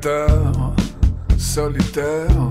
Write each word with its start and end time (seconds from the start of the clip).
prédateur 0.00 0.72
solitaire. 1.38 2.49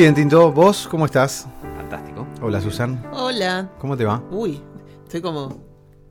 Bien, 0.00 0.14
Tinto. 0.14 0.50
¿Vos 0.50 0.88
cómo 0.90 1.04
estás? 1.04 1.46
Fantástico. 1.76 2.26
Hola, 2.40 2.58
Susan. 2.62 3.04
Hola. 3.12 3.70
¿Cómo 3.78 3.98
te 3.98 4.06
va? 4.06 4.22
Uy, 4.30 4.58
estoy 5.02 5.20
como 5.20 5.62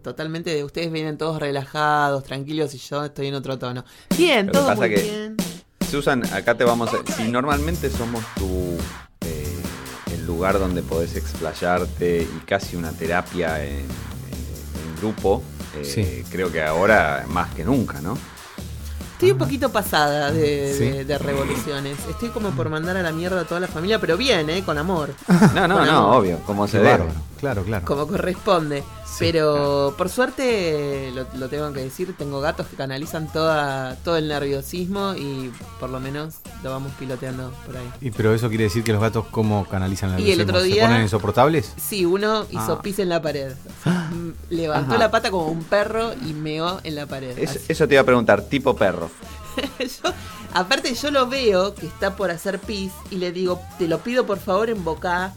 totalmente. 0.04 0.64
Ustedes 0.64 0.92
vienen 0.92 1.18
todos 1.18 1.40
relajados, 1.40 2.24
tranquilos 2.24 2.74
y 2.76 2.78
yo 2.78 3.04
estoy 3.06 3.28
en 3.28 3.34
otro 3.34 3.58
tono. 3.58 3.84
Bien, 4.16 4.46
Lo 4.46 4.52
que 4.52 4.58
todo 4.60 4.68
pasa 4.68 4.80
muy 4.82 4.90
que- 4.90 5.02
bien. 5.02 5.38
Susan, 5.90 6.24
acá 6.34 6.56
te 6.56 6.64
vamos 6.66 6.92
a... 6.94 7.14
Si 7.14 7.32
normalmente 7.32 7.90
somos 7.90 8.24
tu... 8.36 8.78
eh, 9.26 9.58
el 10.14 10.24
lugar 10.28 10.60
donde 10.60 10.84
podés 10.84 11.16
explayarte 11.16 12.22
y 12.22 12.40
casi 12.46 12.76
una 12.76 12.92
terapia 12.92 13.64
en, 13.66 13.72
en- 13.80 13.86
en 13.86 14.96
grupo, 15.02 15.42
eh, 15.76 15.84
Sí. 15.84 16.24
creo 16.30 16.52
que 16.52 16.62
ahora 16.62 17.26
más 17.28 17.50
que 17.56 17.66
nunca, 17.66 18.02
¿no? 18.02 18.16
Estoy 19.20 19.32
un 19.32 19.38
poquito 19.38 19.70
pasada 19.70 20.32
de, 20.32 20.74
Sí. 20.78 20.86
de- 20.92 21.04
de 21.04 21.18
revoluciones. 21.18 21.98
Estoy 22.10 22.30
como 22.30 22.52
por 22.52 22.70
mandar 22.70 22.96
a 22.96 23.02
la 23.04 23.12
mierda 23.12 23.42
a 23.42 23.44
toda 23.44 23.60
la 23.60 23.68
familia, 23.68 24.00
pero 24.00 24.16
bien, 24.16 24.50
¿eh? 24.50 24.64
Con 24.66 24.78
amor. 24.78 25.10
No, 25.54 25.68
no, 25.68 25.86
no, 25.86 25.92
amor. 25.92 26.16
obvio, 26.22 26.38
como 26.46 26.66
se 26.70 26.80
bárbaro. 26.80 27.12
Claro, 27.40 27.64
claro. 27.64 27.86
Como 27.86 28.08
corresponde. 28.08 28.84
Pero 29.18 29.94
por 29.98 30.08
suerte, 30.10 31.12
lo, 31.14 31.26
lo 31.38 31.50
tengo 31.50 31.74
que 31.74 31.82
decir, 31.82 32.16
tengo 32.18 32.40
gatos 32.42 32.68
que 32.68 32.76
canalizan 32.76 33.32
toda, 33.32 33.96
todo 34.04 34.18
el 34.18 34.28
nerviosismo 34.28 35.14
y 35.16 35.52
por 35.80 35.90
lo 35.90 36.00
menos 36.00 36.36
lo 36.64 36.70
vamos 36.72 36.92
piloteando 37.00 37.52
por 37.66 37.76
ahí. 37.78 37.90
Y, 38.02 38.12
pero 38.12 38.34
eso 38.34 38.50
quiere 38.50 38.66
decir 38.66 38.84
que 38.84 38.94
los 38.94 39.02
gatos 39.02 39.26
cómo 39.32 39.66
canalizan 39.68 40.12
la 40.12 40.20
Y 40.22 40.32
el 40.32 40.38
nerviosismo? 40.40 40.58
otro 40.58 40.62
¿Se 40.68 40.74
día- 40.74 40.86
ponen 40.88 41.02
insoportables? 41.02 41.74
Sí, 41.78 42.06
uno 42.06 42.46
hizo 42.52 42.74
Ah. 42.74 42.82
pis 42.82 43.00
en 43.00 43.10
la 43.10 43.22
pared. 43.22 43.54
Levantó 44.50 44.92
Ajá. 44.92 45.00
la 45.00 45.12
pata 45.12 45.32
como 45.32 45.48
un 45.48 45.64
perro 45.64 46.14
y 46.26 46.34
meó 46.34 46.80
en 46.84 46.96
la 46.96 47.06
pared. 47.06 47.38
Es- 47.38 47.70
eso 47.70 47.88
te 47.88 47.96
iba 47.96 48.02
a 48.02 48.06
preguntar, 48.06 48.44
tipo 48.44 48.76
perro. 48.76 49.10
yo, 49.80 50.12
aparte 50.54 50.94
yo 50.94 51.12
lo 51.12 51.28
veo 51.28 51.74
que 51.76 51.88
está 51.88 52.16
por 52.16 52.32
hacer 52.32 52.60
pis 52.60 52.92
y 53.12 53.16
le 53.16 53.32
digo, 53.32 53.60
te 53.78 53.88
lo 53.88 54.00
pido 54.00 54.26
por 54.26 54.40
favor 54.40 54.70
en 54.70 54.84
boca, 54.84 55.34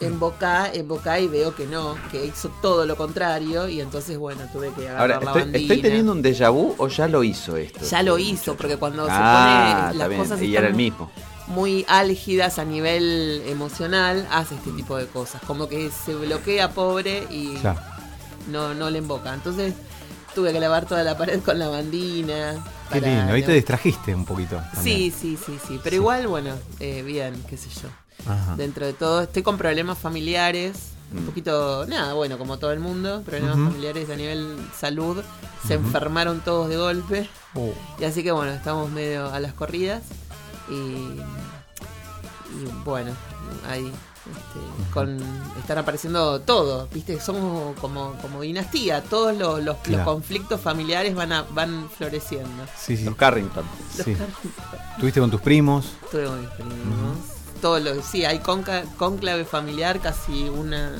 en 0.00 0.18
boca, 0.20 0.70
en 0.72 0.86
boca 0.86 1.18
y 1.20 1.26
veo 1.28 1.54
que 1.54 1.66
no, 1.66 1.96
que 2.10 2.26
hizo 2.26 2.50
todo 2.60 2.84
lo 2.84 2.96
contrario 2.96 3.66
y 3.68 3.80
entonces 3.80 4.18
bueno, 4.18 4.42
tuve 4.52 4.70
que 4.74 4.88
agarrar 4.88 5.00
Ahora, 5.00 5.14
la 5.20 5.26
estoy, 5.26 5.40
bandina. 5.42 5.58
¿estoy 5.62 5.82
teniendo 5.82 6.12
un 6.12 6.22
déjà 6.22 6.50
vu 6.52 6.74
o 6.78 6.88
ya 6.88 7.08
lo 7.08 7.24
hizo 7.24 7.56
esto? 7.56 7.80
Ya 7.84 8.02
lo 8.02 8.18
hizo, 8.18 8.56
porque 8.56 8.76
cuando 8.76 9.06
Ah, 9.08 9.14
se 9.16 9.18
pone 9.18 9.70
está 9.70 9.92
las 9.94 10.08
bien. 10.08 10.20
cosas 10.20 10.42
Y 10.42 10.44
están 10.46 10.58
era 10.64 10.68
el 10.68 10.74
mismo. 10.74 11.10
muy 11.46 11.84
álgidas 11.88 12.58
a 12.58 12.64
nivel 12.64 13.42
emocional, 13.46 14.26
hace 14.30 14.54
este 14.56 14.70
tipo 14.72 14.96
de 14.98 15.06
cosas. 15.06 15.40
Como 15.46 15.66
que 15.68 15.90
se 15.90 16.14
bloquea 16.14 16.70
pobre 16.72 17.26
y 17.30 17.56
no, 18.50 18.74
no 18.74 18.90
le 18.90 18.98
emboca. 18.98 19.32
Entonces 19.32 19.72
tuve 20.34 20.52
que 20.52 20.60
lavar 20.60 20.84
toda 20.86 21.02
la 21.04 21.16
pared 21.16 21.40
con 21.40 21.58
la 21.58 21.68
bandina. 21.68 22.52
Qué 22.92 23.00
para 23.00 23.12
lindo. 23.16 23.32
Ahí 23.32 23.40
no- 23.40 23.46
te 23.46 23.52
distrajiste 23.54 24.14
un 24.14 24.24
poquito. 24.26 24.60
Sí, 24.82 25.10
sí, 25.18 25.38
sí, 25.44 25.58
sí. 25.66 25.80
Pero 25.82 25.90
Sí. 25.94 25.96
igual, 25.96 26.26
bueno, 26.28 26.50
eh, 26.80 27.02
bien, 27.02 27.42
qué 27.48 27.56
sé 27.56 27.68
yo. 27.70 27.88
Ajá. 28.24 28.56
Dentro 28.56 28.86
de 28.86 28.92
todo, 28.92 29.22
estoy 29.22 29.42
con 29.42 29.58
problemas 29.58 29.98
familiares. 29.98 30.92
Un 31.12 31.22
Mm. 31.22 31.26
poquito, 31.26 31.86
nada, 31.86 32.14
bueno, 32.14 32.36
como 32.36 32.58
todo 32.58 32.72
el 32.72 32.80
mundo, 32.80 33.22
problemas 33.24 33.54
familiares 33.56 34.10
a 34.10 34.16
nivel 34.16 34.56
salud. 34.76 35.22
Se 35.66 35.74
enfermaron 35.74 36.40
todos 36.40 36.68
de 36.68 36.76
golpe. 36.76 37.28
Oh. 37.54 37.72
Y 38.00 38.04
así 38.04 38.22
que 38.24 38.32
bueno, 38.32 38.50
estamos 38.52 38.90
medio 38.90 39.30
a 39.32 39.38
las 39.38 39.52
corridas. 39.52 40.02
Y, 40.68 40.72
y 40.74 42.66
bueno, 42.84 43.12
ahí 43.68 43.86
este, 43.86 44.92
con 44.92 45.16
están 45.60 45.78
apareciendo 45.78 46.40
todos, 46.40 46.90
viste, 46.90 47.20
somos 47.20 47.78
como, 47.78 48.14
como 48.20 48.40
dinastía, 48.40 49.00
todos 49.04 49.36
los, 49.36 49.62
los, 49.62 49.76
los 49.86 50.00
conflictos 50.02 50.60
familiares 50.60 51.14
van 51.14 51.30
a, 51.32 51.42
van 51.42 51.88
floreciendo. 51.88 52.64
Sí, 52.76 52.96
sí. 52.96 53.04
Los 53.04 53.14
Carrington. 53.14 53.64
sí. 54.04 54.16
¿Tuviste 54.98 55.20
con 55.20 55.30
tus 55.30 55.40
primos? 55.40 55.92
Tuve 56.10 56.24
con 56.24 56.40
mis 56.40 56.50
primos. 56.50 56.76
Todo 57.60 57.78
lo, 57.80 58.02
sí, 58.02 58.24
hay 58.24 58.38
conca- 58.40 58.84
cónclave 58.98 59.44
familiar 59.44 60.00
casi 60.00 60.48
una 60.48 60.92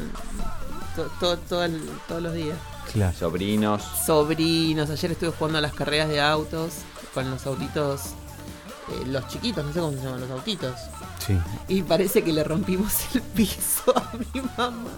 to- 0.95 1.11
to- 1.21 1.37
todo 1.39 1.65
el- 1.65 1.89
todos 2.09 2.23
los 2.23 2.33
días. 2.35 2.57
Claro. 2.93 3.17
Sobrinos. 3.19 3.83
Sobrinos, 4.07 4.89
ayer 4.91 5.13
estuve 5.13 5.31
jugando 5.31 5.59
a 5.59 5.61
las 5.61 5.75
carreras 5.75 6.09
de 6.09 6.21
autos 6.21 6.73
con 7.13 7.31
los 7.31 7.45
autitos, 7.47 8.01
eh, 8.89 9.07
los 9.07 9.27
chiquitos, 9.29 9.65
no 9.65 9.73
sé 9.73 9.81
cómo 9.81 9.93
se 9.99 10.05
llaman 10.05 10.21
los 10.21 10.31
autitos. 10.31 10.75
Sí. 11.27 11.37
Y 11.69 11.83
parece 11.83 12.23
que 12.23 12.33
le 12.33 12.45
rompimos 12.45 12.93
el 13.15 13.23
piso 13.23 13.93
a 13.95 14.13
mi 14.35 14.41
mamá. 14.57 14.91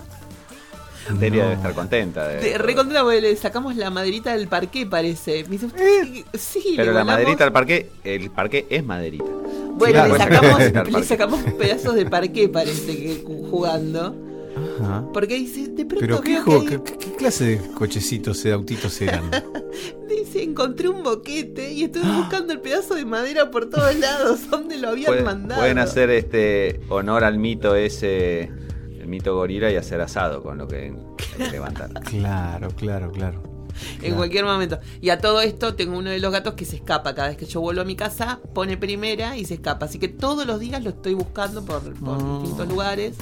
Delia 1.18 1.42
No. 1.44 1.48
debe 1.50 1.54
estar 1.54 1.74
contenta. 1.74 2.28
de- 2.28 2.40
De, 2.40 2.58
re 2.58 2.74
contenta 2.74 3.02
porque 3.02 3.20
le 3.20 3.36
sacamos 3.36 3.76
la 3.76 3.90
maderita 3.90 4.34
del 4.36 4.48
parqué, 4.48 4.86
parece. 4.86 5.42
Me 5.44 5.50
dice, 5.50 5.66
"¿Usted 5.66 6.02
qué-?" 6.12 6.24
sí, 6.38 6.74
Pero 6.76 6.92
la 6.92 7.04
maderita 7.04 7.44
al 7.44 7.52
parque, 7.52 7.90
el 8.04 8.30
parque 8.30 8.66
es 8.68 8.84
maderita. 8.84 9.24
Bueno, 9.74 9.92
Claro. 9.94 10.12
le, 10.14 10.18
sacamos, 10.18 10.90
le 10.92 11.04
sacamos 11.04 11.40
pedazos 11.58 11.94
de 11.94 12.06
parqué, 12.06 12.48
parece 12.48 12.96
que 12.96 13.22
jugando. 13.24 14.14
Ajá. 14.80 15.04
Porque 15.12 15.34
dice, 15.36 15.68
de 15.68 15.84
pronto 15.86 16.00
Pero 16.00 16.20
¿qué, 16.20 16.32
veo 16.32 16.42
juego- 16.42 16.64
que 16.64 16.74
hay- 16.74 16.80
qué, 16.84 16.96
qué 16.98 17.12
clase 17.16 17.44
de 17.44 17.58
cochecitos, 17.74 18.42
de 18.42 18.52
autitos 18.52 19.00
eran? 19.00 19.30
dice, 20.08 20.42
encontré 20.42 20.88
un 20.88 21.02
boquete 21.04 21.70
y 21.72 21.84
estuve 21.84 22.10
buscando 22.10 22.52
el 22.52 22.60
pedazo 22.60 22.94
de 22.96 23.04
madera 23.04 23.50
por 23.52 23.70
todos 23.70 23.94
lados. 23.96 24.40
¿Dónde 24.50 24.76
lo 24.78 24.88
habían 24.88 25.06
Pueden, 25.06 25.24
mandado? 25.24 25.60
pueden 25.60 25.78
hacer 25.78 26.10
este 26.10 26.80
honor 26.88 27.22
al 27.22 27.38
mito 27.38 27.76
ese, 27.76 28.50
mito 29.08 29.34
gorila 29.34 29.70
y 29.70 29.76
hacer 29.76 30.00
asado 30.00 30.42
con 30.42 30.58
lo 30.58 30.68
que 30.68 30.92
levantar. 31.50 31.90
claro, 32.04 32.68
claro, 32.76 33.10
claro. 33.10 33.47
En 34.02 34.14
cualquier 34.14 34.44
momento. 34.44 34.78
Y 35.00 35.10
a 35.10 35.18
todo 35.18 35.40
esto 35.40 35.74
tengo 35.74 35.96
uno 35.98 36.10
de 36.10 36.18
los 36.18 36.32
gatos 36.32 36.54
que 36.54 36.64
se 36.64 36.76
escapa. 36.76 37.14
Cada 37.14 37.28
vez 37.28 37.36
que 37.36 37.46
yo 37.46 37.60
vuelvo 37.60 37.82
a 37.82 37.84
mi 37.84 37.96
casa, 37.96 38.40
pone 38.54 38.76
primera 38.76 39.36
y 39.36 39.44
se 39.44 39.54
escapa. 39.54 39.86
Así 39.86 39.98
que 39.98 40.08
todos 40.08 40.46
los 40.46 40.60
días 40.60 40.82
lo 40.82 40.90
estoy 40.90 41.14
buscando 41.14 41.64
por, 41.64 41.80
por 41.94 42.22
Mm. 42.22 42.40
distintos 42.42 42.68
lugares. 42.68 43.16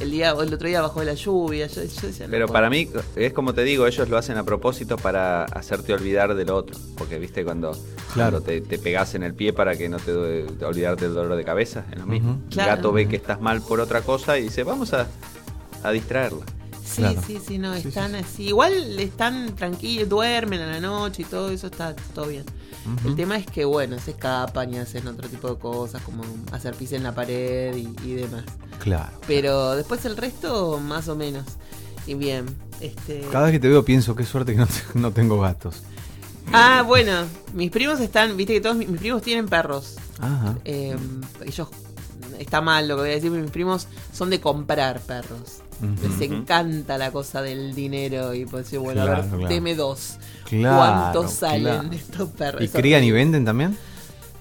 El 0.00 0.10
día 0.10 0.30
el 0.38 0.52
otro 0.52 0.68
día 0.68 0.82
bajo 0.82 1.02
la 1.02 1.14
lluvia. 1.14 1.66
Yo, 1.68 1.82
yo 1.82 2.06
decía, 2.08 2.26
no 2.26 2.30
Pero 2.30 2.46
puedo. 2.46 2.52
para 2.52 2.68
mí, 2.68 2.86
es 3.16 3.32
como 3.32 3.54
te 3.54 3.62
digo, 3.64 3.86
ellos 3.86 4.08
lo 4.10 4.18
hacen 4.18 4.36
a 4.36 4.44
propósito 4.44 4.96
para 4.98 5.44
hacerte 5.44 5.94
olvidar 5.94 6.34
del 6.34 6.50
otro. 6.50 6.76
Porque 6.98 7.18
viste 7.18 7.44
cuando, 7.44 7.72
Claro. 8.12 8.32
cuando 8.32 8.40
te, 8.42 8.60
te 8.60 8.78
pegas 8.78 9.14
en 9.14 9.22
el 9.22 9.32
pie 9.34 9.54
para 9.54 9.74
que 9.76 9.88
no 9.88 9.96
te, 9.98 10.12
te 10.44 10.64
olvidarte 10.66 11.06
del 11.06 11.14
dolor 11.14 11.34
de 11.36 11.44
cabeza, 11.44 11.86
es 11.90 11.98
lo 11.98 12.06
mismo. 12.06 12.40
El 12.50 12.54
Claro. 12.54 12.76
gato 12.76 12.92
ve 12.92 13.08
que 13.08 13.16
estás 13.16 13.40
mal 13.40 13.62
por 13.62 13.80
otra 13.80 14.02
cosa 14.02 14.38
y 14.38 14.42
dice, 14.42 14.64
vamos 14.64 14.92
a, 14.92 15.06
a 15.82 15.90
distraerla. 15.92 16.44
Sí, 16.86 17.02
Claro. 17.02 17.20
sí, 17.26 17.38
sí, 17.44 17.58
no, 17.58 17.74
Sí, 17.74 17.88
están 17.88 18.12
sí, 18.12 18.18
sí. 18.18 18.24
así. 18.24 18.42
Igual 18.44 19.00
están 19.00 19.54
tranquilos, 19.56 20.08
duermen 20.08 20.60
a 20.60 20.66
la 20.66 20.80
noche 20.80 21.22
y 21.22 21.24
todo 21.24 21.50
eso 21.50 21.66
está 21.66 21.94
todo 22.14 22.26
bien. 22.28 22.44
El 23.04 23.16
tema 23.16 23.36
es 23.36 23.46
que, 23.46 23.64
bueno, 23.64 23.98
se 23.98 24.12
escapan 24.12 24.72
y 24.72 24.78
hacen 24.78 25.08
otro 25.08 25.28
tipo 25.28 25.48
de 25.50 25.58
cosas, 25.58 26.00
como 26.02 26.22
hacer 26.52 26.76
pis 26.76 26.92
en 26.92 27.02
la 27.02 27.12
pared 27.12 27.74
y, 27.76 27.88
y 28.08 28.14
demás. 28.14 28.44
Claro. 28.78 29.10
Pero 29.26 29.74
después 29.74 30.04
el 30.04 30.16
resto, 30.16 30.78
más 30.78 31.08
o 31.08 31.16
menos. 31.16 31.44
Y 32.06 32.14
bien, 32.14 32.46
este... 32.80 33.22
Cada 33.32 33.46
vez 33.46 33.52
que 33.54 33.58
te 33.58 33.68
veo 33.68 33.84
pienso, 33.84 34.14
qué 34.14 34.24
suerte 34.24 34.52
que 34.52 34.58
no, 34.58 34.66
te- 34.68 34.82
no 34.98 35.10
tengo 35.10 35.40
gatos. 35.40 35.82
Ah, 36.52 36.84
bueno, 36.86 37.24
mis 37.54 37.72
primos 37.72 37.98
están, 37.98 38.36
viste 38.36 38.52
que 38.54 38.60
todos 38.60 38.76
mis, 38.76 38.88
mis 38.88 39.00
primos 39.00 39.20
tienen 39.20 39.48
perros. 39.48 39.96
Ajá. 40.20 40.54
Eh, 40.64 40.96
ellos, 41.44 41.66
está 42.38 42.60
mal 42.60 42.86
lo 42.86 42.94
que 42.94 43.00
voy 43.00 43.10
a 43.10 43.14
decir, 43.14 43.30
pero 43.32 43.42
mis 43.42 43.50
primos 43.50 43.88
son 44.12 44.30
de 44.30 44.40
comprar 44.40 45.00
perros. 45.00 45.58
Les 46.02 46.20
encanta 46.30 46.96
la 46.98 47.10
cosa 47.10 47.42
del 47.42 47.74
dinero 47.74 48.32
y 48.34 48.46
pues 48.46 48.64
decir, 48.64 48.78
bueno, 48.78 49.02
a 49.02 49.04
ver, 49.04 49.24
claro. 49.26 49.48
deme 49.48 49.74
dos. 49.74 50.14
Claro, 50.48 50.76
¿Cuántos 51.12 51.32
salen 51.32 51.62
claro. 51.62 51.88
de 51.88 51.96
estos 51.96 52.28
perros? 52.30 52.62
¿Y 52.62 52.68
crían 52.68 53.04
y 53.04 53.10
venden 53.10 53.44
también? 53.44 53.76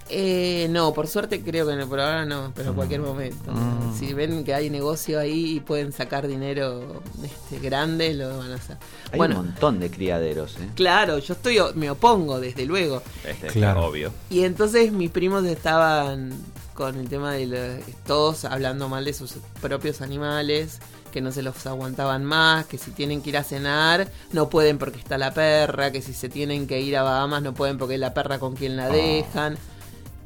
Eh, 0.08 0.68
no, 0.70 0.94
por 0.94 1.08
suerte 1.08 1.42
creo 1.42 1.66
que 1.66 1.76
no, 1.76 1.90
por 1.90 2.00
ahora 2.00 2.26
no, 2.26 2.52
pero 2.56 2.70
en 2.70 2.76
cualquier 2.76 3.02
momento. 3.02 3.52
Mm. 3.52 3.98
Si 3.98 4.14
ven 4.14 4.44
que 4.44 4.54
hay 4.54 4.70
negocio 4.70 5.20
ahí 5.20 5.56
y 5.56 5.60
pueden 5.62 5.92
sacar 5.92 6.28
dinero 6.28 7.02
este, 7.24 7.58
grande, 7.60 8.14
lo 8.14 8.38
van 8.38 8.52
a 8.52 8.56
hacer. 8.56 8.78
Hay 9.12 9.18
bueno, 9.18 9.40
un 9.40 9.48
montón 9.48 9.80
de 9.80 9.90
criaderos, 9.90 10.58
¿eh? 10.58 10.70
claro, 10.76 11.18
yo 11.18 11.34
estoy, 11.34 11.58
me 11.74 11.90
opongo, 11.90 12.40
desde 12.40 12.66
luego. 12.66 13.02
Este, 13.24 13.48
Claro. 13.48 13.86
Obvio. 13.88 14.12
Y 14.30 14.44
entonces 14.44 14.92
mis 14.92 15.10
primos 15.10 15.44
estaban 15.46 16.34
con 16.76 16.98
el 17.00 17.10
tema 17.10 17.34
de 17.34 17.48
los- 17.48 17.86
todos 18.06 18.46
hablando 18.46 18.88
mal 18.88 19.06
de 19.06 19.14
sus 19.14 19.34
propios 19.60 20.02
animales, 20.02 20.80
que 21.16 21.22
no 21.22 21.32
se 21.32 21.42
los 21.42 21.66
aguantaban 21.66 22.24
más, 22.26 22.66
que 22.66 22.78
si 22.78 22.92
tienen 22.92 23.22
que 23.22 23.30
ir 23.30 23.38
a 23.38 23.44
cenar 23.44 24.08
no 24.34 24.50
pueden 24.50 24.78
porque 24.78 25.00
está 25.00 25.18
la 25.18 25.34
perra, 25.34 25.90
que 25.92 26.02
si 26.02 26.14
se 26.14 26.28
tienen 26.30 26.68
que 26.68 26.82
ir 26.82 26.98
a 26.98 27.04
Bahamas 27.04 27.42
no 27.42 27.54
pueden 27.54 27.78
porque 27.78 27.94
es 27.96 28.00
la 28.02 28.14
perra 28.14 28.38
con 28.38 28.54
quien 28.56 28.76
la 28.76 28.90
dejan. 28.90 29.58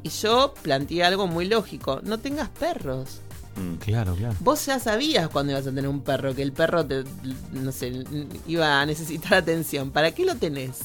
Y 0.02 0.08
yo 0.08 0.52
planteé 0.62 1.04
algo 1.04 1.26
muy 1.28 1.46
lógico, 1.46 2.00
no 2.02 2.18
tengas 2.18 2.48
perros. 2.48 3.20
Mm. 3.54 3.74
Claro, 3.76 4.14
claro. 4.16 4.34
Vos 4.40 4.66
ya 4.66 4.78
sabías 4.80 5.28
cuando 5.28 5.52
ibas 5.52 5.66
a 5.66 5.70
tener 5.70 5.86
un 5.88 6.00
perro, 6.00 6.34
que 6.34 6.42
el 6.42 6.52
perro 6.52 6.84
te, 6.84 7.04
no 7.52 7.70
sé, 7.70 8.04
iba 8.48 8.80
a 8.80 8.86
necesitar 8.86 9.34
atención. 9.34 9.90
¿Para 9.92 10.10
qué 10.12 10.24
lo 10.24 10.34
tenés? 10.34 10.80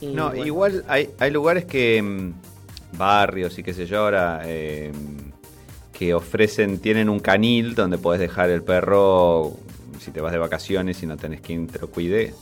Y 0.00 0.08
No, 0.08 0.28
bueno. 0.28 0.44
igual 0.46 0.84
hay, 0.88 1.10
hay 1.18 1.30
lugares 1.30 1.64
que. 1.64 2.02
mm, 2.02 2.32
barrios 2.96 3.58
y 3.58 3.62
qué 3.62 3.74
sé 3.74 3.86
yo 3.86 3.98
ahora. 4.00 4.40
eh, 4.44 4.92
que 5.98 6.14
ofrecen. 6.14 6.78
Tienen 6.78 7.08
un 7.08 7.18
canil 7.18 7.74
donde 7.74 7.98
podés 7.98 8.20
dejar 8.20 8.50
el 8.50 8.62
perro. 8.62 9.56
Si 9.98 10.12
te 10.12 10.20
vas 10.20 10.32
de 10.32 10.38
vacaciones 10.38 11.02
y 11.02 11.06
no 11.06 11.16
tenés 11.16 11.40
quien 11.40 11.66
te 11.66 11.80
lo 11.80 11.88
cuide. 11.88 12.34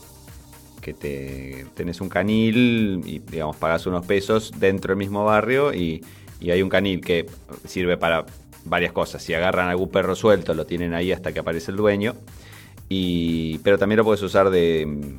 Que 0.81 0.93
te 0.93 1.65
tenés 1.73 1.99
un 1.99 2.07
canil 2.07 3.01
y, 3.03 3.19
digamos, 3.19 3.55
pagas 3.55 3.87
unos 3.87 4.05
pesos 4.05 4.51
dentro 4.59 4.89
del 4.89 4.97
mismo 4.97 5.25
barrio. 5.25 5.73
Y, 5.73 6.05
y 6.39 6.51
hay 6.51 6.61
un 6.61 6.69
canil 6.69 7.01
que 7.01 7.25
sirve 7.65 7.97
para 7.97 8.25
varias 8.63 8.91
cosas. 8.91 9.23
Si 9.23 9.33
agarran 9.33 9.69
algún 9.69 9.89
perro 9.89 10.15
suelto, 10.15 10.53
lo 10.53 10.67
tienen 10.67 10.93
ahí 10.93 11.11
hasta 11.11 11.33
que 11.33 11.39
aparece 11.39 11.71
el 11.71 11.77
dueño. 11.77 12.13
Y, 12.89 13.57
pero 13.59 13.79
también 13.79 13.97
lo 13.97 14.03
puedes 14.03 14.21
usar 14.21 14.51
de 14.51 15.17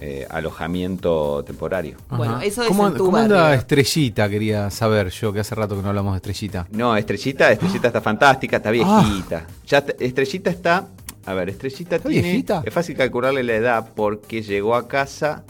eh, 0.00 0.26
alojamiento 0.30 1.42
temporario. 1.44 1.96
Bueno, 2.10 2.40
eso 2.40 2.62
es 2.62 2.68
¿Cómo, 2.68 2.88
en 2.88 2.94
tu 2.94 3.06
cómo 3.06 3.16
anda. 3.16 3.54
Estrellita? 3.54 4.28
Quería 4.28 4.70
saber 4.70 5.10
yo, 5.10 5.32
que 5.32 5.40
hace 5.40 5.54
rato 5.54 5.76
que 5.76 5.82
no 5.82 5.88
hablamos 5.88 6.12
de 6.12 6.16
Estrellita. 6.18 6.66
No, 6.70 6.96
Estrellita, 6.96 7.50
Estrellita 7.52 7.88
está 7.88 8.00
fantástica, 8.00 8.56
está 8.58 8.70
viejita. 8.70 9.46
Ya 9.66 9.84
te- 9.84 10.04
Estrellita 10.04 10.50
está. 10.50 10.86
A 11.26 11.34
ver, 11.34 11.50
Estrellita 11.50 11.96
¿Está 11.96 12.08
tiene. 12.08 12.22
viejita? 12.28 12.62
Es 12.64 12.72
fácil 12.72 12.96
calcularle 12.96 13.42
la 13.42 13.54
edad 13.54 13.88
porque 13.94 14.40
llegó 14.42 14.74
a 14.76 14.88
casa 14.88 15.44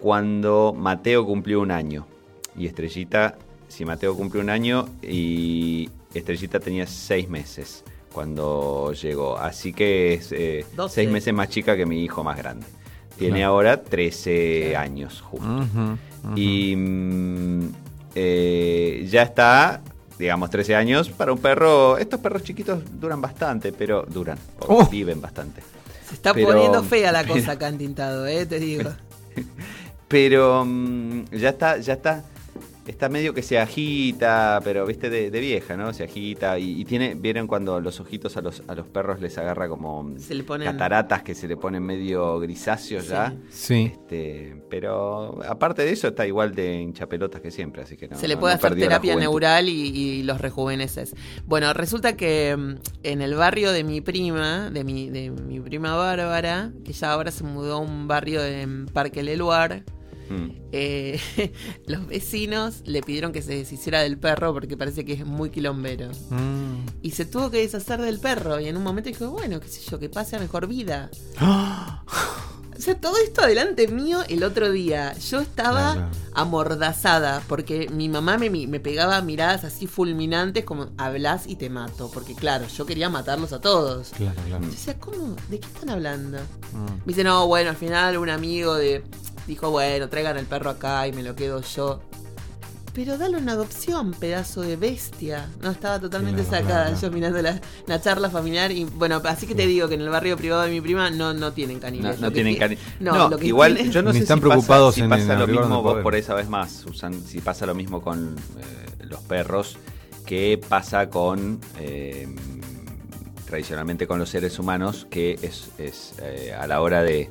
cuando 0.00 0.74
Mateo 0.76 1.24
cumplió 1.24 1.60
un 1.60 1.70
año. 1.70 2.06
Y 2.58 2.66
Estrellita, 2.66 3.36
si 3.68 3.84
Mateo 3.84 4.14
cumplió 4.16 4.42
un 4.42 4.50
año 4.50 4.88
y 5.02 5.88
Estrellita 6.12 6.60
tenía 6.60 6.86
seis 6.86 7.28
meses 7.28 7.82
cuando 8.12 8.92
llegó. 8.92 9.38
Así 9.38 9.72
que 9.72 10.14
es 10.14 10.32
eh, 10.32 10.64
seis 10.88 11.08
meses 11.10 11.32
más 11.32 11.48
chica 11.48 11.76
que 11.76 11.86
mi 11.86 12.02
hijo 12.04 12.22
más 12.24 12.36
grande. 12.36 12.66
Tiene 13.18 13.38
Claro. 13.38 13.52
ahora 13.52 13.82
13 13.82 14.76
años 14.76 15.20
justo. 15.22 15.46
Y 16.34 16.74
mm, 16.76 17.68
eh, 18.14 19.06
ya 19.10 19.22
está, 19.22 19.80
digamos, 20.18 20.50
13 20.50 20.74
años 20.76 21.08
para 21.08 21.32
un 21.32 21.38
perro. 21.38 21.96
Estos 21.98 22.20
perros 22.20 22.42
chiquitos 22.42 22.82
duran 23.00 23.20
bastante, 23.20 23.72
pero 23.72 24.04
duran, 24.08 24.38
o 24.60 24.78
Oh. 24.80 24.86
viven 24.86 25.20
bastante. 25.20 25.62
Se 26.08 26.14
está 26.14 26.34
Pero- 26.34 26.48
poniendo 26.48 26.82
fea 26.84 27.10
la 27.12 27.26
cosa 27.26 27.52
acá 27.52 27.68
en 27.68 27.78
Tintado, 27.78 28.26
eh, 28.26 28.44
te 28.46 28.58
digo. 28.58 28.90
Pero 30.08 30.64
mm, 30.64 31.24
ya 31.32 31.48
está, 31.50 31.78
ya 31.78 31.94
está. 31.94 32.24
Está 32.86 33.08
medio 33.08 33.34
que 33.34 33.42
se 33.42 33.58
agita, 33.58 34.60
pero 34.62 34.86
viste, 34.86 35.10
de, 35.10 35.30
de 35.30 35.40
vieja, 35.40 35.76
¿no? 35.76 35.92
Se 35.92 36.04
agita 36.04 36.58
y, 36.58 36.80
y 36.80 36.84
tiene, 36.84 37.14
¿vieron 37.14 37.46
cuando 37.46 37.80
los 37.80 37.98
ojitos 38.00 38.36
a 38.36 38.40
los, 38.42 38.62
a 38.68 38.74
los 38.74 38.86
perros 38.86 39.20
les 39.20 39.36
agarra 39.38 39.68
como 39.68 40.12
Se 40.18 40.34
le 40.34 40.44
ponen- 40.46 40.64
cataratas 40.64 41.22
que 41.22 41.34
se 41.34 41.48
le 41.48 41.56
ponen 41.56 41.82
medio 41.82 42.38
grisáceos 42.38 43.08
ya? 43.08 43.34
Sí. 43.50 43.90
Este, 43.92 44.62
pero 44.70 45.40
aparte 45.48 45.82
de 45.82 45.90
eso 45.92 46.08
está 46.08 46.26
igual 46.26 46.54
de 46.54 46.80
hinchapelotas 46.80 47.40
que 47.40 47.50
siempre, 47.50 47.82
así 47.82 47.96
que 47.96 48.08
no. 48.08 48.16
Se 48.16 48.28
le 48.28 48.36
puede 48.36 48.54
no 48.54 48.58
hacer 48.58 48.76
terapia 48.78 49.16
neural 49.16 49.68
y, 49.68 49.72
y 49.72 50.22
los 50.22 50.40
rejuveneces. 50.40 51.14
Bueno, 51.46 51.72
resulta 51.72 52.16
que 52.16 52.56
mm, 52.56 52.74
en 53.02 53.20
el 53.22 53.34
barrio 53.34 53.72
de 53.72 53.82
mi 53.84 54.00
prima, 54.00 54.70
de 54.70 54.84
mi, 54.84 55.10
de 55.10 55.30
mi 55.30 55.60
prima 55.60 55.94
Bárbara, 55.96 56.70
que 56.84 56.92
ya 56.92 57.12
ahora 57.12 57.30
se 57.30 57.44
mudó 57.44 57.74
a 57.74 57.78
un 57.78 58.06
barrio 58.06 58.44
en 58.44 58.86
Parque 58.86 59.22
Leluar, 59.22 59.82
Mm. 60.28 60.50
eh, 60.72 61.20
los 61.86 62.06
vecinos 62.06 62.82
le 62.84 63.02
pidieron 63.02 63.32
que 63.32 63.42
se 63.42 63.54
deshiciera 63.56 64.00
del 64.00 64.18
perro 64.18 64.52
porque 64.52 64.76
parece 64.76 65.04
que 65.04 65.12
es 65.14 65.24
muy 65.26 65.50
quilombero. 65.50 66.10
Mm. 66.30 66.86
Y 67.02 67.10
se 67.12 67.24
tuvo 67.24 67.50
que 67.50 67.58
deshacer 67.58 68.00
del 68.00 68.18
perro. 68.20 68.58
Y 68.60 68.68
en 68.68 68.76
un 68.76 68.82
momento 68.82 69.08
dijo, 69.08 69.30
bueno, 69.30 69.60
qué 69.60 69.68
sé 69.68 69.80
yo, 69.88 69.98
que 69.98 70.08
pase 70.08 70.36
a 70.36 70.38
mejor 70.38 70.66
vida. 70.66 71.10
O 72.78 72.78
sea, 72.78 72.94
todo 73.00 73.14
esto 73.24 73.40
adelante 73.40 73.88
mío 73.88 74.18
el 74.28 74.44
otro 74.44 74.70
día. 74.70 75.14
Yo 75.30 75.40
estaba 75.40 75.94
Claro. 75.94 76.10
amordazada 76.34 77.42
porque 77.48 77.88
mi 77.88 78.10
mamá 78.10 78.36
me, 78.36 78.50
me 78.50 78.80
pegaba 78.80 79.22
miradas 79.22 79.64
así 79.64 79.86
fulminantes 79.86 80.66
como 80.66 80.88
hablas 80.98 81.46
y 81.46 81.56
te 81.56 81.70
mato. 81.70 82.10
Porque 82.12 82.34
claro, 82.34 82.66
yo 82.68 82.84
quería 82.84 83.08
matarlos 83.08 83.54
a 83.54 83.62
todos. 83.62 84.10
Claro, 84.10 84.38
claro. 84.46 84.62
Yo 84.64 84.70
decía, 84.70 84.98
¿cómo? 84.98 85.36
¿De 85.48 85.58
qué 85.58 85.66
están 85.66 85.88
hablando? 85.88 86.36
Mm. 86.74 86.84
Me 86.96 87.06
dice, 87.06 87.24
no, 87.24 87.46
bueno, 87.46 87.70
al 87.70 87.76
final 87.76 88.18
un 88.18 88.28
amigo 88.28 88.74
de 88.74 89.02
dijo, 89.46 89.70
bueno, 89.70 90.08
traigan 90.08 90.36
el 90.38 90.46
perro 90.46 90.70
acá 90.70 91.06
y 91.06 91.12
me 91.12 91.22
lo 91.22 91.34
quedo 91.36 91.62
yo. 91.62 92.00
Pero 92.94 93.18
dale 93.18 93.36
una 93.36 93.52
adopción, 93.52 94.12
pedazo 94.14 94.62
de 94.62 94.76
bestia. 94.76 95.50
No, 95.60 95.70
estaba 95.70 96.00
totalmente 96.00 96.42
Claro, 96.44 96.64
sacada 96.64 96.84
claro. 96.86 97.00
yo 97.02 97.10
mirando 97.10 97.42
la, 97.42 97.60
la 97.86 98.00
charla 98.00 98.30
familiar. 98.30 98.72
Y 98.72 98.84
bueno, 98.84 99.20
así 99.26 99.46
que 99.46 99.54
te 99.54 99.66
digo 99.66 99.86
que 99.86 99.96
en 99.96 100.00
el 100.00 100.08
barrio 100.08 100.34
privado 100.38 100.62
de 100.62 100.70
mi 100.70 100.80
prima 100.80 101.10
no, 101.10 101.34
no 101.34 101.52
tienen 101.52 101.78
caniles. 101.78 102.18
no 102.18 102.28
Lo 102.28 102.32
que 102.32 102.34
tienen 102.42 102.54
ti- 102.54 102.58
cari- 102.60 102.78
No, 103.00 103.12
No, 103.14 103.28
lo 103.28 103.36
que 103.38 103.48
igual 103.48 103.74
tienen- 103.74 103.92
yo 103.92 104.00
no 104.02 104.10
Ni 104.12 104.18
sé 104.18 104.22
están 104.22 104.38
si 104.38 104.40
pasa- 104.44 104.48
preocupados 104.54 104.94
si 104.94 105.02
pasa, 105.02 105.32
en 105.34 105.38
lo 105.40 105.46
mismo 105.46 105.82
vos 105.82 106.00
por 106.02 106.14
esa 106.14 106.32
vez 106.32 106.48
más, 106.48 106.86
usan, 106.86 107.20
si 107.22 107.42
pasa 107.42 107.66
lo 107.66 107.74
mismo 107.74 108.00
con 108.00 108.34
eh, 108.58 109.04
los 109.04 109.20
perros 109.20 109.76
que 110.24 110.58
pasa 110.66 111.10
con 111.10 111.60
eh, 111.78 112.26
tradicionalmente 113.44 114.06
con 114.06 114.18
los 114.18 114.28
seres 114.30 114.58
humanos 114.58 115.06
que 115.10 115.38
es, 115.42 115.68
es, 115.78 116.14
eh, 116.20 116.54
a 116.58 116.66
la 116.66 116.80
hora 116.80 117.02
de 117.02 117.30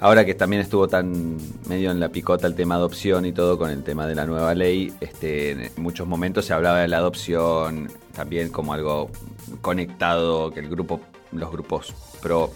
ahora 0.00 0.24
que 0.24 0.34
también 0.34 0.62
estuvo 0.62 0.88
tan 0.88 1.36
medio 1.68 1.90
en 1.90 2.00
la 2.00 2.08
picota 2.08 2.46
el 2.46 2.54
tema 2.54 2.76
adopción 2.76 3.26
y 3.26 3.32
todo 3.32 3.58
con 3.58 3.70
el 3.70 3.82
tema 3.82 4.06
de 4.06 4.14
la 4.14 4.26
nueva 4.26 4.54
ley, 4.54 4.92
este, 5.00 5.50
en 5.50 5.70
muchos 5.76 6.06
momentos 6.06 6.44
se 6.44 6.52
hablaba 6.52 6.80
de 6.80 6.88
la 6.88 6.98
adopción 6.98 7.90
también 8.14 8.50
como 8.50 8.72
algo 8.72 9.10
conectado, 9.60 10.50
que 10.52 10.60
el 10.60 10.68
grupo, 10.68 11.00
los 11.32 11.50
grupos 11.50 11.94
pro, 12.20 12.52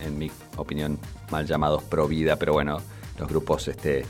en 0.00 0.18
mi 0.18 0.30
opinión, 0.56 0.98
mal 1.30 1.46
llamados 1.46 1.82
pro 1.84 2.08
vida, 2.08 2.36
pero 2.36 2.52
bueno, 2.52 2.80
los 3.18 3.28
grupos 3.28 3.68
este, 3.68 4.04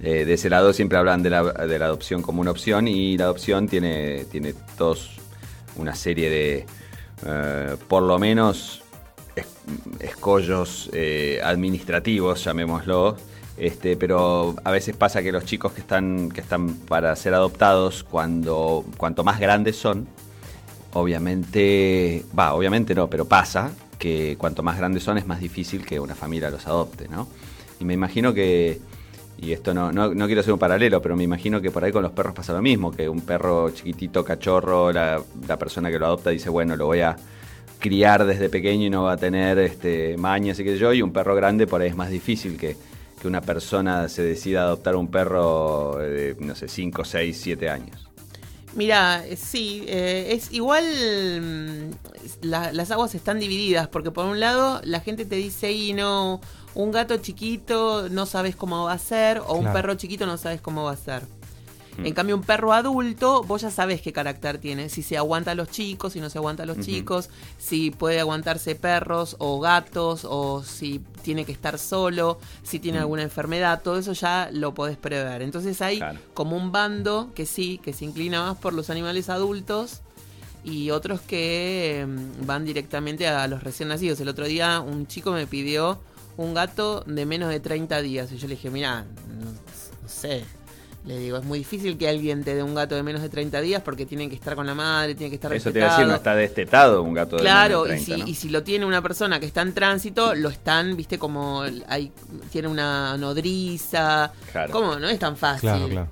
eh, 0.00 0.24
de 0.24 0.34
ese 0.34 0.50
lado 0.50 0.72
siempre 0.72 0.98
hablan 0.98 1.22
de 1.22 1.30
la, 1.30 1.42
de 1.42 1.78
la 1.78 1.86
adopción 1.86 2.22
como 2.22 2.40
una 2.40 2.50
opción 2.50 2.88
y 2.88 3.16
la 3.16 3.24
adopción 3.24 3.68
tiene, 3.68 4.24
tiene 4.26 4.54
todos 4.76 5.20
una 5.76 5.94
serie 5.94 6.28
de, 6.28 6.66
eh, 7.26 7.76
por 7.88 8.02
lo 8.02 8.18
menos, 8.18 8.81
escollos 10.02 10.90
eh, 10.92 11.40
administrativos, 11.42 12.44
llamémoslo. 12.44 13.16
Este, 13.56 13.96
pero 13.96 14.56
a 14.64 14.70
veces 14.70 14.96
pasa 14.96 15.22
que 15.22 15.30
los 15.30 15.44
chicos 15.44 15.72
que 15.72 15.80
están, 15.80 16.30
que 16.30 16.40
están 16.40 16.74
para 16.74 17.14
ser 17.16 17.34
adoptados, 17.34 18.02
cuando 18.02 18.84
cuanto 18.96 19.24
más 19.24 19.38
grandes 19.38 19.76
son, 19.76 20.08
obviamente, 20.94 22.24
va, 22.36 22.54
obviamente 22.54 22.94
no, 22.94 23.08
pero 23.08 23.26
pasa 23.26 23.72
que 23.98 24.36
cuanto 24.38 24.62
más 24.62 24.78
grandes 24.78 25.02
son 25.02 25.18
es 25.18 25.26
más 25.26 25.40
difícil 25.40 25.86
que 25.86 26.00
una 26.00 26.14
familia 26.14 26.50
los 26.50 26.66
adopte, 26.66 27.08
¿no? 27.08 27.28
Y 27.78 27.84
me 27.84 27.94
imagino 27.94 28.34
que, 28.34 28.80
y 29.38 29.52
esto 29.52 29.74
no, 29.74 29.92
no, 29.92 30.14
no 30.14 30.26
quiero 30.26 30.40
hacer 30.40 30.52
un 30.52 30.58
paralelo, 30.58 31.00
pero 31.02 31.14
me 31.14 31.24
imagino 31.24 31.60
que 31.60 31.70
por 31.70 31.84
ahí 31.84 31.92
con 31.92 32.02
los 32.02 32.12
perros 32.12 32.34
pasa 32.34 32.52
lo 32.52 32.62
mismo, 32.62 32.90
que 32.90 33.08
un 33.08 33.20
perro 33.20 33.70
chiquitito, 33.70 34.24
cachorro, 34.24 34.92
la, 34.92 35.22
la 35.46 35.58
persona 35.58 35.90
que 35.90 35.98
lo 35.98 36.06
adopta 36.06 36.30
dice, 36.30 36.48
bueno, 36.48 36.74
lo 36.74 36.86
voy 36.86 37.00
a 37.00 37.16
criar 37.82 38.24
desde 38.24 38.48
pequeño 38.48 38.86
y 38.86 38.90
no 38.90 39.02
va 39.02 39.12
a 39.12 39.16
tener 39.18 39.58
este, 39.58 40.16
mañas 40.16 40.58
y 40.60 40.64
que 40.64 40.78
yo, 40.78 40.92
y 40.94 41.02
un 41.02 41.12
perro 41.12 41.34
grande 41.34 41.66
por 41.66 41.82
ahí 41.82 41.88
es 41.90 41.96
más 41.96 42.08
difícil 42.10 42.56
que, 42.56 42.76
que 43.20 43.28
una 43.28 43.42
persona 43.42 44.08
se 44.08 44.22
decida 44.22 44.62
adoptar 44.62 44.96
un 44.96 45.08
perro 45.10 45.96
de, 45.98 46.36
no 46.40 46.54
sé, 46.54 46.68
5, 46.68 47.04
6, 47.04 47.38
7 47.42 47.68
años. 47.68 48.08
Mira, 48.74 49.26
eh, 49.26 49.36
sí, 49.36 49.84
eh, 49.86 50.28
es 50.30 50.50
igual 50.52 50.84
mm, 51.42 52.46
la- 52.46 52.72
las 52.72 52.90
aguas 52.90 53.14
están 53.14 53.38
divididas 53.38 53.88
porque 53.88 54.10
por 54.10 54.24
un 54.24 54.40
lado 54.40 54.80
la 54.84 55.00
gente 55.00 55.26
te 55.26 55.36
dice 55.36 55.72
y 55.72 55.92
no 55.92 56.40
un 56.74 56.90
gato 56.90 57.18
chiquito 57.18 58.08
no 58.08 58.24
sabes 58.24 58.56
cómo 58.56 58.84
va 58.84 58.92
a 58.94 58.98
ser 58.98 59.42
o 59.46 59.56
un 59.56 59.64
perro 59.74 59.94
chiquito 59.96 60.24
no 60.24 60.38
sabes 60.38 60.62
cómo 60.62 60.84
va 60.84 60.92
a 60.92 60.96
ser. 60.96 61.22
Mm. 61.98 62.06
En 62.06 62.14
cambio 62.14 62.36
un 62.36 62.42
perro 62.42 62.72
adulto 62.72 63.42
vos 63.42 63.60
ya 63.62 63.70
sabes 63.70 64.00
qué 64.00 64.12
carácter 64.12 64.58
tiene, 64.58 64.88
si 64.88 65.02
se 65.02 65.16
aguanta 65.18 65.50
a 65.50 65.54
los 65.54 65.68
chicos, 65.70 66.14
si 66.14 66.20
no 66.20 66.30
se 66.30 66.38
aguanta 66.38 66.62
a 66.62 66.66
los 66.66 66.78
chicos, 66.80 67.28
si 67.58 67.90
puede 67.90 68.18
aguantarse 68.20 68.74
perros 68.74 69.36
o 69.38 69.60
gatos 69.60 70.26
o 70.28 70.62
si 70.64 71.00
tiene 71.22 71.44
que 71.44 71.52
estar 71.52 71.78
solo, 71.78 72.38
si 72.62 72.78
tiene 72.78 72.98
Mm. 72.98 73.02
alguna 73.02 73.22
enfermedad, 73.22 73.82
todo 73.82 73.98
eso 73.98 74.12
ya 74.14 74.48
lo 74.52 74.72
podés 74.74 74.96
prever. 74.96 75.42
Entonces 75.42 75.80
hay 75.82 75.98
Claro. 75.98 76.18
como 76.34 76.56
un 76.56 76.72
bando 76.72 77.30
que 77.34 77.44
sí, 77.46 77.78
que 77.82 77.92
se 77.92 78.04
inclina 78.06 78.40
más 78.42 78.56
por 78.58 78.72
los 78.72 78.88
animales 78.90 79.28
adultos 79.28 80.00
y 80.64 80.90
otros 80.90 81.20
que 81.20 82.06
mm, 82.08 82.46
van 82.46 82.64
directamente 82.64 83.26
a 83.28 83.46
los 83.48 83.62
recién 83.62 83.88
nacidos. 83.90 84.18
El 84.20 84.28
otro 84.28 84.46
día 84.46 84.80
un 84.80 85.06
chico 85.06 85.32
me 85.32 85.46
pidió 85.46 85.98
un 86.36 86.54
gato 86.54 87.02
de 87.06 87.26
menos 87.26 87.50
de 87.50 87.60
30 87.60 88.00
días 88.00 88.32
y 88.32 88.38
yo 88.38 88.48
le 88.48 88.54
dije, 88.54 88.70
mira, 88.70 89.04
no, 89.28 89.44
no 90.02 90.08
sé. 90.08 90.44
Le 91.04 91.18
digo, 91.18 91.36
es 91.36 91.44
muy 91.44 91.58
difícil 91.58 91.98
que 91.98 92.08
alguien 92.08 92.44
te 92.44 92.54
dé 92.54 92.62
un 92.62 92.76
gato 92.76 92.94
de 92.94 93.02
menos 93.02 93.22
de 93.22 93.28
30 93.28 93.60
días 93.60 93.82
porque 93.82 94.06
tiene 94.06 94.28
que 94.28 94.36
estar 94.36 94.54
con 94.54 94.66
la 94.66 94.74
madre, 94.74 95.16
tiene 95.16 95.30
que 95.30 95.34
estar 95.34 95.52
Eso 95.52 95.72
te 95.72 95.80
iba 95.80 95.88
a 95.88 95.90
decir, 95.90 96.06
no 96.06 96.12
respetado. 96.12 96.38
está 96.38 96.40
destetado 96.40 97.02
un 97.02 97.12
gato 97.14 97.36
de 97.36 97.42
Claro, 97.42 97.82
menos 97.84 97.88
de 97.88 98.00
y, 98.02 98.04
30, 98.04 98.14
si, 98.14 98.20
¿no? 98.22 98.28
y 98.28 98.34
si 98.36 98.48
lo 98.50 98.62
tiene 98.62 98.86
una 98.86 99.02
persona 99.02 99.40
que 99.40 99.46
está 99.46 99.62
en 99.62 99.74
tránsito, 99.74 100.34
lo 100.36 100.48
están, 100.48 100.96
viste, 100.96 101.18
como 101.18 101.62
hay, 101.88 102.12
tiene 102.52 102.68
una 102.68 103.16
nodriza. 103.18 104.32
Claro. 104.52 104.72
¿Cómo? 104.72 104.96
No 104.96 105.08
es 105.08 105.18
tan 105.18 105.36
fácil. 105.36 105.68
Claro, 105.70 105.88
claro. 105.88 106.08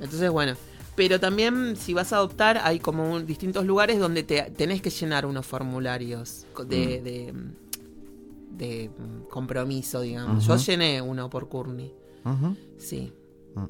Entonces, 0.00 0.30
bueno. 0.30 0.54
Pero 0.96 1.20
también, 1.20 1.76
si 1.76 1.92
vas 1.94 2.12
a 2.12 2.16
adoptar, 2.16 2.60
hay 2.62 2.78
como 2.78 3.10
un- 3.12 3.24
distintos 3.26 3.64
lugares 3.64 3.98
donde 3.98 4.22
te, 4.22 4.42
tenés 4.56 4.82
que 4.82 4.90
llenar 4.90 5.24
unos 5.26 5.46
formularios 5.46 6.46
de, 6.66 7.32
Mm. 7.32 8.56
de, 8.58 8.64
de, 8.66 8.90
compromiso, 9.30 10.00
digamos. 10.00 10.46
Yo 10.46 10.56
llené 10.56 11.00
uno 11.00 11.30
por 11.30 11.48
Courtney. 11.48 11.94
Ujú. 12.24 12.56
Sí. 12.78 13.12
Mm. 13.54 13.64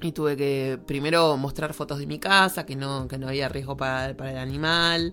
Y 0.00 0.12
tuve 0.12 0.36
que 0.36 0.78
primero 0.86 1.36
mostrar 1.36 1.74
fotos 1.74 1.98
de 1.98 2.06
mi 2.06 2.18
casa, 2.18 2.64
que 2.64 2.76
no, 2.76 3.08
que 3.08 3.18
no 3.18 3.28
había 3.28 3.48
riesgo 3.48 3.76
para, 3.76 4.16
para 4.16 4.30
el 4.30 4.38
animal, 4.38 5.12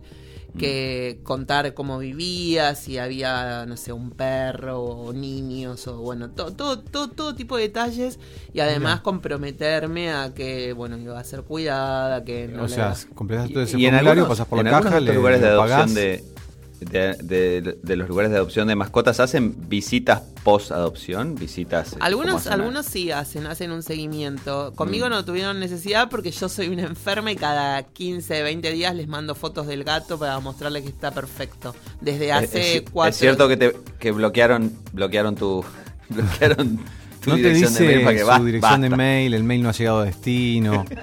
que 0.57 1.19
contar 1.23 1.73
cómo 1.73 1.97
vivía, 1.97 2.75
si 2.75 2.97
había, 2.97 3.65
no 3.65 3.75
sé, 3.77 3.91
un 3.91 4.11
perro 4.11 4.79
o 4.81 5.11
niños, 5.11 5.85
o 5.87 5.97
bueno, 5.97 6.29
todo, 6.29 6.53
todo, 6.53 6.79
todo, 6.79 7.09
todo 7.09 7.35
tipo 7.35 7.57
de 7.57 7.63
detalles. 7.63 8.19
Y 8.53 8.59
además 8.61 8.93
Mira. 8.93 9.03
comprometerme 9.03 10.11
a 10.13 10.33
que, 10.33 10.71
bueno, 10.73 10.97
iba 10.97 11.19
a 11.19 11.23
ser 11.23 11.41
cuidada, 11.41 12.23
que 12.23 12.47
no 12.47 12.63
o 12.63 12.67
le 12.67 12.73
sea, 12.73 12.93
completas 13.15 13.49
todo 13.51 13.63
ese 13.63 13.77
Y 13.77 13.85
en 13.87 13.95
formulario, 13.95 14.23
algunos, 14.23 14.29
pasas 14.29 14.47
por 14.47 14.59
en 14.59 14.65
la 14.65 14.71
caja, 14.81 14.99
le, 14.99 15.13
lugares 15.13 15.41
de 15.41 15.47
adopción 15.47 15.79
pagás. 15.79 15.93
de, 15.95 16.23
de, 16.91 17.15
de- 17.21 17.77
de 17.81 17.95
los 17.95 18.07
lugares 18.07 18.31
de 18.31 18.37
adopción 18.37 18.67
de 18.67 18.75
mascotas 18.75 19.19
hacen 19.19 19.55
visitas 19.69 20.21
post 20.43 20.71
adopción, 20.71 21.35
visitas. 21.35 21.91
¿cómo 21.91 22.03
Algunos, 22.05 22.35
hacen? 22.35 22.53
algunos 22.53 22.85
sí 22.85 23.11
hacen, 23.11 23.47
hacen 23.47 23.71
un 23.71 23.81
seguimiento. 23.83 24.73
Conmigo 24.75 25.07
Mm. 25.07 25.09
no 25.09 25.25
tuvieron 25.25 25.59
necesidad 25.59 26.09
porque 26.09 26.31
yo 26.31 26.47
soy 26.49 26.67
una 26.67 26.83
enferma 26.83 27.31
y 27.31 27.35
cada 27.35 27.81
15, 27.83 28.43
20 28.43 28.71
días 28.71 28.93
les 28.95 29.07
mando 29.07 29.33
fotos 29.35 29.65
del 29.67 29.83
gato 29.83 30.19
para 30.19 30.39
mostrarle 30.39 30.83
que 30.83 30.89
está 30.89 31.11
perfecto. 31.11 31.75
Desde 32.01 32.27
Es- 32.27 32.33
hace 32.33 32.77
es, 32.77 32.83
cuatro 32.91 33.09
es 33.09 33.17
cierto 33.17 33.47
que 33.47 33.57
te 33.57 33.75
que 33.99 34.11
bloquearon 34.11 34.71
bloquearon 34.93 35.35
tu 35.35 35.63
bloquearon 36.09 36.77
tu 37.23 37.29
No 37.31 37.35
te 37.37 37.41
dirección 37.41 37.71
dice 37.71 37.83
de 37.83 37.89
mail 37.95 38.03
para 38.05 38.13
que 38.15 38.21
su 38.21 38.27
va- 38.27 38.39
dirección 38.39 38.81
de 38.81 38.89
mail, 38.91 39.33
el 39.33 39.43
mail 39.43 39.63
no 39.63 39.69
ha 39.69 39.73
llegado 39.73 39.99
a 40.01 40.05
destino. 40.05 40.85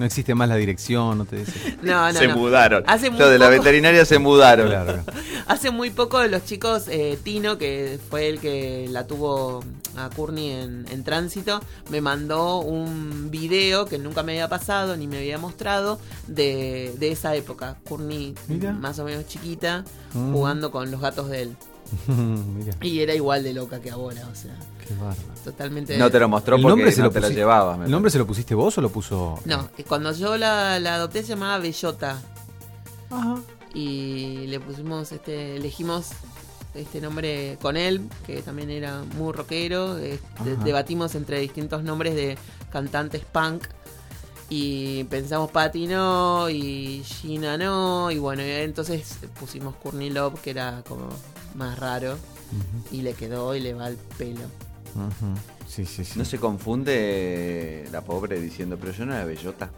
No 0.00 0.06
existe 0.06 0.34
más 0.34 0.48
la 0.48 0.56
dirección, 0.56 1.18
no 1.18 1.26
te 1.26 1.36
dice. 1.36 1.76
No, 1.82 2.10
no, 2.10 2.18
se 2.18 2.26
no. 2.26 2.36
mudaron. 2.38 2.82
Hace 2.86 3.10
muy 3.10 3.18
Los 3.18 3.28
de 3.30 3.38
la 3.38 3.50
poco- 3.50 3.58
veterinaria 3.58 4.04
se 4.06 4.18
mudaron. 4.18 4.68
Claro. 4.68 5.04
Hace 5.46 5.70
muy 5.70 5.90
poco 5.90 6.22
los 6.24 6.42
chicos, 6.46 6.84
eh, 6.88 7.18
Tino, 7.22 7.58
que 7.58 7.98
fue 8.08 8.28
el 8.30 8.40
que 8.40 8.86
la 8.90 9.06
tuvo 9.06 9.62
a 9.96 10.08
Courtney 10.08 10.50
en, 10.52 10.86
en 10.90 11.04
tránsito, 11.04 11.60
me 11.90 12.00
mandó 12.00 12.60
un 12.60 13.30
video 13.30 13.84
que 13.84 13.98
nunca 13.98 14.22
me 14.22 14.32
había 14.32 14.48
pasado 14.48 14.96
ni 14.96 15.06
me 15.06 15.18
había 15.18 15.36
mostrado 15.36 15.98
de, 16.28 16.94
de 16.98 17.12
esa 17.12 17.34
época. 17.34 17.76
Courtney, 17.86 18.34
Mira. 18.48 18.72
más 18.72 18.98
o 19.00 19.04
menos 19.04 19.26
chiquita, 19.26 19.84
Mm. 20.14 20.32
jugando 20.32 20.70
con 20.72 20.90
los 20.90 21.00
gatos 21.00 21.28
de 21.28 21.42
él. 21.42 21.56
Mira, 22.08 22.74
Y 22.82 23.00
era 23.00 23.14
igual 23.14 23.42
de 23.42 23.52
loca 23.54 23.80
que 23.80 23.90
ahora, 23.90 24.26
o 24.30 24.34
sea, 24.34 24.54
qué 24.86 24.94
bárbaro. 24.94 25.16
totalmente... 25.44 25.96
No 25.98 26.10
te 26.10 26.18
lo 26.20 26.28
mostró 26.28 26.56
¿El 26.56 26.62
porque 26.62 26.70
nombre 26.76 26.92
se 26.92 27.00
no 27.00 27.06
lo 27.06 27.12
te 27.12 27.20
lo 27.20 27.30
llevabas. 27.30 27.80
¿El 27.84 27.90
nombre 27.90 28.10
se 28.10 28.18
lo 28.18 28.26
pusiste 28.26 28.54
vos 28.54 28.76
o 28.78 28.80
lo 28.80 28.90
puso? 28.90 29.38
No, 29.44 29.68
cuando 29.88 30.12
yo 30.12 30.36
la, 30.36 30.78
la 30.80 30.94
adopté 30.96 31.22
se 31.22 31.28
llamaba 31.30 31.58
Bellota. 31.58 32.20
Ajá. 33.10 33.36
y 33.74 34.46
le 34.46 34.60
pusimos 34.60 35.10
este 35.12 35.56
elegimos 35.56 36.10
este 36.74 37.00
nombre 37.00 37.58
con 37.60 37.76
él 37.76 38.02
que 38.24 38.40
también 38.42 38.70
era 38.70 39.02
muy 39.16 39.32
rockero 39.32 39.98
eh, 39.98 40.20
de- 40.44 40.52
Ajá. 40.52 40.64
debatimos 40.64 41.16
entre 41.16 41.40
distintos 41.40 41.82
nombres 41.82 42.14
de 42.14 42.38
cantantes 42.70 43.24
punk 43.24 43.64
y 44.48 45.02
pensamos 45.04 45.50
Patty 45.50 45.88
no 45.88 46.48
y 46.50 47.02
Gina 47.04 47.56
no 47.58 48.12
y 48.12 48.18
bueno 48.18 48.42
y 48.42 48.50
entonces 48.50 49.18
pusimos 49.40 49.74
Courtney 49.76 50.10
Love 50.10 50.40
que 50.40 50.50
era 50.50 50.82
como 50.88 51.08
más 51.54 51.78
raro 51.78 52.16
y 52.90 53.02
le 53.02 53.14
quedó 53.14 53.54
y 53.54 53.60
le 53.60 53.74
va 53.74 53.86
al 53.86 53.96
pelo. 54.18 54.40
Sí, 55.68 55.86
sí, 55.86 56.04
sí. 56.04 56.18
No 56.18 56.24
se 56.24 56.38
confunde 56.38 57.86
la 57.92 58.00
pobre 58.02 58.40
diciendo, 58.40 58.76
pero 58.80 58.92
yo 58.92 59.06
no 59.06 59.14
era 59.14 59.24
bellota. 59.24 59.70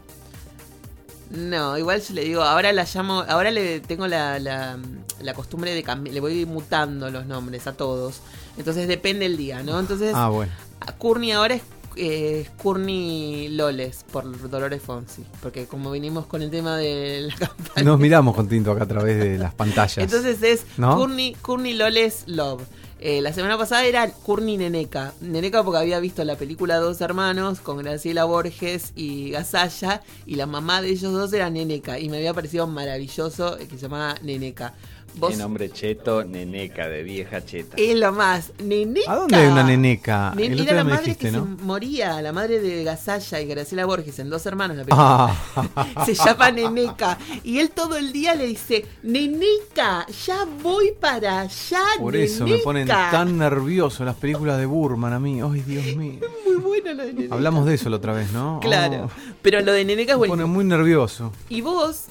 No, 1.29 1.77
igual 1.77 2.01
yo 2.01 2.13
le 2.13 2.23
digo, 2.25 2.43
ahora 2.43 2.71
la 2.73 2.83
llamo, 2.91 3.23
ahora 3.27 3.49
le 3.49 3.79
tengo 3.79 4.07
la, 4.07 4.37
la, 4.39 4.77
la 5.21 5.33
costumbre 5.33 5.73
de 5.73 5.81
cambiar, 5.81 6.13
le 6.13 6.19
voy 6.19 6.45
mutando 6.45 7.09
los 7.09 7.25
nombres 7.25 7.65
a 7.65 7.73
todos. 7.73 8.21
Entonces 8.57 8.87
depende 8.87 9.25
el 9.25 9.35
día, 9.37 9.63
¿no? 9.63 9.79
Entonces, 9.79 10.11
Ah, 10.15 10.29
bueno. 10.29 10.51
a 10.79 10.91
Courtney 10.91 11.31
ahora 11.31 11.55
es, 11.55 11.63
eh, 11.95 12.47
Courtney 12.61 13.49
Loles 13.49 14.05
por 14.11 14.49
Dolores 14.49 14.81
Fonsi. 14.81 15.23
Porque 15.41 15.65
como 15.65 15.91
vinimos 15.91 16.25
con 16.25 16.41
el 16.41 16.49
tema 16.49 16.77
de 16.77 17.27
la 17.29 17.35
campaña. 17.47 17.83
Nos 17.83 17.99
miramos 17.99 18.35
con 18.35 18.47
Tinto 18.47 18.71
acá 18.71 18.83
a 18.83 18.87
través 18.87 19.17
de 19.17 19.37
las 19.37 19.53
pantallas. 19.53 19.97
Entonces 19.97 20.41
es 20.43 20.65
¿No? 20.77 20.95
Courtney, 20.97 21.35
Courtney 21.41 21.73
Loles 21.73 22.23
Love. 22.27 22.63
Eh, 23.05 23.21
la 23.21 23.33
semana 23.33 23.57
pasada 23.57 23.83
era 23.83 24.09
Courtney 24.09 24.55
Neneca. 24.55 25.13
Neneca 25.19 25.61
porque 25.61 25.79
había 25.79 25.99
visto 25.99 26.23
la 26.23 26.37
película 26.37 26.77
Dos 26.77 27.01
Hermanos 27.01 27.59
con 27.59 27.77
Graciela 27.79 28.23
Borges 28.23 28.93
y 28.95 29.31
Gasalla. 29.31 30.01
Y 30.25 30.35
la 30.35 30.45
mamá 30.45 30.81
de 30.81 30.91
ellos 30.91 31.11
dos 31.11 31.33
era 31.33 31.49
Neneca. 31.49 31.99
Y 31.99 32.07
me 32.07 32.15
había 32.17 32.33
parecido 32.33 32.65
maravilloso 32.65 33.59
eh, 33.59 33.67
que 33.67 33.75
se 33.75 33.81
llamaba 33.81 34.15
Neneca. 34.21 34.73
Vos 35.15 35.31
Qué 35.31 35.37
nombre 35.37 35.69
cheto, 35.71 36.23
neneca, 36.23 36.87
de 36.87 37.03
vieja 37.03 37.45
cheta. 37.45 37.75
es 37.77 37.95
lo 37.97 38.11
más. 38.11 38.51
Neneca. 38.63 39.11
¿A 39.11 39.15
dónde 39.15 39.35
hay 39.35 39.47
una 39.47 39.63
neneca? 39.63 40.33
Ne- 40.35 40.47
El 40.47 40.53
otro 40.53 40.63
era 40.63 40.71
día 40.71 40.73
la 40.73 40.83
me 40.83 40.89
madre 40.91 41.03
dijiste, 41.05 41.25
que 41.27 41.31
¿no? 41.31 41.43
se 41.57 41.63
moría, 41.63 42.21
la 42.21 42.31
madre 42.33 42.59
de 42.59 42.83
Gasalla 42.83 43.39
y 43.41 43.45
Graciela 43.45 43.85
Borges 43.85 44.17
en 44.19 44.29
Dos 44.29 44.45
Hermanos. 44.45 44.77
La 44.77 44.83
película. 44.83 45.35
Ah, 45.75 46.03
se 46.05 46.13
llama 46.15 46.51
Neneca. 46.51 47.17
Y 47.43 47.59
él 47.59 47.69
todo 47.71 47.95
el 47.97 48.11
día 48.11 48.33
le 48.35 48.47
dice, 48.47 48.85
Neneca, 49.03 50.05
ya 50.25 50.45
voy 50.61 50.91
para 50.99 51.41
allá. 51.41 51.83
por 51.99 52.15
eso 52.15 52.45
me 52.45 52.57
ponen 52.57 52.87
Neneca". 52.87 53.11
tan 53.11 53.37
nervioso 53.37 54.03
las 54.03 54.15
películas 54.15 54.57
de 54.59 54.65
Burman 54.65 55.13
a 55.13 55.19
mí. 55.19 55.41
Ay, 55.41 55.61
Dios 55.61 55.95
mío. 55.95 56.19
Muy 56.45 56.55
bueno 56.55 56.93
lo 56.93 57.05
de 57.05 57.13
Neneca. 57.13 57.35
Hablamos 57.35 57.65
de 57.65 57.75
eso 57.75 57.89
la 57.89 57.97
otra 57.97 58.13
vez, 58.13 58.31
¿no? 58.31 58.59
Claro. 58.61 59.05
Oh, 59.05 59.33
Pero 59.41 59.61
lo 59.61 59.71
de 59.71 59.85
Neneca 59.85 60.13
es 60.13 60.15
me 60.15 60.27
bueno. 60.27 60.33
pone 60.33 60.45
muy 60.45 60.65
nervioso. 60.65 61.31
Y 61.49 61.61
vos, 61.61 62.05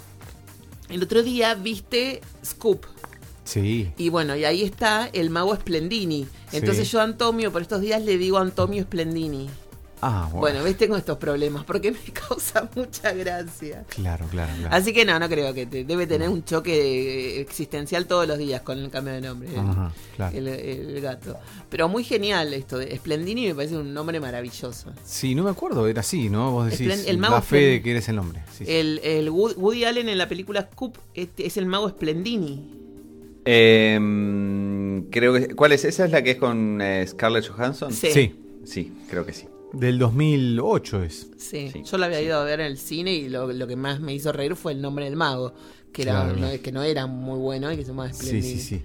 el 0.88 1.02
otro 1.02 1.22
día 1.22 1.54
viste 1.54 2.20
Scoop. 2.44 2.84
Sí. 3.44 3.90
Y 3.96 4.08
bueno, 4.08 4.36
y 4.36 4.44
ahí 4.44 4.62
está 4.62 5.08
el 5.12 5.30
mago 5.30 5.54
Splendini. 5.56 6.26
Entonces 6.52 6.86
Sí. 6.86 6.92
yo 6.92 7.00
a 7.00 7.04
Antonio 7.04 7.50
por 7.52 7.62
estos 7.62 7.80
días 7.80 8.02
le 8.02 8.16
digo 8.18 8.38
Antonio 8.38 8.82
Splendini. 8.84 9.48
Ah, 10.04 10.22
bueno. 10.32 10.40
Bueno, 10.40 10.64
ves, 10.64 10.76
tengo 10.76 10.96
estos 10.96 11.16
problemas 11.16 11.64
porque 11.64 11.92
me 11.92 11.98
causa 12.28 12.68
mucha 12.74 13.12
gracia. 13.12 13.84
Claro, 13.88 14.26
claro, 14.30 14.52
claro. 14.58 14.74
Así 14.74 14.92
que 14.92 15.04
no, 15.04 15.16
no 15.18 15.28
creo 15.28 15.54
que 15.54 15.66
te, 15.66 15.84
debe 15.84 16.06
tener 16.08 16.28
un 16.28 16.44
choque 16.44 17.40
existencial 17.40 18.06
todos 18.06 18.26
los 18.26 18.36
días 18.36 18.62
con 18.62 18.78
el 18.78 18.90
cambio 18.90 19.14
de 19.14 19.20
nombre. 19.20 19.48
el- 19.50 19.58
Ajá, 19.60 19.92
claro. 20.16 20.36
el, 20.36 20.48
el 20.48 21.00
gato. 21.00 21.38
Pero 21.70 21.88
muy 21.88 22.02
genial 22.04 22.52
esto 22.52 22.78
de 22.78 22.96
Splendini 22.96 23.46
me 23.46 23.54
parece 23.54 23.76
un 23.76 23.94
nombre 23.94 24.18
maravilloso. 24.18 24.92
Sí, 25.04 25.34
no 25.36 25.44
me 25.44 25.50
acuerdo, 25.50 25.86
era 25.86 26.00
así, 26.00 26.28
¿no? 26.28 26.50
Vos 26.50 26.70
decís, 26.70 26.88
Esplen- 26.88 27.08
el 27.08 27.18
mago 27.18 27.34
da 27.36 27.42
fe 27.42 27.56
de 27.60 27.82
que 27.82 27.90
eres 27.92 28.08
el 28.08 28.16
nombre. 28.16 28.42
Sí, 28.58 28.64
sí. 28.64 28.72
El, 28.72 29.00
el 29.04 29.30
Wood- 29.30 29.54
Woody 29.56 29.84
Allen 29.84 30.08
en 30.08 30.18
la 30.18 30.28
película 30.28 30.68
Scoop 30.72 30.96
este 31.14 31.46
es 31.46 31.56
el 31.56 31.66
mago 31.66 31.88
Splendini. 31.88 32.78
Em, 33.44 35.04
creo 35.10 35.32
que. 35.34 35.54
¿Cuál 35.54 35.72
es? 35.72 35.84
¿Esa 35.84 36.04
es 36.04 36.10
la 36.10 36.22
que 36.22 36.32
es 36.32 36.36
con 36.36 36.80
eh, 36.80 37.04
Scarlett 37.06 37.48
Johansson? 37.48 37.92
Sí. 37.92 38.10
Sí, 38.12 38.38
Sí, 38.64 38.92
creo 39.10 39.26
que 39.26 39.32
sí. 39.32 39.46
Del 39.72 39.98
2008 39.98 41.02
es. 41.02 41.28
Sí, 41.36 41.70
Sí, 41.72 41.82
yo 41.84 41.98
lo 41.98 42.04
había 42.04 42.18
sí. 42.18 42.24
ido 42.24 42.38
a 42.38 42.44
ver 42.44 42.60
en 42.60 42.66
el 42.66 42.78
cine 42.78 43.12
y 43.14 43.28
lo, 43.28 43.52
lo 43.52 43.66
que 43.66 43.76
más 43.76 44.00
me 44.00 44.14
hizo 44.14 44.32
reír 44.32 44.54
fue 44.56 44.72
el 44.72 44.80
nombre 44.82 45.04
del 45.06 45.16
mago, 45.16 45.54
que, 45.92 46.02
era, 46.02 46.24
Claro. 46.32 46.36
no, 46.36 46.62
que 46.62 46.72
no 46.72 46.82
era 46.82 47.06
muy 47.06 47.38
bueno 47.38 47.72
y 47.72 47.76
que 47.76 47.82
se 47.82 47.88
llamaba 47.88 48.12
Sí, 48.12 48.42
sí, 48.42 48.58
sí. 48.58 48.82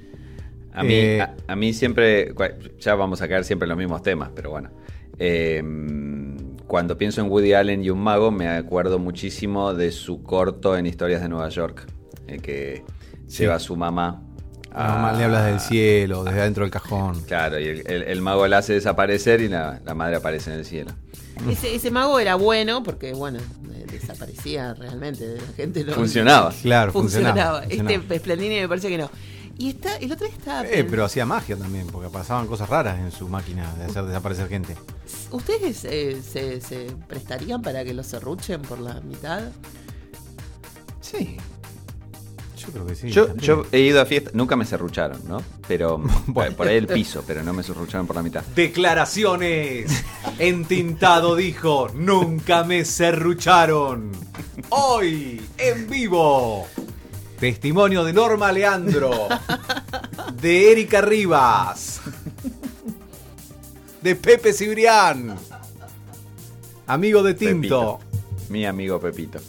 A 0.74 0.84
mí, 0.84 0.94
Eh, 0.94 1.22
a, 1.22 1.36
a 1.48 1.56
mí 1.56 1.74
siempre. 1.74 2.34
Ya 2.80 2.94
vamos 2.96 3.22
a 3.22 3.28
caer 3.28 3.44
siempre 3.44 3.66
en 3.66 3.70
los 3.70 3.78
mismos 3.78 4.02
temas, 4.04 4.30
pero 4.36 4.52
bueno. 4.52 4.70
Em, 5.18 6.38
cuando 6.68 6.98
pienso 6.98 7.22
en 7.22 7.30
Woody 7.32 7.54
Allen 7.54 7.84
y 7.84 7.90
un 7.90 8.00
mago, 8.00 8.30
me 8.32 8.48
acuerdo 8.48 9.00
muchísimo 9.00 9.74
de 9.74 9.92
su 9.92 10.22
corto 10.22 10.78
en 10.78 10.86
Historias 10.86 11.22
de 11.22 11.30
Nueva 11.30 11.50
York, 11.50 11.88
eh, 12.28 12.38
que 12.40 12.84
Sí. 13.28 13.44
lleva 13.44 13.56
a 13.56 13.60
su 13.60 13.76
mamá. 13.76 14.24
La 14.78 14.88
mamá 14.90 15.14
le 15.14 15.24
hablas 15.24 15.46
del 15.46 15.60
cielo, 15.60 16.24
desde 16.24 16.42
adentro 16.42 16.64
del 16.64 16.72
cajón. 16.72 17.22
Claro, 17.24 17.60
y 17.60 17.68
el, 17.68 17.84
el- 17.88 18.04
el 18.04 18.22
mago 18.22 18.48
la 18.48 18.60
hace 18.60 18.74
desaparecer 18.74 19.42
y 19.42 19.48
la, 19.50 19.80
la 19.84 19.94
madre 19.94 20.18
aparece 20.18 20.52
en 20.54 20.60
el 20.60 20.66
cielo. 20.66 20.92
Ese, 21.50 21.76
ese 21.76 21.92
mago 21.92 22.20
era 22.20 22.36
bueno 22.36 22.82
porque, 22.84 23.14
bueno, 23.14 23.40
eh, 23.40 23.86
desaparecía 23.92 24.74
realmente. 24.74 25.36
La 25.36 25.54
gente 25.56 25.84
lo 25.84 25.94
Funcionaba. 25.94 26.52
Claro, 26.62 26.92
funcionaba. 26.92 27.62
funcionaba. 27.62 27.94
Este. 28.02 28.20
Splendini 28.20 28.60
me 28.62 28.68
parece 28.68 28.90
que 28.90 28.98
no. 28.98 29.10
Y 29.60 29.70
está, 29.70 29.96
el 29.98 30.12
otro 30.12 30.28
día 30.28 30.36
estaba. 30.38 30.68
Eh, 30.68 30.84
pero 30.84 31.06
hacía 31.06 31.26
magia 31.26 31.56
también, 31.56 31.88
porque 31.88 32.10
pasaban 32.10 32.46
cosas 32.48 32.70
raras 32.70 33.00
en 33.00 33.12
su 33.12 33.28
máquina 33.28 33.72
de 33.76 33.86
hacer 33.86 34.04
desaparecer 34.06 34.48
gente. 34.50 34.76
¿Ustedes 35.32 35.84
eh, 35.86 36.22
se, 36.22 36.62
se 36.62 36.88
prestarían 37.08 37.62
para 37.64 37.84
que 37.84 37.94
los 37.94 38.06
serruchen 38.06 38.62
por 38.62 38.80
la 38.80 39.02
mitad? 39.02 39.42
Sí. 41.02 41.38
Yo 42.68 42.74
creo 42.74 42.86
que 42.86 42.96
sí. 42.96 43.10
Yo, 43.10 43.28
también. 43.28 43.46
yo 43.48 43.66
he 43.72 43.80
ido 43.80 44.02
a 44.02 44.06
fiestas, 44.06 44.34
nunca 44.34 44.56
me 44.56 44.66
serrucharon, 44.66 45.22
¿no? 45.28 45.42
Pero 45.68 46.02
Bueno. 46.28 46.56
por 46.56 46.68
ahí 46.68 46.76
el 46.76 46.88
piso, 46.88 47.24
pero 47.26 47.42
no 47.44 47.54
me 47.54 47.64
serrucharon 47.64 48.06
por 48.06 48.16
la 48.16 48.24
mitad. 48.24 48.44
Declaraciones. 48.56 50.04
Entintado 50.40 51.36
dijo, 51.36 51.88
nunca 51.96 52.64
me 52.64 52.84
serrucharon. 52.86 54.12
Hoy, 54.70 55.42
en 55.58 55.90
vivo. 55.90 56.68
Testimonio 57.40 58.04
de 58.04 58.14
Norma 58.14 58.52
Leandro. 58.52 59.12
De 60.42 60.72
Erika 60.72 61.02
Rivas. 61.02 62.02
De 64.02 64.16
Pepe 64.16 64.54
Cibrián. 64.54 65.36
Amigo 66.88 67.22
de 67.24 67.34
Tinto. 67.34 68.00
Mi 68.50 68.66
amigo 68.66 69.00
Pepito. 69.00 69.40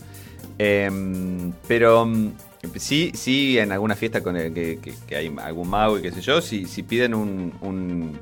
Em, 0.59 1.53
pero 1.69 2.05
mm, 2.05 2.33
sí, 2.77 3.13
sí, 3.15 3.59
en 3.59 3.73
alguna 3.73 3.95
fiesta 3.95 4.23
con 4.23 4.37
el, 4.37 4.53
que, 4.53 4.79
que- 4.79 4.95
que 5.07 5.17
hay 5.17 5.33
algún 5.43 5.69
mago 5.69 5.99
y 5.99 6.03
qué 6.03 6.13
sé 6.13 6.21
yo, 6.21 6.41
si, 6.41 6.65
si 6.67 6.83
piden 6.83 7.15
un, 7.15 7.53
un 7.61 8.21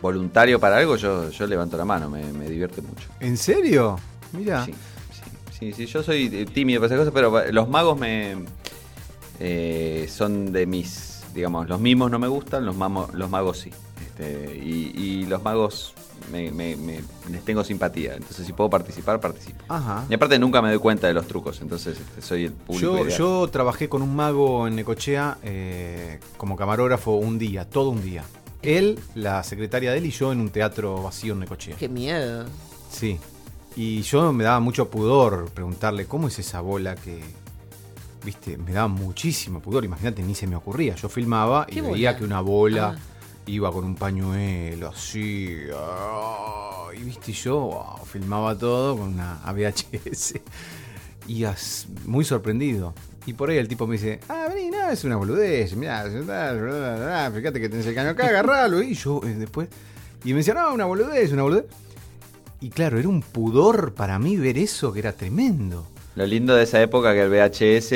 voluntario 0.00 0.60
para 0.60 0.76
algo, 0.78 0.96
yo, 0.96 1.30
yo 1.30 1.46
levanto 1.46 1.76
la 1.76 1.84
mano, 1.84 2.08
me, 2.10 2.22
me 2.32 2.48
divierte 2.48 2.80
mucho. 2.82 3.08
¿En 3.20 3.36
serio? 3.36 3.98
Mira. 4.32 4.64
Sí, 4.64 4.72
sí, 5.12 5.58
sí, 5.58 5.72
sí, 5.72 5.86
yo 5.86 6.02
soy 6.02 6.46
tímido 6.52 6.80
para 6.80 6.94
esas 6.94 6.98
cosas, 7.08 7.14
pero 7.14 7.52
los 7.52 7.68
magos 7.68 7.98
me 7.98 8.36
eh, 9.40 10.06
son 10.10 10.52
de 10.52 10.66
mis, 10.66 11.22
digamos, 11.34 11.68
los 11.68 11.80
mimos 11.80 12.10
no 12.10 12.18
me 12.18 12.28
gustan, 12.28 12.64
los, 12.66 12.76
mamo- 12.76 13.10
los 13.12 13.28
magos 13.30 13.58
sí. 13.58 13.70
Este, 14.06 14.56
y, 14.56 14.92
y 14.94 15.26
los 15.26 15.42
magos 15.42 15.92
me, 16.32 16.50
me- 16.50 16.76
me- 16.76 17.00
les 17.30 17.44
tengo 17.44 17.62
simpatía, 17.64 18.14
entonces 18.14 18.46
si 18.46 18.52
puedo 18.52 18.68
participar, 18.70 19.20
participo. 19.20 19.64
Ajá. 19.68 20.04
Y 20.08 20.14
aparte 20.14 20.38
nunca 20.38 20.60
me 20.62 20.70
doy 20.70 20.78
cuenta 20.78 21.06
de 21.06 21.14
los 21.14 21.26
trucos, 21.26 21.60
entonces 21.60 21.98
este, 22.00 22.22
soy 22.22 22.44
el 22.46 22.52
público 22.52 22.96
Yo, 22.96 23.04
ideal. 23.04 23.18
yo 23.18 23.48
trabajé 23.48 23.88
con 23.88 24.02
un 24.02 24.14
mago 24.16 24.66
en 24.66 24.76
Necochea 24.76 25.38
eh, 25.42 26.20
como 26.36 26.56
camarógrafo 26.56 27.12
un 27.12 27.38
día, 27.38 27.68
todo 27.68 27.90
un 27.90 28.02
día. 28.02 28.24
Él, 28.62 28.98
la 29.14 29.42
secretaria 29.44 29.92
de 29.92 29.98
él 29.98 30.06
y 30.06 30.10
yo 30.10 30.32
en 30.32 30.40
un 30.40 30.48
teatro 30.50 31.02
vacío 31.02 31.34
en 31.34 31.40
Necochea. 31.40 31.76
Qué 31.76 31.88
miedo. 31.88 32.46
Sí. 32.90 33.18
Y 33.76 34.00
yo 34.02 34.32
me 34.32 34.42
daba 34.42 34.58
mucho 34.58 34.88
pudor 34.88 35.50
preguntarle 35.50 36.06
cómo 36.06 36.28
es 36.28 36.38
esa 36.38 36.60
bola 36.62 36.94
que. 36.96 37.20
Viste, 38.24 38.56
me 38.56 38.72
daba 38.72 38.88
muchísimo 38.88 39.60
pudor. 39.60 39.84
Imagínate, 39.84 40.22
ni 40.22 40.34
se 40.34 40.46
me 40.48 40.56
ocurría. 40.56 40.96
Yo 40.96 41.08
filmaba 41.08 41.66
y 41.68 41.74
¿Qué 41.74 41.82
veía 41.82 42.10
bola? 42.10 42.18
que 42.18 42.24
una 42.24 42.40
bola 42.40 42.96
Ah. 42.96 43.00
Iba 43.46 43.70
con 43.72 43.84
un 43.84 43.94
pañuelo 43.94 44.88
así. 44.88 45.56
y 46.96 47.00
viste, 47.04 47.32
yo 47.32 47.58
wow, 47.60 48.04
filmaba 48.04 48.56
todo 48.56 48.96
con 48.98 49.14
una 49.14 49.40
VHS. 49.52 50.34
Y 51.28 51.44
as- 51.44 51.86
muy 52.04 52.24
sorprendido. 52.24 52.94
Y 53.26 53.32
por 53.32 53.50
ahí 53.50 53.56
el 53.58 53.66
tipo 53.66 53.86
me 53.86 53.94
dice, 53.94 54.20
ah, 54.28 54.46
vení, 54.52 54.70
no, 54.70 54.88
es 54.88 55.02
una 55.02 55.16
boludez, 55.16 55.74
mirá, 55.74 56.04
fíjate 57.34 57.60
que 57.60 57.68
tenés 57.68 57.86
el 57.86 57.94
caño 57.94 58.10
acá, 58.10 58.26
agarralo. 58.28 58.80
Y 58.82 58.94
yo 58.94 59.20
eh, 59.24 59.34
después, 59.34 59.68
y 60.24 60.30
me 60.32 60.38
decía, 60.38 60.54
no, 60.54 60.72
una 60.74 60.84
boludez, 60.84 61.32
una 61.32 61.42
boludez. 61.42 61.66
Y 62.60 62.70
claro, 62.70 62.98
era 62.98 63.08
un 63.08 63.20
pudor 63.22 63.94
para 63.94 64.18
mí 64.18 64.36
ver 64.36 64.56
eso 64.58 64.92
que 64.92 65.00
era 65.00 65.12
tremendo. 65.12 65.86
Lo 66.14 66.24
lindo 66.24 66.54
de 66.54 66.62
esa 66.62 66.80
época 66.80 67.12
que 67.12 67.22
el 67.22 67.28
VHS 67.30 67.92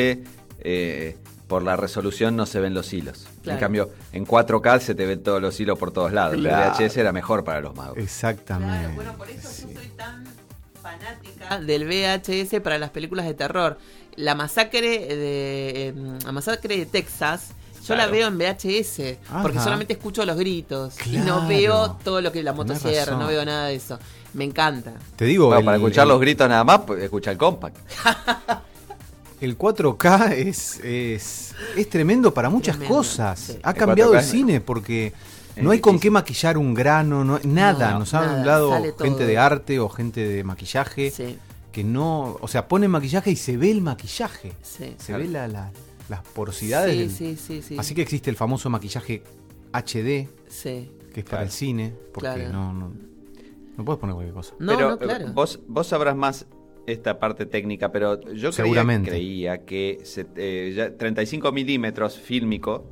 eh, 0.62 1.16
por 1.50 1.64
la 1.64 1.74
resolución 1.76 2.36
no 2.36 2.46
se 2.46 2.60
ven 2.60 2.72
los 2.74 2.92
hilos. 2.92 3.26
Claro. 3.42 3.56
En 3.58 3.60
cambio, 3.60 3.90
en 4.12 4.24
4K 4.24 4.78
se 4.78 4.94
te 4.94 5.04
ven 5.04 5.20
todos 5.22 5.42
los 5.42 5.58
hilos 5.58 5.76
por 5.78 5.90
todos 5.92 6.12
lados. 6.12 6.36
Claro. 6.36 6.72
El 6.78 6.88
VHS 6.88 6.96
era 6.96 7.12
mejor 7.12 7.42
para 7.42 7.60
los 7.60 7.74
magos. 7.74 7.98
Exactamente. 7.98 8.78
Claro, 8.78 8.94
bueno, 8.94 9.12
por 9.18 9.28
eso 9.28 9.48
yo 9.68 9.74
soy 9.80 9.88
tan 9.96 10.24
fanática 10.80 11.58
del 11.58 11.86
VHS 11.86 12.60
para 12.62 12.78
las 12.78 12.90
películas 12.90 13.26
de 13.26 13.34
terror. 13.34 13.78
La 14.14 14.36
masacre 14.36 14.80
de 15.00 15.88
eh, 15.88 15.94
la 16.24 16.30
masacre 16.32 16.76
de 16.76 16.86
Texas, 16.86 17.48
yo 17.84 17.96
la 17.96 18.06
veo 18.06 18.28
en 18.28 18.38
VHS, 18.38 19.18
porque 19.42 19.58
solamente 19.58 19.94
escucho 19.94 20.24
los 20.24 20.36
gritos 20.36 20.94
y 21.06 21.16
no 21.18 21.48
veo 21.48 21.96
todo 22.04 22.20
lo 22.20 22.30
que 22.30 22.44
la 22.44 22.52
Tenés 22.52 22.66
motosierra, 22.68 23.16
no 23.16 23.26
veo 23.26 23.44
nada 23.44 23.66
de 23.66 23.74
eso. 23.74 23.98
Me 24.34 24.44
encanta. 24.44 24.92
Te 25.16 25.24
digo, 25.24 25.46
Bueno, 25.46 25.58
el, 25.58 25.64
para 25.64 25.76
escuchar 25.78 26.04
el- 26.04 26.10
los 26.10 26.20
gritos 26.20 26.48
nada 26.48 26.62
más, 26.62 26.82
pues, 26.86 27.02
escucha 27.02 27.32
el 27.32 27.38
compact. 27.38 27.76
el 29.40 29.56
4K 29.58 30.32
es, 30.32 30.80
es, 30.80 31.54
es 31.76 31.88
tremendo 31.88 32.32
para 32.34 32.50
muchas 32.50 32.76
Tremendo, 32.76 32.96
cosas. 32.98 33.38
sí. 33.40 33.58
Ha 33.62 33.70
El 33.70 33.76
cambiado 33.76 34.12
4K 34.14 34.18
el 34.18 34.24
cine 34.24 34.60
porque 34.60 35.12
es 35.56 35.62
no 35.62 35.70
hay 35.70 35.80
con 35.80 35.98
qué 35.98 36.10
maquillar 36.10 36.58
un 36.58 36.74
grano, 36.74 37.24
no, 37.24 37.38
nada. 37.44 37.92
No, 37.92 38.00
Nos 38.00 38.14
ha 38.14 38.20
nada, 38.20 38.38
hablado 38.40 38.72
gente 39.00 39.26
de 39.26 39.38
arte 39.38 39.78
o 39.80 39.88
gente 39.88 40.26
de 40.26 40.44
maquillaje 40.44 41.10
Sí, 41.10 41.38
que 41.72 41.84
no, 41.84 42.36
o 42.40 42.48
sea, 42.48 42.66
ponen 42.68 42.90
maquillaje 42.90 43.30
y 43.30 43.36
se 43.36 43.56
ve 43.56 43.70
el 43.70 43.80
maquillaje. 43.82 44.52
sí. 44.62 44.94
Se 44.98 45.12
ve 45.16 45.26
la, 45.28 45.48
la- 45.48 45.72
las 46.08 46.22
porosidades. 46.22 46.92
Sí, 46.92 46.98
del- 46.98 47.36
sí, 47.36 47.36
sí, 47.36 47.62
sí. 47.62 47.76
Así 47.78 47.94
que 47.94 48.02
existe 48.02 48.30
el 48.30 48.36
famoso 48.36 48.68
maquillaje 48.68 49.22
HD, 49.72 50.28
Sí. 50.48 50.90
que 51.14 51.20
es 51.20 51.24
para 51.24 51.42
el 51.44 51.50
cine, 51.52 51.94
porque 52.12 52.28
Claro. 52.34 52.52
no, 52.52 52.72
no, 52.72 52.92
no 53.76 53.84
puedes 53.84 54.00
poner 54.00 54.14
cualquier 54.14 54.34
cosa. 54.34 54.54
No, 54.58 54.74
pero 54.76 54.90
no, 54.90 54.98
claro. 54.98 55.32
vos, 55.32 55.60
vos 55.68 55.86
sabrás 55.86 56.16
más 56.16 56.46
esta 56.92 57.18
parte 57.18 57.46
técnica, 57.46 57.90
pero 57.92 58.20
yo 58.20 58.50
creía, 58.50 58.52
Seguramente. 58.52 59.10
creía 59.10 59.64
que 59.64 60.00
se- 60.04 60.26
eh, 60.36 60.72
ya 60.74 60.96
35 60.96 61.52
milímetros 61.52 62.18
fílmico 62.18 62.86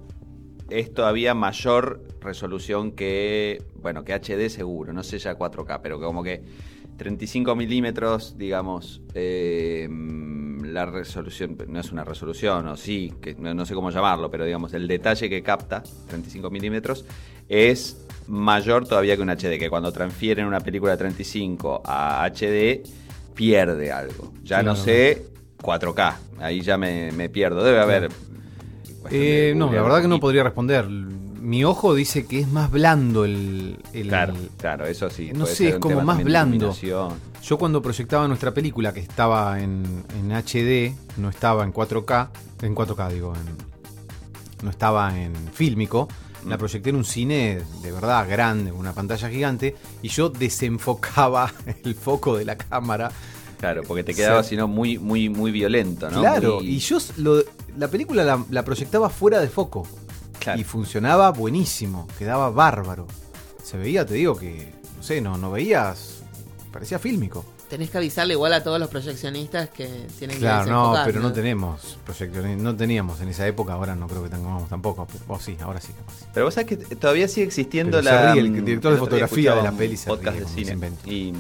es 0.70 0.92
todavía 0.92 1.34
mayor 1.34 2.02
resolución 2.20 2.92
que, 2.92 3.62
bueno, 3.80 4.04
que 4.04 4.12
HD 4.12 4.48
seguro, 4.50 4.92
no 4.92 5.02
sé 5.02 5.18
ya 5.18 5.34
4K, 5.36 5.80
pero 5.82 5.98
como 6.00 6.22
que 6.22 6.42
35 6.98 7.54
milímetros, 7.54 8.36
digamos, 8.36 9.00
eh, 9.14 9.88
la 10.64 10.84
resolución, 10.84 11.56
no 11.68 11.80
es 11.80 11.92
una 11.92 12.04
resolución, 12.04 12.66
o 12.66 12.76
sí, 12.76 13.12
que 13.22 13.34
no, 13.36 13.54
no 13.54 13.64
sé 13.64 13.74
cómo 13.74 13.90
llamarlo, 13.90 14.30
pero 14.30 14.44
digamos, 14.44 14.74
el 14.74 14.86
detalle 14.88 15.30
que 15.30 15.42
capta, 15.42 15.82
35 16.08 16.50
milímetros, 16.50 17.04
es 17.48 18.04
mayor 18.26 18.86
todavía 18.86 19.16
que 19.16 19.22
un 19.22 19.30
HD, 19.30 19.58
que 19.58 19.70
cuando 19.70 19.90
transfieren 19.92 20.44
una 20.46 20.60
película 20.60 20.92
de 20.92 20.98
35 20.98 21.82
a 21.84 22.24
HD, 22.24 22.82
pierde 23.38 23.92
algo. 23.92 24.32
Ya 24.42 24.62
no 24.64 24.74
sé 24.74 25.26
4K, 25.62 26.14
ahí 26.40 26.60
ya 26.60 26.76
me, 26.76 27.12
me 27.12 27.28
pierdo, 27.28 27.62
debe 27.62 27.80
haber... 27.80 28.08
Eh, 29.10 29.52
no, 29.56 29.66
la 29.72 29.82
verdad 29.82 30.02
que 30.02 30.08
no 30.08 30.18
podría 30.20 30.42
responder. 30.42 30.86
Mi 30.88 31.64
ojo 31.64 31.94
dice 31.94 32.26
que 32.26 32.40
es 32.40 32.48
más 32.48 32.68
blando 32.70 33.24
el... 33.24 33.78
el- 33.92 34.08
Claro, 34.08 34.34
claro, 34.58 34.86
eso 34.86 35.08
sí. 35.08 35.30
No 35.32 35.46
sé, 35.46 35.68
es 35.68 35.74
como 35.78 35.94
más 36.04 36.16
blando. 36.24 36.66
Yo 37.42 37.56
cuando 37.58 37.80
proyectaba 37.80 38.26
nuestra 38.26 38.52
película, 38.52 38.92
que 38.92 38.98
estaba 39.00 39.60
en, 39.60 39.84
en 40.18 40.32
HD, 40.32 40.92
no 41.16 41.28
estaba 41.30 41.62
en 41.62 41.72
4K, 41.72 42.28
en 42.62 42.74
4K 42.74 43.08
digo, 43.12 43.32
en- 43.34 44.64
no 44.64 44.70
estaba 44.70 45.16
en 45.16 45.32
fílmico, 45.52 46.08
la 46.48 46.58
proyecté 46.58 46.90
en 46.90 46.96
un 46.96 47.04
cine 47.04 47.60
de 47.82 47.92
verdad 47.92 48.28
grande, 48.28 48.72
una 48.72 48.92
pantalla 48.92 49.28
gigante, 49.28 49.76
y 50.02 50.08
yo 50.08 50.28
desenfocaba 50.30 51.52
el 51.84 51.94
foco 51.94 52.36
de 52.36 52.44
la 52.44 52.56
cámara. 52.56 53.10
Claro, 53.58 53.82
porque 53.86 54.04
te 54.04 54.14
quedaba 54.14 54.42
sino 54.44 54.68
muy, 54.68 54.98
muy, 54.98 55.28
muy 55.28 55.50
violento, 55.50 56.08
¿no? 56.10 56.20
Claro, 56.20 56.56
Muy- 56.60 56.68
y 56.68 56.78
yo 56.78 56.98
lo- 57.16 57.42
la 57.76 57.88
película 57.88 58.22
la, 58.24 58.44
la 58.50 58.64
proyectaba 58.64 59.10
fuera 59.10 59.40
de 59.40 59.48
foco. 59.48 59.86
Claro. 60.38 60.60
Y 60.60 60.64
funcionaba 60.64 61.30
buenísimo, 61.32 62.06
quedaba 62.18 62.50
bárbaro. 62.50 63.06
Se 63.64 63.76
veía, 63.76 64.06
te 64.06 64.14
digo 64.14 64.36
que, 64.36 64.72
no 64.96 65.02
sé, 65.02 65.20
no, 65.20 65.36
no 65.36 65.50
veías, 65.50 66.22
parecía 66.72 66.98
fílmico. 67.00 67.44
Tenés 67.68 67.90
que 67.90 67.98
avisarle 67.98 68.32
igual 68.32 68.54
a 68.54 68.62
todos 68.62 68.80
los 68.80 68.88
proyeccionistas 68.88 69.68
que 69.68 70.06
tienen 70.18 70.38
Claro, 70.38 70.64
que 70.64 70.70
no, 70.70 70.76
desenfocar, 70.80 71.06
pero 71.06 71.20
no 71.20 71.32
tenemos 71.32 71.98
proyectores, 72.06 72.56
no 72.56 72.74
teníamos 72.74 73.20
en 73.20 73.28
esa 73.28 73.46
época, 73.46 73.74
ahora 73.74 73.94
no 73.94 74.06
creo 74.08 74.22
que 74.22 74.30
tengamos 74.30 74.68
tampoco. 74.70 75.06
O 75.28 75.38
sí, 75.38 75.56
ahora 75.60 75.80
sí 75.80 75.92
capaz. 75.92 76.14
Pero 76.32 76.46
vos 76.46 76.54
sabés 76.54 76.68
que 76.68 76.96
todavía 76.96 77.28
sigue 77.28 77.46
existiendo 77.46 77.98
Pero 77.98 78.08
se 78.08 78.14
la. 78.14 78.32
ríe 78.32 78.40
el 78.42 78.50
mm, 78.50 78.64
director 78.64 78.92
de 78.94 78.98
fotografía 78.98 79.54
de 79.54 79.62
la 79.62 79.72
peli, 79.72 79.96
se 79.98 80.08
podcast 80.08 80.36
ríe 80.38 80.46
de 80.46 80.74
cine. 80.74 80.90
Y, 81.04 81.34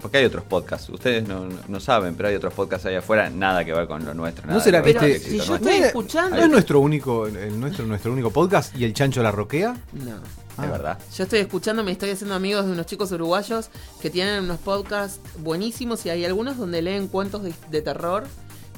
porque 0.00 0.18
hay 0.18 0.24
otros 0.26 0.44
podcasts. 0.44 0.88
Ustedes 0.90 1.26
no, 1.28 1.48
no 1.68 1.80
saben, 1.80 2.14
pero 2.14 2.28
hay 2.30 2.34
otros 2.34 2.52
podcasts 2.54 2.86
allá 2.86 2.98
afuera, 3.00 3.28
nada 3.30 3.64
que 3.64 3.72
ver 3.74 3.86
con 3.86 4.04
lo 4.04 4.12
nuestro. 4.14 4.46
¿No 4.46 4.60
será 4.60 4.82
que 4.82 4.90
este- 4.90 5.18
si 5.18 5.30
yo 5.38 5.46
nuestro. 5.46 5.54
estoy 5.56 5.70
¿No 5.72 5.78
es- 5.80 5.86
escuchando- 5.86 6.36
¿No 6.36 6.42
es 6.44 6.50
nuestro 6.50 6.80
único, 6.80 7.26
el 7.26 7.60
nuestro, 7.60 7.84
nuestro 7.86 8.12
único 8.12 8.30
podcast 8.30 8.74
y 8.76 8.84
el 8.84 8.92
chancho 8.94 9.22
la 9.22 9.30
roquea? 9.32 9.74
No. 9.92 10.16
Es 10.62 10.70
verdad. 10.70 10.98
Yo 11.16 11.24
estoy 11.24 11.40
escuchando, 11.40 11.82
me 11.82 11.92
estoy 11.92 12.10
haciendo 12.10 12.34
amigos 12.34 12.66
de 12.66 12.72
unos 12.72 12.86
chicos 12.86 13.10
uruguayos 13.12 13.70
que 14.00 14.10
tienen 14.10 14.44
unos 14.44 14.58
podcasts 14.60 15.18
buenísimos 15.38 16.04
y 16.06 16.10
hay 16.10 16.24
algunos 16.24 16.56
donde 16.56 16.80
leen 16.82 17.08
cuentos 17.08 17.42
de, 17.42 17.52
de 17.70 17.82
terror 17.82 18.24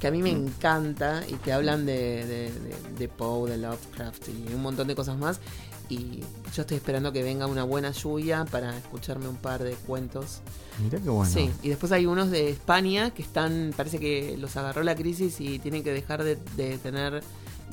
que 0.01 0.07
a 0.07 0.11
mí 0.11 0.23
me 0.23 0.33
Mm. 0.33 0.47
encanta 0.47 1.23
y 1.29 1.35
que 1.35 1.53
hablan 1.53 1.87
de, 1.87 2.27
de, 2.27 2.53
de- 2.53 2.75
de 2.99 3.09
Poe, 3.09 3.51
de 3.51 3.57
Lovecraft 3.59 4.29
y 4.29 4.55
un 4.55 4.62
montón 4.62 4.89
de 4.89 4.95
cosas 4.95 5.17
más. 5.17 5.41
Y 5.89 6.21
yo 6.55 6.62
estoy 6.62 6.77
esperando 6.79 7.12
que 7.12 7.23
venga 7.23 7.47
una 7.47 7.62
buena 7.62 7.93
lluvia 7.93 8.45
para 8.51 8.77
escucharme 8.77 9.29
un 9.29 9.37
par 9.37 9.62
de 9.62 9.73
cuentos. 9.75 10.41
Mirá 10.83 10.99
qué 10.99 11.09
bueno. 11.09 11.31
Sí, 11.33 11.49
y 11.62 11.69
después 11.69 11.93
hay 11.93 12.07
unos 12.07 12.31
de 12.31 12.51
España 12.51 13.11
que 13.11 13.23
están, 13.23 13.73
parece 13.77 14.01
que 14.01 14.37
los 14.37 14.57
agarró 14.57 14.83
la 14.83 14.97
crisis 14.97 15.41
y 15.41 15.59
tienen 15.61 15.85
que 15.85 15.93
dejar 15.93 16.25
de, 16.25 16.37
de 16.57 16.77
tener, 16.79 17.23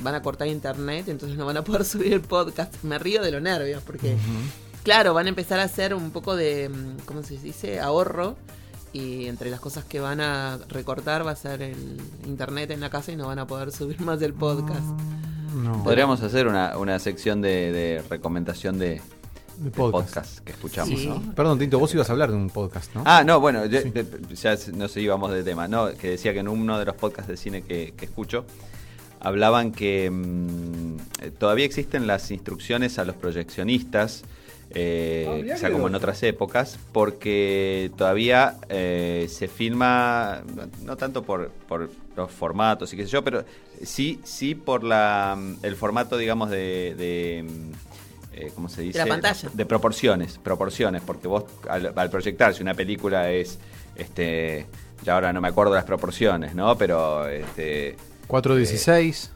van 0.01 0.15
a 0.15 0.21
cortar 0.21 0.47
internet, 0.47 1.07
entonces 1.07 1.37
no 1.37 1.45
van 1.45 1.57
a 1.57 1.63
poder 1.63 1.85
subir 1.85 2.13
el 2.13 2.21
podcast. 2.21 2.73
Me 2.83 2.97
río 2.99 3.21
de 3.21 3.31
los 3.31 3.41
nervios 3.41 3.83
porque, 3.83 4.15
claro, 4.83 5.13
van 5.13 5.25
a 5.27 5.29
empezar 5.29 5.59
a 5.59 5.63
hacer 5.63 5.93
un 5.93 6.11
poco 6.11 6.35
de, 6.35 6.69
mm, 6.69 7.05
¿cómo 7.05 7.23
se 7.23 7.37
dice? 7.37 7.79
Ahorro. 7.79 8.35
Y 8.95 9.25
entre 9.25 9.49
las 9.49 9.59
cosas 9.59 9.85
que 9.85 9.99
van 9.99 10.21
a 10.21 10.59
recortar 10.69 11.25
va 11.25 11.31
a 11.31 11.35
ser 11.35 11.63
el 11.63 11.99
internet 12.27 12.69
en 12.69 12.79
la 12.79 12.91
casa 12.91 13.11
y 13.11 13.15
no 13.15 13.25
van 13.25 13.39
a 13.39 13.47
poder 13.47 13.71
subir 13.71 13.99
más 14.01 14.21
el 14.21 14.33
podcast. 14.33 14.83
No, 15.55 15.83
Podríamos 15.83 16.21
hacer 16.21 16.47
una, 16.47 16.77
una 16.77 16.99
sección 16.99 17.41
de, 17.41 17.71
de 17.71 18.03
recomendación 18.09 18.77
de, 18.77 19.01
de 19.57 19.65
de 19.65 19.71
podcast. 19.71 20.13
podcast 20.15 20.39
que 20.39 20.51
escuchamos, 20.51 20.99
Sí. 20.99 21.07
¿no? 21.07 21.33
Perdón, 21.33 21.57
Tinto, 21.59 21.77
vos 21.79 21.93
ibas 21.93 22.09
a 22.09 22.11
hablar 22.13 22.29
de 22.31 22.37
un 22.37 22.49
podcast, 22.49 22.93
¿no? 22.95 23.03
Ah, 23.05 23.23
no, 23.23 23.39
bueno, 23.39 23.65
yo- 23.65 23.81
de- 23.81 24.05
ya 24.35 24.55
no 24.73 24.87
sé, 24.87 25.01
íbamos 25.01 25.31
de 25.31 25.43
tema, 25.43 25.67
¿no? 25.67 25.91
Que 25.93 26.09
decía 26.09 26.33
que 26.33 26.39
en 26.39 26.47
uno 26.47 26.77
de 26.79 26.85
los 26.85 26.95
podcasts 26.95 27.27
de 27.29 27.37
cine 27.37 27.61
que, 27.63 27.93
que 27.97 28.05
escucho, 28.05 28.45
hablaban 29.23 29.71
que 29.71 30.09
mm, 30.11 30.97
eh, 31.21 31.31
todavía 31.31 31.65
existen 31.65 32.05
las 32.07 32.29
instrucciones 32.31 32.99
a 32.99 33.05
los 33.05 33.15
proyeccionistas, 33.15 34.23
eh, 34.75 35.53
Ah, 35.61 35.69
como 35.71 35.87
en 35.87 35.95
otras 35.95 36.21
épocas, 36.23 36.79
porque 36.91 37.91
todavía 37.95 38.55
eh, 38.69 39.27
se 39.29 39.47
filma, 39.47 40.41
no, 40.55 40.63
no 40.83 40.97
tanto 40.97 41.23
por, 41.23 41.51
por 41.67 41.91
los 42.17 42.31
formatos 42.31 42.91
y 42.93 42.97
qué 42.97 43.03
sé 43.03 43.09
yo, 43.09 43.23
pero 43.23 43.45
sí, 43.83 44.19
sí 44.23 44.55
por 44.55 44.83
la, 44.83 45.37
mm, 45.37 45.57
el 45.63 45.75
formato, 45.75 46.17
digamos, 46.17 46.49
de... 46.49 46.95
de, 46.97 47.43
mm, 47.43 47.71
eh, 48.35 48.51
¿Cómo 48.55 48.67
se 48.67 48.81
dice? 48.81 48.97
la 48.97 49.05
pantalla. 49.05 49.47
De 49.53 49.65
proporciones, 49.67 50.39
proporciones, 50.39 51.03
porque 51.05 51.27
vos 51.27 51.43
al, 51.69 51.93
al 51.95 52.09
proyectar, 52.09 52.55
si 52.55 52.63
una 52.63 52.73
película 52.73 53.29
es, 53.31 53.59
este, 53.95 54.65
ya 55.03 55.13
ahora 55.13 55.31
no 55.31 55.39
me 55.39 55.49
acuerdo 55.49 55.75
las 55.75 55.83
proporciones, 55.83 56.55
¿no? 56.55 56.75
Pero, 56.75 57.27
este, 57.27 57.95
416. 58.27 59.31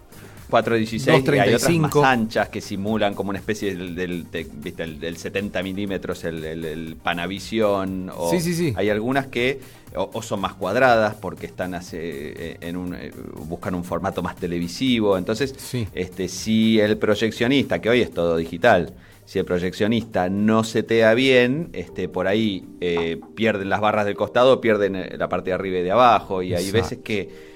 4.16 0.50 1.36
y 1.36 1.40
hay 1.40 1.54
otras 1.56 1.70
2.35. 1.70 1.80
más 1.80 1.96
anchas 2.10 2.48
que 2.48 2.62
simulan 2.62 3.14
como 3.16 3.32
una 3.32 3.40
especie 3.40 3.76
del, 3.76 3.94
del, 3.96 4.32
de- 4.32 4.48
¿viste? 4.50 4.84
el- 4.84 4.98
del 4.98 5.18
70 5.18 5.62
milímetros, 5.62 6.24
el, 6.24 6.42
el, 6.42 6.64
el 6.64 6.96
Panavision. 6.96 8.10
O 8.16 8.32
Sí, 8.32 8.40
sí, 8.40 8.54
sí. 8.54 8.74
Hay 8.78 8.90
algunas 8.90 9.28
que 9.28 9.60
o, 9.94 10.10
o 10.14 10.22
son 10.22 10.40
más 10.40 10.54
cuadradas 10.54 11.16
porque 11.16 11.48
están 11.48 11.74
hace, 11.74 11.98
eh, 12.02 12.58
en 12.62 12.78
un, 12.78 12.96
eh, 12.96 13.12
buscan 13.46 13.76
un 13.76 13.84
formato 13.84 14.24
más 14.24 14.38
televisivo. 14.38 15.18
Entonces, 15.18 15.54
este, 15.94 16.30
si 16.30 16.80
el 16.80 16.98
proyeccionista, 16.98 17.82
que 17.82 17.90
hoy 17.90 18.00
es 18.02 18.12
todo 18.14 18.38
digital, 18.38 18.94
si 19.26 19.40
el 19.40 19.46
proyeccionista 19.46 20.30
no 20.30 20.64
setea 20.64 21.14
bien, 21.14 21.72
este, 21.74 22.08
por 22.08 22.26
ahí 22.28 22.64
eh, 22.80 23.20
pierden 23.36 23.68
las 23.68 23.82
barras 23.82 24.06
del 24.06 24.16
costado, 24.16 24.62
pierden 24.62 24.96
eh, 24.96 25.16
la 25.18 25.28
parte 25.28 25.50
de 25.50 25.56
arriba 25.56 25.80
y 25.80 25.84
de 25.84 25.92
abajo, 25.92 26.42
y 26.42 26.54
hay 26.54 26.64
Exacto. 26.70 26.78
veces 26.82 27.00
que 27.04 27.47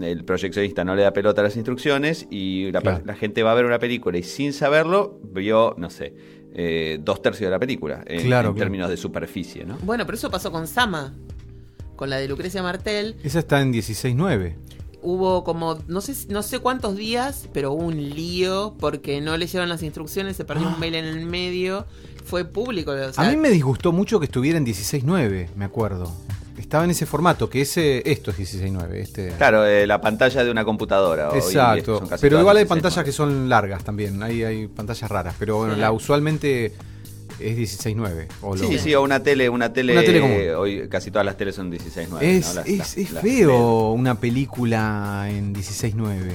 el 0.00 0.24
proyeccionista 0.24 0.84
no 0.84 0.94
le 0.94 1.02
da 1.02 1.12
pelota 1.12 1.40
a 1.40 1.44
las 1.44 1.56
instrucciones 1.56 2.26
y 2.30 2.70
la, 2.72 2.80
Claro. 2.80 3.02
la 3.04 3.14
gente 3.14 3.42
va 3.42 3.52
a 3.52 3.54
ver 3.54 3.64
una 3.64 3.78
película 3.78 4.18
y 4.18 4.22
sin 4.22 4.52
saberlo 4.52 5.18
vio, 5.32 5.74
no 5.78 5.90
sé, 5.90 6.14
eh, 6.54 6.98
dos 7.02 7.20
tercios 7.22 7.46
de 7.48 7.50
la 7.50 7.58
película 7.58 8.02
en, 8.06 8.22
Claro, 8.22 8.48
en 8.48 8.54
claro. 8.54 8.54
términos 8.54 8.90
de 8.90 8.96
superficie, 8.96 9.64
¿no? 9.64 9.78
Bueno, 9.82 10.04
pero 10.06 10.16
eso 10.16 10.30
pasó 10.30 10.50
con 10.52 10.66
Sama, 10.66 11.14
con 11.96 12.10
la 12.10 12.16
de 12.16 12.28
Lucrecia 12.28 12.62
Martel. 12.62 13.16
Esa 13.22 13.40
está 13.40 13.60
en 13.60 13.72
16.9. 13.72 14.56
Hubo 15.00 15.44
como, 15.44 15.78
no 15.86 16.00
sé, 16.00 16.26
no 16.28 16.42
sé 16.42 16.58
cuántos 16.58 16.96
días, 16.96 17.48
pero 17.52 17.72
hubo 17.72 17.84
un 17.84 17.96
lío 18.10 18.74
porque 18.80 19.20
no 19.20 19.36
leyeron 19.36 19.68
las 19.68 19.82
instrucciones, 19.84 20.36
se 20.36 20.44
perdió 20.44 20.66
un 20.68 20.80
mail 20.80 20.96
en 20.96 21.04
el 21.04 21.24
medio, 21.24 21.86
fue 22.24 22.44
público. 22.44 22.90
o 22.90 22.94
sea, 22.96 23.12
Ah. 23.16 23.28
a 23.28 23.30
mí 23.30 23.36
me 23.36 23.50
disgustó 23.50 23.92
mucho 23.92 24.18
que 24.18 24.24
estuviera 24.26 24.58
en 24.58 24.64
16.9, 24.66 25.50
me 25.54 25.64
acuerdo. 25.64 26.12
Es- 26.58 26.64
estaba 26.64 26.84
en 26.84 26.90
ese 26.90 27.06
formato, 27.06 27.48
que 27.48 27.60
ese, 27.62 28.02
esto 28.10 28.30
es 28.30 28.36
16.9. 28.38 29.00
Este, 29.00 29.28
Claro, 29.36 29.64
eh, 29.66 29.86
la 29.86 30.00
pantalla 30.00 30.44
de 30.44 30.50
una 30.50 30.64
computadora. 30.64 31.30
Exacto. 31.34 32.02
Pero 32.20 32.40
igual 32.40 32.56
hay 32.56 32.64
16:9. 32.64 32.68
pantallas 32.68 33.04
que 33.04 33.12
son 33.12 33.48
largas 33.48 33.84
también. 33.84 34.22
Hay, 34.22 34.42
hay 34.44 34.66
pantallas 34.68 35.10
raras. 35.10 35.34
Pero 35.38 35.56
bueno, 35.58 35.74
Sí. 35.74 35.80
la 35.80 35.92
usualmente 35.92 36.72
es 37.38 37.56
16.9. 37.56 38.26
o 38.42 38.56
lo- 38.56 38.66
Sí, 38.68 38.78
sí, 38.78 38.94
o 38.94 39.02
una 39.02 39.22
tele, 39.22 39.48
una 39.48 39.72
tele. 39.72 39.92
Una 39.92 40.02
tele 40.02 40.20
común. 40.20 40.36
eh, 40.38 40.54
hoy 40.54 40.88
casi 40.88 41.10
todas 41.10 41.24
las 41.24 41.36
teles 41.36 41.54
son 41.54 41.70
16.9. 41.70 42.38
Es, 42.38 42.48
¿no? 42.48 42.54
Las- 42.56 42.66
es, 42.68 42.78
las- 42.78 42.96
es 42.98 43.10
las 43.12 43.22
feo 43.22 43.92
una 43.92 44.16
película 44.20 45.26
en 45.30 45.52
16.9. 45.54 46.32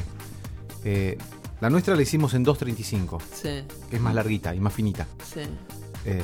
Eh, 0.86 1.18
la 1.62 1.70
nuestra 1.70 1.96
la 1.96 2.02
hicimos 2.02 2.34
en 2.34 2.44
2.35, 2.44 3.20
Sí, 3.34 3.64
que 3.90 3.96
es 3.98 4.02
más 4.02 4.14
larguita 4.16 4.54
y 4.56 4.60
más 4.60 4.74
finita. 4.74 5.08
sí. 5.34 5.42
Eh, 6.06 6.22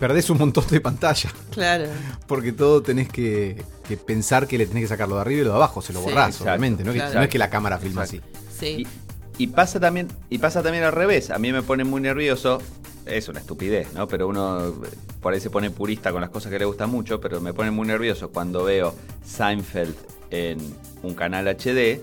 perdés 0.00 0.30
un 0.30 0.38
montón 0.38 0.64
de 0.70 0.80
pantalla, 0.80 1.30
Claro. 1.50 1.86
porque 2.26 2.52
todo 2.52 2.82
tenés 2.82 3.08
que, 3.08 3.62
que 3.86 3.96
pensar 3.96 4.46
que 4.46 4.58
le 4.58 4.66
tenés 4.66 4.84
que 4.84 4.88
sacar 4.88 5.08
lo 5.08 5.16
de 5.16 5.20
arriba 5.22 5.40
y 5.40 5.44
lo 5.44 5.50
de 5.50 5.56
abajo, 5.56 5.82
se 5.82 5.92
lo 5.92 6.00
Sí. 6.00 6.06
borrás, 6.06 6.28
Exacto. 6.28 6.44
obviamente, 6.50 6.84
¿no? 6.84 6.92
Que- 6.92 6.98
Claro. 6.98 7.14
no 7.14 7.22
es 7.22 7.28
que 7.28 7.38
la 7.38 7.50
cámara 7.50 7.78
filma 7.78 8.02
así. 8.02 8.20
Sí. 8.58 8.86
Y, 9.38 9.44
y 9.44 9.46
pasa 9.48 9.78
también, 9.80 10.08
y 10.30 10.38
pasa 10.38 10.62
también 10.62 10.84
al 10.84 10.92
revés. 10.92 11.30
A 11.30 11.38
mí 11.38 11.52
me 11.52 11.62
pone 11.62 11.84
muy 11.84 12.00
nervioso. 12.00 12.60
Es 13.06 13.28
una 13.28 13.40
estupidez, 13.40 13.92
¿no? 13.94 14.06
Pero 14.06 14.28
uno 14.28 14.68
eh, 14.68 14.72
por 15.22 15.32
ahí 15.32 15.40
se 15.40 15.48
pone 15.48 15.70
purista 15.70 16.12
con 16.12 16.20
las 16.20 16.28
cosas 16.30 16.52
que 16.52 16.58
le 16.58 16.64
gustan 16.66 16.90
mucho, 16.90 17.20
pero 17.20 17.40
me 17.40 17.54
pone 17.54 17.70
muy 17.70 17.86
nervioso 17.86 18.30
cuando 18.30 18.64
veo 18.64 18.94
Seinfeld 19.24 19.94
en 20.30 20.58
un 21.02 21.14
canal 21.14 21.48
HD 21.48 22.02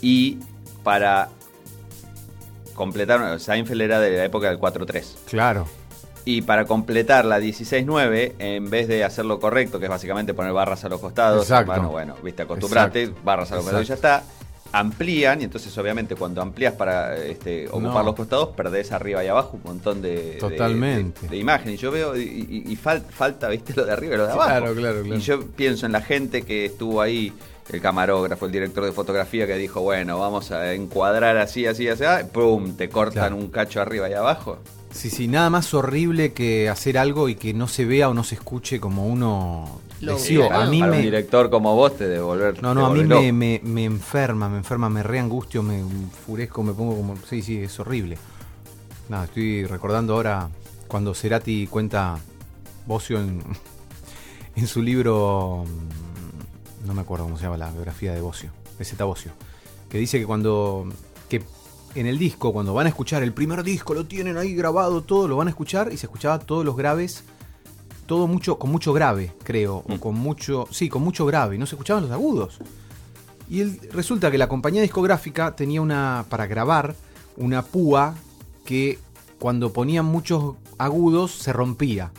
y 0.00 0.38
para 0.82 1.28
completar, 2.74 3.38
Seinfeld 3.38 3.82
era 3.82 4.00
de 4.00 4.16
la 4.16 4.24
época 4.24 4.48
del 4.48 4.58
4.3. 4.58 5.16
Claro. 5.28 5.66
Y 6.24 6.42
para 6.42 6.66
completar 6.66 7.24
la 7.24 7.40
16.9, 7.40 8.34
en 8.38 8.68
vez 8.70 8.88
de 8.88 9.04
hacer 9.04 9.24
lo 9.24 9.40
correcto, 9.40 9.78
que 9.78 9.86
es 9.86 9.90
básicamente 9.90 10.34
poner 10.34 10.52
barras 10.52 10.84
a 10.84 10.88
los 10.88 11.00
costados, 11.00 11.42
Exacto. 11.44 11.72
bueno, 11.72 11.88
bueno, 11.90 12.14
viste, 12.22 12.42
acostumbrate, 12.42 13.02
Exacto. 13.04 13.22
barras 13.24 13.50
a 13.52 13.54
los 13.56 13.64
costados 13.64 13.86
y 13.86 13.88
ya 13.88 13.94
está. 13.94 14.22
Amplían, 14.72 15.40
y 15.40 15.44
entonces 15.44 15.76
obviamente 15.78 16.14
cuando 16.14 16.40
amplías 16.40 16.74
para 16.74 17.16
este, 17.16 17.66
ocupar 17.68 17.82
No. 17.82 18.02
los 18.04 18.14
costados, 18.14 18.50
perdés 18.50 18.92
arriba 18.92 19.24
y 19.24 19.26
abajo 19.26 19.56
un 19.56 19.62
montón 19.64 20.00
de, 20.00 20.36
Totalmente. 20.38 21.22
de, 21.22 21.28
de 21.28 21.36
imagen. 21.38 21.72
Y 21.72 21.76
yo 21.76 21.90
veo, 21.90 22.16
y, 22.16 22.20
y- 22.22 22.70
y 22.72 22.76
fal- 22.76 23.02
falta, 23.02 23.48
viste, 23.48 23.72
lo 23.74 23.84
de 23.84 23.92
arriba 23.92 24.14
y 24.14 24.18
lo 24.18 24.26
de 24.26 24.32
abajo. 24.32 24.48
Claro, 24.48 24.74
claro, 24.74 25.02
claro. 25.02 25.16
Y 25.16 25.20
yo 25.20 25.40
pienso 25.44 25.86
en 25.86 25.92
la 25.92 26.02
gente 26.02 26.42
que 26.42 26.66
estuvo 26.66 27.00
ahí, 27.02 27.32
el 27.72 27.80
camarógrafo, 27.80 28.46
el 28.46 28.52
director 28.52 28.84
de 28.84 28.92
fotografía, 28.92 29.44
que 29.48 29.56
dijo, 29.56 29.80
bueno, 29.80 30.20
vamos 30.20 30.52
a 30.52 30.72
encuadrar 30.72 31.36
así, 31.38 31.66
así, 31.66 31.88
así, 31.88 32.04
¡pum! 32.32 32.76
Te 32.76 32.88
cortan 32.88 33.12
Claro. 33.30 33.36
un 33.36 33.48
cacho 33.48 33.80
arriba 33.80 34.08
y 34.08 34.12
abajo. 34.12 34.58
Sí, 35.00 35.08
sí, 35.08 35.28
nada 35.28 35.48
más 35.48 35.72
horrible 35.72 36.34
que 36.34 36.68
hacer 36.68 36.98
algo 36.98 37.30
y 37.30 37.34
que 37.34 37.54
no 37.54 37.68
se 37.68 37.86
vea 37.86 38.10
o 38.10 38.12
no 38.12 38.22
se 38.22 38.34
escuche 38.34 38.78
como 38.80 39.06
uno 39.06 39.80
Lo 40.02 40.12
deseó. 40.12 40.52
A 40.52 40.66
mí 40.66 40.80
para 40.80 40.92
un 40.92 40.98
me, 40.98 41.02
director 41.04 41.48
como 41.48 41.74
vos 41.74 41.96
te 41.96 42.06
devolver. 42.06 42.62
No, 42.62 42.74
no, 42.74 42.84
a 42.84 42.92
mí 42.92 43.02
me, 43.04 43.32
me, 43.32 43.62
me 43.64 43.84
enferma, 43.86 44.50
me 44.50 44.58
enferma, 44.58 44.90
me 44.90 45.02
reangustio, 45.02 45.62
me 45.62 45.80
enfurezco, 45.80 46.62
me 46.62 46.74
pongo 46.74 46.96
como... 46.96 47.16
Sí, 47.26 47.40
sí, 47.40 47.62
es 47.62 47.80
horrible. 47.80 48.18
Nada, 49.08 49.24
estoy 49.24 49.64
recordando 49.64 50.12
ahora 50.12 50.50
cuando 50.86 51.14
Cerati 51.14 51.66
cuenta 51.66 52.18
Bocio 52.84 53.20
en, 53.20 53.42
en 54.54 54.66
su 54.66 54.82
libro... 54.82 55.64
mm, 55.66 56.86
No 56.86 56.92
me 56.92 57.00
acuerdo 57.00 57.24
cómo 57.24 57.38
se 57.38 57.44
llama 57.44 57.56
la 57.56 57.70
biografía 57.70 58.12
de 58.12 58.20
Bocio, 58.20 58.50
de 58.78 58.84
Zeta 58.84 59.04
Bocio. 59.04 59.32
Que 59.88 59.96
dice 59.96 60.18
que 60.18 60.26
cuando... 60.26 60.86
Que 61.30 61.42
en 61.94 62.06
el 62.06 62.18
disco, 62.18 62.52
cuando 62.52 62.72
van 62.74 62.86
a 62.86 62.88
escuchar 62.90 63.22
el 63.22 63.32
primer 63.32 63.62
disco, 63.64 63.94
lo 63.94 64.06
tienen 64.06 64.36
ahí 64.36 64.54
grabado 64.54 65.02
todo, 65.02 65.26
lo 65.28 65.36
van 65.36 65.48
a 65.48 65.50
escuchar 65.50 65.92
y 65.92 65.96
se 65.96 66.06
escuchaba 66.06 66.38
todos 66.38 66.64
los 66.64 66.76
graves 66.76 67.24
todo 68.06 68.26
mucho 68.26 68.58
con 68.58 68.72
mucho 68.72 68.92
grave, 68.92 69.32
creo, 69.44 69.84
o 69.88 69.94
Mm. 69.94 69.98
con 69.98 70.14
mucho, 70.16 70.66
sí, 70.72 70.88
con 70.88 71.02
mucho 71.02 71.26
grave, 71.26 71.56
no 71.58 71.66
se 71.66 71.76
escuchaban 71.76 72.02
los 72.02 72.10
agudos. 72.12 72.58
Y 73.48 73.60
el- 73.60 73.78
resulta 73.92 74.32
que 74.32 74.38
la 74.38 74.48
compañía 74.48 74.82
discográfica 74.82 75.54
tenía 75.54 75.80
una 75.80 76.24
para 76.28 76.46
grabar 76.48 76.96
una 77.36 77.62
púa 77.62 78.16
que 78.64 78.98
cuando 79.38 79.72
ponían 79.72 80.06
muchos 80.06 80.56
agudos 80.76 81.30
se 81.32 81.52
rompía. 81.52 82.10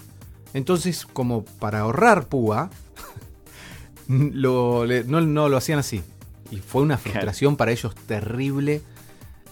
Entonces, 0.53 1.05
como 1.05 1.43
para 1.43 1.79
ahorrar 1.81 2.27
púa, 2.27 2.69
lo, 4.07 4.85
le- 4.85 5.03
no, 5.03 5.21
no 5.21 5.49
lo 5.49 5.57
hacían 5.57 5.79
así. 5.79 6.01
Y 6.51 6.57
fue 6.57 6.81
una 6.81 6.97
frustración 6.97 7.55
para 7.57 7.71
ellos 7.71 7.95
terrible 8.07 8.81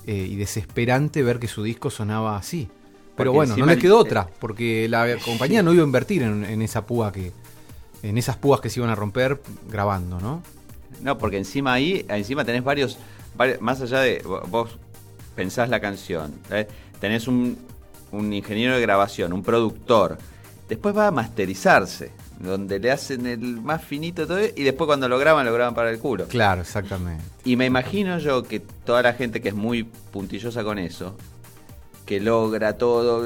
eh, 0.09 0.27
y 0.29 0.35
desesperante 0.35 1.21
ver 1.23 1.39
que 1.39 1.47
su 1.47 1.61
disco 1.63 1.89
sonaba 1.89 2.35
así. 2.37 2.67
Pero 3.15 3.31
Porque 3.31 3.51
bueno, 3.51 3.65
no 3.65 3.71
el- 3.71 3.79
quedó 3.79 3.97
eh, 3.97 4.01
otra, 4.01 4.27
porque 4.39 4.87
la 4.89 5.17
compañía 5.23 5.61
no 5.61 5.73
iba 5.73 5.83
a 5.83 5.85
invertir 5.85 6.23
en, 6.23 6.43
en 6.45 6.61
esa 6.61 6.85
púa 6.85 7.11
que. 7.11 7.31
en 8.01 8.17
esas 8.17 8.37
púas 8.37 8.61
que 8.61 8.69
se 8.69 8.79
iban 8.79 8.89
a 8.89 8.95
romper 8.95 9.41
grabando, 9.69 10.19
¿no? 10.19 10.41
No, 11.01 11.17
porque 11.17 11.37
encima 11.37 11.73
ahí, 11.73 12.05
encima 12.09 12.43
tenés 12.45 12.63
varios, 12.63 12.97
vari- 13.37 13.59
más 13.59 13.81
allá 13.81 13.99
de 13.99 14.23
vo- 14.23 14.41
vos 14.49 14.77
pensás 15.35 15.69
la 15.69 15.79
canción, 15.79 16.33
¿eh? 16.49 16.67
tenés 16.99 17.27
un, 17.27 17.57
un 18.11 18.33
ingeniero 18.33 18.73
de 18.75 18.81
grabación, 18.81 19.31
un 19.33 19.43
productor, 19.43 20.17
después 20.67 20.95
va 20.97 21.07
a 21.07 21.11
masterizarse, 21.11 22.11
donde 22.39 22.79
le 22.79 22.91
hacen 22.91 23.25
el 23.25 23.39
más 23.61 23.83
finito 23.83 24.25
todo 24.25 24.39
y 24.39 24.63
después 24.63 24.85
cuando 24.87 25.09
lo 25.09 25.19
graban, 25.19 25.45
lo 25.45 25.53
graban 25.53 25.73
para 25.73 25.91
el 25.91 25.99
culo. 25.99 26.25
Claro, 26.27 26.61
exactamente. 26.61 27.23
Y 27.43 27.55
me 27.55 27.65
imagino 27.65 28.17
yo 28.19 28.43
que 28.43 28.59
toda 28.59 29.01
la 29.01 29.13
gente 29.13 29.41
que 29.41 29.49
es 29.49 29.55
muy 29.55 29.83
puntillosa 29.83 30.63
con 30.63 30.79
eso, 30.79 31.15
que 32.05 32.19
logra 32.19 32.77
todo, 32.77 33.25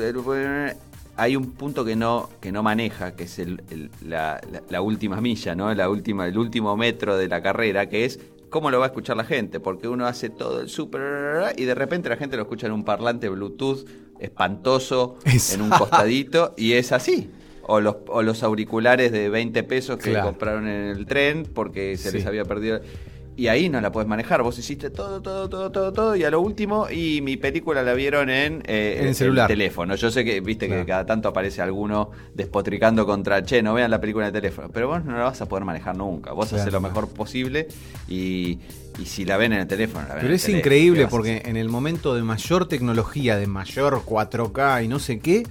hay 1.15 1.36
un 1.36 1.52
punto 1.52 1.86
que 1.86 1.95
no, 1.95 2.30
que 2.41 2.52
no 2.52 2.63
maneja, 2.63 3.15
que 3.15 3.26
es 3.26 3.38
el- 3.39 3.62
el- 3.69 3.91
la, 4.02 4.41
la- 4.52 4.63
la 4.67 4.82
última 4.82 5.21
milla, 5.21 5.54
¿no? 5.54 5.71
La 5.73 5.89
última, 5.89 6.28
el 6.28 6.38
último 6.38 6.76
metro 6.76 7.15
de 7.15 7.28
la 7.28 7.41
carrera, 7.43 7.88
que 7.88 8.06
es 8.06 8.19
cómo 8.49 8.71
lo 8.71 8.80
va 8.80 8.86
a 8.86 8.88
escuchar 8.88 9.15
la 9.17 9.23
gente, 9.23 9.60
porque 9.60 9.88
uno 9.88 10.06
hace 10.08 10.30
todo 10.30 10.60
el 10.62 10.69
súper 10.69 11.54
y 11.56 11.65
de 11.65 11.76
repente 11.76 12.10
la 12.10 12.17
gente 12.17 12.36
lo 12.36 12.43
escucha 12.43 12.65
en 12.67 12.73
un 12.73 12.84
parlante 12.84 13.30
Bluetooth 13.30 13.86
espantoso, 14.19 15.17
en 15.54 15.62
un 15.62 15.69
costadito, 15.69 16.54
y 16.58 16.73
es 16.73 16.91
así. 16.91 17.30
O 17.65 17.80
los, 17.80 17.95
o 18.08 18.21
los 18.21 18.43
auriculares 18.43 19.12
de 19.12 19.30
20 19.30 19.63
pesos 19.63 19.97
que 19.97 20.12
Claro. 20.12 20.28
compraron 20.28 20.67
en 20.67 20.89
el 20.89 21.06
tren 21.06 21.47
porque 21.54 21.95
se 21.97 22.12
Sí. 22.12 22.17
les 22.17 22.26
había 22.26 22.43
perdido. 22.45 22.82
Y 23.36 23.47
ahí 23.47 23.67
no 23.67 23.82
la 23.82 23.91
puedes 23.91 24.08
manejar. 24.08 24.43
Vos 24.43 24.60
hiciste 24.60 24.91
todo, 24.91 25.19
todo, 25.21 25.49
todo, 25.49 25.71
todo, 25.71 25.91
todo. 25.91 26.15
Y 26.15 26.23
a 26.23 26.30
lo 26.30 26.39
último, 26.39 26.88
y 26.91 27.21
mi 27.21 27.36
película 27.36 27.82
la 27.82 27.95
vieron 27.95 28.30
en, 28.30 28.62
eh, 28.67 28.97
En 28.99 29.08
el 29.08 29.15
celular. 29.15 29.47
teléfono. 29.47 29.95
Yo 29.95 30.12
sé 30.12 30.23
que, 30.23 30.39
viste, 30.39 30.67
Claro. 30.67 30.84
que 30.84 30.88
cada 30.88 31.06
tanto 31.08 31.30
aparece 31.30 31.60
alguno 31.62 32.12
despotricando 32.36 33.08
contra, 33.08 33.41
che, 33.43 33.63
no 33.63 33.73
vean 33.73 33.89
la 33.89 33.99
película 33.99 34.28
de 34.28 34.34
teléfono. 34.34 34.69
Pero 34.71 34.88
vos 34.89 35.04
no 35.04 35.13
la 35.17 35.23
vas 35.23 35.41
a 35.41 35.47
poder 35.47 35.65
manejar 35.65 35.97
nunca. 35.97 36.32
Vos 36.34 36.49
Claro. 36.49 36.62
haces 36.62 36.73
lo 36.73 36.80
mejor 36.82 37.08
posible 37.10 37.69
y, 38.08 38.60
y 38.99 39.06
si 39.06 39.26
la 39.26 39.38
ven 39.38 39.54
en 39.54 39.62
el 39.62 39.67
teléfono, 39.67 40.02
la 40.08 40.15
ven 40.15 40.21
Pero 40.21 40.28
en 40.30 40.36
es 40.36 40.41
teléfono. 40.43 40.62
¿Qué 40.62 40.67
increíble 40.69 41.08
porque 41.08 41.41
en 41.45 41.58
el 41.58 41.69
momento 41.69 42.13
de 42.13 42.21
mayor 42.21 42.67
tecnología, 42.67 43.38
de 43.38 43.47
mayor 43.47 44.04
4K 44.06 44.84
y 44.84 44.88
no 44.88 44.99
sé 44.99 45.19
qué, 45.19 45.41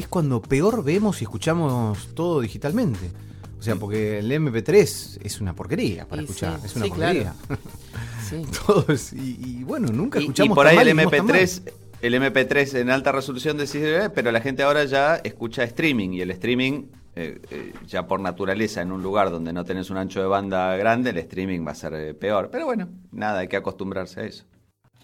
es 0.00 0.08
cuando 0.08 0.40
peor 0.42 0.82
vemos 0.84 1.20
y 1.20 1.24
escuchamos 1.24 2.08
todo 2.14 2.40
digitalmente. 2.40 3.10
O 3.58 3.62
sea, 3.62 3.76
porque 3.76 4.18
el 4.18 4.30
MP3 4.30 5.18
es 5.22 5.40
una 5.40 5.54
porquería 5.54 6.06
para 6.08 6.22
Y 6.22 6.24
escuchar, 6.24 6.58
sí, 6.60 6.66
es 6.66 6.76
una 6.76 6.84
sí, 6.86 6.90
porquería. 6.90 7.34
Sí. 8.28 8.42
Todo 8.66 8.86
es- 8.88 9.12
y, 9.12 9.38
y 9.60 9.64
bueno, 9.64 9.88
nunca 9.88 10.18
Y- 10.18 10.22
escuchamos 10.22 10.54
y 10.54 10.56
por 10.56 10.66
tan 10.66 10.78
ahí 10.78 10.82
el 10.82 10.88
y 10.88 10.92
vimos 10.98 11.12
tan 11.12 11.26
mal. 11.26 11.36
MP3 11.36 11.62
el 12.02 12.14
MP3 12.14 12.78
en 12.80 12.90
alta 12.90 13.12
resolución 13.12 13.56
decís, 13.58 13.76
eh, 13.76 14.10
pero 14.12 14.32
la 14.32 14.40
gente 14.40 14.62
ahora 14.64 14.84
ya 14.84 15.16
escucha 15.16 15.62
streaming 15.64 16.10
y 16.14 16.20
el 16.22 16.30
streaming 16.32 16.86
eh, 17.14 17.40
eh, 17.50 17.72
ya 17.86 18.06
por 18.08 18.18
naturaleza 18.20 18.80
en 18.82 18.90
un 18.90 19.02
lugar 19.02 19.30
donde 19.30 19.52
no 19.52 19.64
tenés 19.64 19.90
un 19.90 19.98
ancho 19.98 20.20
de 20.20 20.26
banda 20.26 20.74
grande 20.76 21.10
el 21.10 21.18
streaming 21.18 21.64
va 21.64 21.72
a 21.72 21.74
ser 21.76 21.92
eh, 21.94 22.14
peor 22.14 22.48
pero 22.50 22.64
bueno 22.64 22.88
nada 23.12 23.40
hay 23.40 23.48
que 23.48 23.56
acostumbrarse 23.56 24.20
a 24.20 24.24
eso 24.24 24.44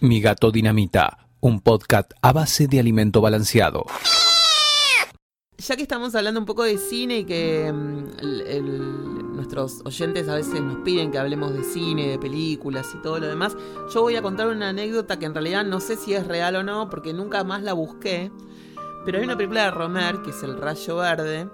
Mi 0.00 0.20
gato 0.20 0.50
dinamita, 0.50 1.28
un 1.40 1.60
podcast 1.60 2.10
a 2.22 2.32
base 2.32 2.66
de 2.66 2.80
alimento 2.80 3.20
balanceado. 3.20 3.84
Ya 5.60 5.74
que 5.74 5.82
estamos 5.82 6.14
hablando 6.14 6.38
un 6.38 6.46
poco 6.46 6.62
de 6.62 6.78
cine 6.78 7.18
y 7.18 7.24
que 7.24 7.72
mm, 7.72 8.04
el- 8.20 8.40
el- 8.42 9.32
nuestros 9.34 9.80
oyentes 9.84 10.28
a 10.28 10.34
veces 10.36 10.60
nos 10.60 10.76
piden 10.78 11.10
que 11.10 11.18
hablemos 11.18 11.52
de 11.52 11.64
cine, 11.64 12.06
de 12.08 12.18
películas 12.18 12.86
y 12.94 12.98
todo 13.02 13.18
lo 13.18 13.26
demás, 13.26 13.56
yo 13.92 14.02
voy 14.02 14.14
a 14.14 14.22
contar 14.22 14.46
una 14.48 14.68
anécdota 14.68 15.18
que 15.18 15.26
en 15.26 15.34
realidad 15.34 15.64
no 15.64 15.80
sé 15.80 15.96
si 15.96 16.14
es 16.14 16.26
real 16.28 16.54
o 16.56 16.62
no, 16.62 16.88
porque 16.88 17.12
nunca 17.12 17.42
más 17.42 17.62
la 17.62 17.72
busqué. 17.72 18.30
Pero 19.04 19.18
hay 19.18 19.24
una 19.24 19.36
película 19.36 19.64
de 19.64 19.70
Romer, 19.72 20.22
que 20.22 20.30
es 20.30 20.42
El 20.44 20.58
Rayo 20.60 20.96
Verde. 20.96 21.48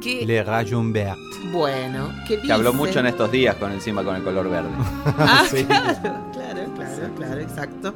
Que, 0.00 0.26
Le 0.26 0.42
Rayon 0.44 0.92
Vert. 0.92 1.18
bueno, 1.52 2.10
que 2.26 2.40
que 2.40 2.52
habló 2.52 2.70
dice- 2.72 2.84
mucho 2.86 3.00
en 3.00 3.06
estos 3.06 3.30
días 3.32 3.54
con 3.56 3.70
encima 3.72 4.02
con 4.04 4.16
el 4.16 4.22
color 4.24 4.48
verde 4.50 4.70
Ah, 5.18 5.44
Sí. 5.50 5.64
claro, 5.64 5.94
claro, 6.32 6.72
claro, 6.74 7.14
claro, 7.16 7.40
exacto. 7.40 7.94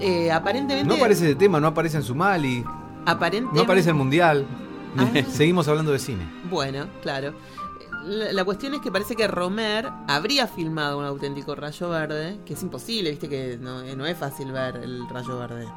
Eh, 0.00 0.30
aparentemente. 0.32 0.88
No 0.88 0.94
aparece 0.94 1.26
ese 1.26 1.34
tema, 1.34 1.60
no 1.60 1.68
aparece 1.68 1.98
en 1.98 2.02
Sumali, 2.02 2.64
aparentemente, 3.06 3.56
no 3.56 3.62
aparece 3.62 3.90
el 3.90 3.96
Mundial. 3.96 4.46
Ah. 4.96 5.06
Seguimos 5.30 5.68
hablando 5.68 5.92
de 5.92 5.98
cine. 5.98 6.28
Bueno, 6.50 6.86
claro. 7.02 7.34
La, 8.04 8.32
la 8.32 8.44
cuestión 8.44 8.72
es 8.74 8.80
que 8.80 8.90
parece 8.90 9.14
que 9.14 9.28
Romer 9.28 9.90
habría 10.08 10.46
filmado 10.46 10.98
un 10.98 11.04
auténtico 11.04 11.54
rayo 11.54 11.90
verde, 11.90 12.40
que 12.46 12.54
es 12.54 12.62
imposible, 12.62 13.10
viste 13.10 13.28
que 13.28 13.58
no, 13.60 13.82
eh, 13.82 13.94
no 13.94 14.06
es 14.06 14.16
fácil 14.16 14.52
ver 14.52 14.76
el 14.76 15.06
rayo 15.08 15.38
verde. 15.38 15.68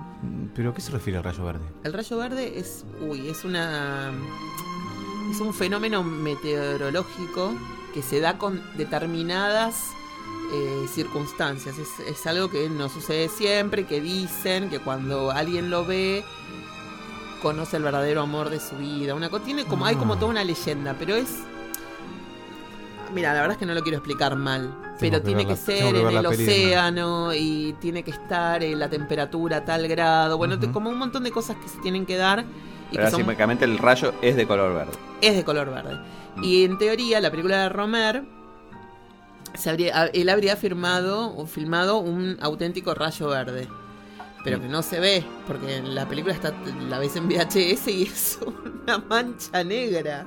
¿Pero 0.56 0.70
a 0.70 0.74
qué 0.74 0.80
se 0.80 0.92
refiere 0.92 1.18
el 1.18 1.24
rayo 1.24 1.44
verde? 1.44 1.66
El 1.84 1.92
rayo 1.92 2.18
verde 2.18 2.58
es, 2.58 2.86
uy, 3.02 3.28
es 3.28 3.44
una 3.44 4.14
es 5.32 5.42
un 5.42 5.54
fenómeno 5.54 6.04
meteorológico 6.04 7.54
que 7.94 8.02
se 8.02 8.20
da 8.20 8.38
con 8.38 8.62
determinadas 8.78 9.88
eh, 10.52 10.86
circunstancias. 10.88 11.78
Es, 11.78 12.00
es 12.08 12.28
algo 12.28 12.50
que 12.50 12.70
no 12.70 12.90
sucede 12.90 13.30
siempre, 13.30 13.86
que 13.86 14.02
dicen 14.02 14.70
que 14.70 14.80
cuando 14.80 15.32
alguien 15.32 15.70
lo 15.70 15.86
ve 15.86 16.24
conoce 17.42 17.78
el 17.78 17.84
verdadero 17.84 18.22
amor 18.22 18.50
de 18.50 18.60
su 18.60 18.76
vida. 18.78 19.16
Una 19.16 19.30
cosa 19.30 19.44
tiene 19.46 19.66
como 19.66 19.86
hay 19.86 19.96
como 19.96 20.14
Ah. 20.14 20.20
toda 20.20 20.32
una 20.32 20.44
leyenda, 20.44 20.96
pero 20.98 21.16
es 21.16 21.30
Mira, 23.14 23.32
la 23.34 23.42
verdad 23.42 23.52
es 23.52 23.58
que 23.60 23.66
no 23.68 23.76
lo 23.76 23.84
quiero 23.84 23.98
explicar 24.00 24.36
mal, 24.36 24.74
pero 25.00 25.20
que 25.20 25.26
tiene 25.26 25.44
que 25.46 25.52
la- 25.52 25.56
ser 25.58 25.94
que 25.94 26.00
en 26.02 26.08
el 26.18 26.26
océano 26.26 27.32
y 27.32 27.76
tiene 27.80 28.02
que 28.02 28.10
estar 28.10 28.64
en 28.64 28.80
la 28.80 28.90
temperatura 28.90 29.58
a 29.58 29.66
tal 29.66 29.88
grado. 29.88 30.36
Bueno, 30.38 30.58
te- 30.58 30.72
como 30.72 30.90
un 30.90 30.98
montón 30.98 31.24
de 31.24 31.30
cosas 31.30 31.58
que 31.58 31.68
se 31.70 31.78
tienen 31.80 32.08
que 32.08 32.18
dar 32.18 32.40
y 32.92 32.96
Pero 32.96 33.06
que 33.06 33.12
son 33.12 33.26
básicamente 33.28 33.66
el 33.66 33.78
rayo 33.78 34.16
es 34.24 34.36
de 34.36 34.48
color 34.48 34.74
verde. 34.74 34.94
es 35.22 35.36
de 35.36 35.44
color 35.44 35.70
verde. 35.72 36.00
Mm. 36.38 36.44
Y 36.44 36.64
en 36.66 36.78
teoría, 36.80 37.22
la 37.22 37.30
película 37.30 37.62
de 37.62 37.70
Romer, 37.70 38.24
se 39.56 39.70
habría, 39.70 40.06
él 40.08 40.30
habría 40.30 40.56
firmado 40.56 41.36
o 41.36 41.46
filmado 41.46 42.00
un 42.00 42.38
auténtico 42.42 42.94
rayo 42.94 43.28
verde. 43.30 43.68
Pero 44.44 44.60
que 44.60 44.68
no 44.68 44.82
se 44.82 45.00
ve, 45.00 45.24
porque 45.48 45.78
en 45.78 45.96
la 45.96 46.08
película 46.08 46.34
está, 46.34 46.54
la 46.90 47.00
ves 47.00 47.16
en 47.16 47.30
VHS 47.30 47.88
y 47.88 48.04
es 48.14 48.40
una 48.44 48.98
mancha 48.98 49.64
negra. 49.64 50.26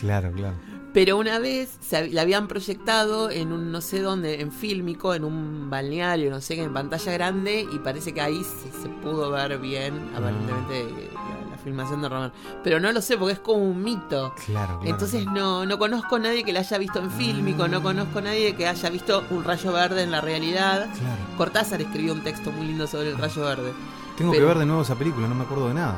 Claro, 0.00 0.32
claro. 0.32 0.56
Pero 0.94 1.16
una 1.16 1.38
vez 1.38 1.78
se 1.80 2.08
la 2.10 2.22
habían 2.22 2.48
proyectado 2.48 3.30
en 3.30 3.52
un 3.52 3.72
no 3.72 3.80
sé 3.80 4.00
dónde, 4.00 4.40
en 4.40 4.52
fílmico, 4.52 5.14
en 5.14 5.24
un 5.24 5.70
balneario, 5.70 6.30
no 6.30 6.40
sé 6.40 6.54
qué, 6.54 6.62
en 6.62 6.74
pantalla 6.74 7.12
grande, 7.12 7.66
y 7.70 7.78
parece 7.78 8.12
que 8.12 8.20
ahí 8.20 8.42
se, 8.44 8.70
se 8.72 8.88
pudo 9.02 9.30
ver 9.30 9.58
bien, 9.58 9.94
aparentemente, 10.14 10.86
la, 11.14 11.40
la 11.40 11.41
filmación 11.62 12.02
de 12.02 12.08
Romer. 12.08 12.32
Pero 12.64 12.80
no 12.80 12.90
lo 12.92 13.00
sé, 13.00 13.16
porque 13.16 13.34
es 13.34 13.38
como 13.40 13.62
un 13.62 13.82
mito. 13.82 14.34
Claro, 14.46 14.78
claro. 14.78 14.80
Entonces 14.84 15.26
no, 15.26 15.64
no 15.66 15.78
conozco 15.78 16.16
a 16.16 16.18
nadie 16.18 16.44
que 16.44 16.52
la 16.52 16.60
haya 16.60 16.78
visto 16.78 16.98
en 16.98 17.10
fílmico, 17.10 17.68
no 17.68 17.82
conozco 17.82 18.18
a 18.18 18.22
nadie 18.22 18.54
que 18.56 18.66
haya 18.66 18.90
visto 18.90 19.24
un 19.30 19.44
rayo 19.44 19.72
verde 19.72 20.02
en 20.02 20.10
la 20.10 20.20
realidad. 20.20 20.88
Claro. 20.98 21.22
Cortázar 21.36 21.80
escribió 21.82 22.12
un 22.12 22.22
texto 22.22 22.50
muy 22.52 22.66
lindo 22.66 22.86
sobre 22.86 23.10
el 23.10 23.18
rayo 23.18 23.42
verde. 23.44 23.72
Tengo 24.16 24.32
que 24.32 24.40
ver 24.40 24.58
de 24.58 24.66
nuevo 24.66 24.82
esa 24.82 24.94
película, 24.94 25.26
no 25.28 25.34
me 25.34 25.44
acuerdo 25.44 25.68
de 25.68 25.74
nada. 25.74 25.96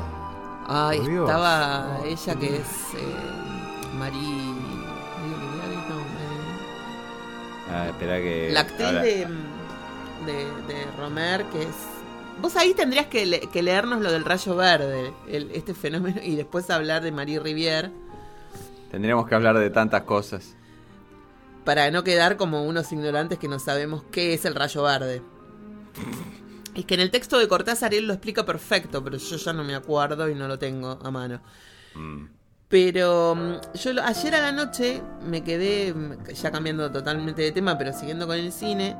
Ay, 0.67 0.99
Por 0.99 1.09
estaba 1.11 1.99
Oh, 2.01 2.05
ella 2.05 2.35
que 2.35 2.47
Dios. 2.49 2.59
es 2.61 2.93
eh, 3.01 3.95
Marí... 3.97 4.17
No, 4.17 5.95
eh, 5.99 7.71
Ah, 7.71 7.87
espera 7.89 8.17
que. 8.19 8.49
La 8.51 8.59
actriz 8.61 8.91
de, 8.91 9.27
de, 10.25 10.45
de 10.67 10.87
Romer, 10.97 11.43
que 11.45 11.63
es... 11.63 11.75
Vos 12.45 12.55
ahí 12.57 12.75
tendrías 12.75 13.07
que, 13.07 13.25
le- 13.25 13.39
que 13.39 13.63
leernos 13.63 14.03
lo 14.03 14.11
del 14.11 14.23
rayo 14.23 14.55
verde, 14.55 15.11
el- 15.27 15.49
este 15.49 15.73
fenómeno, 15.73 16.21
y 16.23 16.35
después 16.35 16.69
hablar 16.69 17.01
de 17.01 17.11
Marie 17.11 17.39
Rivière, 17.41 17.89
Tendríamos 18.91 19.27
que 19.27 19.33
hablar 19.33 19.57
de 19.57 19.71
tantas 19.71 20.03
cosas. 20.03 20.55
para 21.63 21.89
no 21.89 22.03
quedar 22.03 22.37
como 22.37 22.63
unos 22.63 22.91
ignorantes 22.91 23.39
que 23.39 23.47
no 23.47 23.57
sabemos 23.57 24.03
qué 24.11 24.35
es 24.35 24.45
el 24.45 24.53
rayo 24.53 24.83
verde. 24.83 25.23
Es 26.75 26.85
que 26.85 26.93
en 26.93 26.99
el 26.99 27.09
texto 27.09 27.39
de 27.39 27.47
Cortázar 27.47 27.95
él 27.95 28.05
lo 28.05 28.13
explica 28.13 28.45
perfecto, 28.45 29.03
pero 29.03 29.17
yo 29.17 29.37
ya 29.37 29.51
no 29.51 29.63
me 29.63 29.73
acuerdo 29.73 30.29
y 30.29 30.35
no 30.35 30.47
lo 30.47 30.59
tengo 30.59 30.99
a 31.01 31.09
mano. 31.09 31.41
Mm. 31.95 32.25
Pero 32.69 33.33
mm, 33.35 33.75
yo 33.75 33.93
lo- 33.93 34.03
ayer 34.03 34.35
a 34.35 34.41
la 34.41 34.51
noche 34.51 35.01
me 35.27 35.43
quedé, 35.43 35.95
mm, 35.95 36.25
ya 36.31 36.51
cambiando 36.51 36.91
totalmente 36.91 37.41
de 37.41 37.51
tema, 37.51 37.75
pero 37.75 37.91
siguiendo 37.91 38.27
con 38.27 38.37
el 38.37 38.51
cine, 38.51 38.95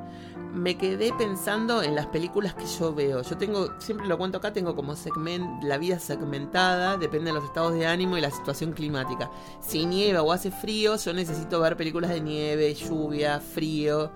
me 0.54 0.78
quedé 0.78 1.12
pensando 1.18 1.84
en 1.84 1.96
las 1.96 2.06
películas 2.08 2.54
que 2.56 2.66
yo 2.66 2.94
veo. 2.94 3.22
Yo 3.22 3.38
tengo, 3.38 3.70
siempre 3.80 4.08
lo 4.08 4.18
cuento 4.18 4.38
acá, 4.38 4.54
tengo 4.54 4.74
como 4.76 4.96
segment, 4.96 5.64
la 5.64 5.78
vida 5.78 6.00
segmentada, 6.00 6.98
depende 6.98 7.28
de 7.32 7.34
los 7.34 7.44
estados 7.44 7.74
de 7.74 7.86
ánimo 7.86 8.18
y 8.18 8.22
la 8.22 8.32
situación 8.32 8.72
climática. 8.72 9.30
Si 9.60 9.86
nieva 9.86 10.22
o 10.22 10.32
hace 10.32 10.52
frío, 10.52 10.96
yo 10.96 11.14
necesito 11.14 11.60
ver 11.60 11.76
películas 11.76 12.10
de 12.12 12.22
nieve, 12.22 12.74
lluvia, 12.74 13.40
frío, 13.42 14.12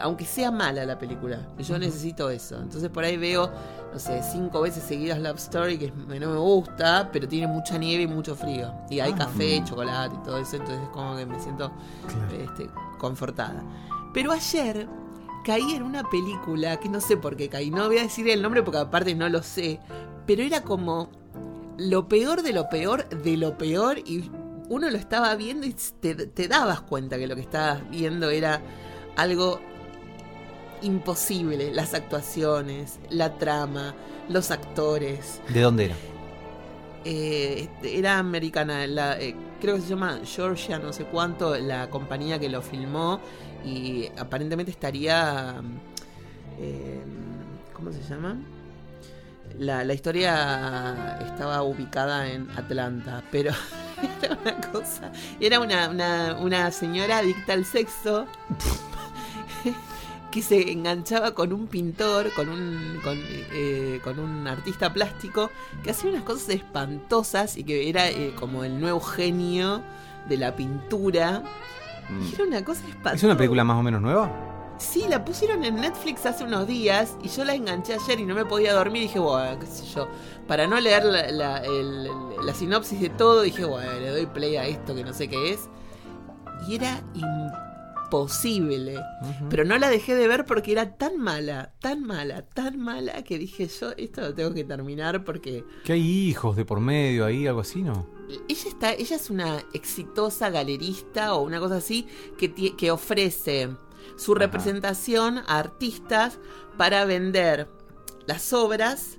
aunque 0.00 0.24
sea 0.24 0.50
mala 0.50 0.84
la 0.84 0.98
película. 0.98 1.38
Yo 1.58 1.78
necesito 1.78 2.30
eso. 2.30 2.60
Entonces 2.60 2.90
por 2.90 3.04
ahí 3.04 3.16
veo, 3.16 3.50
no 3.92 3.98
sé, 3.98 4.22
cinco 4.32 4.62
veces 4.62 4.82
seguidas 4.82 5.20
Love 5.20 5.38
Story, 5.38 5.78
que 5.78 5.92
no 5.92 6.06
me 6.32 6.36
gusta, 6.38 7.10
pero 7.12 7.28
tiene 7.28 7.46
mucha 7.46 7.78
nieve 7.78 8.02
y 8.02 8.06
mucho 8.08 8.34
frío. 8.34 8.72
Y 8.90 8.98
hay 9.00 9.12
Ah. 9.12 9.18
café, 9.18 9.62
chocolate 9.64 10.16
y 10.16 10.24
todo 10.24 10.38
eso, 10.38 10.56
entonces 10.56 10.82
es 10.82 10.88
como 10.90 11.16
que 11.16 11.26
me 11.26 11.38
siento 11.40 11.70
Claro. 12.08 12.42
este, 12.42 12.68
confortada. 12.98 13.62
Pero 14.12 14.32
ayer 14.32 14.88
caí 15.46 15.74
en 15.74 15.84
una 15.84 16.02
película 16.02 16.76
que 16.80 16.88
no 16.88 17.00
sé 17.00 17.16
por 17.16 17.36
qué 17.36 17.48
caí, 17.48 17.70
no 17.70 17.86
voy 17.86 17.98
a 17.98 18.02
decir 18.02 18.28
el 18.28 18.42
nombre 18.42 18.64
porque 18.64 18.80
aparte 18.80 19.14
no 19.14 19.28
lo 19.28 19.44
sé, 19.44 19.78
pero 20.26 20.42
era 20.42 20.62
como 20.62 21.08
lo 21.78 22.08
peor 22.08 22.42
de 22.42 22.52
lo 22.52 22.68
peor 22.68 23.08
de 23.08 23.36
lo 23.36 23.56
peor 23.56 24.00
y 24.00 24.28
uno 24.68 24.90
lo 24.90 24.98
estaba 24.98 25.32
viendo 25.36 25.64
y 25.64 25.76
te, 26.00 26.16
te 26.16 26.48
dabas 26.48 26.80
cuenta 26.80 27.16
que 27.16 27.28
lo 27.28 27.36
que 27.36 27.42
estabas 27.42 27.88
viendo 27.90 28.28
era 28.30 28.60
algo 29.14 29.60
imposible, 30.82 31.72
las 31.72 31.94
actuaciones, 31.94 32.98
la 33.08 33.38
trama, 33.38 33.94
los 34.28 34.50
actores. 34.50 35.40
¿De 35.48 35.60
dónde 35.60 35.84
era? 35.84 35.96
Eh, 37.04 37.68
era 37.84 38.18
americana, 38.18 38.84
la, 38.88 39.16
eh, 39.20 39.36
creo 39.60 39.76
que 39.76 39.82
se 39.82 39.90
llama 39.90 40.18
Georgia, 40.24 40.80
no 40.80 40.92
sé 40.92 41.04
cuánto, 41.04 41.56
la 41.56 41.88
compañía 41.88 42.40
que 42.40 42.48
lo 42.48 42.62
filmó 42.62 43.20
y 43.66 44.08
aparentemente 44.16 44.70
estaría... 44.70 45.60
eh, 46.58 47.02
¿Cómo 47.74 47.92
se 47.92 48.02
llama? 48.02 48.36
La, 49.58 49.84
la 49.84 49.94
historia 49.94 51.18
estaba 51.26 51.62
ubicada 51.62 52.30
en 52.30 52.50
Atlanta, 52.52 53.22
pero 53.30 53.52
era 54.22 54.38
una 54.42 54.60
cosa... 54.72 55.12
Era 55.40 55.60
una, 55.60 55.90
una, 55.90 56.36
una 56.40 56.70
señora 56.70 57.18
adicta 57.18 57.52
al 57.54 57.64
sexo 57.64 58.26
que 60.30 60.42
se 60.42 60.70
enganchaba 60.70 61.34
con 61.34 61.52
un 61.52 61.66
pintor, 61.66 62.32
con 62.34 62.48
un, 62.48 63.00
con, 63.02 63.18
eh, 63.52 64.00
con 64.04 64.18
un 64.18 64.46
artista 64.46 64.92
plástico, 64.92 65.50
que 65.82 65.90
hacía 65.90 66.10
unas 66.10 66.22
cosas 66.22 66.50
espantosas 66.50 67.56
y 67.56 67.64
que 67.64 67.88
era 67.88 68.08
eh, 68.08 68.34
como 68.38 68.64
el 68.64 68.80
nuevo 68.80 69.00
genio 69.00 69.82
de 70.28 70.36
la 70.36 70.54
pintura. 70.54 71.42
Mm. 72.08 72.34
Era 72.34 72.44
una 72.44 72.64
cosa 72.64 72.80
espantosa. 72.86 73.14
¿Es 73.16 73.22
una 73.24 73.36
película 73.36 73.64
más 73.64 73.76
o 73.78 73.82
menos 73.82 74.00
nueva? 74.00 74.30
Sí, 74.78 75.04
la 75.08 75.24
pusieron 75.24 75.64
en 75.64 75.76
Netflix 75.76 76.26
hace 76.26 76.44
unos 76.44 76.66
días 76.66 77.16
y 77.22 77.28
yo 77.28 77.44
la 77.44 77.54
enganché 77.54 77.94
ayer 77.94 78.20
y 78.20 78.26
no 78.26 78.34
me 78.34 78.44
podía 78.44 78.74
dormir. 78.74 79.02
Y 79.02 79.06
dije, 79.06 79.18
bueno, 79.18 79.58
qué 79.58 79.66
sé 79.66 79.86
yo. 79.86 80.06
Para 80.46 80.66
no 80.66 80.78
leer 80.78 81.04
la, 81.04 81.30
la- 81.32 81.58
el- 81.64 82.08
la 82.44 82.52
sinopsis 82.54 83.00
de 83.00 83.08
todo, 83.08 83.40
dije, 83.42 83.64
bueno, 83.64 83.90
le 83.98 84.10
doy 84.10 84.26
play 84.26 84.56
a 84.56 84.66
esto 84.66 84.94
que 84.94 85.02
no 85.02 85.12
sé 85.14 85.28
qué 85.28 85.52
es. 85.54 85.68
Y 86.68 86.74
era 86.74 87.02
imposible. 87.14 88.96
Pero 89.50 89.64
no 89.64 89.78
la 89.78 89.88
dejé 89.88 90.14
de 90.14 90.28
ver 90.28 90.44
porque 90.44 90.72
era 90.72 90.96
tan 90.96 91.18
mala, 91.18 91.72
tan 91.80 92.04
mala, 92.04 92.42
tan 92.42 92.78
mala 92.78 93.22
que 93.24 93.38
dije 93.38 93.66
yo, 93.68 93.92
esto 93.96 94.20
lo 94.20 94.34
tengo 94.34 94.54
que 94.54 94.64
terminar 94.64 95.24
porque 95.24 95.64
¿Que 95.84 95.94
hay 95.94 96.02
hijos 96.28 96.54
de 96.56 96.64
por 96.64 96.80
medio 96.80 97.24
ahí, 97.24 97.46
algo 97.46 97.60
así, 97.60 97.82
no? 97.82 98.06
Ella 98.48 98.68
está, 98.68 98.92
ella 98.92 99.16
es 99.16 99.30
una 99.30 99.58
exitosa 99.72 100.50
galerista 100.50 101.34
o 101.34 101.42
una 101.42 101.60
cosa 101.60 101.76
así 101.76 102.06
que, 102.38 102.52
que 102.76 102.90
ofrece 102.90 103.70
su 104.16 104.32
Ajá. 104.32 104.40
representación 104.40 105.38
a 105.46 105.58
artistas 105.58 106.38
para 106.76 107.04
vender 107.04 107.68
las 108.26 108.52
obras 108.52 109.18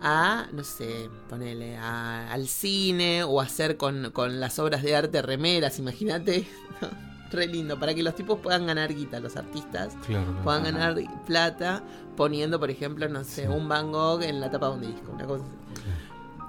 a, 0.00 0.48
no 0.52 0.64
sé, 0.64 1.08
ponele, 1.28 1.76
a- 1.76 2.30
al 2.32 2.46
cine 2.48 3.24
o 3.24 3.40
hacer 3.40 3.76
con, 3.76 4.10
con 4.10 4.40
las 4.40 4.58
obras 4.58 4.82
de 4.82 4.94
arte 4.96 5.22
remeras, 5.22 5.78
imagínate. 5.78 6.46
Re 7.30 7.46
lindo, 7.48 7.80
para 7.80 7.94
que 7.94 8.02
los 8.02 8.14
tipos 8.14 8.38
puedan 8.38 8.66
ganar 8.66 8.94
guita, 8.94 9.18
los 9.18 9.36
artistas 9.36 9.96
Claro. 10.06 10.36
puedan 10.44 10.64
ganar 10.64 10.94
plata 11.26 11.82
poniendo, 12.16 12.60
por 12.60 12.70
ejemplo, 12.70 13.08
no 13.08 13.24
sé, 13.24 13.42
Sí. 13.42 13.48
un 13.48 13.66
Van 13.68 13.90
Gogh 13.90 14.22
en 14.22 14.40
la 14.40 14.50
tapa 14.50 14.68
de 14.68 14.74
un 14.74 14.80
disco, 14.82 15.10
una 15.12 15.26
cosa 15.26 15.44
así. 15.44 15.52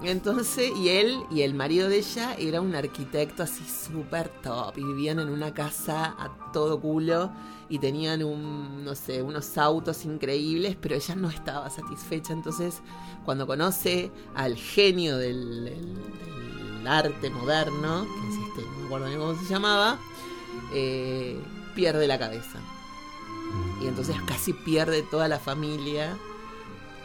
Entonces, 0.04 0.72
y 0.76 0.89
él 0.89 1.24
y 1.32 1.41
el 1.41 1.54
marido 1.54 1.89
de 1.89 2.00
ella 2.00 2.36
era 2.38 2.62
un 2.62 2.76
arquitecto 2.76 3.43
así 3.43 3.64
súper 3.64 4.30
top 4.41 4.78
y 4.78 4.84
vivían 4.84 5.20
en 5.20 5.30
una 5.30 5.54
casa 5.54 6.16
a 6.20 6.52
todo 6.52 6.80
culo 6.80 7.32
y 7.70 7.80
tenían 7.80 8.24
un, 8.24 8.84
no 8.84 8.93
sé, 8.93 9.22
unos 9.22 9.58
autos 9.58 10.06
increíbles, 10.06 10.76
pero 10.80 10.96
ella 10.96 11.16
no 11.16 11.30
estaba 11.30 11.70
satisfecha. 11.70 12.34
Entonces, 12.34 12.82
cuando 13.24 13.48
conoce 13.48 14.12
al 14.36 14.56
genio 14.56 15.18
del, 15.18 15.72
arte 16.86 17.32
moderno, 17.32 18.06
que 18.06 18.30
es 18.30 18.48
este, 18.48 18.62
no 18.62 18.78
me 18.78 18.86
acuerdo 18.86 19.08
bien 19.08 19.20
cómo 19.20 19.36
se 19.39 19.52
llamaba, 19.52 19.98
eh, 20.72 21.36
pierde 21.74 22.06
la 22.06 22.20
cabeza. 22.20 22.60
Y 23.82 23.88
entonces 23.88 24.16
casi 24.28 24.54
pierde 24.54 25.02
toda 25.02 25.28
la 25.28 25.39
familia. 25.39 26.16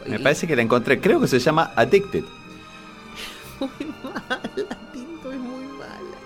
Me 0.06 0.18
parece 0.18 0.46
que 0.46 0.54
la 0.54 0.62
encontré. 0.62 1.00
Creo 1.00 1.18
que 1.20 1.28
se 1.28 1.38
llama 1.38 1.72
Addicted. 1.76 2.24
Muy 3.60 3.92
mala, 4.02 4.40
Tinto 4.92 5.32
es 5.32 5.38
muy 5.38 5.64
mala. 5.78 6.16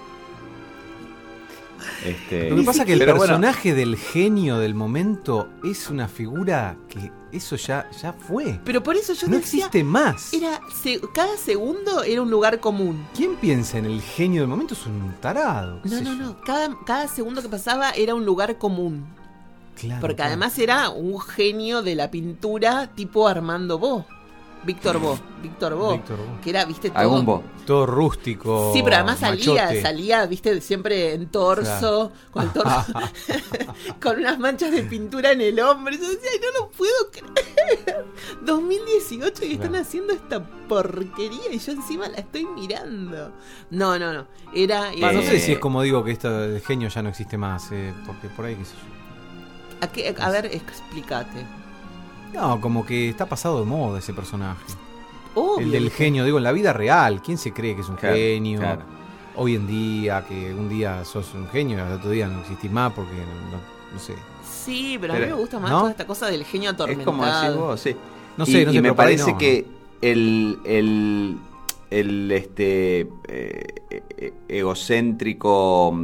Este, 2.04 2.50
Lo 2.50 2.56
que 2.56 2.62
pasa 2.62 2.82
es 2.82 2.86
que 2.86 2.92
el 2.94 2.98
pero 3.00 3.16
bueno, 3.16 3.34
personaje 3.34 3.74
del 3.74 3.96
genio 3.96 4.58
del 4.58 4.74
momento 4.74 5.48
es 5.62 5.90
una 5.90 6.08
figura 6.08 6.76
que 6.88 7.10
eso 7.32 7.56
ya, 7.56 7.90
ya 8.00 8.12
fue. 8.12 8.58
Pero 8.64 8.82
por 8.82 8.96
eso 8.96 9.12
yo 9.12 9.26
no 9.28 9.36
decía, 9.36 9.66
existe 9.66 9.84
más. 9.84 10.32
era 10.32 10.60
se- 10.82 11.00
cada 11.12 11.36
segundo 11.36 12.02
era 12.02 12.22
un 12.22 12.30
lugar 12.30 12.60
común. 12.60 13.06
¿Quién 13.14 13.36
piensa 13.36 13.78
en 13.78 13.86
el 13.86 14.00
genio 14.00 14.42
del 14.42 14.48
momento? 14.48 14.74
Es 14.74 14.86
un 14.86 15.14
tarado. 15.20 15.80
No, 15.84 16.00
no, 16.00 16.02
yo. 16.02 16.14
no. 16.14 16.40
Cada, 16.42 16.74
cada 16.86 17.08
segundo 17.08 17.42
que 17.42 17.48
pasaba 17.48 17.90
era 17.90 18.14
un 18.14 18.24
lugar 18.24 18.56
común. 18.56 19.04
Claro, 19.78 20.00
Porque 20.00 20.16
claro. 20.16 20.28
además 20.28 20.58
era 20.58 20.88
un 20.90 21.20
genio 21.20 21.82
de 21.82 21.96
la 21.96 22.10
pintura 22.10 22.86
tipo 22.94 23.26
Armando 23.26 23.78
Bo. 23.78 24.06
Víctor 24.64 24.98
Bo. 24.98 25.18
Víctor 25.42 25.74
Bo. 25.74 25.92
Víctor 25.92 26.16
Bo. 26.18 26.40
Que 26.40 26.50
era, 26.50 26.64
viste, 26.64 26.88
todo. 26.90 26.98
Algún 26.98 27.26
bo. 27.26 27.42
Todo 27.66 27.86
rústico. 27.86 28.70
Sí, 28.72 28.82
pero 28.82 28.96
además 28.96 29.18
salía, 29.18 29.54
machote. 29.64 29.82
salía, 29.82 30.26
viste, 30.26 30.60
siempre 30.60 31.14
en 31.14 31.26
torso, 31.28 32.12
con 32.30 32.44
el 32.44 32.50
torso, 32.50 32.84
con 34.02 34.18
unas 34.18 34.38
manchas 34.38 34.70
de 34.72 34.82
pintura 34.84 35.32
en 35.32 35.40
el 35.42 35.58
hombro. 35.60 35.94
Yo 35.94 36.00
decía, 36.08 36.30
"Ay, 36.32 36.40
no 36.40 36.60
lo 36.66 36.70
puedo 36.70 37.10
creer. 37.10 38.06
2018 38.42 39.44
y 39.44 39.52
están 39.52 39.68
Claro. 39.70 39.82
haciendo 39.84 40.12
esta 40.12 40.42
porquería 40.68 41.52
y 41.52 41.58
yo 41.58 41.72
encima 41.72 42.08
la 42.08 42.18
estoy 42.18 42.44
mirando. 42.46 43.32
No, 43.70 43.98
no, 43.98 44.12
no. 44.12 44.26
Era. 44.54 44.90
No 44.98 45.10
Eh, 45.10 45.22
sé 45.26 45.40
si 45.40 45.52
es 45.52 45.58
como 45.58 45.82
digo 45.82 46.04
que 46.04 46.12
esto 46.12 46.30
del 46.30 46.60
genio 46.60 46.88
ya 46.88 47.02
no 47.02 47.08
existe 47.10 47.36
más, 47.38 47.70
eh, 47.72 47.92
porque 48.06 48.28
por 48.28 48.44
ahí 48.46 48.54
qué 48.56 48.64
sé 48.64 48.72
yo. 48.74 49.86
¿A, 49.86 49.88
qué- 49.88 50.14
a 50.18 50.30
ver, 50.30 50.46
explícate. 50.46 51.44
No, 52.34 52.60
como 52.60 52.84
que 52.84 53.08
está 53.08 53.26
pasado 53.26 53.60
de 53.60 53.66
moda 53.66 53.98
ese 53.98 54.12
personaje. 54.12 54.62
Obvio, 55.34 55.64
el 55.66 55.72
del 55.72 55.90
genio, 55.90 56.24
digo, 56.24 56.38
en 56.38 56.44
la 56.44 56.52
vida 56.52 56.72
real. 56.72 57.22
¿Quién 57.22 57.38
se 57.38 57.52
cree 57.52 57.74
que 57.74 57.80
es 57.82 57.88
un 57.88 57.96
Claro, 57.96 58.14
genio? 58.16 58.60
claro. 58.60 58.82
Hoy 59.36 59.54
en 59.56 59.66
día, 59.66 60.24
que 60.28 60.54
un 60.54 60.68
día 60.68 61.04
sos 61.04 61.34
un 61.34 61.48
genio 61.48 61.78
y 61.78 61.80
al 61.80 61.92
otro 61.92 62.10
día 62.10 62.28
no 62.28 62.40
existís 62.40 62.70
más 62.70 62.92
porque 62.92 63.12
no, 63.16 63.58
no 63.92 63.98
sé. 63.98 64.14
Sí, 64.48 64.96
pero, 65.00 65.14
a 65.14 65.18
mí 65.18 65.26
me 65.26 65.32
gusta 65.34 65.58
más 65.58 65.70
¿no? 65.70 65.78
toda 65.80 65.90
esta 65.90 66.06
cosa 66.06 66.26
del 66.28 66.44
genio 66.44 66.70
Es 66.70 66.74
atormentado. 66.74 67.04
como 67.04 67.26
decís 67.26 67.56
vos, 67.56 67.80
sí. 67.80 67.96
No 68.36 68.44
y, 68.44 68.46
sé, 68.52 68.64
no 68.64 68.70
y 68.70 68.74
sé, 68.74 68.80
me 68.80 68.82
pero 68.82 68.96
por 68.96 69.04
ahí 69.06 69.16
parece 69.16 69.32
no, 69.32 69.38
que 69.38 69.66
el, 70.02 70.58
el, 70.64 71.36
el, 71.90 72.30
este 72.30 73.00
eh, 73.28 73.64
eh, 73.90 74.32
egocéntrico 74.48 75.98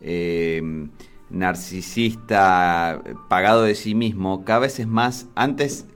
eh, 0.00 0.86
narcisista 1.30 3.00
pagado 3.28 3.62
de 3.62 3.74
sí 3.74 3.94
mismo 3.94 4.44
cada 4.44 4.60
vez 4.60 4.78
es 4.80 4.86
más 4.86 5.26
antes 5.34 5.86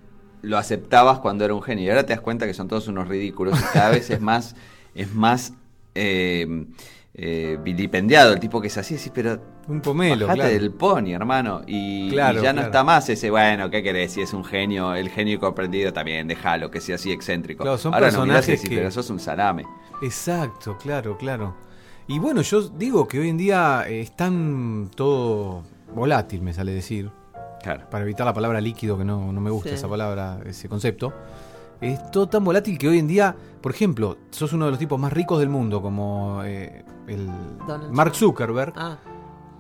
lo 0.43 0.59
aceptabas 0.59 1.21
cuando 1.21 1.45
era 1.45 1.55
un 1.55 1.63
genio 1.63 1.85
y 1.85 1.89
ahora 1.89 2.05
te 2.05 2.13
das 2.13 2.21
cuenta 2.21 2.47
que 2.47 2.55
son 2.55 2.69
todos 2.69 2.89
unos 2.89 3.09
ridículos 3.09 3.59
y 3.59 3.63
cada 3.73 3.91
vez 3.91 4.11
es 4.11 4.21
más 4.33 4.57
es 4.95 5.15
más 5.15 5.55
eh, 5.95 6.67
eh, 7.15 7.59
vilipendiado 7.63 8.33
el 8.33 8.41
tipo 8.41 8.61
que 8.61 8.67
es 8.69 8.77
así 8.79 8.95
decís 8.95 9.13
pero 9.15 9.41
Un 9.69 9.81
pomelo, 9.81 10.27
Bajate 10.27 10.41
claro. 10.49 10.55
del 10.61 10.71
pony, 10.73 11.13
hermano. 11.15 11.61
Y, 11.67 12.09
Claro, 12.11 12.41
y 12.41 12.43
ya 12.43 12.53
no 12.53 12.57
claro. 12.63 12.69
está 12.69 12.83
más 12.85 13.09
ese, 13.11 13.31
bueno, 13.31 13.71
¿qué 13.71 13.83
querés? 13.83 14.13
Si 14.13 14.21
es 14.23 14.33
un 14.33 14.45
genio, 14.45 14.95
el 14.95 15.09
genio 15.11 15.39
comprendido 15.39 15.93
también, 15.93 16.27
déjalo, 16.27 16.71
que 16.71 16.81
sea 16.81 16.97
así 16.97 17.13
excéntrico. 17.13 17.65
Son 17.79 17.93
Ahora 17.95 18.11
no 18.11 18.25
mirás 18.27 18.47
que- 18.47 18.59
pero 18.69 18.91
sos 18.91 19.09
un 19.11 19.21
salame. 19.21 19.65
Exacto, 20.03 20.77
claro, 20.79 21.17
claro. 21.17 21.55
Y 22.13 22.19
bueno, 22.19 22.43
yo 22.43 22.61
digo 22.69 23.09
que 23.09 23.19
hoy 23.21 23.31
en 23.31 23.39
día 23.39 23.85
eh, 23.89 24.03
es 24.03 24.15
tan 24.15 24.91
todo 24.95 25.63
volátil, 25.95 26.43
me 26.43 26.53
sale 26.53 26.73
decir, 26.73 27.11
Claro. 27.63 27.89
para 27.91 28.05
evitar 28.05 28.27
la 28.27 28.35
palabra 28.35 28.61
líquido, 28.61 28.99
que 28.99 29.05
no, 29.05 29.33
no 29.33 29.41
me 29.41 29.49
gusta 29.51 29.71
Sí. 29.71 29.77
esa 29.77 29.89
palabra, 29.89 30.41
ese 30.45 30.69
concepto. 30.69 31.11
Es 31.81 32.11
todo 32.11 32.29
tan 32.29 32.45
volátil 32.45 32.77
que 32.77 32.87
hoy 32.89 32.99
en 32.99 33.07
día, 33.09 33.35
por 33.63 33.73
ejemplo, 33.73 34.19
sos 34.31 34.53
uno 34.53 34.67
de 34.67 34.73
los 34.73 34.79
tipos 34.79 35.01
más 35.01 35.11
ricos 35.11 35.39
del 35.41 35.49
mundo, 35.49 35.81
como 35.81 36.43
eh, 36.45 36.85
el 37.09 37.27
Donald 37.67 37.91
Mark 37.93 38.15
Zuckerberg, 38.15 38.75
Ah, 38.77 38.99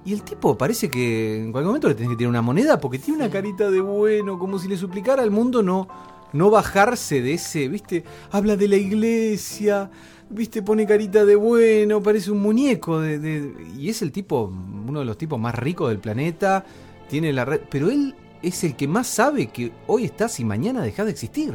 y 0.04 0.12
el 0.12 0.22
tipo 0.22 0.58
parece 0.58 0.90
que 0.90 1.38
en 1.42 1.52
cualquier 1.52 1.68
momento 1.68 1.88
le 1.88 1.94
tenés 1.94 2.10
que 2.10 2.16
tirar 2.16 2.28
una 2.30 2.42
moneda 2.42 2.78
porque 2.78 2.98
tiene 2.98 3.16
una 3.20 3.26
Sí. 3.28 3.32
carita 3.32 3.70
de 3.70 3.80
bueno, 3.80 4.38
como 4.38 4.58
si 4.58 4.68
le 4.68 4.76
suplicara 4.76 5.22
al 5.22 5.30
mundo 5.30 5.62
no, 5.62 5.88
no 6.34 6.50
bajarse 6.50 7.22
de 7.22 7.32
ese, 7.34 7.68
¿viste? 7.68 8.04
Habla 8.30 8.56
de 8.56 8.68
la 8.68 8.76
iglesia, 8.76 9.90
¿viste? 10.32 10.62
Pone 10.62 10.86
carita 10.86 11.24
de 11.24 11.34
bueno, 11.36 12.02
parece 12.02 12.30
un 12.30 12.40
muñeco. 12.42 13.00
De, 13.00 13.18
de- 13.18 13.52
y 13.78 13.88
es 13.88 14.02
el 14.02 14.12
tipo, 14.12 14.52
uno 14.86 15.00
de 15.00 15.04
los 15.06 15.16
tipos 15.18 15.38
más 15.38 15.54
ricos 15.54 15.88
del 15.90 15.98
planeta, 15.98 16.64
tiene 17.08 17.32
la 17.32 17.44
red. 17.44 17.60
Pero 17.70 17.90
él 17.90 18.14
es 18.42 18.64
el 18.64 18.74
que 18.76 18.88
más 18.88 19.06
sabe 19.06 19.48
que 19.48 19.72
hoy 19.86 20.04
estás 20.04 20.40
y 20.40 20.44
mañana 20.44 20.82
dejás 20.82 21.06
de 21.06 21.12
existir. 21.12 21.54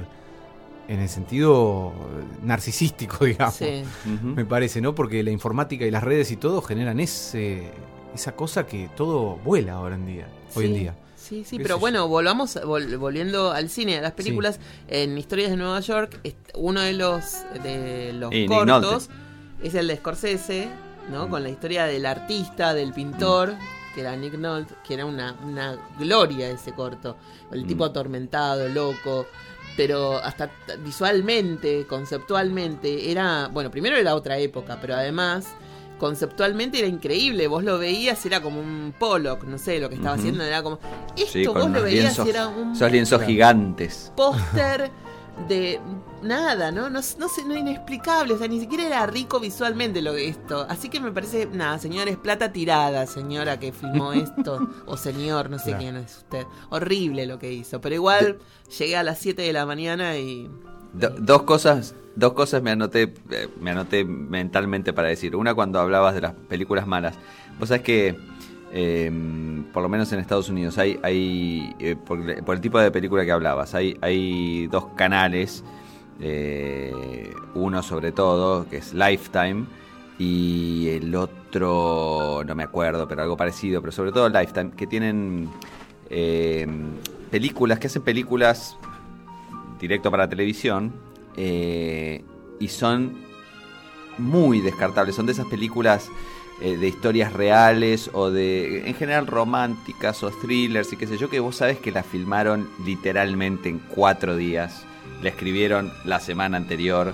En 0.88 1.02
el 1.02 1.10
sentido 1.10 1.92
eh, 1.92 2.46
narcisístico, 2.46 3.26
digamos 3.26 3.56
sí. 3.56 3.84
Me 4.24 4.46
parece, 4.46 4.80
¿no? 4.80 4.96
Porque 4.96 5.22
la 5.24 5.32
informática 5.32 5.86
y 5.86 5.92
las 5.92 6.04
redes 6.04 6.32
y 6.32 6.38
todo 6.38 6.62
generan 6.62 7.00
ese, 7.02 7.64
esa 8.16 8.36
cosa 8.38 8.66
que 8.66 8.90
todo 8.96 9.36
vuela 9.44 9.74
ahora 9.74 9.96
en 9.96 10.06
día, 10.06 10.28
hoy 10.56 10.66
en 10.68 10.74
día. 10.76 10.96
Sí, 11.28 11.44
sí, 11.44 11.58
¿Qué 11.58 11.64
pero 11.64 11.78
bueno, 11.80 12.08
volvamos 12.08 12.56
vol- 12.58 12.98
volviendo 12.98 13.52
al 13.52 13.70
cine, 13.70 13.98
a 13.98 14.02
las 14.02 14.14
películas. 14.14 14.60
En 14.88 15.18
Historias 15.18 15.50
de 15.50 15.58
Nueva 15.58 15.80
York, 15.82 16.20
uno 16.56 16.82
de 16.82 16.94
los 16.94 17.44
de 17.64 18.14
los 18.14 18.34
Y 18.34 18.46
cortos 18.48 19.10
es 19.62 19.76
el 19.76 19.88
de 19.88 19.98
Scorsese, 19.98 20.70
¿no? 21.12 21.28
Mm. 21.28 21.30
Con 21.30 21.44
la 21.44 21.50
historia 21.50 21.86
del 21.86 22.06
artista, 22.06 22.74
del 22.74 22.94
pintor, 22.94 23.56
que 23.94 24.02
era 24.02 24.16
Nick 24.16 24.36
Nolte, 24.36 24.74
que 24.88 24.94
era 24.94 25.06
una, 25.06 25.34
una 25.44 25.78
gloria 26.00 26.50
ese 26.50 26.72
corto. 26.74 27.18
El 27.52 27.66
tipo 27.66 27.84
Mm. 27.84 27.90
atormentado, 27.90 28.70
loco. 28.70 29.26
Pero 29.76 30.18
hasta 30.18 30.50
visualmente, 30.84 31.86
conceptualmente, 31.88 33.12
era. 33.12 33.48
Bueno, 33.48 33.70
primero 33.70 33.96
era 33.96 34.16
otra 34.16 34.38
época, 34.38 34.78
pero 34.82 34.96
además 34.96 35.48
conceptualmente 35.98 36.80
era 36.80 36.88
increíble. 36.88 37.48
Vos 37.48 37.64
lo 37.64 37.78
veías, 37.78 38.26
era 38.26 38.42
como 38.42 38.60
un 38.60 38.94
Pollock, 38.98 39.44
no 39.46 39.58
sé, 39.58 39.80
lo 39.80 39.90
que 39.90 39.96
estaba 39.96 40.16
haciendo 40.16 40.44
era 40.44 40.64
como. 40.64 40.80
Esto 41.16 41.32
Sí, 41.32 41.46
vos 41.48 41.70
lo 41.70 41.82
veías 41.84 42.04
lienzos, 42.04 42.26
y 42.28 42.30
era 42.30 42.48
un 42.48 42.72
esos 42.74 42.92
lienzos 42.92 43.22
gigantes. 43.24 44.12
póster 44.16 44.92
de 45.48 45.80
nada, 46.24 46.72
¿no? 46.72 46.90
No, 46.90 47.00
no 47.00 47.30
sé, 47.30 47.46
no 47.46 47.56
inexplicable, 47.56 48.34
o 48.34 48.38
sea, 48.40 48.48
ni 48.48 48.60
siquiera 48.60 48.86
era 48.88 49.06
rico 49.06 49.40
visualmente 49.40 50.02
lo 50.02 50.16
esto. 50.16 50.66
Así 50.68 50.90
que 50.90 51.00
me 51.00 51.12
parece, 51.12 51.46
nada, 51.46 51.78
señores, 51.78 52.18
plata 52.18 52.52
tirada, 52.52 53.06
señora 53.06 53.60
que 53.60 53.72
filmó 53.72 54.14
esto, 54.14 54.68
o 54.88 54.98
señor, 54.98 55.50
no 55.52 55.60
sé 55.60 55.66
Claro. 55.66 55.80
quién 55.80 55.96
es 55.98 56.18
usted. 56.18 56.46
Horrible 56.72 57.28
lo 57.28 57.38
que 57.38 57.52
hizo, 57.54 57.80
pero 57.82 57.94
igual 57.94 58.40
llegué 58.80 58.98
a 58.98 59.04
las 59.04 59.20
7 59.20 59.42
de 59.44 59.54
la 59.54 59.66
mañana 59.66 60.18
y... 60.18 60.50
Do- 61.00 61.16
dos 61.20 61.44
cosas, 61.44 61.96
dos 62.16 62.34
cosas 62.34 62.62
me 62.64 62.72
anoté, 62.72 63.14
eh, 63.32 63.48
me 63.62 63.72
anoté 63.72 64.04
mentalmente 64.06 64.94
para 64.94 65.08
decir. 65.10 65.36
Una 65.36 65.54
cuando 65.54 65.80
hablabas 65.80 66.16
de 66.16 66.22
las 66.22 66.34
películas 66.34 66.88
malas. 66.88 67.16
Vos 67.60 67.70
sabés 67.70 67.84
que 67.84 68.18
eh, 68.72 69.12
por 69.74 69.84
lo 69.84 69.90
menos 69.90 70.12
en 70.12 70.20
Estados 70.20 70.50
Unidos 70.50 70.78
hay, 70.78 71.00
hay 71.04 71.74
eh, 71.80 71.96
por, 71.96 72.20
el 72.20 72.62
tipo 72.62 72.80
de 72.80 72.92
película 72.92 73.24
que 73.26 73.32
hablabas, 73.32 73.74
hay, 73.76 73.98
hay 74.02 74.68
dos 74.68 74.88
canales, 74.96 75.64
eh, 76.20 77.32
uno 77.56 77.82
sobre 77.84 78.12
todo 78.12 78.68
que 78.70 78.78
es 78.78 78.94
Lifetime 78.94 79.66
y 80.20 80.90
el 80.90 81.16
otro 81.16 82.44
no 82.46 82.56
me 82.56 82.64
acuerdo, 82.64 83.08
pero 83.08 83.22
algo 83.22 83.38
parecido, 83.38 83.82
pero 83.82 83.92
sobre 83.92 84.12
todo 84.12 84.28
Lifetime 84.30 84.72
que 84.72 84.86
tienen 84.88 85.50
eh, 86.10 86.68
películas 87.32 87.80
que 87.80 87.88
hacen 87.88 88.02
películas 88.02 88.78
directo 89.80 90.10
para 90.12 90.28
televisión 90.30 90.94
eh, 91.36 92.24
y 92.60 92.68
son 92.68 93.18
muy 94.18 94.62
descartables. 94.62 95.16
Son 95.16 95.26
de 95.26 95.32
esas 95.34 95.46
películas 95.48 96.10
eh, 96.62 96.76
de 96.78 96.88
historias 96.88 97.34
reales 97.34 98.10
o 98.14 98.32
de, 98.32 98.88
en 98.88 98.96
general, 98.96 99.28
románticas 99.28 100.24
o 100.24 100.32
thrillers 100.32 100.92
y 100.94 100.98
qué 100.98 101.06
sé 101.08 101.18
yo, 101.18 101.30
que 101.30 101.40
vos 101.40 101.56
sabes 101.58 101.78
que 101.78 101.92
la 101.92 102.04
filmaron 102.04 102.68
literalmente 102.86 103.70
en 103.70 103.80
cuatro 103.80 104.36
días. 104.36 104.86
La 105.22 105.30
escribieron 105.30 105.92
la 106.06 106.20
semana 106.20 106.58
anterior. 106.58 107.14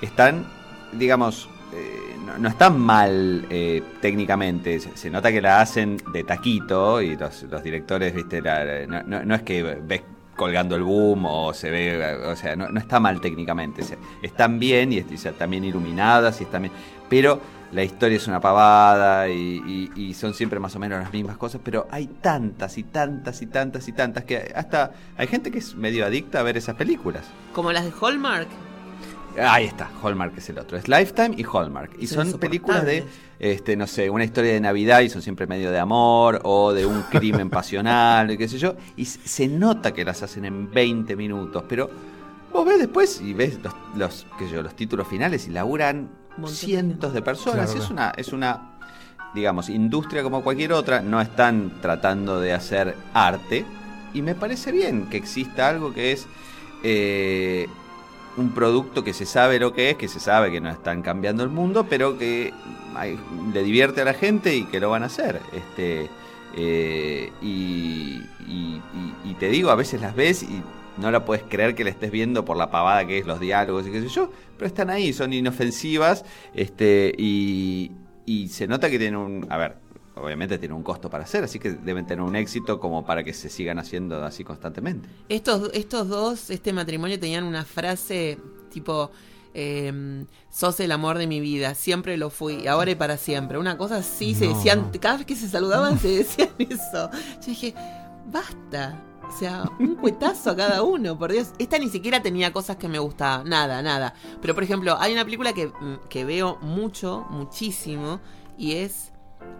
Están, 0.00 0.46
digamos, 0.92 1.48
eh, 1.74 2.16
no, 2.24 2.38
no 2.38 2.48
están 2.48 2.78
mal 2.80 3.46
eh, 3.50 3.82
técnicamente. 4.00 4.78
Se, 4.80 5.10
nota 5.10 5.30
que 5.32 5.40
la 5.40 5.60
hacen 5.60 6.00
de 6.12 6.22
taquito 6.24 7.02
y 7.02 7.16
los, 7.16 7.42
los 7.44 7.62
directores, 7.62 8.14
viste, 8.14 8.40
la- 8.40 8.86
no, 8.86 9.02
no- 9.02 9.24
no 9.24 9.34
es 9.34 9.42
que 9.42 9.62
ves 9.62 10.02
colgando 10.38 10.76
el 10.76 10.84
boom 10.84 11.26
o 11.26 11.52
se 11.52 11.68
ve, 11.70 12.16
o 12.24 12.36
sea, 12.36 12.54
no, 12.56 12.68
no 12.70 12.78
está 12.78 13.00
mal 13.00 13.20
técnicamente. 13.20 13.82
o 13.82 13.86
están 14.22 14.58
bien 14.58 14.92
y, 14.92 14.98
están 14.98 15.50
bien 15.50 15.64
iluminadas 15.64 16.40
y 16.40 16.44
están 16.44 16.62
bien, 16.62 16.72
pero 17.10 17.40
la 17.72 17.82
historia 17.82 18.16
es 18.16 18.26
una 18.28 18.40
pavada 18.40 19.28
y- 19.28 19.90
y 19.94 20.14
son 20.14 20.32
siempre 20.32 20.58
más 20.60 20.74
o 20.76 20.78
menos 20.78 21.00
las 21.02 21.12
mismas 21.12 21.36
cosas, 21.36 21.60
pero 21.62 21.86
hay 21.90 22.06
tantas 22.06 22.78
y 22.78 22.84
tantas 22.84 23.42
y 23.42 23.46
tantas 23.46 23.86
y 23.88 23.92
tantas 23.92 24.24
que 24.24 24.52
hasta 24.54 24.92
hay 25.18 25.26
gente 25.26 25.50
que 25.50 25.58
es 25.58 25.74
medio 25.74 26.06
adicta 26.06 26.40
a 26.40 26.42
ver 26.44 26.56
esas 26.56 26.76
películas. 26.76 27.24
Como 27.52 27.72
las 27.72 27.84
de 27.84 27.92
Hallmark. 28.00 28.48
Ahí 29.36 29.66
está, 29.66 29.90
Hallmark 30.02 30.36
es 30.36 30.48
el 30.50 30.58
otro. 30.58 30.76
Es 30.78 30.88
Lifetime 30.88 31.34
y 31.36 31.44
Hallmark. 31.44 31.92
Y 31.98 32.06
Son 32.06 32.32
películas 32.34 32.84
de, 32.84 33.04
este, 33.38 33.76
no 33.76 33.86
sé, 33.86 34.10
una 34.10 34.24
historia 34.24 34.52
de 34.52 34.60
Navidad 34.60 35.00
y 35.00 35.10
son 35.10 35.22
siempre 35.22 35.46
medio 35.46 35.70
de 35.70 35.78
amor 35.78 36.40
o 36.44 36.72
de 36.72 36.86
un 36.86 37.02
crimen 37.02 37.50
pasional, 37.50 38.36
qué 38.36 38.48
sé 38.48 38.58
yo. 38.58 38.74
Y 38.96 39.04
se 39.04 39.48
nota 39.48 39.92
que 39.92 40.04
las 40.04 40.22
hacen 40.22 40.44
en 40.44 40.70
20 40.70 41.14
minutos, 41.16 41.64
pero 41.68 41.90
vos 42.52 42.66
ves 42.66 42.78
después 42.78 43.20
y 43.20 43.34
ves 43.34 43.58
los, 43.62 43.74
los, 43.96 44.26
qué 44.38 44.46
sé 44.46 44.54
yo, 44.54 44.62
los 44.62 44.74
títulos 44.74 45.06
finales 45.06 45.46
y 45.46 45.50
laburan 45.50 46.10
cientos 46.46 47.12
de 47.12 47.22
personas. 47.22 47.70
Claro, 47.70 47.84
es 47.84 47.90
una, 47.90 48.12
es 48.16 48.32
una, 48.32 48.78
digamos, 49.34 49.68
industria 49.68 50.22
como 50.22 50.42
cualquier 50.42 50.72
otra. 50.72 51.00
No 51.00 51.20
están 51.20 51.80
tratando 51.80 52.40
de 52.40 52.52
hacer 52.52 52.96
arte, 53.14 53.64
y 54.14 54.22
me 54.22 54.34
parece 54.34 54.72
bien 54.72 55.06
que 55.06 55.16
exista 55.16 55.68
algo 55.68 55.92
que 55.92 56.12
es 56.12 56.26
eh, 56.82 57.68
un 58.38 58.50
producto 58.52 59.04
que 59.04 59.12
se 59.12 59.26
sabe 59.26 59.58
lo 59.58 59.72
que 59.72 59.90
es, 59.90 59.96
que 59.96 60.08
se 60.08 60.20
sabe 60.20 60.50
que 60.50 60.60
no 60.60 60.70
están 60.70 61.02
cambiando 61.02 61.42
el 61.42 61.48
mundo, 61.50 61.86
pero 61.88 62.16
que 62.18 62.52
le 63.52 63.62
divierte 63.62 64.00
a 64.02 64.04
la 64.04 64.14
gente 64.14 64.54
y 64.56 64.64
que 64.64 64.80
lo 64.80 64.90
van 64.90 65.02
a 65.02 65.06
hacer. 65.06 65.40
Este, 65.52 66.08
eh, 66.56 67.30
y, 67.42 68.22
y- 68.48 69.34
te 69.38 69.48
digo, 69.50 69.70
a 69.70 69.76
veces 69.76 70.00
las 70.00 70.16
ves 70.16 70.42
y 70.42 70.60
no 71.00 71.12
la 71.12 71.24
puedes 71.24 71.44
creer 71.44 71.76
que 71.76 71.84
la 71.84 71.90
estés 71.90 72.10
viendo 72.10 72.44
por 72.44 72.56
la 72.56 72.72
pavada 72.72 73.06
que 73.06 73.18
es 73.18 73.26
los 73.26 73.38
diálogos 73.38 73.86
y 73.86 73.92
qué 73.92 74.00
sé 74.00 74.08
yo, 74.08 74.32
pero 74.56 74.66
están 74.66 74.90
ahí, 74.90 75.12
son 75.12 75.32
inofensivas 75.32 76.24
este, 76.54 77.14
y, 77.16 77.92
y 78.26 78.48
se 78.48 78.66
nota 78.66 78.90
que 78.90 78.98
tienen 78.98 79.14
un... 79.20 79.46
A 79.48 79.56
ver, 79.58 79.76
obviamente 80.22 80.58
tiene 80.58 80.74
un 80.74 80.82
costo 80.82 81.08
para 81.08 81.24
hacer, 81.24 81.44
así 81.44 81.58
que 81.58 81.72
deben 81.72 82.06
tener 82.06 82.22
un 82.24 82.36
éxito 82.36 82.78
como 82.78 83.04
para 83.04 83.24
que 83.24 83.32
se 83.32 83.48
sigan 83.48 83.78
haciendo 83.78 84.22
así 84.24 84.44
constantemente. 84.44 85.08
Estos, 85.28 85.70
estos 85.74 86.08
dos, 86.08 86.50
este 86.50 86.72
matrimonio, 86.72 87.18
tenían 87.18 87.44
una 87.44 87.64
frase 87.64 88.38
tipo. 88.70 89.10
eh, 89.54 90.24
sos 90.50 90.78
el 90.80 90.92
amor 90.92 91.18
de 91.18 91.26
mi 91.26 91.40
vida, 91.40 91.74
siempre 91.74 92.16
lo 92.16 92.30
fui, 92.30 92.66
ahora 92.66 92.90
y 92.90 92.94
para 92.94 93.16
siempre. 93.16 93.58
Una 93.58 93.76
cosa 93.76 93.96
así 93.96 94.34
se 94.34 94.46
decían, 94.48 94.90
cada 95.00 95.16
vez 95.18 95.26
que 95.26 95.36
se 95.36 95.48
saludaban 95.48 95.98
se 95.98 96.08
decían 96.08 96.50
eso. 96.58 97.10
Yo 97.40 97.46
dije, 97.46 97.74
basta. 98.30 99.02
O 99.26 99.30
sea, 99.38 99.64
un 99.78 99.94
cuetazo 99.96 100.50
a 100.50 100.56
cada 100.56 100.82
uno, 100.82 101.18
por 101.18 101.30
Dios. 101.32 101.48
Esta 101.58 101.78
ni 101.78 101.90
siquiera 101.90 102.22
tenía 102.22 102.50
cosas 102.50 102.76
que 102.76 102.88
me 102.88 102.98
gustaban, 102.98 103.46
nada, 103.48 103.82
nada. 103.82 104.14
Pero 104.40 104.54
por 104.54 104.62
ejemplo, 104.62 104.96
hay 104.98 105.12
una 105.12 105.24
película 105.24 105.52
que, 105.52 105.66
mm, 105.66 106.08
que 106.08 106.24
veo 106.24 106.56
mucho, 106.62 107.26
muchísimo, 107.28 108.20
y 108.56 108.72
es 108.76 109.12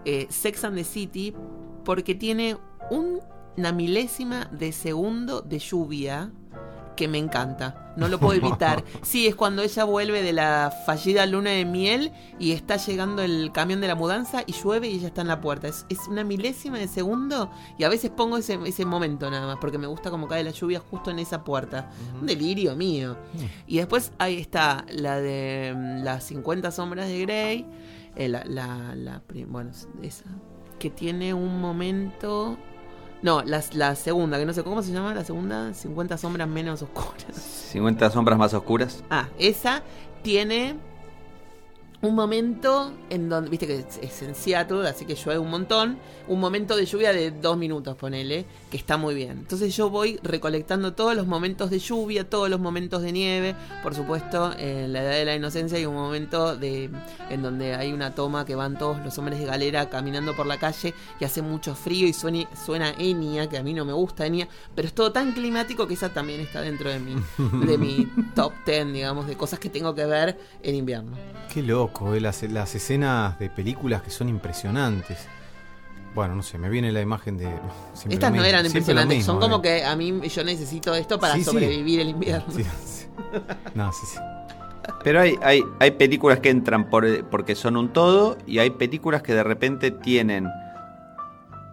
eh, 0.05 0.26
Sex 0.31 0.64
and 0.64 0.76
the 0.76 0.85
City, 0.85 1.35
porque 1.85 2.14
tiene 2.14 2.57
un- 2.91 3.20
una 3.57 3.72
milésima 3.72 4.47
de 4.53 4.72
segundo 4.72 5.41
de 5.41 5.59
lluvia 5.59 6.31
que 6.97 7.07
me 7.09 7.18
encanta. 7.18 7.93
No 7.97 8.09
lo 8.09 8.18
puedo 8.18 8.35
evitar. 8.35 8.83
Sí, 9.03 9.26
es 9.29 9.35
cuando 9.37 9.62
ella 9.62 9.85
vuelve 9.85 10.20
de 10.22 10.33
la 10.33 10.72
fallida 10.85 11.26
luna 11.26 11.51
de 11.51 11.64
miel 11.64 12.12
y 12.41 12.51
está 12.53 12.76
llegando 12.76 13.22
el 13.22 13.51
camión 13.53 13.81
de 13.81 13.87
la 13.89 13.95
mudanza 13.95 14.43
y 14.47 14.53
llueve 14.53 14.89
y 14.89 14.97
ella 14.97 15.09
está 15.09 15.20
en 15.22 15.29
la 15.29 15.41
puerta. 15.41 15.68
Es, 15.68 15.87
es 15.89 16.07
una 16.09 16.24
milésima 16.24 16.79
de 16.79 16.89
segundo 16.89 17.51
y 17.79 17.85
a 17.85 17.89
veces 17.89 18.11
pongo 18.11 18.37
ese, 18.37 18.59
ese 18.66 18.85
momento 18.85 19.31
nada 19.31 19.47
más 19.47 19.59
porque 19.61 19.79
me 19.79 19.87
gusta 19.87 20.11
como 20.11 20.26
cae 20.29 20.43
la 20.45 20.51
lluvia 20.51 20.81
justo 20.81 21.11
en 21.12 21.20
esa 21.20 21.43
puerta. 21.45 21.91
Un 22.20 22.26
delirio 22.26 22.74
mío. 22.76 23.16
Y 23.68 23.76
después 23.79 24.12
ahí 24.18 24.39
está 24.39 24.85
la 24.91 25.20
de 25.20 25.72
mm, 25.76 26.03
las 26.05 26.24
50 26.24 26.70
sombras 26.72 27.07
de 27.09 27.20
Grey. 27.20 27.66
Eh, 28.19 28.29
la, 28.29 28.45
la, 28.45 28.95
la 28.95 29.23
bueno, 29.47 29.71
esa. 30.03 30.25
Que 30.79 30.91
tiene 30.91 31.33
un 31.33 31.61
momento... 31.61 32.59
No, 33.21 33.43
la, 33.43 33.62
la 33.73 33.97
segunda, 33.97 34.39
que 34.39 34.47
no 34.47 34.53
sé 34.53 34.62
cómo 34.62 34.81
se 34.83 34.93
llama 34.93 35.12
la 35.12 35.25
segunda, 35.25 35.75
50 35.75 36.19
sombras 36.19 36.47
menos 36.47 36.83
oscuras. 36.83 37.35
50 37.73 38.11
sombras 38.11 38.39
más 38.39 38.55
oscuras. 38.55 39.03
Ah, 39.11 39.29
esa 39.39 39.83
tiene 40.23 40.77
un 42.01 42.14
momento 42.14 42.92
en 43.11 43.28
donde, 43.28 43.51
viste 43.51 43.66
que 43.66 43.78
es, 43.78 43.99
es 44.01 44.22
en 44.22 44.34
Seattle, 44.34 44.88
así 44.88 45.05
que 45.05 45.14
llueve 45.14 45.38
un 45.38 45.51
montón, 45.51 45.99
un 46.28 46.38
momento 46.38 46.76
de 46.76 46.86
lluvia 46.86 47.12
de 47.12 47.30
dos 47.30 47.57
minutos, 47.57 47.96
ponele, 47.96 48.46
que 48.70 48.76
está 48.76 48.96
muy 48.96 49.14
bien. 49.14 49.32
Entonces 49.32 49.74
yo 49.76 49.90
voy 49.90 50.20
recolectando 50.22 50.92
todos 50.92 51.16
los 51.16 51.26
momentos 51.26 51.70
de 51.70 51.78
lluvia, 51.78 52.28
todos 52.28 52.49
los 52.49 52.61
momentos 52.61 53.03
de 53.03 53.12
nieve, 53.12 53.55
por 53.82 53.94
supuesto, 53.94 54.53
en 54.57 54.92
la 54.92 55.03
edad 55.03 55.12
de 55.12 55.24
la 55.24 55.34
inocencia 55.34 55.78
hay 55.78 55.86
un 55.86 55.94
momento 55.94 56.57
de 56.57 56.90
en 57.30 57.42
donde 57.42 57.74
hay 57.74 57.92
una 57.92 58.14
toma 58.14 58.44
que 58.44 58.55
van 58.55 58.78
todos 58.78 58.99
los 59.05 59.18
hombres 59.18 59.38
de 59.38 59.46
galera 59.46 59.90
caminando 59.90 60.34
por 60.36 60.46
la 60.46 60.59
calle 60.59 60.94
y 61.20 61.24
hace 61.24 61.42
mucho 61.42 61.74
frío 61.74 62.07
y 62.07 62.12
suena, 62.12 62.49
suena 62.64 62.94
Enya, 62.99 63.49
que 63.49 63.59
a 63.59 63.62
mí 63.62 63.74
no 63.74 63.84
me 63.84 63.92
gusta 63.92 64.26
Enya, 64.26 64.49
pero 64.74 64.86
es 64.86 64.94
todo 64.94 65.12
tan 65.12 65.32
climático 65.32 65.86
que 65.86 65.94
esa 65.94 66.11
también 66.11 66.40
está 66.40 66.61
dentro 66.61 66.90
de 66.90 67.01
mi, 67.01 67.16
de 67.66 67.78
mi 67.78 68.07
top 68.34 68.53
10, 68.66 68.92
digamos, 68.92 69.26
de 69.26 69.36
cosas 69.36 69.59
que 69.59 69.68
tengo 69.68 69.94
que 69.94 70.07
ver 70.07 70.38
en 70.62 70.74
invierno. 70.74 71.16
Qué 71.53 71.62
loco, 71.62 71.88
eh, 72.14 72.20
las, 72.20 72.43
las 72.45 72.74
escenas 72.74 73.39
de 73.39 73.51
películas 73.51 74.03
que 74.03 74.11
son 74.11 74.28
impresionantes. 74.28 75.26
Bueno, 76.14 76.34
no 76.34 76.43
sé, 76.43 76.59
me 76.59 76.68
viene 76.68 76.91
la 76.93 77.01
imagen 77.01 77.36
de. 77.36 77.47
Estas 78.09 78.32
no 78.32 78.43
eran 78.45 78.64
impresionantes, 78.66 79.18
mismo, 79.18 79.32
son 79.34 79.41
como 79.41 79.57
eh. 79.59 79.62
que 79.62 79.84
a 79.84 79.95
mí 79.97 80.20
yo 80.28 80.45
necesito 80.45 80.95
esto 80.95 81.18
para 81.18 81.34
Sí, 81.34 81.41
sí. 81.41 81.45
sobrevivir 81.51 82.01
el 82.01 82.09
invierno. 82.11 82.53
Sí, 82.53 82.64
sí. 82.64 83.07
No, 83.74 83.93
sí, 83.93 84.07
sí. 84.07 84.18
Pero 85.05 85.20
hay, 85.20 85.39
hay, 85.43 85.62
hay 85.80 85.91
películas 85.93 86.41
que 86.41 86.49
entran 86.51 86.89
por, 86.89 87.24
porque 87.28 87.55
son 87.55 87.76
un 87.76 87.93
todo 87.93 88.39
y 88.47 88.59
hay 88.59 88.70
películas 88.70 89.22
que 89.22 89.34
de 89.34 89.43
repente 89.45 89.91
tienen 89.91 90.49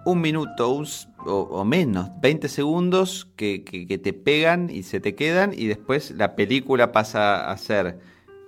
un 0.06 0.22
minuto 0.22 0.70
un 0.70 0.86
o, 1.26 1.32
o 1.50 1.66
menos, 1.66 2.10
20 2.22 2.48
segundos 2.50 3.28
que, 3.36 3.64
que- 3.64 3.88
que 3.88 3.98
te 3.98 4.14
pegan 4.14 4.70
y 4.70 4.84
se 4.84 5.00
te 5.00 5.16
quedan 5.16 5.54
y 5.56 5.66
después 5.66 6.12
la 6.12 6.36
película 6.36 6.92
pasa 6.92 7.50
a 7.50 7.58
ser 7.58 8.00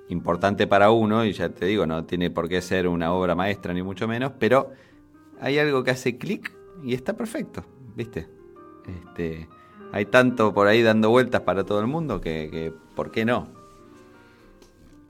importante 0.09 0.67
para 0.67 0.91
uno 0.91 1.25
y 1.25 1.33
ya 1.33 1.49
te 1.49 1.65
digo, 1.65 1.85
no 1.85 2.05
tiene 2.05 2.29
por 2.29 2.47
qué 2.47 2.61
ser 2.61 2.87
una 2.87 3.13
obra 3.13 3.35
maestra 3.35 3.73
ni 3.73 3.83
mucho 3.83 4.07
menos, 4.07 4.33
pero 4.39 4.71
hay 5.39 5.59
algo 5.59 5.83
que 5.83 5.91
hace 5.91 6.17
clic 6.17 6.53
y 6.83 6.93
está 6.93 7.15
perfecto, 7.15 7.65
¿viste? 7.95 8.27
Este, 8.87 9.47
hay 9.91 10.05
tanto 10.05 10.53
por 10.53 10.67
ahí 10.67 10.81
dando 10.81 11.09
vueltas 11.09 11.41
para 11.41 11.65
todo 11.65 11.79
el 11.79 11.87
mundo 11.87 12.21
que, 12.21 12.73
¿por 12.95 13.11
qué 13.11 13.25
no? 13.25 13.49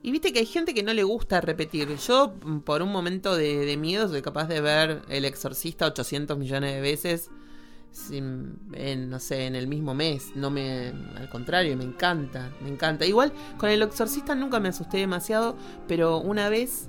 Y 0.02 0.12
viste 0.12 0.32
que 0.32 0.38
hay 0.40 0.46
gente 0.46 0.74
que 0.74 0.82
no 0.82 0.94
le 0.94 1.02
gusta 1.02 1.40
repetir. 1.40 1.96
Yo, 1.96 2.34
mm, 2.44 2.58
por 2.60 2.82
un 2.82 2.90
momento 2.90 3.36
de, 3.36 3.66
de 3.66 3.76
miedo, 3.76 4.08
soy 4.08 4.22
capaz 4.22 4.46
de 4.46 4.60
ver 4.60 5.02
El 5.08 5.24
Exorcista 5.24 5.86
800 5.86 6.38
millones 6.38 6.74
de 6.74 6.80
veces. 6.80 7.30
Sin, 7.90 8.58
en, 8.72 9.10
no 9.10 9.18
sé, 9.18 9.46
en 9.46 9.56
el 9.56 9.66
mismo 9.66 9.94
mes. 9.94 10.32
No 10.34 10.50
me. 10.50 10.88
Al 11.16 11.28
contrario, 11.30 11.76
me 11.76 11.84
encanta. 11.84 12.50
Me 12.60 12.68
encanta. 12.68 13.04
Igual, 13.06 13.32
con 13.56 13.70
El 13.70 13.82
Exorcista 13.82 14.34
nunca 14.34 14.60
me 14.60 14.68
asusté 14.68 14.98
demasiado. 14.98 15.56
Pero 15.86 16.18
una 16.18 16.48
vez. 16.48 16.88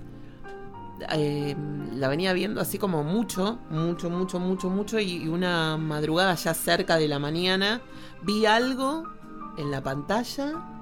eh, 1.11 1.55
la 1.95 2.09
venía 2.09 2.33
viendo 2.33 2.61
así 2.61 2.77
como 2.77 3.03
mucho, 3.03 3.59
mucho, 3.69 4.09
mucho, 4.09 4.39
mucho, 4.39 4.69
mucho. 4.69 4.99
Y, 4.99 5.23
y 5.23 5.27
una 5.27 5.77
madrugada 5.77 6.35
ya 6.35 6.53
cerca 6.53 6.97
de 6.97 7.07
la 7.07 7.19
mañana. 7.19 7.81
Vi 8.21 8.45
algo 8.45 9.07
en 9.57 9.71
la 9.71 9.81
pantalla 9.81 10.75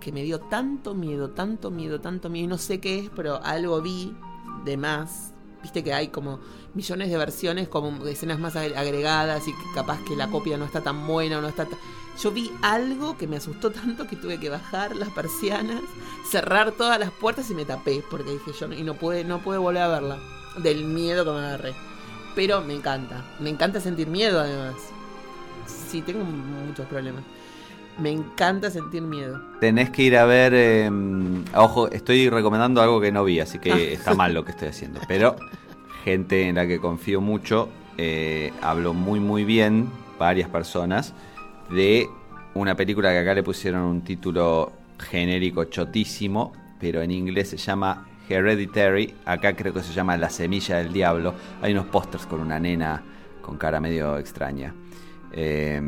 que 0.00 0.10
me 0.10 0.22
dio 0.22 0.40
tanto 0.40 0.94
miedo, 0.94 1.30
tanto 1.30 1.70
miedo, 1.70 2.00
tanto 2.00 2.28
miedo, 2.28 2.44
y 2.46 2.48
no 2.48 2.58
sé 2.58 2.80
qué 2.80 2.98
es, 2.98 3.10
pero 3.14 3.40
algo 3.44 3.80
vi 3.80 4.16
de 4.64 4.76
más. 4.76 5.31
Viste 5.62 5.84
que 5.84 5.94
hay 5.94 6.08
como 6.08 6.40
millones 6.74 7.10
de 7.10 7.16
versiones, 7.16 7.68
como 7.68 8.04
escenas 8.06 8.38
más 8.38 8.56
agre- 8.56 8.76
agregadas 8.76 9.46
y 9.46 9.54
capaz 9.74 10.00
que 10.04 10.16
la 10.16 10.28
copia 10.28 10.56
no 10.56 10.64
está 10.64 10.80
tan 10.80 11.06
buena 11.06 11.38
o 11.38 11.40
no 11.40 11.48
está 11.48 11.64
tan... 11.66 11.78
Yo 12.20 12.30
vi 12.30 12.52
algo 12.60 13.16
que 13.16 13.26
me 13.26 13.36
asustó 13.36 13.70
tanto 13.70 14.06
que 14.06 14.16
tuve 14.16 14.38
que 14.38 14.50
bajar 14.50 14.96
las 14.96 15.08
persianas, 15.10 15.80
cerrar 16.30 16.72
todas 16.72 16.98
las 16.98 17.10
puertas 17.10 17.48
y 17.50 17.54
me 17.54 17.64
tapé, 17.64 18.04
porque 18.10 18.32
dije 18.32 18.52
yo, 18.58 18.72
y 18.72 18.82
no 18.82 18.94
pude, 18.94 19.24
no 19.24 19.38
pude 19.40 19.58
volver 19.58 19.82
a 19.82 19.88
verla, 19.88 20.18
del 20.58 20.84
miedo 20.84 21.24
que 21.24 21.30
me 21.30 21.38
agarré. 21.38 21.74
Pero 22.34 22.60
me 22.60 22.74
encanta, 22.74 23.24
me 23.40 23.50
encanta 23.50 23.80
sentir 23.80 24.08
miedo 24.08 24.40
además. 24.40 24.74
Sí, 25.66 26.02
tengo 26.02 26.24
muchos 26.24 26.86
problemas. 26.86 27.22
Me 27.98 28.10
encanta 28.10 28.70
sentir 28.70 29.02
miedo. 29.02 29.40
Tenés 29.60 29.90
que 29.90 30.02
ir 30.02 30.16
a 30.16 30.24
ver. 30.24 30.52
eh, 30.54 30.90
ojo, 31.54 31.88
estoy 31.90 32.28
recomendando 32.30 32.80
algo 32.82 33.00
que 33.00 33.12
no 33.12 33.22
vi, 33.24 33.38
así 33.40 33.58
que 33.58 33.72
Ah. 33.72 33.76
está 33.78 34.14
mal 34.14 34.32
lo 34.34 34.44
que 34.44 34.52
estoy 34.52 34.68
haciendo. 34.68 35.00
Pero 35.06 35.36
gente 36.04 36.48
en 36.48 36.56
la 36.56 36.66
que 36.66 36.78
confío 36.78 37.20
mucho 37.20 37.68
eh, 37.98 38.52
habló 38.62 38.94
muy, 38.94 39.20
muy 39.20 39.44
bien, 39.44 39.88
varias 40.18 40.48
personas, 40.48 41.12
de 41.70 42.08
una 42.54 42.74
película 42.74 43.10
que 43.10 43.18
acá 43.18 43.34
le 43.34 43.42
pusieron 43.42 43.82
un 43.82 44.00
título 44.02 44.72
genérico 44.98 45.64
chotísimo, 45.64 46.52
pero 46.80 47.02
en 47.02 47.10
inglés 47.10 47.50
se 47.50 47.58
llama 47.58 48.06
Hereditary. 48.28 49.14
Acá 49.26 49.54
creo 49.54 49.74
que 49.74 49.82
se 49.82 49.92
llama 49.92 50.16
La 50.16 50.30
semilla 50.30 50.78
del 50.78 50.92
diablo. 50.92 51.34
Hay 51.60 51.72
unos 51.72 51.86
pósters 51.86 52.24
con 52.26 52.40
una 52.40 52.58
nena 52.58 53.02
con 53.42 53.58
cara 53.58 53.78
medio 53.80 54.16
extraña. 54.18 54.74
Eh, 55.32 55.80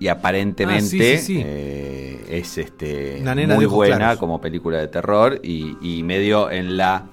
y 0.00 0.08
aparentemente 0.08 1.14
Ah, 1.14 1.16
sí, 1.16 1.16
sí, 1.18 1.34
sí. 1.36 1.42
eh, 1.44 2.24
es 2.28 2.58
este 2.58 3.18
Una 3.20 3.34
nena 3.34 3.54
muy 3.54 3.66
buena 3.66 3.96
claros. 3.96 4.18
como 4.18 4.40
película 4.40 4.78
de 4.78 4.88
terror 4.88 5.40
y, 5.42 5.76
y 5.80 6.02
medio 6.02 6.50
en 6.50 6.76
la 6.76 7.04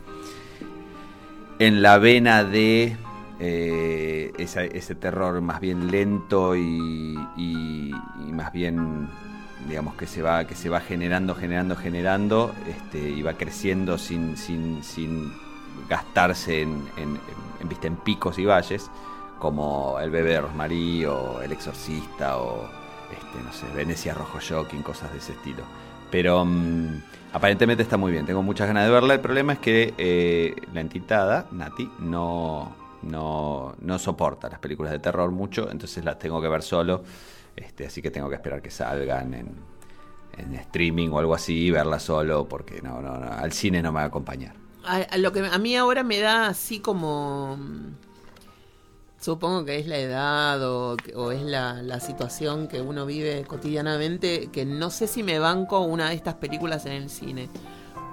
en 1.59 1.82
la 1.82 1.97
vena 1.99 2.43
de 2.43 2.95
eh, 3.39 4.32
esa- 4.38 4.63
ese 4.65 4.95
terror 4.95 5.41
más 5.41 5.59
bien 5.59 5.89
lento 5.91 6.55
y, 6.55 7.15
y- 7.38 7.91
y 8.27 8.32
más 8.32 8.51
bien 8.53 9.07
digamos 9.67 9.93
que 9.95 10.07
se 10.07 10.21
va 10.23 10.45
que 10.45 10.55
se 10.55 10.69
va 10.69 10.79
generando 10.79 11.36
generando 11.36 11.75
generando 11.75 12.53
este, 12.67 13.09
y 13.09 13.21
va 13.21 13.34
creciendo 13.34 13.97
sin 13.97 14.38
sin, 14.38 14.84
sin 14.84 15.32
gastarse 15.89 16.61
en, 16.61 16.84
en, 16.97 17.19
en- 17.61 17.69
viste, 17.69 17.88
en 17.88 17.95
picos 17.97 18.39
y 18.39 18.45
valles 18.45 18.89
como 19.42 20.00
el 20.00 20.10
bebé 20.12 20.32
de 20.32 20.42
Rosmarie 20.42 21.08
o 21.08 21.42
el 21.42 21.52
exorcista 21.52 22.38
o 22.38 22.70
este, 23.12 23.44
no 23.44 23.52
sé 23.52 23.66
Venecia 23.76 24.14
Rojo 24.14 24.39
Shocking 24.39 24.84
cosas 24.84 25.12
de 25.12 25.18
ese 25.18 25.34
estilo. 25.34 25.64
Pero 26.10 26.46
mm, 26.46 27.02
aparentemente 27.34 27.84
está 27.84 27.98
muy 27.98 28.12
bien. 28.12 28.26
Tengo 28.26 28.44
muchas 28.44 28.68
ganas 28.68 28.86
de 28.86 28.92
verla. 28.92 29.16
El 29.16 29.20
problema 29.20 29.54
es 29.54 29.60
que 29.60 29.94
eh, 29.98 30.56
la 30.74 30.82
entitada 30.82 31.48
Nati 31.52 31.89
no 32.00 32.80
no, 33.02 33.76
no 33.80 34.00
soporta 34.00 34.50
las 34.50 34.60
películas 34.60 34.92
de 34.92 35.00
terror 35.00 35.32
mucho, 35.32 35.70
entonces 35.72 36.04
las 36.04 36.20
tengo 36.20 36.42
que 36.42 36.48
ver 36.48 36.62
solo, 36.62 37.04
este, 37.56 37.88
así 37.88 38.02
que 38.02 38.12
tengo 38.12 38.30
que 38.30 38.36
esperar 38.36 38.62
que 38.62 38.72
salgan 38.72 39.34
en, 39.34 39.56
en 40.38 40.54
streaming 40.56 41.10
o 41.10 41.20
algo 41.20 41.34
así 41.34 41.66
y 41.66 41.72
verlas 41.72 42.04
solo, 42.04 42.48
porque 42.48 42.82
no, 42.82 43.02
no, 43.02 43.18
no, 43.18 43.32
al 43.32 43.52
cine 43.54 43.82
no 43.82 43.92
me 43.92 43.98
va 43.98 44.04
a 44.04 44.08
acompañar. 44.08 44.56
Lo 45.18 45.32
que 45.32 45.46
a 45.46 45.58
mí 45.60 45.76
ahora 45.76 46.04
me 46.04 46.20
da 46.20 46.48
así 46.48 46.80
como... 46.80 47.58
Supongo 49.22 49.63
que 49.65 49.78
es 49.78 49.86
la 49.88 49.97
edad 49.99 50.63
o, 50.67 50.97
o 51.15 51.32
es 51.32 51.43
la, 51.43 51.82
la 51.84 51.99
situación 51.99 52.67
que 52.67 52.82
uno 52.82 53.05
vive 53.05 53.43
cotidianamente, 53.45 54.49
que 54.51 54.65
no 54.65 54.89
sé 54.89 55.05
si 55.05 55.22
me 55.22 55.38
banco 55.38 55.80
una 55.82 56.09
de 56.09 56.15
estas 56.15 56.34
películas 56.36 56.88
en 56.88 56.93
el 56.93 57.09
cine. 57.09 57.47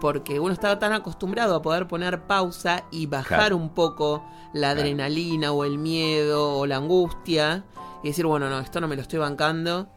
Porque 0.03 0.39
uno 0.39 0.53
estaba 0.53 0.79
tan 0.79 0.93
acostumbrado 0.93 1.55
a 1.57 1.63
poder 1.63 1.89
poner 1.89 2.27
pausa 2.27 2.85
y 2.91 3.07
bajar 3.07 3.39
Claro. 3.39 3.57
un 3.57 3.71
poco 3.71 4.23
la 4.53 4.69
Claro. 4.73 4.81
adrenalina 4.81 5.51
o 5.53 5.65
el 5.65 5.79
miedo 5.79 6.59
o 6.59 6.67
la 6.67 6.77
angustia 6.77 7.65
y 8.05 8.09
decir, 8.09 8.27
bueno, 8.27 8.51
no, 8.51 8.61
esto 8.61 8.79
no 8.81 8.87
me 8.87 8.95
lo 8.95 9.03
estoy 9.03 9.19
bancando. 9.19 9.89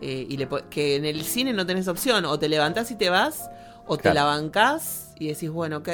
eh, 0.00 0.26
y 0.30 0.36
le 0.36 0.48
que 0.70 0.94
en 0.94 1.04
el 1.04 1.24
cine 1.24 1.52
no 1.52 1.66
tenés 1.66 1.88
opción, 1.88 2.24
o 2.24 2.38
te 2.38 2.48
levantás 2.48 2.92
y 2.92 2.94
te 2.94 3.10
vas, 3.10 3.50
o 3.84 3.96
te 3.98 4.14
la 4.14 4.22
bancás 4.22 5.07
y 5.18 5.28
decís, 5.28 5.50
bueno, 5.50 5.78
ok, 5.78 5.88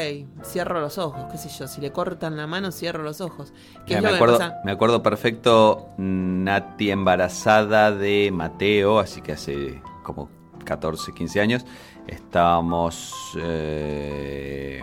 cierro 0.45 0.81
los 0.81 0.99
ojos, 0.99 1.27
qué 1.31 1.39
sé 1.39 1.49
yo, 1.49 1.67
si 1.69 1.81
le 1.81 1.93
cortan 1.93 2.37
la 2.37 2.47
mano, 2.47 2.73
cierro 2.73 3.03
los 3.03 3.21
ojos. 3.21 3.53
¿Qué 3.87 3.97
Mira, 3.97 4.01
es 4.01 4.03
me, 4.03 4.11
lo 4.11 4.15
que 4.17 4.17
acuerdo, 4.17 4.39
pasa? 4.39 4.61
me 4.63 4.73
acuerdo 4.73 5.03
perfecto 5.03 5.91
Nati 5.99 6.91
embarazada 6.91 7.93
de 7.93 8.31
Mateo, 8.33 8.99
así 8.99 9.21
que 9.23 9.33
hace 9.33 9.83
como 10.03 10.31
14, 10.65 11.13
15 11.13 11.41
años. 11.41 11.65
Estábamos. 12.07 13.15
eh, 13.41 14.83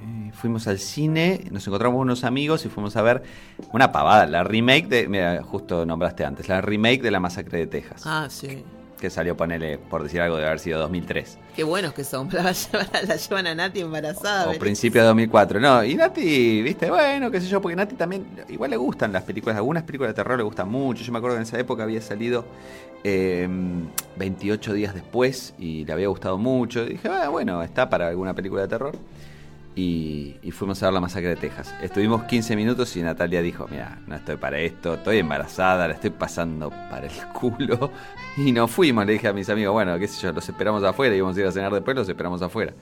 eh, 0.00 0.30
fuimos 0.34 0.66
al 0.66 0.78
cine, 0.78 1.44
nos 1.50 1.66
encontramos 1.66 2.00
unos 2.00 2.24
amigos 2.24 2.64
y 2.64 2.68
fuimos 2.68 2.96
a 2.96 3.02
ver 3.02 3.22
una 3.72 3.92
pavada, 3.92 4.26
la 4.26 4.44
remake 4.44 4.88
de. 4.88 5.08
Mira, 5.08 5.42
justo 5.42 5.86
nombraste 5.86 6.24
antes, 6.24 6.48
la 6.48 6.60
remake 6.60 7.02
de 7.02 7.10
La 7.10 7.20
Masacre 7.20 7.58
de 7.58 7.66
Texas. 7.66 8.02
Ah, 8.04 8.26
sí. 8.30 8.64
Que 9.00 9.10
salió, 9.10 9.36
ponele, 9.36 9.78
por 9.78 10.02
decir 10.02 10.20
algo, 10.20 10.36
de 10.36 10.46
haber 10.46 10.60
sido 10.60 10.78
2003. 10.78 11.38
Qué 11.54 11.64
buenos 11.64 11.92
que 11.92 12.04
son. 12.04 12.28
La 12.32 12.52
llevan, 12.52 12.88
la 13.06 13.16
llevan 13.16 13.46
a 13.46 13.54
Nati 13.54 13.80
embarazada. 13.80 14.50
O 14.50 14.58
principio 14.58 15.00
de 15.02 15.08
2004. 15.08 15.60
No, 15.60 15.84
y 15.84 15.94
Nati, 15.94 16.62
viste, 16.62 16.90
bueno, 16.90 17.30
qué 17.30 17.40
sé 17.40 17.48
yo, 17.48 17.60
porque 17.60 17.76
Nati 17.76 17.96
también, 17.96 18.26
igual 18.48 18.70
le 18.70 18.76
gustan 18.76 19.12
las 19.12 19.24
películas, 19.24 19.56
algunas 19.56 19.82
películas 19.82 20.10
de 20.10 20.14
terror 20.14 20.38
le 20.38 20.44
gustan 20.44 20.68
mucho. 20.68 21.02
Yo 21.02 21.12
me 21.12 21.18
acuerdo 21.18 21.36
que 21.36 21.42
en 21.42 21.46
esa 21.48 21.58
época 21.58 21.82
había 21.82 22.00
salido 22.00 22.44
eh, 23.02 23.48
28 24.16 24.72
días 24.72 24.94
después 24.94 25.54
y 25.58 25.84
le 25.84 25.92
había 25.92 26.08
gustado 26.08 26.38
mucho. 26.38 26.82
Y 26.84 26.90
dije, 26.90 27.08
ah, 27.08 27.28
bueno, 27.28 27.62
está 27.62 27.90
para 27.90 28.08
alguna 28.08 28.34
película 28.34 28.62
de 28.62 28.68
terror. 28.68 28.96
Y, 29.76 30.36
fuimos 30.52 30.80
a 30.82 30.86
ver 30.86 30.94
la 30.94 31.00
masacre 31.00 31.30
de 31.30 31.36
Texas. 31.36 31.74
Estuvimos 31.82 32.24
15 32.24 32.54
minutos 32.54 32.94
y 32.96 33.02
Natalia 33.02 33.42
dijo, 33.42 33.66
mira, 33.68 33.98
no 34.06 34.14
estoy 34.14 34.36
para 34.36 34.60
esto, 34.60 34.94
estoy 34.94 35.18
embarazada, 35.18 35.88
la 35.88 35.94
estoy 35.94 36.10
pasando 36.10 36.70
para 36.70 37.06
el 37.06 37.26
culo. 37.32 37.90
Y 38.36 38.50
nos 38.50 38.68
fuimos, 38.68 39.06
le 39.06 39.12
dije 39.12 39.28
a 39.28 39.32
mis 39.32 39.48
amigos, 39.48 39.72
bueno, 39.72 39.96
qué 39.96 40.08
sé 40.08 40.20
yo, 40.20 40.32
los 40.32 40.48
esperamos 40.48 40.82
afuera, 40.82 41.14
íbamos 41.14 41.36
a 41.36 41.40
ir 41.40 41.46
a 41.46 41.52
cenar 41.52 41.72
después, 41.72 41.96
los 41.96 42.08
esperamos 42.08 42.42
afuera. 42.42 42.72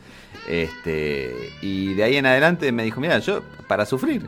Este, 0.49 1.51
y 1.61 1.93
de 1.93 2.05
ahí 2.05 2.17
en 2.17 2.25
adelante 2.25 2.73
me 2.73 2.85
dijo, 2.85 3.03
mira, 3.03 3.19
yo, 3.19 3.43
para 3.69 3.85
sufrir, 3.85 4.27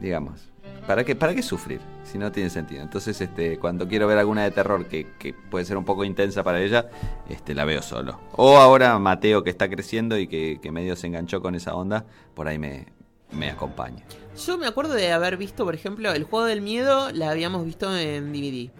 digamos, 0.00 0.48
¿para 0.86 1.04
qué, 1.04 1.14
¿para 1.14 1.34
qué 1.34 1.42
sufrir? 1.42 1.80
Si 2.04 2.18
no 2.18 2.30
tiene 2.32 2.50
sentido. 2.50 2.82
Entonces, 2.82 3.20
este, 3.20 3.58
cuando 3.58 3.88
quiero 3.88 4.06
ver 4.06 4.18
alguna 4.18 4.44
de 4.44 4.50
terror 4.50 4.86
que, 4.86 5.14
que 5.18 5.34
puede 5.34 5.64
ser 5.64 5.76
un 5.76 5.84
poco 5.84 6.04
intensa 6.04 6.42
para 6.42 6.60
ella, 6.60 6.88
este, 7.28 7.54
la 7.54 7.64
veo 7.64 7.82
solo. 7.82 8.20
O 8.32 8.56
ahora 8.58 8.98
Mateo, 8.98 9.42
que 9.42 9.50
está 9.50 9.68
creciendo 9.68 10.18
y 10.18 10.26
que, 10.28 10.58
que 10.62 10.70
medio 10.72 10.96
se 10.96 11.06
enganchó 11.06 11.40
con 11.40 11.54
esa 11.54 11.74
onda, 11.74 12.04
por 12.34 12.48
ahí 12.48 12.58
me, 12.58 12.86
me 13.32 13.50
acompaña. 13.50 14.04
Yo 14.46 14.58
me 14.58 14.66
acuerdo 14.66 14.94
de 14.94 15.12
haber 15.12 15.36
visto, 15.36 15.64
por 15.64 15.74
ejemplo, 15.74 16.12
el 16.12 16.24
juego 16.24 16.46
del 16.46 16.60
miedo, 16.60 17.10
la 17.12 17.30
habíamos 17.30 17.64
visto 17.64 17.96
en 17.96 18.32
DVD. 18.32 18.70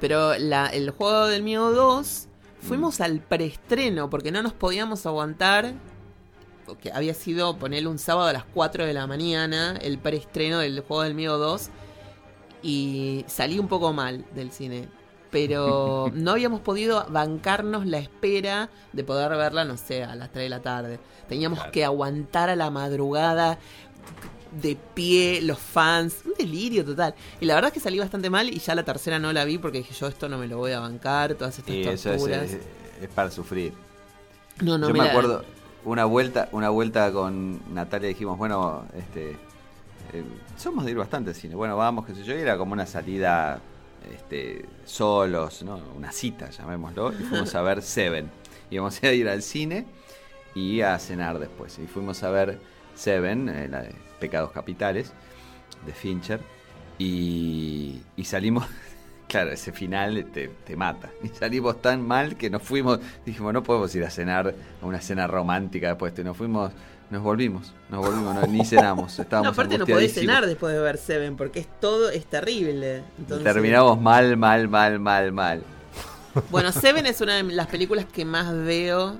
Pero 0.00 0.36
la, 0.38 0.66
el 0.66 0.90
juego 0.90 1.26
del 1.28 1.42
miedo 1.42 1.72
2, 1.72 2.28
fuimos 2.60 3.00
al 3.00 3.20
preestreno 3.20 4.10
porque 4.10 4.32
no 4.32 4.42
nos 4.42 4.52
podíamos 4.52 5.06
aguantar. 5.06 5.74
Porque 6.66 6.92
había 6.92 7.14
sido 7.14 7.56
ponerle 7.56 7.88
un 7.88 7.98
sábado 7.98 8.28
a 8.28 8.32
las 8.32 8.44
4 8.44 8.86
de 8.86 8.92
la 8.94 9.06
mañana, 9.06 9.76
el 9.80 9.98
preestreno 9.98 10.58
del 10.60 10.80
juego 10.80 11.02
del 11.02 11.14
miedo 11.14 11.38
2. 11.38 11.68
Y 12.62 13.24
salí 13.28 13.58
un 13.58 13.68
poco 13.68 13.92
mal 13.92 14.24
del 14.34 14.52
cine. 14.52 14.88
Pero 15.30 16.10
no 16.14 16.32
habíamos 16.32 16.60
podido 16.60 17.06
bancarnos 17.08 17.86
la 17.86 17.98
espera 17.98 18.70
de 18.92 19.02
poder 19.04 19.30
verla, 19.36 19.64
no 19.64 19.76
sé, 19.76 20.04
a 20.04 20.14
las 20.14 20.30
3 20.30 20.44
de 20.44 20.48
la 20.50 20.60
tarde. 20.62 21.00
Teníamos 21.28 21.58
Claro. 21.58 21.72
que 21.72 21.84
aguantar 21.84 22.50
a 22.50 22.56
la 22.56 22.70
madrugada 22.70 23.58
de 24.60 24.76
pie, 24.94 25.40
los 25.40 25.58
fans, 25.58 26.16
un 26.26 26.34
delirio 26.38 26.84
total. 26.84 27.14
Y 27.40 27.46
la 27.46 27.54
verdad 27.54 27.68
es 27.68 27.74
que 27.74 27.80
salí 27.80 27.98
bastante 27.98 28.28
mal 28.28 28.50
y 28.50 28.58
ya 28.58 28.74
la 28.74 28.82
tercera 28.84 29.18
no 29.18 29.32
la 29.32 29.44
vi 29.46 29.56
porque 29.56 29.78
dije 29.78 29.94
yo 29.94 30.06
esto 30.08 30.28
no 30.28 30.36
me 30.36 30.46
lo 30.46 30.58
voy 30.58 30.72
a 30.72 30.80
bancar, 30.80 31.34
todas 31.34 31.58
estas 31.58 31.74
Y 31.74 31.80
eso 31.82 32.12
es, 32.12 32.18
torturas. 32.18 32.50
es- 32.52 32.58
es 33.00 33.08
para 33.08 33.30
sufrir. 33.30 33.72
no, 34.60 34.76
no 34.76 34.88
Yo 34.88 34.92
me 34.92 34.98
la- 34.98 35.10
acuerdo 35.10 35.42
una 35.84 36.04
vuelta, 36.04 36.48
una 36.52 36.70
vuelta 36.70 37.12
con 37.12 37.60
Natalia 37.74 38.08
dijimos, 38.08 38.38
bueno, 38.38 38.84
este 38.96 39.36
eh, 40.12 40.24
somos 40.56 40.84
de 40.84 40.90
ir 40.92 40.96
bastante 40.96 41.30
al 41.30 41.36
cine. 41.36 41.54
Bueno, 41.54 41.76
vamos, 41.76 42.06
qué 42.06 42.14
sé 42.14 42.24
yo, 42.24 42.36
y 42.36 42.40
era 42.40 42.58
como 42.58 42.72
una 42.72 42.86
salida 42.86 43.60
este, 44.12 44.66
solos, 44.84 45.62
¿no? 45.62 45.80
Una 45.96 46.12
cita, 46.12 46.50
llamémoslo, 46.50 47.12
y 47.12 47.22
fuimos 47.24 47.54
a 47.54 47.62
ver 47.62 47.82
Seven. 47.82 48.30
Íbamos 48.70 49.02
a 49.02 49.12
ir 49.12 49.28
al 49.28 49.42
cine 49.42 49.86
y 50.54 50.80
a 50.80 50.98
cenar 50.98 51.38
después. 51.38 51.78
Y 51.78 51.86
fuimos 51.86 52.22
a 52.22 52.30
ver 52.30 52.58
Seven, 52.94 53.48
eh, 53.48 53.68
la 53.68 53.82
de 53.82 53.94
Pecados 54.20 54.52
Capitales, 54.52 55.12
de 55.86 55.92
Fincher, 55.92 56.40
y, 56.98 58.02
y 58.16 58.24
salimos 58.24 58.66
Claro, 59.32 59.50
ese 59.50 59.72
final 59.72 60.26
te, 60.30 60.48
te 60.48 60.76
mata. 60.76 61.08
Y 61.22 61.28
salimos 61.28 61.80
tan 61.80 62.06
mal 62.06 62.36
que 62.36 62.50
nos 62.50 62.60
fuimos, 62.60 63.00
dijimos, 63.24 63.54
no 63.54 63.62
podemos 63.62 63.94
ir 63.94 64.04
a 64.04 64.10
cenar 64.10 64.54
a 64.82 64.86
una 64.86 65.00
cena 65.00 65.26
romántica 65.26 65.88
después. 65.88 66.12
Y 66.18 66.22
nos 66.22 66.36
fuimos, 66.36 66.70
nos 67.08 67.22
volvimos, 67.22 67.72
nos 67.88 68.04
volvimos, 68.04 68.34
no, 68.34 68.46
ni 68.46 68.62
cenamos. 68.66 69.18
Estábamos 69.18 69.46
No, 69.46 69.52
aparte 69.52 69.78
no 69.78 69.86
podés 69.86 70.12
cenar 70.12 70.44
después 70.44 70.74
de 70.74 70.80
ver 70.80 70.98
Seven 70.98 71.38
porque 71.38 71.60
es 71.60 71.68
todo, 71.80 72.10
es 72.10 72.26
terrible. 72.26 73.04
Entonces, 73.16 73.50
Terminamos 73.50 73.98
mal, 73.98 74.36
mal, 74.36 74.68
mal, 74.68 75.00
mal, 75.00 75.32
mal. 75.32 75.62
Bueno, 76.50 76.70
Seven 76.72 77.06
es 77.06 77.22
una 77.22 77.36
de 77.36 77.44
las 77.44 77.68
películas 77.68 78.04
que 78.04 78.26
más 78.26 78.54
veo. 78.54 79.16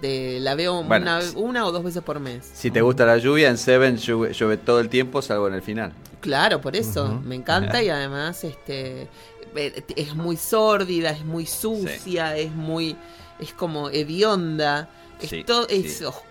De, 0.00 0.38
la 0.40 0.54
veo 0.54 0.82
Bueno, 0.82 1.18
una, 1.36 1.66
o 1.66 1.72
dos 1.72 1.84
veces 1.84 2.02
por 2.02 2.20
mes. 2.20 2.50
Si 2.52 2.70
te 2.70 2.80
gusta 2.82 3.06
la 3.06 3.18
lluvia, 3.18 3.48
en 3.48 3.58
Seven 3.58 3.96
llueve, 3.96 4.32
llueve 4.34 4.56
todo 4.56 4.80
el 4.80 4.88
tiempo, 4.88 5.22
salvo 5.22 5.48
en 5.48 5.54
el 5.54 5.62
final. 5.62 5.92
Claro, 6.20 6.60
por 6.60 6.74
eso. 6.76 7.20
Me 7.24 7.34
encanta 7.34 7.82
y 7.82 7.88
además 7.90 8.44
este 8.44 9.08
eh, 9.54 9.84
es 9.96 10.14
muy 10.14 10.36
sórdida, 10.36 11.10
es 11.10 11.24
muy 11.24 11.46
sucia, 11.46 12.36
es 12.36 12.52
muy 12.52 12.96
es 13.38 13.52
como 13.52 13.90
hedionda, 13.90 14.88
es 15.20 15.30
Sí, 15.30 15.44
todo 15.44 15.66
es 15.68 15.98
sí. 15.98 16.04
oscura, 16.04 16.24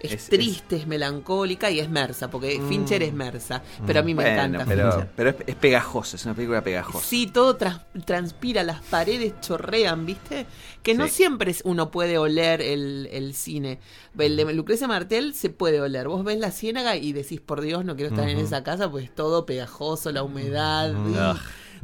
es, 0.00 0.12
Es- 0.12 0.28
triste, 0.28 0.76
es... 0.76 0.86
melancólica 0.86 1.70
y 1.70 1.80
es 1.80 1.88
mersa, 1.90 2.30
porque 2.30 2.60
Fincher 2.68 3.02
es 3.02 3.12
mersa, 3.12 3.62
pero 3.86 4.00
a 4.00 4.02
mí 4.02 4.14
me 4.14 4.22
Bueno, 4.22 4.36
encanta 4.42 4.64
pero, 4.66 4.90
Fincher. 4.92 5.10
pero 5.16 5.30
es, 5.30 5.36
es 5.46 5.54
pegajosa, 5.56 6.16
es 6.16 6.24
una 6.24 6.34
película 6.34 6.62
pegajosa. 6.62 7.06
Sí, 7.06 7.26
todo 7.26 7.56
trans- 7.56 7.80
transpira, 8.04 8.62
las 8.62 8.80
paredes 8.82 9.34
chorrean, 9.40 10.06
¿viste? 10.06 10.46
Que 10.82 10.94
no 10.94 11.06
Sí. 11.06 11.14
siempre 11.14 11.54
uno 11.64 11.90
puede 11.90 12.18
oler 12.18 12.60
el, 12.62 13.08
el 13.12 13.34
cine. 13.34 13.78
El 14.18 14.36
de 14.36 14.52
Lucrecia 14.52 14.88
Martel 14.88 15.34
se 15.34 15.50
puede 15.50 15.80
oler. 15.80 16.08
Vos 16.08 16.24
ves 16.24 16.38
la 16.38 16.50
ciénaga 16.50 16.96
y 16.96 17.12
decís, 17.12 17.40
por 17.40 17.60
Dios, 17.60 17.84
no 17.84 17.94
quiero 17.96 18.10
estar 18.14 18.28
en 18.28 18.38
esa 18.38 18.62
casa, 18.64 18.90
pues 18.90 19.04
es 19.04 19.14
todo 19.14 19.46
pegajoso, 19.46 20.10
la 20.12 20.22
humedad. 20.22 20.92
Mm. 20.92 21.14
y- 21.14 21.18
Ugh. 21.18 21.36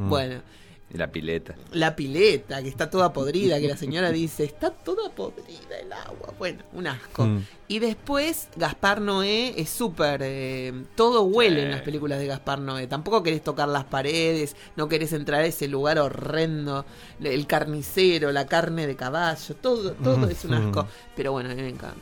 Bueno, 0.08 0.42
la 0.90 1.12
pileta. 1.12 1.54
la 1.72 1.94
pileta, 1.94 2.62
que 2.62 2.68
está 2.68 2.88
toda 2.88 3.12
podrida, 3.12 3.60
que 3.60 3.68
la 3.68 3.76
señora 3.76 4.10
dice, 4.10 4.44
está 4.44 4.70
toda 4.70 5.10
podrida 5.10 5.78
el 5.80 5.92
agua. 5.92 6.32
Bueno, 6.38 6.62
un 6.72 6.86
asco. 6.86 7.26
Mm. 7.26 7.44
Y 7.68 7.78
después, 7.80 8.48
Gaspar 8.56 9.00
Noé 9.02 9.52
es 9.60 9.68
súper. 9.68 10.20
eh, 10.24 10.72
todo 10.96 11.24
huele 11.24 11.60
Sí. 11.60 11.66
en 11.66 11.70
las 11.72 11.82
películas 11.82 12.18
de 12.18 12.26
Gaspar 12.26 12.58
Noé. 12.60 12.86
Tampoco 12.86 13.22
querés 13.22 13.44
tocar 13.44 13.68
las 13.68 13.84
paredes, 13.84 14.56
no 14.76 14.88
querés 14.88 15.12
entrar 15.12 15.42
a 15.42 15.46
ese 15.46 15.68
lugar 15.68 15.98
horrendo. 15.98 16.86
El 17.22 17.46
carnicero, 17.46 18.32
la 18.32 18.46
carne 18.46 18.86
de 18.86 18.96
caballo, 18.96 19.54
todo, 19.56 19.92
todo 19.92 20.26
es 20.28 20.44
un 20.46 20.54
asco. 20.54 20.86
Pero 21.14 21.32
bueno, 21.32 21.50
a 21.50 21.54
mí 21.54 21.60
me 21.60 21.68
encanta. 21.68 21.98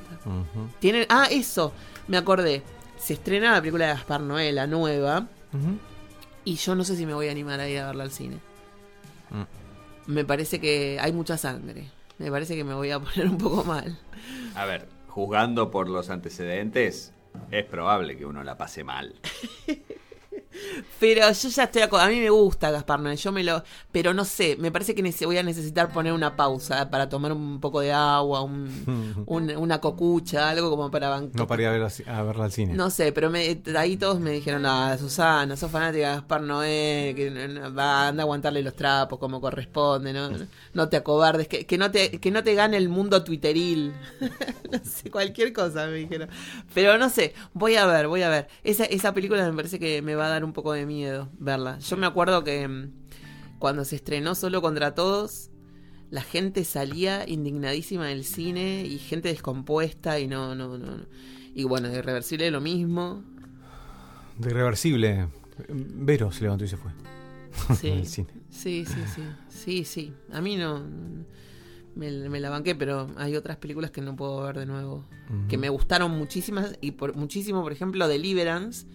Tienen, 0.79 1.07
ah, 1.09 1.27
eso, 1.31 1.73
me 2.07 2.17
acordé. 2.17 2.63
Se 2.99 3.15
estrena 3.15 3.53
la 3.53 3.61
película 3.61 3.87
de 3.89 3.95
Gaspar 3.95 4.21
Noé, 4.21 4.53
la 4.53 4.69
nueva. 4.69 5.27
Y 6.45 6.55
yo 6.55 6.77
no 6.77 6.85
sé 6.85 6.95
si 6.97 7.05
me 7.07 7.15
voy 7.15 7.27
a 7.27 7.33
animar 7.33 7.59
a 7.59 7.69
ir 7.69 7.81
a 7.81 7.87
verla 7.87 8.05
al 8.05 8.13
cine. 8.13 8.39
Mm. 9.31 10.13
Me 10.13 10.25
parece 10.25 10.61
que 10.61 10.99
hay 11.01 11.13
mucha 11.13 11.37
sangre. 11.37 11.91
Me 12.19 12.31
parece 12.31 12.57
que 12.57 12.65
me 12.65 12.75
voy 12.75 12.91
a 12.91 13.01
poner 13.01 13.27
un 13.29 13.39
poco 13.39 13.65
mal. 13.65 13.99
A 14.55 14.65
ver, 14.65 14.89
juzgando 15.09 15.71
por 15.71 15.89
los 15.89 16.11
antecedentes, 16.11 17.13
es 17.51 17.65
probable 17.65 18.17
que 18.17 18.27
uno 18.27 18.43
la 18.45 18.57
pase 18.57 18.85
mal. 18.85 19.15
Pero 20.99 21.31
yo 21.33 21.49
ya 21.49 21.65
estoy 21.65 21.83
aco- 21.83 21.99
a 21.99 22.09
mí 22.09 22.21
me 22.21 22.31
gusta 22.31 22.71
Gaspar 22.71 23.01
Noé, 23.01 23.17
yo 23.17 23.33
me 23.33 23.45
lo, 23.45 23.63
pero 23.93 24.15
no 24.15 24.25
sé, 24.25 24.57
me 24.59 24.71
parece 24.71 24.95
que 24.95 25.03
voy 25.27 25.39
a 25.39 25.43
necesitar 25.43 25.93
poner 25.93 26.13
una 26.13 26.37
pausa 26.37 26.91
para 26.91 27.09
tomar 27.09 27.33
un 27.33 27.61
poco 27.61 27.81
de 27.81 27.93
agua, 27.93 28.43
un, 28.43 29.25
un- 29.27 29.57
una 29.57 29.81
cocucha, 29.81 30.49
algo 30.51 30.71
como 30.71 30.91
para 30.91 31.09
bancar. 31.09 31.37
No 31.37 31.47
para 31.47 31.63
ir 31.63 31.69
a, 31.69 31.73
ver 31.73 31.83
a 32.09 32.23
verla 32.23 32.45
al 32.45 32.53
cine. 32.53 32.75
No 32.75 32.91
sé, 32.91 33.13
pero 33.13 33.31
me, 33.31 33.61
ahí 33.77 33.97
todos 33.97 34.21
me 34.21 34.31
dijeron, 34.33 34.65
ah, 34.67 34.97
Susana, 34.99 35.57
sos 35.57 35.71
fanática 35.71 36.09
de 36.11 36.15
Gaspar 36.15 36.41
Noé, 36.43 37.13
que 37.17 37.31
va, 37.77 38.09
anda 38.09 38.23
a 38.23 38.25
aguantarle 38.25 38.63
los 38.63 38.75
trapos 38.75 39.19
como 39.19 39.41
corresponde, 39.41 40.13
¿no? 40.13 40.31
No, 40.31 40.47
no 40.75 40.89
te 40.89 40.97
acobardes, 40.97 41.49
que, 41.49 41.67
que 41.67 41.79
no 41.79 41.91
te, 41.91 42.19
que 42.21 42.31
no 42.31 42.43
te 42.43 42.55
gane 42.55 42.77
el 42.77 42.89
mundo 42.89 43.23
twitteril. 43.23 43.93
no 44.73 44.79
sé, 44.85 45.11
cualquier 45.11 45.53
cosa 45.53 45.87
me 45.87 45.95
dijeron. 45.97 46.29
Pero 46.75 46.99
no 46.99 47.11
sé, 47.11 47.35
voy 47.53 47.77
a 47.77 47.87
ver, 47.87 48.09
voy 48.09 48.23
a 48.23 48.29
ver. 48.29 48.49
Esa, 48.65 48.85
esa 48.85 49.13
película 49.13 49.45
me 49.49 49.55
parece 49.57 49.79
que 49.79 50.03
me 50.03 50.15
va 50.15 50.27
a 50.27 50.31
dar 50.31 50.45
un 50.47 50.53
poco 50.53 50.73
de 50.73 50.87
miedo 50.87 51.29
verla. 51.39 51.79
Yo 51.79 51.97
me 51.97 52.07
acuerdo 52.07 52.45
que 52.45 52.67
mm, 52.67 52.93
cuando 53.59 53.85
se 53.85 53.97
estrenó 53.97 54.35
Solo 54.35 54.63
contra 54.63 54.95
Todos, 54.95 55.51
la 56.11 56.23
gente 56.23 56.65
salía 56.65 57.29
indignadísima 57.29 58.07
del 58.07 58.25
cine 58.25 58.85
y 58.85 58.99
gente 58.99 59.29
descompuesta 59.29 60.19
y 60.21 60.29
no, 60.29 60.55
no, 60.55 60.79
no. 60.79 60.97
no. 60.97 61.07
Y 61.55 61.65
bueno, 61.65 61.89
de 61.89 61.99
Irreversible 61.99 62.51
lo 62.51 62.61
mismo. 62.61 63.23
De 64.39 64.51
irreversible. 64.51 65.29
Vero 65.69 66.31
se 66.31 66.43
levantó 66.43 66.65
y 66.65 66.69
se 66.69 66.77
fue. 66.77 66.91
Sí. 67.75 68.05
Cine. 68.05 68.29
Sí, 68.51 68.85
sí, 68.85 69.01
sí. 69.15 69.23
Sí, 69.49 69.85
sí. 69.85 70.13
A 70.31 70.43
mí 70.43 70.57
no. 70.57 70.85
Me, 71.95 72.11
me 72.29 72.41
la 72.41 72.51
banqué, 72.51 72.75
pero 72.75 73.09
hay 73.17 73.35
otras 73.37 73.57
películas 73.57 73.91
que 73.91 74.03
no 74.03 74.15
puedo 74.15 74.43
ver 74.43 74.59
de 74.59 74.67
nuevo. 74.67 75.07
Que 75.49 75.57
me 75.57 75.71
gustaron 75.71 76.11
muchísimas. 76.13 76.77
Y 76.83 76.93
por 76.93 77.17
muchísimo, 77.17 77.63
por 77.63 77.73
ejemplo, 77.73 78.07
Deliverance, 78.07 78.87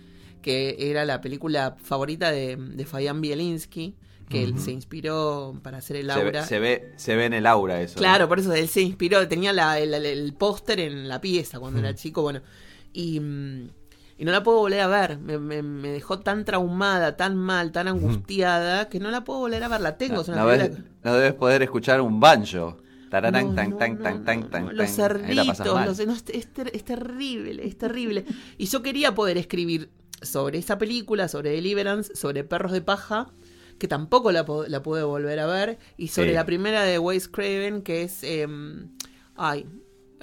que 0.41 0.75
era 0.91 1.05
la 1.05 1.21
película 1.21 1.75
favorita 1.81 2.31
de, 2.31 2.55
de 2.57 2.85
Fabián 2.85 3.21
Bielinski, 3.21 3.95
que 4.29 4.43
él 4.45 4.57
se 4.59 4.71
inspiró 4.71 5.59
para 5.61 5.79
hacer 5.79 5.97
el 5.97 6.09
Se, 6.09 6.19
ve- 6.19 6.25
aura. 6.27 6.45
se 6.45 6.59
ve, 6.59 6.93
se 6.95 7.15
ve 7.17 7.25
en 7.25 7.33
el 7.33 7.45
aura 7.45 7.81
eso. 7.81 7.97
Claro, 7.99 8.29
por 8.29 8.39
eso 8.39 8.53
él 8.53 8.69
se 8.69 8.81
inspiró, 8.81 9.27
tenía 9.27 9.51
la- 9.51 9.77
el, 9.77 10.33
póster 10.33 10.79
en 10.79 11.09
la 11.09 11.19
pieza 11.19 11.59
cuando 11.59 11.79
era 11.79 11.93
chico, 11.95 12.21
bueno, 12.21 12.41
y, 12.93 13.19
mm, 13.19 13.69
y 14.19 14.23
no 14.25 14.31
la 14.31 14.41
puedo 14.41 14.59
volver 14.59 14.79
a 14.79 14.87
ver, 14.87 15.17
me, 15.17 15.37
me- 15.37 15.61
me 15.63 15.89
dejó 15.89 16.19
tan 16.19 16.45
traumada, 16.45 17.17
tan 17.17 17.35
mal, 17.35 17.73
tan 17.73 17.89
angustiada, 17.89 18.87
que 18.87 18.99
no 19.01 19.11
la 19.11 19.23
puedo 19.25 19.39
volver 19.39 19.63
a 19.63 19.67
ver, 19.67 19.81
la 19.81 19.97
tengo, 19.97 20.23
No, 20.27 20.45
ves- 20.45 20.77
debes 21.03 21.33
poder 21.33 21.63
escuchar 21.63 21.99
un 22.01 22.19
banjo. 22.21 22.77
Tararán, 23.09 23.53
tan, 23.53 23.77
tan, 23.77 23.97
tan, 24.01 24.23
tan, 24.23 24.49
tan, 24.49 24.77
Los 24.77 24.89
cerditos, 24.95 25.85
los- 25.85 26.07
no, 26.07 26.13
es, 26.13 26.23
es 26.29 26.47
ter- 26.53 26.71
es 26.73 26.85
terrible, 26.85 27.67
es 27.67 27.77
terrible. 27.77 28.23
Y 28.57 28.67
yo 28.67 28.81
quería 28.81 29.13
poder 29.13 29.37
escribir 29.37 29.89
sobre 30.21 30.59
esa 30.59 30.77
película, 30.77 31.27
sobre 31.27 31.51
Deliverance, 31.51 32.15
sobre 32.15 32.43
Perros 32.43 32.71
de 32.71 32.81
Paja, 32.81 33.27
que 33.79 33.87
tampoco 33.87 34.31
la, 34.31 34.45
la 34.67 34.83
pude 34.83 35.03
volver 35.03 35.39
a 35.39 35.47
ver, 35.47 35.79
y 35.97 36.09
sobre 36.09 36.29
Sí. 36.29 36.35
la 36.35 36.45
primera 36.45 36.83
de 36.83 36.99
Wes 36.99 37.27
Craven, 37.27 37.81
que 37.81 38.03
es... 38.03 38.23
em, 38.23 38.89
ay, 39.35 39.65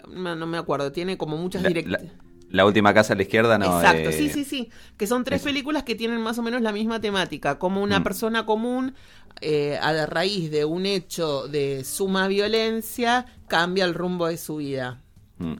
no, 0.08 0.36
no 0.36 0.46
me 0.46 0.58
acuerdo, 0.58 0.92
tiene 0.92 1.18
como 1.18 1.36
muchas 1.36 1.62
directas. 1.64 2.02
la- 2.04 2.12
la 2.50 2.64
última 2.64 2.94
casa 2.94 3.12
a 3.12 3.16
la 3.16 3.22
izquierda, 3.22 3.58
no. 3.58 3.66
Exacto, 3.66 4.08
eh, 4.08 4.12
sí, 4.12 4.30
sí, 4.30 4.42
sí. 4.44 4.70
Que 4.96 5.06
son 5.06 5.22
tres 5.22 5.42
películas 5.42 5.82
que 5.82 5.94
tienen 5.94 6.18
más 6.22 6.38
o 6.38 6.42
menos 6.42 6.62
la 6.62 6.72
misma 6.72 6.98
temática. 6.98 7.58
Como 7.58 7.82
una 7.82 8.00
Mm. 8.00 8.04
persona 8.04 8.46
común, 8.46 8.94
eh, 9.42 9.76
a 9.82 10.06
raíz 10.06 10.50
de 10.50 10.64
un 10.64 10.86
hecho 10.86 11.46
de 11.48 11.84
suma 11.84 12.26
violencia, 12.26 13.26
cambia 13.48 13.84
el 13.84 13.92
rumbo 13.92 14.28
de 14.28 14.38
su 14.38 14.56
vida. 14.56 15.02
mm. 15.38 15.54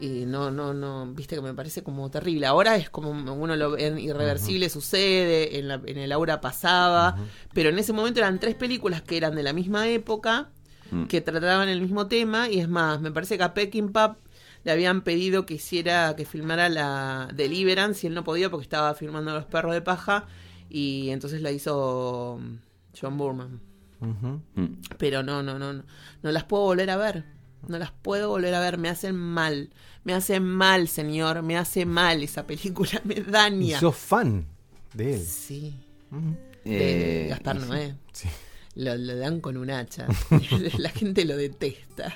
Y 0.00 0.26
no, 0.26 0.50
no, 0.50 0.72
no, 0.74 1.06
viste 1.12 1.34
que 1.34 1.42
me 1.42 1.54
parece 1.54 1.82
como 1.82 2.08
terrible. 2.10 2.46
Ahora 2.46 2.76
es 2.76 2.88
como 2.88 3.10
uno 3.10 3.56
lo 3.56 3.72
ve 3.72 3.86
en 3.86 3.98
irreversible, 3.98 4.68
sucede, 4.68 5.58
en, 5.58 5.66
la- 5.68 5.80
en 5.84 5.98
el 5.98 6.12
aura 6.12 6.40
pasaba. 6.40 7.16
Pero 7.52 7.70
en 7.70 7.78
ese 7.78 7.92
momento 7.92 8.20
eran 8.20 8.38
tres 8.38 8.54
películas 8.54 9.02
que 9.02 9.16
eran 9.16 9.34
de 9.34 9.42
la 9.42 9.52
misma 9.52 9.88
época 9.88 10.50
Mm. 10.90 11.04
que 11.04 11.20
trataban 11.20 11.68
el 11.68 11.82
mismo 11.82 12.06
tema 12.06 12.48
y 12.48 12.60
es 12.60 12.68
más, 12.68 12.98
me 12.98 13.10
parece 13.12 13.36
que 13.36 13.42
a 13.44 13.52
Peckinpah 13.52 14.16
le 14.64 14.72
habían 14.72 15.02
pedido 15.02 15.44
que 15.44 15.52
hiciera, 15.54 16.16
que 16.16 16.24
filmara 16.24 16.70
la 16.70 17.28
Deliverance 17.34 18.06
y 18.06 18.08
él 18.08 18.14
no 18.14 18.24
podía 18.24 18.48
porque 18.48 18.62
estaba 18.62 18.94
filmando 18.94 19.34
Los 19.34 19.44
Perros 19.44 19.74
de 19.74 19.82
Paja 19.82 20.24
y 20.70 21.10
entonces 21.10 21.42
la 21.42 21.50
hizo 21.50 22.40
John 22.98 23.18
Burman. 23.18 23.60
Mm. 24.00 24.64
Pero 24.96 25.22
no, 25.22 25.42
no, 25.42 25.58
no, 25.58 25.74
no, 25.74 25.82
no 26.22 26.32
las 26.32 26.44
puedo 26.44 26.62
volver 26.64 26.88
a 26.88 26.96
ver. 26.96 27.24
No 27.66 27.78
las 27.78 27.90
puedo 27.90 28.28
volver 28.28 28.54
a 28.54 28.60
ver, 28.60 28.78
me 28.78 28.88
hacen 28.88 29.16
mal. 29.16 29.70
Me 30.04 30.14
hace 30.14 30.40
mal, 30.40 30.88
señor, 30.88 31.42
me 31.42 31.56
hace 31.58 31.84
mal 31.84 32.22
esa 32.22 32.46
película, 32.46 33.00
me 33.04 33.14
Y 33.14 33.20
daña. 33.20 33.80
sos 33.80 33.96
fan 33.96 34.46
de 34.94 35.14
él. 35.14 35.20
Sí, 35.24 35.74
de 36.64 37.24
Eh, 37.24 37.28
Gaspar 37.30 37.56
Noé. 37.60 37.94
Sí. 38.12 38.28
Lo, 38.76 38.96
lo 38.96 39.16
dan 39.16 39.40
con 39.40 39.56
un 39.56 39.70
hacha. 39.70 40.06
La 40.78 40.90
gente 40.90 41.24
lo 41.24 41.36
detesta. 41.36 42.14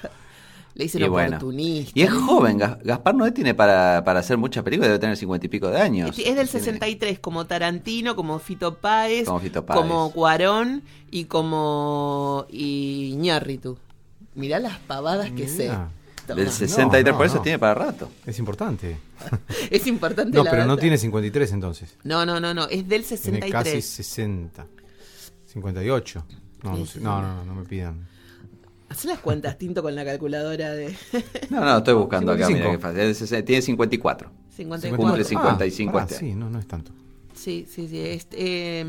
Le 0.75 0.85
dicen 0.85 1.03
Y 1.03 1.09
bueno. 1.09 1.37
oportunista. 1.37 1.93
Y 1.95 2.03
es 2.03 2.11
joven, 2.11 2.57
Gas- 2.57 2.79
Gaspar 2.83 3.15
Noé 3.15 3.33
tiene 3.33 3.53
para, 3.55 4.03
para 4.05 4.21
hacer 4.21 4.39
muchas 4.39 4.65
películas, 4.65 4.89
debe 4.89 4.99
tener 5.01 5.19
cincuenta 5.19 5.45
y 5.45 5.51
pico 5.51 5.69
de 5.69 5.79
años. 5.79 6.11
Es 6.11 6.19
es 6.21 6.25
del 6.37 6.49
Tiene- 6.49 6.65
63, 6.65 7.19
como 7.19 7.47
Tarantino, 7.47 8.17
como 8.17 8.39
Fito 8.39 8.77
Páez, 8.79 9.27
Como 9.27 9.41
Fito 9.41 9.67
Páez. 9.67 9.79
como 9.79 10.11
Cuarón 10.13 10.83
y 11.11 11.25
como 11.27 12.47
Iñárritu. 12.49 13.77
Mirá 14.35 14.59
las 14.59 14.79
pavadas 14.79 15.31
que 15.33 15.49
sé. 15.49 15.71
Del 16.27 16.49
63, 16.51 17.05
no, 17.13 17.17
por 17.19 17.27
eso 17.27 17.37
no. 17.37 17.43
tiene 17.43 17.59
para 17.59 17.75
rato. 17.75 18.09
Es 18.25 18.39
importante. 18.39 18.97
Es 19.71 19.87
importante 19.89 20.37
No, 20.37 20.45
la 20.45 20.51
pero 20.53 20.63
no 20.65 20.71
data. 20.75 20.81
tiene 20.83 20.97
53 20.97 21.53
entonces. 21.53 21.97
No, 22.05 22.25
no, 22.25 22.39
no, 22.39 22.55
no, 22.55 22.65
es 22.69 22.87
del 22.89 23.03
Tiene 23.03 23.05
63. 23.05 23.53
casi 23.53 23.83
60. 23.83 24.67
58. 25.47 26.25
No, 26.63 26.77
no, 26.77 26.87
Sí, 26.87 27.01
no, 27.01 27.21
no, 27.21 27.35
no, 27.37 27.45
no 27.45 27.55
me 27.57 27.65
pidan. 27.65 28.07
Haz 28.89 29.05
las 29.05 29.19
cuentas, 29.19 29.59
Tinto, 29.59 29.83
con 29.83 29.95
la 29.95 30.05
calculadora 30.05 30.71
de 30.71 30.95
No, 31.51 31.61
no, 31.65 31.79
estoy 31.79 31.95
buscando 31.95 32.33
acá, 32.33 32.47
55. 32.47 32.53
mira 32.59 32.71
qué 32.95 33.15
fácil. 33.19 33.45
Tiene 33.45 33.63
54. 33.63 34.31
54. 34.57 34.97
Cumple 34.97 35.23
Ah, 35.23 35.25
55 35.25 35.93
pará, 35.93 36.05
este 36.05 36.19
Sí, 36.19 36.35
no, 36.35 36.49
no 36.51 36.59
es 36.59 36.67
tanto. 36.69 36.93
Sí, 37.35 37.67
sí, 37.69 37.89
sí. 37.89 37.99
Este, 37.99 38.37
eh, 38.39 38.85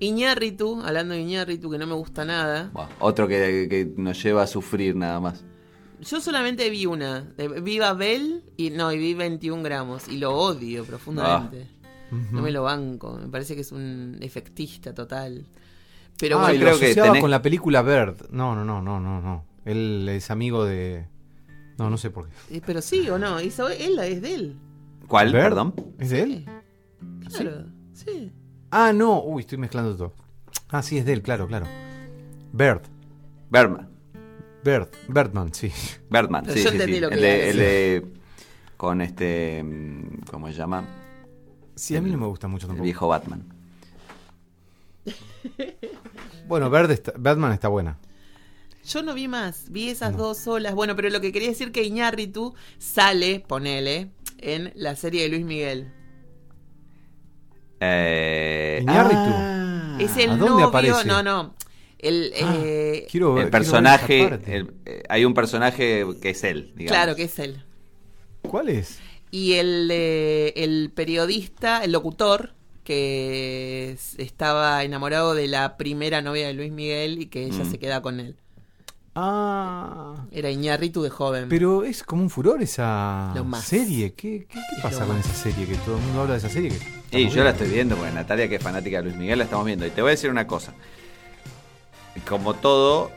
Iñárritu, 0.00 0.80
hablando 0.82 1.14
de 1.14 1.20
Iñárritu, 1.20 1.70
que 1.70 1.78
no 1.78 1.86
me 1.86 1.94
gusta 1.94 2.24
nada. 2.24 2.70
Otro 2.98 3.28
que, 3.28 3.66
que 3.70 3.92
nos 3.96 4.20
lleva 4.22 4.42
a 4.42 4.46
sufrir 4.46 4.96
nada 4.96 5.20
más. 5.20 5.44
Yo 6.00 6.20
solamente 6.20 6.68
vi 6.70 6.86
una. 6.86 7.20
de 7.20 7.48
Viva 7.60 7.92
Bell 7.92 8.42
y 8.56 8.70
no, 8.70 8.90
y 8.92 8.98
vi 8.98 9.12
21 9.14 9.62
gramos. 9.62 10.08
Y 10.08 10.16
lo 10.16 10.34
odio 10.34 10.84
profundamente. 10.84 11.68
No 12.32 12.40
me 12.42 12.50
lo 12.50 12.62
banco. 12.62 13.18
Me 13.22 13.28
parece 13.28 13.54
que 13.54 13.60
es 13.60 13.70
un 13.72 14.16
efectista 14.20 14.94
total. 14.94 15.44
Pero 16.18 16.38
ah, 16.38 16.42
bueno, 16.44 16.54
y 16.54 16.58
creo 16.60 16.72
lo 16.72 16.78
que 16.80 16.94
tenés- 16.94 17.20
con 17.20 17.30
la 17.30 17.42
película 17.42 17.82
Bird. 17.82 18.30
No, 18.30 18.54
no, 18.56 18.64
no, 18.64 18.80
no, 18.82 18.98
no, 18.98 19.20
no. 19.20 19.44
Él 19.64 20.08
es 20.10 20.30
amigo 20.30 20.64
de... 20.64 21.06
No, 21.78 21.88
no 21.90 21.96
sé 21.98 22.10
por 22.10 22.28
qué. 22.28 22.56
eh, 22.56 22.62
pero 22.64 22.80
sí 22.82 23.08
o 23.10 23.18
no. 23.18 23.38
Él 23.38 23.52
es 23.98 24.22
de 24.22 24.34
él. 24.34 24.56
¿Cuál? 25.06 25.32
¿Bird? 25.32 25.42
Perdón. 25.42 25.74
¿Es 25.98 26.10
de 26.10 26.22
él? 26.22 26.46
Claro. 27.28 27.66
Sí. 27.92 28.32
Ah, 28.70 28.92
no. 28.92 29.22
Uy, 29.22 29.40
estoy 29.42 29.58
mezclando 29.58 29.96
todo. 29.96 30.12
Ah, 30.68 30.82
sí, 30.82 30.98
es 30.98 31.04
de 31.04 31.12
él, 31.12 31.22
claro, 31.22 31.46
claro. 31.46 31.66
Bird. 32.52 32.82
Bergman. 33.50 33.88
Bird. 34.64 34.88
Birdman, 35.08 35.52
sí. 35.54 35.72
Pero 36.10 36.28
sí, 36.52 36.62
yo 36.62 36.68
sí, 36.70 36.76
entendí 36.76 36.94
sí. 36.94 37.00
lo 37.00 37.08
que 37.08 37.14
El 37.14 37.20
de, 37.20 37.50
el 37.50 37.56
de- 37.56 38.06
Con 38.76 39.00
este. 39.00 39.62
mm, 39.64 40.22
¿Cómo 40.30 40.46
se 40.48 40.52
llama? 40.54 40.84
Sí, 41.74 41.96
a 41.96 42.02
mí 42.02 42.10
no 42.10 42.18
me 42.18 42.26
gusta 42.26 42.46
mucho 42.46 42.66
El 42.66 42.68
tampoco. 42.68 42.84
viejo 42.84 43.08
Batman. 43.08 43.44
Bueno, 46.46 46.68
Bird 46.68 46.90
está- 46.90 47.12
Batman 47.16 47.52
está 47.52 47.68
buena. 47.68 47.96
Yo 48.84 49.02
no 49.04 49.14
vi 49.14 49.28
más, 49.28 49.70
vi 49.70 49.88
esas 49.88 50.16
dos 50.16 50.38
solas. 50.38 50.74
Bueno, 50.74 50.96
pero 50.96 51.08
lo 51.10 51.20
que 51.20 51.30
quería 51.32 51.48
decir 51.48 51.70
que 51.70 51.84
Iñárritu 51.84 52.54
sale, 52.78 53.44
ponele, 53.46 54.10
en 54.38 54.72
la 54.74 54.96
serie 54.96 55.22
de 55.22 55.28
Luis 55.28 55.44
Miguel. 55.44 55.92
Eh, 57.80 58.84
ah, 58.86 59.96
es 59.98 60.16
el 60.16 60.30
¿a 60.30 60.36
dónde 60.36 60.50
novio, 60.50 60.66
aparece? 60.66 61.04
no, 61.06 61.22
no. 61.22 61.54
El, 61.98 62.32
Ah, 62.42 62.54
eh, 62.64 63.06
quiero 63.10 63.34
ver- 63.34 63.44
el 63.46 63.50
personaje. 63.50 64.22
el- 64.46 64.72
eh, 64.86 65.02
hay 65.08 65.24
un 65.24 65.34
personaje 65.34 66.04
que 66.22 66.30
es 66.30 66.44
él, 66.44 66.72
digamos. 66.76 66.96
claro 66.96 67.16
que 67.16 67.24
es 67.24 67.38
él. 67.38 67.62
¿Cuál 68.42 68.68
es? 68.70 68.98
Y 69.30 69.54
el, 69.54 69.88
eh, 69.92 70.52
el 70.56 70.90
periodista, 70.94 71.84
el 71.84 71.92
locutor, 71.92 72.54
que 72.84 73.96
estaba 74.18 74.82
enamorado 74.82 75.34
de 75.34 75.46
la 75.46 75.76
primera 75.76 76.22
novia 76.22 76.46
de 76.48 76.54
Luis 76.54 76.72
Miguel 76.72 77.20
y 77.20 77.26
que 77.26 77.44
ella 77.44 77.64
Mm. 77.64 77.70
se 77.70 77.78
queda 77.78 78.00
con 78.02 78.18
él. 78.18 78.36
Ah. 79.14 80.24
Era 80.32 80.50
Iñárritu 80.50 81.02
de 81.02 81.10
joven. 81.10 81.48
Pero 81.48 81.84
es 81.84 82.02
como 82.02 82.22
un 82.22 82.30
furor 82.30 82.62
esa 82.62 83.32
serie. 83.60 84.12
¿Qué, 84.14 84.46
qué, 84.48 84.58
pasa 84.82 85.04
con 85.04 85.18
esa 85.18 85.34
serie? 85.34 85.66
Que 85.66 85.74
todo 85.76 85.96
el 85.96 86.02
mundo 86.02 86.22
habla 86.22 86.32
de 86.34 86.38
esa 86.38 86.48
serie. 86.48 86.70
Que 86.70 86.99
muy 87.12 87.28
yo 87.28 87.44
la 87.44 87.50
estoy 87.50 87.68
viendo 87.68 87.96
porque 87.96 88.12
Natalia, 88.12 88.48
que 88.48 88.56
es 88.56 88.62
fanática 88.62 88.98
de 88.98 89.04
Luis 89.04 89.16
Miguel, 89.16 89.38
la 89.38 89.44
estamos 89.44 89.66
viendo. 89.66 89.86
Y 89.86 89.90
te 89.90 90.02
voy 90.02 90.10
a 90.10 90.12
decir 90.12 90.30
una 90.30 90.46
cosa. 90.46 90.74
Como 92.28 92.54
todo, 92.54 93.10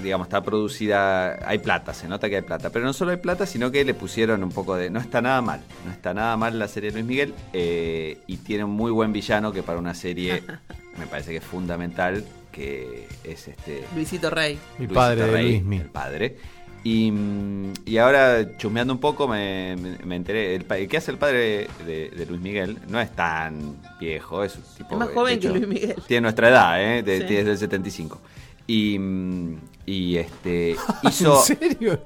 digamos, 0.00 0.26
está 0.26 0.42
producida, 0.42 1.48
hay 1.48 1.58
plata, 1.58 1.94
se 1.94 2.08
nota 2.08 2.28
que 2.28 2.36
hay 2.36 2.42
plata, 2.42 2.70
pero 2.70 2.84
no 2.84 2.92
solo 2.92 3.10
hay 3.10 3.16
plata, 3.16 3.46
sino 3.46 3.70
que 3.70 3.84
le 3.84 3.94
pusieron 3.94 4.42
un 4.42 4.50
poco 4.50 4.76
de, 4.76 4.90
no 4.90 5.00
está 5.00 5.20
nada 5.20 5.40
mal, 5.42 5.60
no 5.84 5.92
está 5.92 6.14
nada 6.14 6.36
mal 6.36 6.58
la 6.58 6.68
serie 6.68 6.90
de 6.90 6.94
Luis 6.94 7.06
Miguel 7.06 7.34
eh, 7.52 8.18
y 8.26 8.38
tiene 8.38 8.64
un 8.64 8.70
muy 8.70 8.90
buen 8.90 9.12
villano 9.12 9.52
que 9.52 9.62
para 9.62 9.78
una 9.78 9.94
serie 9.94 10.42
me 10.98 11.06
parece 11.06 11.32
que 11.32 11.38
es 11.38 11.44
fundamental, 11.44 12.24
que 12.52 13.06
es 13.24 13.48
este 13.48 13.84
Luisito 13.94 14.30
Rey. 14.30 14.58
Mi 14.78 14.86
Luisito 14.86 14.94
padre 14.94 15.24
de 15.24 15.30
Rey, 15.30 15.50
Luismi. 15.50 15.76
El 15.78 15.90
padre. 15.90 16.36
Y, 16.88 17.12
y 17.84 17.98
ahora, 17.98 18.56
chusmeando 18.58 18.92
un 18.92 19.00
poco, 19.00 19.26
me, 19.26 19.74
me- 19.76 19.98
me 20.04 20.14
enteré. 20.14 20.54
El, 20.54 20.64
que 20.88 20.96
hace 20.96 21.10
el 21.10 21.18
padre 21.18 21.66
de, 21.84 22.10
de 22.10 22.26
Luis 22.26 22.40
Miguel 22.40 22.78
no 22.88 23.00
es 23.00 23.10
tan 23.10 23.74
viejo, 23.98 24.44
es 24.44 24.54
un 24.54 24.62
tipo. 24.76 24.92
Es 24.92 24.98
más 24.98 25.08
joven 25.08 25.40
que 25.40 25.48
Luis 25.48 25.66
Miguel. 25.66 25.96
Tiene 26.06 26.20
nuestra 26.20 26.48
edad, 26.48 26.80
¿eh? 26.80 27.02
De- 27.02 27.22
Sí. 27.22 27.26
Tiene 27.26 27.42
del 27.44 27.58
75. 27.58 28.20
Y, 28.68 29.00
y 29.84 30.16
este. 30.16 30.76
Hizo. 31.02 31.38
¿En 31.38 31.42
serio? 31.58 31.98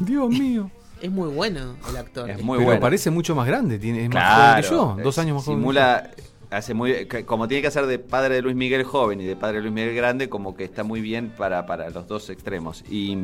Dios 0.00 0.28
mío. 0.30 0.68
Es 1.00 1.12
muy 1.12 1.28
bueno 1.28 1.76
el 1.88 1.96
actor. 1.96 2.28
Es 2.28 2.42
muy 2.42 2.56
Pero 2.58 2.66
bueno. 2.66 2.80
parece 2.80 3.10
mucho 3.12 3.36
más 3.36 3.46
grande, 3.46 3.78
tiene, 3.78 4.02
es 4.06 4.10
más 4.10 4.34
joven 4.34 4.62
que 4.62 4.68
yo, 4.68 5.04
dos 5.04 5.16
eh, 5.16 5.20
años 5.20 5.34
más 5.36 5.44
joven. 5.44 5.60
Simula, 5.60 6.10
hace 6.50 6.74
muy, 6.74 7.06
como 7.24 7.46
tiene 7.46 7.62
que 7.62 7.68
hacer 7.68 7.86
de 7.86 8.00
padre 8.00 8.34
de 8.34 8.42
Luis 8.42 8.56
Miguel 8.56 8.82
joven 8.82 9.20
y 9.20 9.24
de 9.24 9.36
padre 9.36 9.58
de 9.58 9.62
Luis 9.62 9.74
Miguel 9.74 9.94
grande, 9.94 10.28
como 10.28 10.56
que 10.56 10.64
está 10.64 10.82
muy 10.82 11.00
bien 11.00 11.30
para, 11.38 11.66
para 11.66 11.88
los 11.90 12.08
dos 12.08 12.30
extremos. 12.30 12.82
Y, 12.90 13.16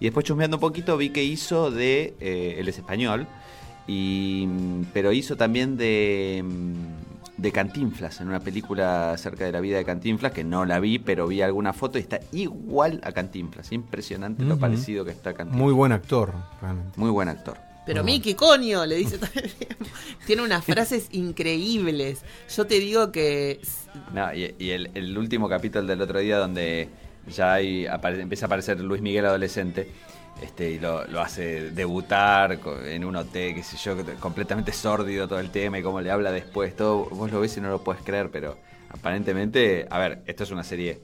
y 0.00 0.04
después 0.04 0.24
chusmeando 0.24 0.56
un 0.56 0.60
poquito 0.60 0.96
vi 0.96 1.10
que 1.10 1.24
hizo 1.24 1.70
de, 1.70 2.14
eh, 2.20 2.56
él 2.58 2.68
es 2.68 2.78
español, 2.78 3.26
y, 3.86 4.46
pero 4.92 5.12
hizo 5.12 5.36
también 5.36 5.76
de, 5.76 6.44
mm, 6.44 7.40
de 7.40 7.52
Cantinflas, 7.52 8.20
en 8.20 8.28
una 8.28 8.40
película 8.40 9.12
acerca 9.12 9.44
de 9.44 9.52
la 9.52 9.60
vida 9.60 9.78
de 9.78 9.84
Cantinflas, 9.84 10.32
que 10.32 10.44
no 10.44 10.64
la 10.64 10.80
vi, 10.80 10.98
pero 10.98 11.26
vi 11.26 11.40
alguna 11.40 11.72
foto 11.72 11.98
y 11.98 12.02
está 12.02 12.20
igual 12.32 13.00
a 13.04 13.12
Cantinflas. 13.12 13.72
Impresionante 13.72 14.44
lo 14.44 14.58
parecido 14.58 15.04
que 15.04 15.12
está. 15.12 15.32
Cantinflas. 15.32 15.62
Muy 15.62 15.72
buen 15.72 15.92
actor, 15.92 16.34
realmente. 16.60 16.98
muy 16.98 17.10
buen 17.10 17.28
actor. 17.28 17.56
Pero 17.86 18.04
Miki, 18.04 18.34
coño, 18.34 18.84
le 18.84 18.96
dice 18.96 19.16
todo 19.16 19.30
el 19.36 19.50
tiempo. 19.50 19.86
Tiene 20.26 20.42
unas 20.42 20.62
frases 20.62 21.08
increíbles. 21.12 22.20
Yo 22.54 22.66
te 22.66 22.80
digo 22.80 23.10
que 23.12 23.60
No, 24.12 24.34
y, 24.34 24.54
y 24.58 24.70
el, 24.70 24.90
el 24.92 25.16
último 25.16 25.48
capítulo 25.48 25.86
del 25.86 26.02
otro 26.02 26.18
día 26.18 26.36
donde 26.36 26.90
ya 27.28 27.54
hay, 27.54 27.86
apare- 27.86 28.20
empieza 28.20 28.46
a 28.46 28.48
aparecer 28.48 28.80
Luis 28.80 29.00
Miguel 29.02 29.26
adolescente 29.26 29.88
este, 30.42 30.70
y 30.70 30.78
lo, 30.78 31.04
lo 31.06 31.20
hace 31.20 31.70
debutar 31.70 32.58
en 32.86 33.04
un 33.04 33.16
hotel, 33.16 33.54
qué 33.56 33.62
sé 33.62 33.76
yo, 33.76 33.96
completamente 34.20 34.72
sórdido 34.72 35.26
todo 35.28 35.40
el 35.40 35.50
tema 35.50 35.78
y 35.78 35.82
cómo 35.82 36.00
le 36.00 36.10
habla 36.10 36.30
después, 36.32 36.76
todo, 36.76 37.06
vos 37.06 37.30
lo 37.32 37.40
ves 37.40 37.56
y 37.56 37.60
no 37.60 37.70
lo 37.70 37.82
puedes 37.82 38.02
creer, 38.02 38.30
pero 38.30 38.56
aparentemente, 38.90 39.86
a 39.90 39.98
ver, 39.98 40.22
esto 40.26 40.44
es 40.44 40.50
una 40.50 40.62
serie, 40.62 41.00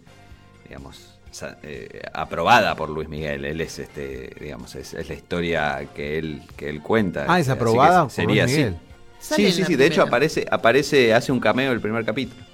digamos, 0.68 1.18
eh, 1.64 2.00
aprobada 2.12 2.76
por 2.76 2.90
Luis 2.90 3.08
Miguel, 3.08 3.44
él 3.44 3.60
es, 3.60 3.78
este, 3.80 4.30
digamos, 4.40 4.74
es, 4.76 4.94
es 4.94 5.08
la 5.08 5.14
historia 5.14 5.88
que 5.94 6.18
él, 6.18 6.42
que 6.56 6.68
él 6.68 6.80
cuenta. 6.80 7.24
Ah, 7.26 7.40
es 7.40 7.48
Así 7.48 7.56
que 7.56 7.60
aprobada 7.60 8.02
por 8.04 8.10
sería 8.12 8.44
Luis 8.44 8.54
así. 8.54 8.64
Miguel. 8.64 8.76
Sí, 9.18 9.52
sí, 9.52 9.64
sí, 9.64 9.74
de 9.74 9.86
hecho 9.86 10.02
aparece, 10.02 10.46
aparece, 10.50 11.12
hace 11.14 11.32
un 11.32 11.40
cameo 11.40 11.72
el 11.72 11.80
primer 11.80 12.04
capítulo. 12.04 12.44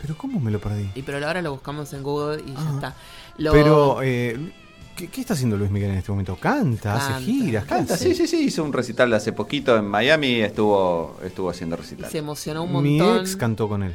Pero 0.00 0.16
¿cómo 0.16 0.38
me 0.40 0.50
lo 0.50 0.60
perdí? 0.60 0.88
Y 0.94 1.02
pero 1.02 1.24
ahora 1.26 1.42
lo 1.42 1.52
buscamos 1.52 1.92
en 1.92 2.02
Google 2.02 2.42
y 2.46 2.52
ya 2.52 2.58
Ah. 2.60 2.72
está. 2.74 2.94
Lo- 3.38 3.52
Pero, 3.52 4.00
eh, 4.02 4.52
¿qué, 4.96 5.08
qué 5.08 5.20
está 5.20 5.34
haciendo 5.34 5.56
Luis 5.56 5.70
Miguel 5.70 5.90
en 5.90 5.96
este 5.98 6.10
momento? 6.12 6.36
Canta, 6.36 6.94
hace 6.96 7.24
giras, 7.24 7.64
¿qué 7.64 7.68
Canta, 7.70 7.96
sí, 7.96 8.14
sí, 8.14 8.26
sí, 8.26 8.44
hizo 8.44 8.62
un 8.64 8.72
recital 8.72 9.12
hace 9.14 9.32
poquito 9.32 9.76
en 9.76 9.84
Miami, 9.86 10.40
estuvo, 10.40 11.18
estuvo 11.24 11.50
haciendo 11.50 11.76
y 11.76 11.80
recital. 11.80 12.10
se 12.10 12.18
emocionó 12.18 12.62
un 12.64 12.82
Mi 12.82 12.98
montón. 12.98 13.18
ex 13.20 13.36
cantó 13.36 13.68
con 13.68 13.82
él. 13.82 13.94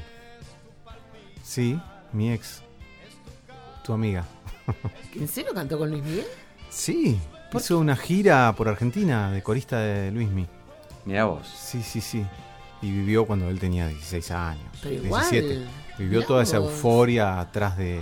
Sí, 1.44 1.80
mi 2.12 2.32
ex. 2.32 2.62
Tu 3.84 3.94
amiga. 3.94 4.26
¿En 5.16 5.28
serio 5.28 5.52
cantó 5.54 5.78
con 5.78 5.90
Luis 5.92 6.04
Miguel? 6.04 6.26
Sí, 6.70 7.20
hizo 7.54 7.78
una 7.80 7.96
gira 7.96 8.54
por 8.58 8.68
Argentina 8.68 9.30
de 9.32 9.44
corista 9.44 9.78
de 9.80 10.10
Luismi. 10.12 10.48
Mira 11.06 11.26
vos. 11.26 11.46
Sí, 11.48 11.82
sí, 11.84 12.02
sí. 12.02 12.26
Y 12.82 12.92
vivió 12.92 13.26
cuando 13.26 13.50
él 13.50 13.60
tenía 13.60 13.88
16 13.88 14.32
años. 14.32 14.64
Pero 14.82 14.96
igual. 14.96 15.68
17. 15.98 16.04
Vivió 16.04 16.18
Mirá 16.20 16.28
toda 16.28 16.44
esa 16.44 16.60
vos. 16.60 16.72
euforia 16.72 17.40
atrás 17.40 17.78
de 17.78 18.02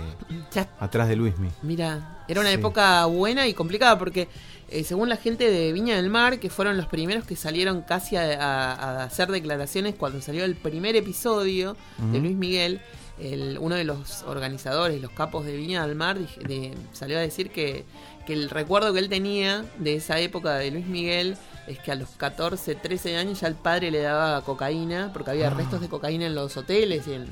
Ya, 0.52 0.68
atrás 0.80 1.08
de 1.08 1.16
Luismi. 1.16 1.48
mira, 1.62 2.22
era 2.28 2.40
una 2.40 2.50
Sí. 2.50 2.54
época 2.56 3.04
buena 3.06 3.46
y 3.46 3.54
complicada 3.54 3.98
porque 3.98 4.28
eh, 4.68 4.84
según 4.84 5.10
la 5.10 5.16
gente 5.16 5.50
de 5.50 5.70
Viña 5.72 5.96
del 5.96 6.08
Mar, 6.08 6.38
que 6.38 6.48
fueron 6.48 6.78
los 6.78 6.86
primeros 6.86 7.24
que 7.24 7.36
salieron 7.36 7.82
casi 7.82 8.16
a, 8.16 8.22
a- 8.40 8.72
a 8.72 9.04
hacer 9.04 9.30
declaraciones 9.30 9.94
cuando 9.94 10.22
salió 10.22 10.44
el 10.44 10.54
primer 10.56 10.96
episodio 10.96 11.76
de. 11.98 12.18
Luis 12.20 12.34
Miguel, 12.36 12.80
el- 13.20 13.58
uno 13.60 13.74
de 13.74 13.84
los 13.84 14.22
organizadores, 14.22 14.98
los 15.02 15.10
capos 15.10 15.44
de 15.44 15.54
Viña 15.56 15.86
del 15.86 15.94
Mar, 15.94 16.18
dij- 16.18 16.38
de- 16.46 16.72
salió 16.94 17.18
a 17.18 17.20
decir 17.20 17.50
que, 17.50 17.84
que 18.26 18.32
el 18.32 18.48
recuerdo 18.48 18.94
que 18.94 19.00
él 19.00 19.10
tenía 19.10 19.62
de 19.78 19.96
esa 19.96 20.18
época 20.20 20.54
de 20.54 20.70
Luis 20.70 20.86
Miguel 20.86 21.36
es 21.66 21.78
que 21.78 21.92
a 21.92 21.94
los 21.94 22.08
14, 22.16 22.74
13 22.74 23.18
años 23.18 23.40
ya 23.40 23.48
el 23.48 23.54
padre 23.56 23.90
le 23.90 24.00
daba 24.00 24.40
cocaína, 24.42 25.10
porque 25.12 25.32
había 25.32 25.48
Ah. 25.48 25.54
restos 25.54 25.82
de 25.82 25.88
cocaína 25.90 26.24
en 26.24 26.34
los 26.34 26.56
hoteles 26.56 27.06
y 27.08 27.12
en, 27.12 27.26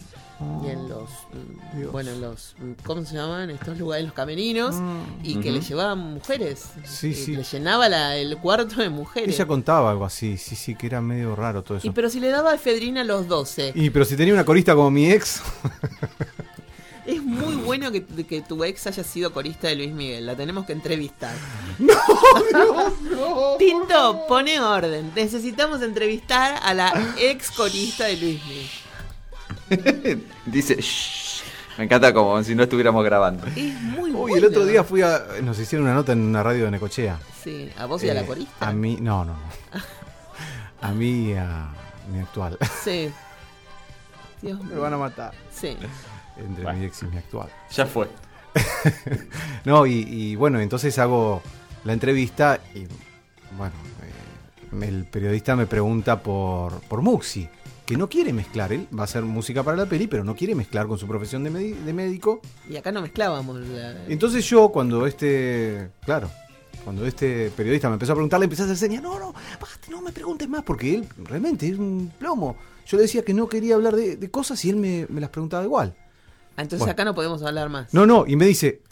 y 0.64 0.70
en 0.70 0.88
los, 0.88 1.10
mm, 1.10 1.76
Dios. 1.78 1.92
bueno, 1.92 2.10
en 2.12 2.20
los, 2.22 2.54
mm, 2.58 2.72
¿cómo 2.84 3.04
se 3.04 3.14
llaman? 3.14 3.50
Estos 3.50 3.76
lugares, 3.78 4.04
los 4.06 4.14
camerinos, 4.14 4.74
y 5.22 5.34
que 5.34 5.50
Ujú. 5.50 5.58
le 5.58 5.60
llevaban 5.60 5.98
mujeres. 5.98 6.64
Sí, 6.84 7.12
sí. 7.14 7.36
Le 7.36 7.42
llenaba 7.44 7.88
la- 7.88 8.16
el 8.16 8.36
cuarto 8.38 8.76
de 8.80 8.88
mujeres. 8.88 9.34
Ella 9.34 9.46
contaba 9.46 9.90
algo 9.90 10.04
así, 10.04 10.36
sí, 10.38 10.56
sí, 10.56 10.74
que 10.74 10.86
era 10.86 11.00
medio 11.00 11.36
raro 11.36 11.62
todo 11.62 11.76
eso. 11.78 11.86
Y 11.86 11.90
pero 11.90 12.08
si 12.08 12.20
le 12.20 12.28
daba 12.28 12.54
efedrina 12.54 13.02
a 13.02 13.04
los 13.04 13.28
12, 13.28 13.72
Y 13.74 13.90
pero 13.90 14.04
si 14.04 14.16
tenía 14.16 14.32
una 14.34 14.44
corista 14.44 14.74
como 14.74 14.90
mi 14.90 15.10
ex, 15.10 15.42
es 17.06 17.22
muy 17.22 17.56
bueno 17.56 17.90
que, 17.92 18.04
que 18.04 18.40
tu 18.40 18.62
ex 18.64 18.86
haya 18.86 19.04
sido 19.04 19.32
corista 19.32 19.68
de 19.68 19.74
Luis 19.76 19.92
Miguel. 19.92 20.24
La 20.26 20.36
tenemos 20.36 20.64
que 20.64 20.72
entrevistar. 20.72 21.34
Tinto, 23.58 24.24
pone 24.28 24.60
orden. 24.60 25.12
Necesitamos 25.14 25.82
entrevistar 25.82 26.60
a 26.62 26.72
la 26.74 26.92
ex 27.18 27.50
corista 27.50 28.04
de 28.04 28.16
Luis 28.16 28.44
Miguel. 28.46 28.66
Dice, 30.46 30.76
"Shh". 30.80 31.42
me 31.78 31.84
encanta 31.84 32.12
como 32.12 32.42
si 32.42 32.54
no 32.54 32.62
estuviéramos 32.64 33.04
grabando. 33.04 33.46
Es 33.46 33.56
muy 33.80 34.10
Uy, 34.10 34.12
bueno. 34.12 34.36
el 34.36 34.44
otro 34.46 34.64
día 34.66 34.84
fui 34.84 35.02
a. 35.02 35.22
Nos 35.42 35.58
hicieron 35.58 35.86
una 35.86 35.94
nota 35.94 36.12
en 36.12 36.20
una 36.20 36.42
radio 36.42 36.64
de 36.66 36.70
Necochea. 36.72 37.18
Sí, 37.42 37.70
a 37.78 37.86
vos 37.86 38.02
y 38.02 38.10
a 38.10 38.14
la 38.14 38.20
Eh, 38.22 38.26
corista. 38.26 38.68
A 38.68 38.72
mí, 38.72 38.98
no, 39.00 39.24
no, 39.24 39.32
no. 39.34 39.80
A 40.82 40.92
mí 40.92 41.30
y 41.30 41.32
a 41.34 41.68
mi 42.10 42.20
actual. 42.20 42.56
Sí. 42.82 43.10
Dios 44.42 44.62
Me 44.64 44.76
van 44.76 44.94
a 44.94 44.96
matar. 44.96 45.32
Sí. 45.52 45.76
Entre 46.38 46.62
Bueno. 46.64 46.78
mi 46.78 46.86
ex 46.86 47.02
y 47.02 47.06
mi 47.06 47.18
actual. 47.18 47.50
Ya 47.70 47.84
fue. 47.84 48.08
No, 49.64 49.84
y, 49.86 49.92
y 50.08 50.36
bueno, 50.36 50.58
entonces 50.58 50.98
hago 50.98 51.42
la 51.84 51.92
entrevista 51.92 52.58
y 52.74 52.86
bueno, 53.58 53.74
eh, 54.02 54.86
el 54.88 55.04
periodista 55.04 55.54
me 55.54 55.66
pregunta 55.66 56.20
por, 56.22 56.80
por 56.82 57.02
Muxi, 57.02 57.48
que 57.90 57.96
no 57.96 58.08
quiere 58.08 58.32
mezclar, 58.32 58.72
él 58.72 58.86
va 58.96 59.00
a 59.00 59.04
hacer 59.04 59.24
música 59.24 59.64
para 59.64 59.76
la 59.76 59.86
peli, 59.86 60.06
pero 60.06 60.22
no 60.22 60.36
quiere 60.36 60.54
mezclar 60.54 60.86
con 60.86 60.96
su 60.96 61.08
profesión 61.08 61.42
de, 61.42 61.50
de 61.50 61.92
médico. 61.92 62.40
Y 62.68 62.76
acá 62.76 62.92
no 62.92 63.02
mezclábamos. 63.02 63.58
la- 63.66 64.06
Entonces 64.06 64.48
yo 64.48 64.68
cuando 64.68 65.08
este, 65.08 65.90
claro, 66.04 66.30
cuando 66.84 67.04
este 67.04 67.50
periodista 67.56 67.88
me 67.88 67.94
empezó 67.94 68.12
a 68.12 68.14
preguntar, 68.14 68.38
le 68.38 68.44
empecé 68.44 68.62
a 68.62 68.66
hacer 68.66 68.76
señas, 68.76 69.02
no, 69.02 69.18
no, 69.18 69.32
basta, 69.60 69.90
no 69.90 70.00
me 70.02 70.12
preguntes 70.12 70.48
más, 70.48 70.62
porque 70.62 70.94
él 70.94 71.04
realmente 71.24 71.66
es 71.68 71.78
un 71.80 72.12
plomo. 72.16 72.56
Yo 72.86 72.96
le 72.96 73.02
decía 73.02 73.24
que 73.24 73.34
no 73.34 73.48
quería 73.48 73.74
hablar 73.74 73.96
de, 73.96 74.16
de 74.16 74.30
cosas 74.30 74.64
y 74.64 74.70
él 74.70 74.76
me, 74.76 75.06
me 75.08 75.20
las 75.20 75.30
preguntaba 75.30 75.64
igual. 75.64 75.96
Ah, 76.56 76.62
Entonces 76.62 76.78
Bueno. 76.78 76.92
acá 76.92 77.04
no 77.04 77.14
podemos 77.16 77.42
hablar 77.42 77.70
más. 77.70 77.92
No, 77.92 78.06
no, 78.06 78.24
y 78.24 78.36
me 78.36 78.46
dice, 78.46 78.82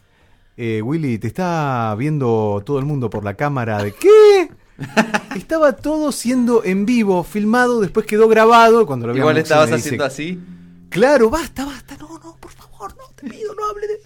eh, 0.56 0.82
Willy, 0.82 1.18
te 1.20 1.28
está 1.28 1.94
viendo 1.96 2.60
todo 2.66 2.80
el 2.80 2.84
mundo 2.84 3.08
por 3.10 3.22
la 3.22 3.34
cámara 3.34 3.80
de 3.80 3.92
qué? 3.92 4.50
Estaba 5.38 5.72
todo 5.74 6.10
siendo 6.12 6.64
en 6.64 6.84
vivo, 6.84 7.22
filmado, 7.24 7.80
después 7.80 8.06
quedó 8.06 8.28
grabado. 8.28 8.86
Cuando 8.86 9.06
lo 9.06 9.16
Igual 9.16 9.38
estabas 9.38 9.66
dice, 9.68 9.78
haciendo 9.78 10.04
así. 10.04 10.38
Claro, 10.90 11.30
basta, 11.30 11.64
basta, 11.64 11.96
no, 11.96 12.08
no, 12.18 12.36
por 12.40 12.50
favor, 12.50 12.94
no, 12.96 13.04
te 13.14 13.28
pido, 13.28 13.54
no 13.54 13.66
hable 13.68 13.86
de... 13.86 14.00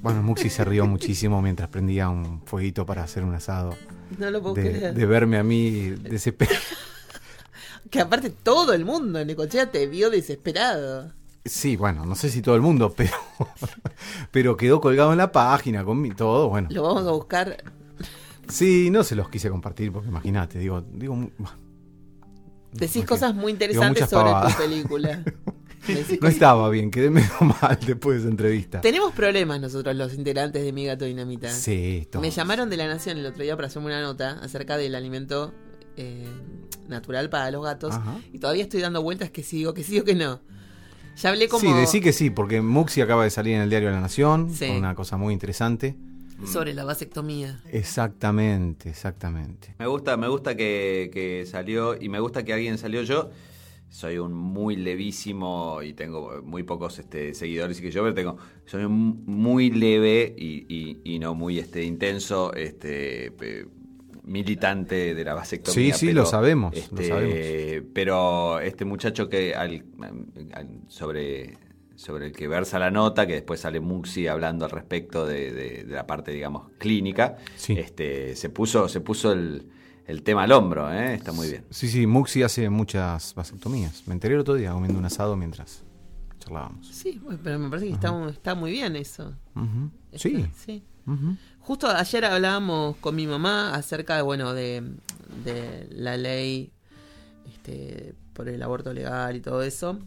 Bueno, 0.00 0.22
Muxi 0.22 0.48
se 0.48 0.64
rió 0.64 0.86
muchísimo 0.86 1.42
mientras 1.42 1.68
prendía 1.68 2.08
un 2.08 2.40
fueguito 2.46 2.86
para 2.86 3.02
hacer 3.02 3.24
un 3.24 3.34
asado. 3.34 3.74
No 4.16 4.30
lo 4.30 4.40
puedo 4.40 4.54
De, 4.54 4.62
creer. 4.62 4.94
de 4.94 5.06
verme 5.06 5.38
a 5.38 5.42
mí 5.42 5.90
desesperado. 5.90 6.58
Que 7.90 8.00
aparte 8.00 8.28
todo 8.28 8.74
el 8.74 8.84
mundo 8.84 9.18
en 9.18 9.26
Necochea 9.28 9.70
te 9.70 9.86
vio 9.86 10.10
desesperado. 10.10 11.10
Sí, 11.44 11.76
bueno, 11.76 12.04
no 12.04 12.14
sé 12.14 12.28
si 12.28 12.42
todo 12.42 12.54
el 12.54 12.60
mundo, 12.60 12.92
pero, 12.96 13.12
pero 14.30 14.56
quedó 14.58 14.80
colgado 14.80 15.12
en 15.12 15.18
la 15.18 15.32
página 15.32 15.84
con 15.84 16.00
mi, 16.00 16.10
todo, 16.10 16.48
bueno. 16.50 16.68
Lo 16.70 16.82
vamos 16.82 17.06
a 17.06 17.12
buscar. 17.12 17.56
Sí, 18.48 18.90
no 18.90 19.04
se 19.04 19.14
los 19.14 19.28
quise 19.28 19.50
compartir 19.50 19.92
porque 19.92 20.08
imagínate, 20.08 20.58
digo, 20.58 20.80
digo, 20.80 21.30
Decís 22.72 23.04
cosas 23.04 23.34
muy 23.34 23.52
interesantes 23.52 24.08
sobre 24.08 24.30
pavadas. 24.30 24.56
tu 24.56 24.62
película. 24.62 25.22
No 26.20 26.28
estaba 26.28 26.68
bien, 26.68 26.90
quedé 26.90 27.08
medio 27.08 27.30
mal 27.40 27.78
después 27.86 28.16
de 28.16 28.22
esa 28.22 28.30
entrevista. 28.30 28.80
Tenemos 28.82 29.12
problemas 29.14 29.58
nosotros 29.58 29.96
los 29.96 30.12
integrantes 30.12 30.62
de 30.62 30.72
Mi 30.72 30.84
Gato 30.84 31.06
Dinamita. 31.06 31.50
Sí. 31.50 32.06
Me 32.20 32.30
llamaron 32.30 32.68
de 32.68 32.76
la 32.76 32.86
Nación 32.88 33.16
el 33.16 33.24
otro 33.24 33.42
día 33.42 33.56
para 33.56 33.68
hacerme 33.68 33.86
una 33.86 34.02
nota 34.02 34.38
acerca 34.42 34.76
del 34.76 34.94
alimento 34.94 35.54
eh, 35.96 36.26
natural 36.88 37.30
para 37.30 37.50
los 37.50 37.64
gatos. 37.64 37.94
Ajá. 37.94 38.18
Y 38.32 38.38
todavía 38.38 38.64
estoy 38.64 38.80
dando 38.82 39.02
vueltas 39.02 39.30
que 39.30 39.42
sí 39.42 39.64
o 39.64 39.72
que 39.72 39.82
sí 39.82 39.98
o 39.98 40.04
que 40.04 40.14
no. 40.14 40.40
Ya 41.16 41.30
hablé 41.30 41.48
como... 41.48 41.60
Sí, 41.62 41.72
decí 41.72 42.00
que 42.02 42.12
sí, 42.12 42.28
porque 42.28 42.60
Muxi 42.60 43.00
acaba 43.00 43.24
de 43.24 43.30
salir 43.30 43.54
en 43.54 43.62
el 43.62 43.70
diario 43.70 43.90
La 43.90 44.00
Nación, 44.00 44.52
Sí. 44.52 44.66
con 44.66 44.76
una 44.76 44.94
cosa 44.94 45.16
muy 45.16 45.32
interesante. 45.32 45.96
Sobre 46.46 46.72
la 46.74 46.84
vasectomía. 46.84 47.60
Exactamente, 47.72 48.88
exactamente. 48.90 49.74
Me 49.78 49.86
gusta, 49.86 50.16
me 50.16 50.28
gusta 50.28 50.54
que, 50.56 51.10
que 51.12 51.44
salió 51.46 52.00
y 52.00 52.08
me 52.08 52.20
gusta 52.20 52.44
que 52.44 52.52
alguien 52.52 52.78
salió 52.78 53.02
yo. 53.02 53.30
Soy 53.90 54.18
un 54.18 54.34
muy 54.34 54.76
levísimo 54.76 55.82
y 55.82 55.94
tengo 55.94 56.42
muy 56.44 56.62
pocos 56.62 56.98
este, 56.98 57.32
seguidores 57.34 57.78
y 57.78 57.82
que 57.82 57.90
yo, 57.90 58.02
pero 58.02 58.14
tengo, 58.14 58.36
soy 58.66 58.84
un 58.84 59.24
muy 59.26 59.70
leve 59.70 60.34
y, 60.36 60.66
y- 60.68 60.98
y 61.04 61.18
no 61.18 61.34
muy 61.34 61.58
este, 61.58 61.82
intenso 61.84 62.52
este, 62.52 63.32
militante 64.24 65.14
de 65.14 65.24
la 65.24 65.34
vasectomía. 65.34 65.94
Sí, 65.94 65.98
sí, 65.98 66.06
pero, 66.08 66.20
lo 66.20 66.26
sabemos, 66.26 66.74
lo 66.74 66.78
este, 66.80 67.08
sabemos. 67.08 67.88
Pero 67.94 68.60
este 68.60 68.84
muchacho 68.84 69.28
que 69.28 69.54
al- 69.54 69.84
al- 70.52 70.68
sobre, 70.88 71.56
sobre 71.98 72.26
el 72.26 72.32
que 72.32 72.46
versa 72.46 72.78
la 72.78 72.92
nota, 72.92 73.26
que 73.26 73.32
después 73.34 73.58
sale 73.58 73.80
Muxi 73.80 74.28
hablando 74.28 74.64
al 74.64 74.70
respecto 74.70 75.26
de, 75.26 75.52
de- 75.52 75.84
de 75.84 75.94
la 75.94 76.06
parte, 76.06 76.30
digamos, 76.30 76.70
clínica, 76.78 77.36
Sí. 77.56 77.72
este, 77.76 78.36
se 78.36 78.50
puso, 78.50 78.88
se 78.88 79.00
puso 79.00 79.32
el, 79.32 79.68
el 80.06 80.22
tema 80.22 80.44
al 80.44 80.52
hombro, 80.52 80.92
¿eh? 80.92 81.14
está 81.14 81.32
muy 81.32 81.48
bien. 81.50 81.64
Sí, 81.70 81.88
sí, 81.88 82.06
Muxi 82.06 82.44
hace 82.44 82.70
muchas 82.70 83.34
vasectomías. 83.34 84.06
Me 84.06 84.14
enteré 84.14 84.34
el 84.34 84.40
otro 84.40 84.54
día 84.54 84.70
comiendo 84.70 84.96
un 84.96 85.04
asado 85.06 85.36
mientras 85.36 85.82
charlábamos. 86.38 86.86
Sí, 86.86 87.20
pero 87.42 87.58
me 87.58 87.68
parece 87.68 87.88
que 87.88 87.94
está, 87.94 88.28
está 88.30 88.54
muy 88.54 88.70
bien 88.70 88.94
eso. 88.94 89.34
Está- 90.12 90.18
Sí. 90.28 90.46
sí. 90.64 90.84
Justo 91.58 91.88
ayer 91.88 92.24
hablábamos 92.26 92.96
con 92.98 93.16
mi 93.16 93.26
mamá 93.26 93.74
acerca 93.74 94.14
de, 94.16 94.22
bueno, 94.22 94.54
de, 94.54 94.84
de 95.44 95.88
la 95.90 96.16
ley 96.16 96.70
este, 97.46 98.14
por 98.34 98.48
el 98.48 98.62
aborto 98.62 98.92
legal 98.92 99.34
y 99.36 99.40
todo 99.40 99.62
eso. 99.62 99.98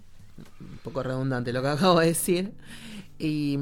Un 0.59 0.77
poco 0.83 1.03
redundante 1.03 1.53
lo 1.53 1.61
que 1.61 1.67
acabo 1.69 1.99
de 1.99 2.07
decir. 2.07 2.53
Y, 3.19 3.53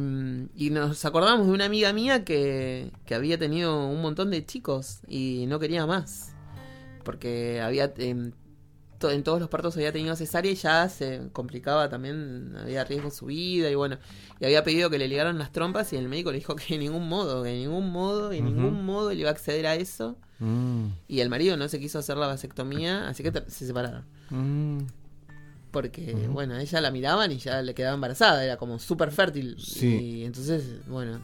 y 0.56 0.70
nos 0.70 1.04
acordamos 1.04 1.48
de 1.48 1.52
una 1.54 1.66
amiga 1.66 1.92
mía 1.92 2.24
que, 2.24 2.92
que 3.06 3.14
había 3.16 3.38
tenido 3.38 3.88
un 3.88 4.02
montón 4.02 4.32
de 4.32 4.46
chicos 4.46 5.00
y 5.08 5.46
no 5.48 5.60
quería 5.60 5.86
más. 5.86 6.34
Porque 7.04 7.60
había 7.62 7.94
to- 7.94 9.10
en 9.12 9.24
todos 9.24 9.40
los 9.40 9.50
partos 9.50 9.76
había 9.78 9.92
tenido 9.94 10.16
cesárea 10.16 10.52
y 10.52 10.56
ya 10.56 10.88
se 10.90 11.30
complicaba 11.34 11.90
también, 11.90 12.54
había 12.58 12.84
riesgo 12.84 13.12
su 13.12 13.28
vida 13.28 13.70
y 13.70 13.76
bueno, 13.76 13.98
y 14.42 14.46
había 14.46 14.64
pedido 14.64 14.90
que 14.90 14.98
le 14.98 15.08
ligaran 15.08 15.38
las 15.40 15.52
trompas 15.54 15.92
y 15.94 15.96
el 15.98 16.10
médico 16.10 16.32
le 16.32 16.40
dijo 16.40 16.56
que 16.56 16.74
de 16.74 16.78
ningún 16.80 17.08
modo, 17.08 17.44
que 17.44 17.50
de 17.50 17.58
ningún 17.60 17.90
modo, 17.92 18.30
de 18.30 18.42
ningún 18.42 18.86
modo 18.86 19.10
le 19.12 19.16
iba 19.16 19.30
a 19.30 19.32
acceder 19.34 19.68
a 19.68 19.76
eso. 19.76 20.18
Mm, 20.40 20.88
Y 21.08 21.20
el 21.22 21.30
marido 21.30 21.56
no 21.58 21.68
se 21.70 21.80
quiso 21.80 22.00
hacer 22.00 22.16
la 22.18 22.28
vasectomía, 22.28 23.08
así 23.10 23.24
que 23.24 23.32
se 23.48 23.66
separaron. 23.68 24.06
mm. 24.30 24.80
Porque, 25.72 26.13
bueno, 26.32 26.55
a 26.55 26.61
ella 26.61 26.82
la 26.82 26.89
miraban 26.91 27.32
y 27.32 27.38
ya 27.38 27.61
le 27.61 27.74
quedaba 27.76 27.93
embarazada, 27.95 28.43
era 28.43 28.57
como 28.57 28.80
súper 28.80 29.11
fértil. 29.11 29.55
Sí. 29.59 29.88
Y 30.22 30.26
entonces, 30.26 30.86
bueno, 30.88 31.20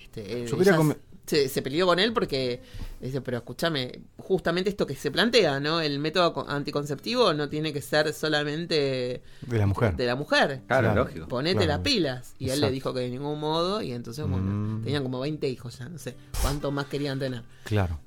este, 0.00 0.46
Yo 0.46 0.60
ella 0.60 0.78
se, 1.26 1.48
se 1.48 1.62
peleó 1.62 1.86
con 1.86 1.98
él 2.00 2.12
porque 2.12 2.60
dice, 3.00 3.20
pero 3.20 3.36
escúchame, 3.38 4.00
justamente 4.16 4.68
esto 4.70 4.84
que 4.86 4.96
se 4.96 5.10
plantea, 5.12 5.60
¿no? 5.60 5.80
El 5.80 5.98
método 6.00 6.32
co- 6.32 6.46
anticonceptivo 6.48 7.32
no 7.34 7.48
tiene 7.48 7.72
que 7.72 7.80
ser 7.82 8.12
solamente 8.12 9.22
De 9.42 9.58
la 9.58 9.66
mujer. 9.66 9.94
de 9.94 10.06
la 10.06 10.16
mujer. 10.16 10.62
Claro, 10.66 10.88
Claro. 10.88 11.04
lógico. 11.04 11.28
Ponete 11.28 11.56
Claro. 11.56 11.68
las 11.68 11.78
pilas. 11.80 12.34
Y 12.38 12.48
él 12.50 12.60
le 12.60 12.70
dijo 12.70 12.92
que 12.92 13.00
de 13.00 13.10
ningún 13.10 13.38
modo. 13.38 13.80
Y 13.82 13.92
entonces, 13.92 14.26
bueno, 14.26 14.50
Mm. 14.50 14.82
tenían 14.84 15.02
como 15.04 15.20
20 15.20 15.48
hijos 15.48 15.78
ya. 15.78 15.88
No 15.88 15.98
sé 15.98 16.16
cuántos 16.42 16.72
más 16.72 16.86
querían 16.86 17.18
tener. 17.20 17.42
Claro. 17.64 18.00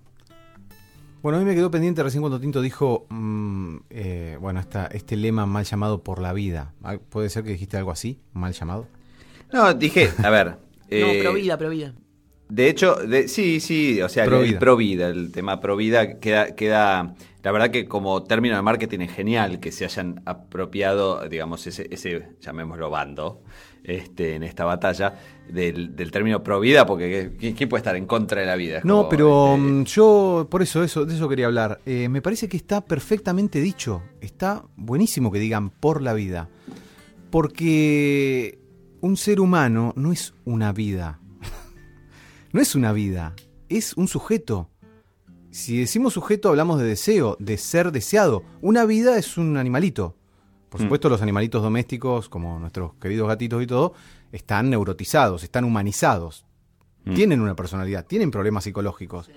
Bueno, 1.23 1.37
a 1.37 1.41
mí 1.41 1.45
me 1.47 1.55
quedó 1.55 1.71
pendiente 1.71 2.03
recién 2.03 2.21
cuando 2.21 2.37
Tinto 2.39 2.61
dijo, 2.61 3.05
mm, 3.09 3.77
eh, 3.89 4.37
bueno, 4.41 4.59
esta, 4.59 4.87
este 4.87 5.15
lema 5.15 5.45
mal 5.45 5.63
llamado 5.63 6.03
por 6.03 6.19
la 6.19 6.33
vida. 6.33 6.73
¿Puede 7.09 7.29
ser 7.29 7.43
que 7.45 7.51
dijiste 7.51 7.77
algo 7.77 7.91
así? 7.91 8.19
¿Mal 8.33 8.51
llamado? 8.51 8.87
No, 9.53 9.73
dije, 9.73 10.09
a 10.21 10.29
ver. 10.29 10.57
eh, 10.89 10.99
no, 11.17 11.23
pro 11.23 11.33
vida, 11.33 11.57
pro 11.57 11.69
vida. 11.69 11.93
De 12.49 12.67
hecho, 12.67 12.95
de- 12.95 13.29
sí, 13.29 13.61
sí, 13.61 14.01
o 14.01 14.09
sea, 14.09 14.25
Pro 14.25 14.41
el 14.41 14.49
vida. 14.49 14.59
pro 14.59 14.75
vida, 14.75 15.07
el 15.07 15.31
tema 15.31 15.61
pro 15.61 15.77
vida 15.77 16.19
queda, 16.19 16.55
queda, 16.55 17.15
la 17.41 17.51
verdad 17.53 17.71
que 17.71 17.85
como 17.87 18.23
término 18.23 18.57
de 18.57 18.61
marketing 18.61 18.99
es 18.99 19.11
genial 19.13 19.61
que 19.61 19.71
se 19.71 19.85
hayan 19.85 20.21
apropiado, 20.25 21.27
digamos, 21.29 21.65
ese, 21.67 21.87
ese 21.89 22.27
llamémoslo 22.41 22.89
bando, 22.89 23.41
este, 23.83 24.35
en 24.35 24.43
esta 24.43 24.65
batalla, 24.65 25.19
del, 25.49 25.95
del 25.95 26.09
término 26.11 26.41
pro 26.43 26.59
vida, 26.59 26.85
porque 26.85 27.33
¿qué- 27.37 27.53
¿quién 27.53 27.67
puede 27.69 27.79
estar 27.81 27.95
en 27.97 28.05
contra 28.05 28.39
de 28.41 28.47
la 28.47 28.55
vida? 28.55 28.77
Es 28.79 28.85
No, 28.85 28.97
como, 28.97 29.09
pero 29.09 29.55
este, 29.55 29.61
mm, 29.61 29.83
yo, 29.85 30.47
por 30.49 30.61
eso, 30.61 30.83
eso, 30.83 31.05
de 31.05 31.15
eso 31.15 31.27
quería 31.27 31.47
hablar. 31.47 31.81
Eh, 31.85 32.07
me 32.09 32.21
parece 32.21 32.47
que 32.47 32.55
está 32.57 32.81
perfectamente 32.81 33.59
dicho. 33.59 34.01
Está 34.21 34.63
buenísimo 34.77 35.31
que 35.31 35.39
digan 35.39 35.69
por 35.69 36.01
la 36.01 36.13
vida. 36.13 36.49
Porque 37.29 38.59
un 39.01 39.17
ser 39.17 39.39
humano 39.41 39.91
no 39.97 40.11
es 40.13 40.33
una 40.45 40.71
vida. 40.71 41.19
no 42.53 42.61
es 42.61 42.75
una 42.75 42.93
vida, 42.93 43.35
es 43.69 43.97
un 43.97 44.07
sujeto. 44.07 44.69
Si 45.51 45.77
decimos 45.77 46.13
sujeto 46.13 46.49
hablamos 46.49 46.79
de 46.79 46.85
deseo, 46.85 47.35
de 47.39 47.57
ser 47.57 47.91
deseado. 47.91 48.43
Una 48.61 48.85
vida 48.85 49.17
es 49.17 49.37
un 49.37 49.57
animalito. 49.57 50.15
Por 50.73 50.81
Mm. 50.81 50.85
supuesto, 50.85 51.07
los 51.07 51.21
animalitos 51.21 51.61
domésticos, 51.61 52.29
como 52.29 52.57
nuestros 52.57 52.95
queridos 52.95 53.27
gatitos 53.27 53.61
y 53.61 53.67
todo, 53.67 53.93
están 54.31 54.71
neurotizados, 54.71 55.43
están 55.43 55.65
humanizados. 55.65 56.45
Mm. 57.05 57.13
Tienen 57.13 57.41
una 57.41 57.55
personalidad, 57.55 58.07
tienen 58.07 58.31
problemas 58.31 58.63
psicológicos. 58.63 59.29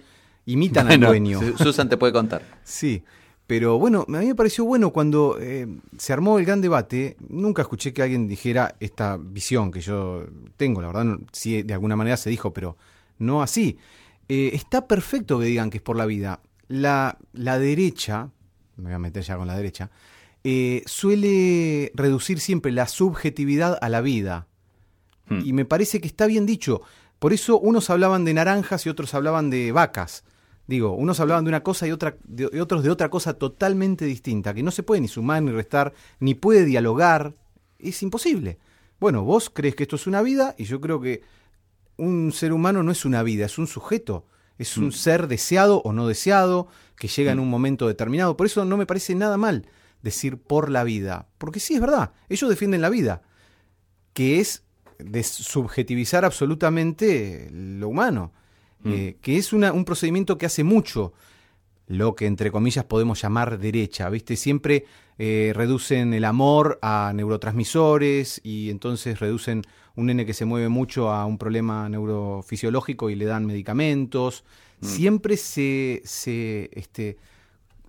Imitan 0.47 0.91
al 0.91 0.99
dueño. 0.99 1.39
Su- 1.41 1.59
Susan 1.59 1.91
te 1.91 1.99
puede 1.99 2.15
contar. 2.15 2.41
Sí, 2.65 3.03
pero 3.47 3.79
bueno, 3.79 4.07
a 4.09 4.13
mí 4.13 4.25
me 4.29 4.35
pareció 4.35 4.65
bueno 4.65 4.95
cuando 4.95 5.37
eh, 5.39 5.67
se 5.99 6.15
armó 6.15 6.39
el 6.39 6.47
gran 6.47 6.63
debate. 6.63 7.19
Nunca 7.29 7.61
escuché 7.61 7.93
que 7.93 8.01
alguien 8.01 8.27
dijera 8.29 8.75
esta 8.81 9.19
visión 9.21 9.71
que 9.71 9.83
yo 9.83 10.25
tengo, 10.57 10.81
la 10.81 10.87
verdad, 10.87 11.05
no- 11.05 11.19
sí, 11.33 11.63
de 11.63 11.75
alguna 11.75 11.97
manera 11.97 12.17
se 12.17 12.31
dijo, 12.31 12.51
pero 12.55 12.79
no 13.19 13.43
así. 13.43 13.77
Eh, 14.27 14.53
está 14.55 14.87
perfecto 14.87 15.39
que 15.39 15.45
digan 15.45 15.69
que 15.69 15.77
es 15.77 15.83
por 15.83 15.97
la 15.97 16.07
vida. 16.07 16.41
La, 16.69 17.19
la 17.35 17.59
derecha, 17.59 18.31
me 18.79 18.85
voy 18.85 18.93
a 18.95 18.99
meter 18.99 19.23
ya 19.23 19.37
con 19.37 19.47
la 19.47 19.55
derecha, 19.55 19.91
eh, 20.49 20.85
suele 20.87 21.91
reducir 21.97 22.39
siempre 22.39 22.71
la 22.71 22.87
subjetividad 22.87 23.77
a 23.81 23.89
la 23.89 24.01
vida. 24.01 24.47
Hmm. 25.27 25.41
Y 25.45 25.53
me 25.53 25.65
parece 25.65 26.01
que 26.01 26.07
está 26.07 26.29
bien 26.29 26.47
dicho. 26.47 26.83
Por 27.19 27.33
eso 27.33 27.59
unos 27.59 27.91
hablaban 27.91 28.25
de 28.25 28.33
naranjas 28.33 28.87
y 28.87 28.89
otros 28.89 29.13
hablaban 29.15 29.51
de 29.51 29.73
vacas. 29.73 30.23
Digo, 30.69 30.93
unos 30.93 31.19
hablaban 31.19 31.43
de 31.43 31.49
una 31.49 31.65
cosa 31.65 31.89
y, 31.89 31.91
otra, 31.91 32.17
de, 32.23 32.49
y 32.53 32.61
otros 32.61 32.85
de 32.85 32.91
otra 32.91 33.11
cosa 33.11 33.35
totalmente 33.35 34.05
distinta, 34.05 34.55
que 34.55 34.63
no 34.63 34.71
se 34.71 34.85
puede 34.85 35.01
ni 35.01 35.09
sumar 35.09 35.43
ni 35.43 35.51
restar, 35.51 35.95
ni 36.21 36.35
puede 36.35 36.65
dialogar. 36.65 37.35
Es 37.81 38.05
imposible. 38.05 38.61
Bueno, 39.01 39.25
vos 39.25 39.51
crees 39.51 39.75
que 39.75 39.83
esto 39.83 39.97
es 39.97 40.07
una 40.07 40.23
vida 40.23 40.55
y 40.57 40.67
yo 40.67 40.81
creo 40.81 41.01
que 41.01 41.23
un 41.97 42.31
ser 42.31 42.53
humano 42.53 42.85
no 42.85 42.93
es 42.93 43.05
una 43.05 43.25
vida, 43.25 43.47
es 43.47 43.59
un 43.59 43.67
sujeto. 43.67 44.27
Es 44.59 44.77
un 44.77 44.93
ser 44.93 45.27
deseado 45.27 45.83
o 45.83 45.93
no 45.93 46.07
deseado, 46.07 46.69
que 46.97 47.09
llega 47.09 47.33
en 47.33 47.41
un 47.41 47.51
momento 47.51 47.89
determinado. 47.89 48.37
Por 48.37 48.47
eso 48.47 48.65
no 48.65 48.77
me 48.77 48.87
parece 48.87 49.17
nada 49.17 49.37
mal 49.37 49.67
decir 50.07 50.39
por 50.39 50.71
la 50.71 50.83
vida. 50.85 51.27
Porque 51.39 51.61
sí, 51.61 51.75
es 51.75 51.81
verdad, 51.81 52.13
ellos 52.29 52.49
defienden 52.49 52.81
la 52.81 52.89
vida, 52.91 53.23
que 54.15 54.41
es 54.41 54.63
subjetivizar 55.23 56.25
absolutamente 56.25 57.49
lo 57.53 57.89
humano, 57.89 58.33
eh, 58.85 59.17
que 59.21 59.37
es 59.37 59.53
una- 59.53 59.73
un 59.73 59.85
procedimiento 59.85 60.39
que 60.39 60.47
hace 60.47 60.63
mucho 60.65 61.13
lo 61.89 62.15
que 62.15 62.27
entre 62.27 62.51
comillas 62.51 62.85
podemos 62.85 63.21
llamar 63.21 63.59
derecha, 63.59 64.09
¿viste? 64.11 64.37
Siempre 64.37 64.85
eh, 65.19 65.53
reducen 65.55 66.13
el 66.15 66.25
amor 66.25 66.79
a 66.83 67.11
neurotransmisores 67.15 68.41
y 68.45 68.69
entonces 68.71 69.19
reducen 69.19 69.63
un 69.95 70.07
nene 70.07 70.27
que 70.27 70.35
se 70.35 70.45
mueve 70.45 70.69
mucho 70.69 71.11
a 71.11 71.25
un 71.25 71.39
problema 71.39 71.89
neurofisiológico 71.89 73.09
y 73.09 73.15
le 73.15 73.25
dan 73.25 73.47
medicamentos. 73.47 74.45
Siempre 74.83 75.37
se, 75.39 76.03
se 76.05 76.69
este, 76.75 77.17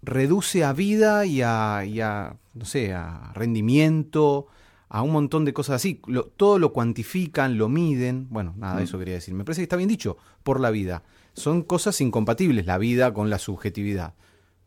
reduce 0.02 0.64
a 0.64 0.74
vida 0.74 1.26
y 1.26 1.42
a, 1.42 1.84
y 1.86 2.02
a, 2.02 2.36
no 2.54 2.66
sé, 2.66 2.94
a 2.94 3.32
rendimiento, 3.34 4.48
a 4.90 5.02
un 5.02 5.12
montón 5.12 5.44
de 5.46 5.54
cosas 5.54 5.76
así. 5.78 6.02
Lo- 6.08 6.26
todo 6.26 6.60
lo 6.60 6.72
cuantifican, 6.74 7.58
lo 7.58 7.68
miden. 7.70 8.28
Bueno, 8.30 8.54
nada, 8.58 8.82
eso 8.82 8.98
quería 9.00 9.16
decir. 9.16 9.34
Me 9.34 9.44
parece 9.44 9.62
que 9.62 9.64
está 9.64 9.76
bien 9.76 9.90
dicho, 9.90 10.18
por 10.44 10.60
la 10.60 10.70
vida. 10.72 11.04
Son 11.34 11.62
cosas 11.64 12.00
incompatibles, 12.02 12.66
la 12.66 12.78
vida 12.78 13.14
con 13.14 13.30
la 13.30 13.38
subjetividad. 13.40 14.14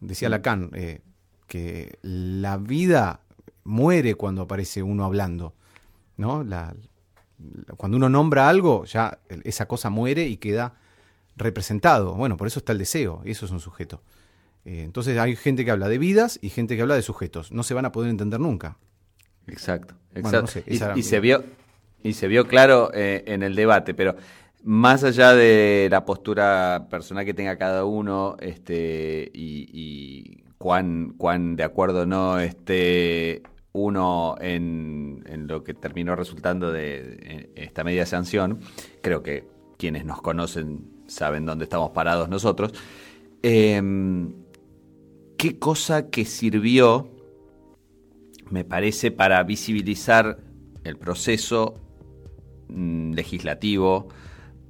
Decía 0.00 0.28
Lacan 0.28 0.70
eh, 0.74 1.00
que 1.46 1.98
la 2.02 2.56
vida 2.58 3.20
muere 3.64 4.14
cuando 4.14 4.42
aparece 4.42 4.82
uno 4.82 5.04
hablando. 5.04 5.54
¿no? 6.16 6.44
La- 6.44 6.74
la- 7.38 7.74
cuando 7.76 7.96
uno 7.96 8.08
nombra 8.10 8.48
algo, 8.48 8.84
ya 8.84 9.18
esa 9.44 9.66
cosa 9.66 9.88
muere 9.88 10.26
y 10.28 10.36
queda 10.36 10.74
representado. 11.36 12.14
Bueno, 12.14 12.36
por 12.36 12.46
eso 12.46 12.58
está 12.58 12.72
el 12.72 12.78
deseo, 12.78 13.22
y 13.24 13.30
eso 13.30 13.46
es 13.46 13.52
un 13.52 13.60
sujeto. 13.60 14.02
Eh, 14.70 14.82
entonces 14.84 15.18
hay 15.18 15.34
gente 15.34 15.64
que 15.64 15.72
habla 15.72 15.88
de 15.88 15.98
vidas 15.98 16.38
y 16.40 16.48
gente 16.48 16.76
que 16.76 16.82
habla 16.82 16.94
de 16.94 17.02
sujetos. 17.02 17.50
No 17.50 17.64
se 17.64 17.74
van 17.74 17.86
a 17.86 17.92
poder 17.92 18.08
entender 18.08 18.38
nunca. 18.38 18.76
Exacto, 19.48 19.96
Bueno, 20.12 20.28
exacto. 20.28 20.42
no 20.42 20.46
sé, 20.46 20.64
y, 20.68 20.76
era 20.76 21.02
se 21.02 21.18
vio 21.18 21.42
y 22.04 22.12
se 22.12 22.28
vio 22.28 22.46
claro 22.46 22.92
eh, 22.94 23.24
en 23.26 23.42
el 23.42 23.56
debate, 23.56 23.94
pero 23.94 24.14
más 24.62 25.02
allá 25.02 25.34
de 25.34 25.88
la 25.90 26.04
postura 26.04 26.86
personal 26.88 27.24
que 27.24 27.34
tenga 27.34 27.56
cada 27.56 27.84
uno, 27.84 28.36
este, 28.38 29.28
y, 29.34 29.68
y 29.72 30.44
cuán, 30.56 31.14
cuán 31.16 31.56
de 31.56 31.64
acuerdo 31.64 32.02
o 32.02 32.06
no 32.06 32.38
esté 32.38 33.42
uno 33.72 34.36
en, 34.40 35.24
en 35.26 35.48
lo 35.48 35.64
que 35.64 35.74
terminó 35.74 36.14
resultando 36.14 36.70
de 36.70 37.50
esta 37.56 37.82
media 37.82 38.06
sanción, 38.06 38.60
creo 39.02 39.24
que 39.24 39.48
quienes 39.78 40.04
nos 40.04 40.22
conocen 40.22 40.84
saben 41.08 41.44
dónde 41.44 41.64
estamos 41.64 41.90
parados 41.90 42.28
nosotros. 42.28 42.72
Em, 43.42 44.34
¿Qué 45.40 45.58
cosa 45.58 46.10
que 46.10 46.26
sirvió, 46.26 47.08
me 48.50 48.62
parece, 48.62 49.10
para 49.10 49.42
visibilizar 49.42 50.36
el 50.84 50.98
proceso 50.98 51.76
mm, 52.68 53.14
legislativo, 53.14 54.08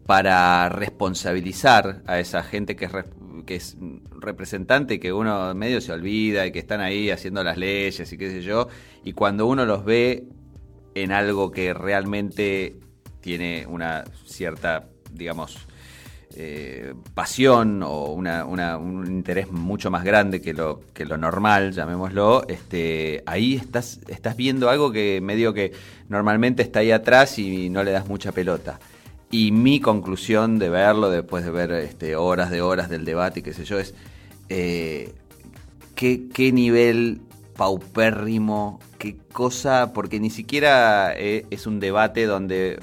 para 0.07 0.69
responsabilizar 0.69 2.05
a 2.07 2.21
esa 2.21 2.45
gente 2.45 2.77
que 2.77 2.85
es, 2.85 2.93
que 3.47 3.57
es 3.57 3.79
representante, 4.21 5.01
que 5.01 5.13
uno 5.13 5.53
medio 5.57 5.81
se 5.81 5.91
olvida 5.91 6.47
y 6.47 6.53
que 6.53 6.61
están 6.61 6.81
ahí 6.81 7.11
haciendo 7.11 7.43
las 7.43 7.59
leyes 7.59 8.13
y 8.13 8.17
qué 8.17 8.31
sé 8.31 8.41
yo, 8.41 8.69
y 9.03 9.13
cuando 9.13 9.49
uno 9.49 9.67
los 9.67 9.85
ve 9.85 10.29
en 10.95 11.11
algo 11.11 11.51
que 11.51 11.75
realmente 11.75 12.77
tiene 13.21 13.67
una 13.67 14.05
cierta, 14.25 14.89
digamos, 15.13 15.67
eh, 16.37 16.95
pasión 17.13 17.83
o 17.83 18.13
un 18.13 19.05
interés 19.09 19.51
mucho 19.51 19.91
más 19.91 20.05
grande 20.05 20.41
que 20.41 20.55
lo, 20.55 20.81
normal, 21.19 21.73
llamémoslo, 21.73 22.47
este, 22.47 23.25
ahí 23.27 23.57
estás, 23.57 23.99
viendo 24.37 24.71
algo 24.71 24.93
que 24.93 25.21
medio 25.21 25.53
que 25.53 25.73
normalmente 26.09 26.63
está 26.63 26.81
ahí 26.81 26.93
atrás 26.93 27.37
y 27.39 27.69
no 27.69 27.83
le 27.83 27.91
das 27.91 28.09
mucha 28.09 28.31
pelota. 28.31 28.79
Y 29.33 29.51
mi 29.51 29.81
conclusión 29.81 30.61
de 30.61 30.69
verlo, 30.69 31.11
después 31.11 31.45
de 31.45 31.51
ver 31.51 31.73
este, 31.73 32.15
horas 32.15 32.51
de 32.51 32.63
horas 32.63 32.89
del 32.89 33.05
debate 33.05 33.41
y 33.41 33.43
qué 33.43 33.53
sé 33.53 33.65
yo, 33.65 33.81
es 33.81 33.95
eh, 34.49 35.13
qué, 35.97 36.53
nivel 36.53 37.21
paupérrimo, 37.57 38.79
qué 38.99 39.17
cosa, 39.33 39.93
porque 39.93 40.21
ni 40.21 40.31
siquiera 40.31 41.13
eh, 41.17 41.45
es 41.51 41.67
un 41.67 41.81
debate 41.81 42.27
donde 42.27 42.79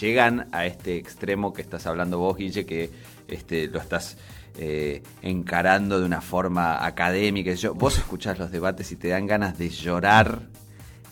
llegan 0.00 0.48
a 0.52 0.66
este 0.66 0.96
extremo 0.96 1.52
que 1.52 1.62
estás 1.62 1.86
hablando 1.86 2.18
vos, 2.18 2.36
Guille, 2.36 2.64
que 2.66 2.90
este, 3.28 3.68
lo 3.68 3.78
estás 3.80 4.16
eh, 4.58 5.02
encarando 5.22 5.98
de 6.00 6.06
una 6.06 6.20
forma 6.20 6.84
académica. 6.84 7.52
Yo, 7.54 7.74
vos 7.74 7.98
escuchás 7.98 8.38
los 8.38 8.50
debates 8.50 8.90
y 8.92 8.96
te 8.96 9.08
dan 9.08 9.26
ganas 9.26 9.58
de 9.58 9.68
llorar. 9.70 10.42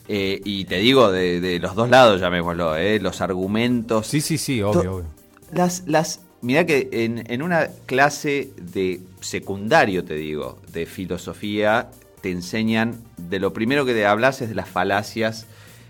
eh, 0.08 0.40
y 0.44 0.64
te 0.64 0.76
digo, 0.78 1.10
de, 1.12 1.40
de 1.40 1.58
los 1.58 1.74
dos 1.74 1.88
lados, 1.88 2.20
llamémoslo, 2.20 2.76
eh, 2.76 2.98
los 3.00 3.20
argumentos. 3.20 4.06
Sí, 4.06 4.20
sí, 4.20 4.38
sí, 4.38 4.60
obvio, 4.62 4.96
obvio. 4.96 5.06
Las, 5.52 5.84
las, 5.86 6.20
mirá 6.40 6.66
que 6.66 6.88
en, 6.92 7.30
en 7.30 7.42
una 7.42 7.68
clase 7.86 8.50
de 8.56 9.00
secundario, 9.20 10.04
te 10.04 10.14
digo, 10.14 10.58
de 10.72 10.86
filosofía, 10.86 11.90
te 12.20 12.30
enseñan, 12.30 13.02
de 13.16 13.38
lo 13.38 13.52
primero 13.52 13.84
que 13.84 13.94
te 13.94 14.06
hablas 14.06 14.40
es 14.42 14.48
de 14.48 14.54
las 14.54 14.68
falacias 14.68 15.46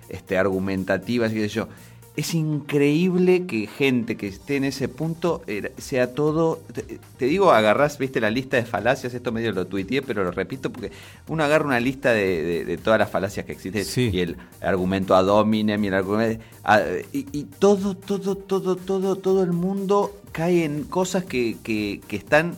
este, 0.09 0.37
argumentativas 0.39 1.33
y 1.33 1.37
qué 1.37 1.41
sé 1.43 1.49
yo. 1.49 1.69
Es 2.15 2.35
increíble 2.35 3.47
que 3.47 3.67
gente 3.67 4.19
que 4.19 4.27
esté 4.27 4.57
en 4.57 4.65
ese 4.65 4.87
punto 4.87 5.43
sea 5.79 6.13
todo. 6.15 6.61
Te, 6.75 6.99
te 7.17 7.25
digo, 7.25 7.53
agarrás, 7.53 7.97
viste, 7.97 8.21
la 8.21 8.29
lista 8.29 8.59
de 8.59 8.67
falacias, 8.67 9.15
esto 9.15 9.33
medio 9.33 9.51
lo 9.53 9.67
tuiteé, 9.67 10.03
pero 10.03 10.23
lo 10.23 10.31
repito 10.31 10.71
porque 10.71 10.93
uno 11.29 11.43
agarra 11.43 11.65
una 11.65 11.81
lista 11.81 12.13
de, 12.13 12.43
de- 12.43 12.65
de 12.67 12.77
todas 12.77 12.99
las 12.99 13.09
falacias 13.11 13.47
que 13.47 13.53
existen 13.53 13.87
Sí. 13.87 14.11
y 14.13 14.21
el 14.21 14.37
argumento 14.61 15.15
ad 15.17 15.27
hominem 15.29 15.83
y 15.85 15.87
el 15.89 15.95
argumento. 15.95 16.45
a- 16.65 16.83
y, 17.15 17.27
y 17.33 17.45
todo, 17.45 17.97
todo, 17.97 18.37
todo, 18.37 18.77
todo, 18.77 19.17
todo 19.17 19.43
el 19.43 19.53
mundo 19.53 20.21
cae 20.33 20.65
en 20.67 20.85
cosas 20.85 21.25
que, 21.25 21.57
que- 21.63 22.03
que 22.07 22.17
están, 22.17 22.57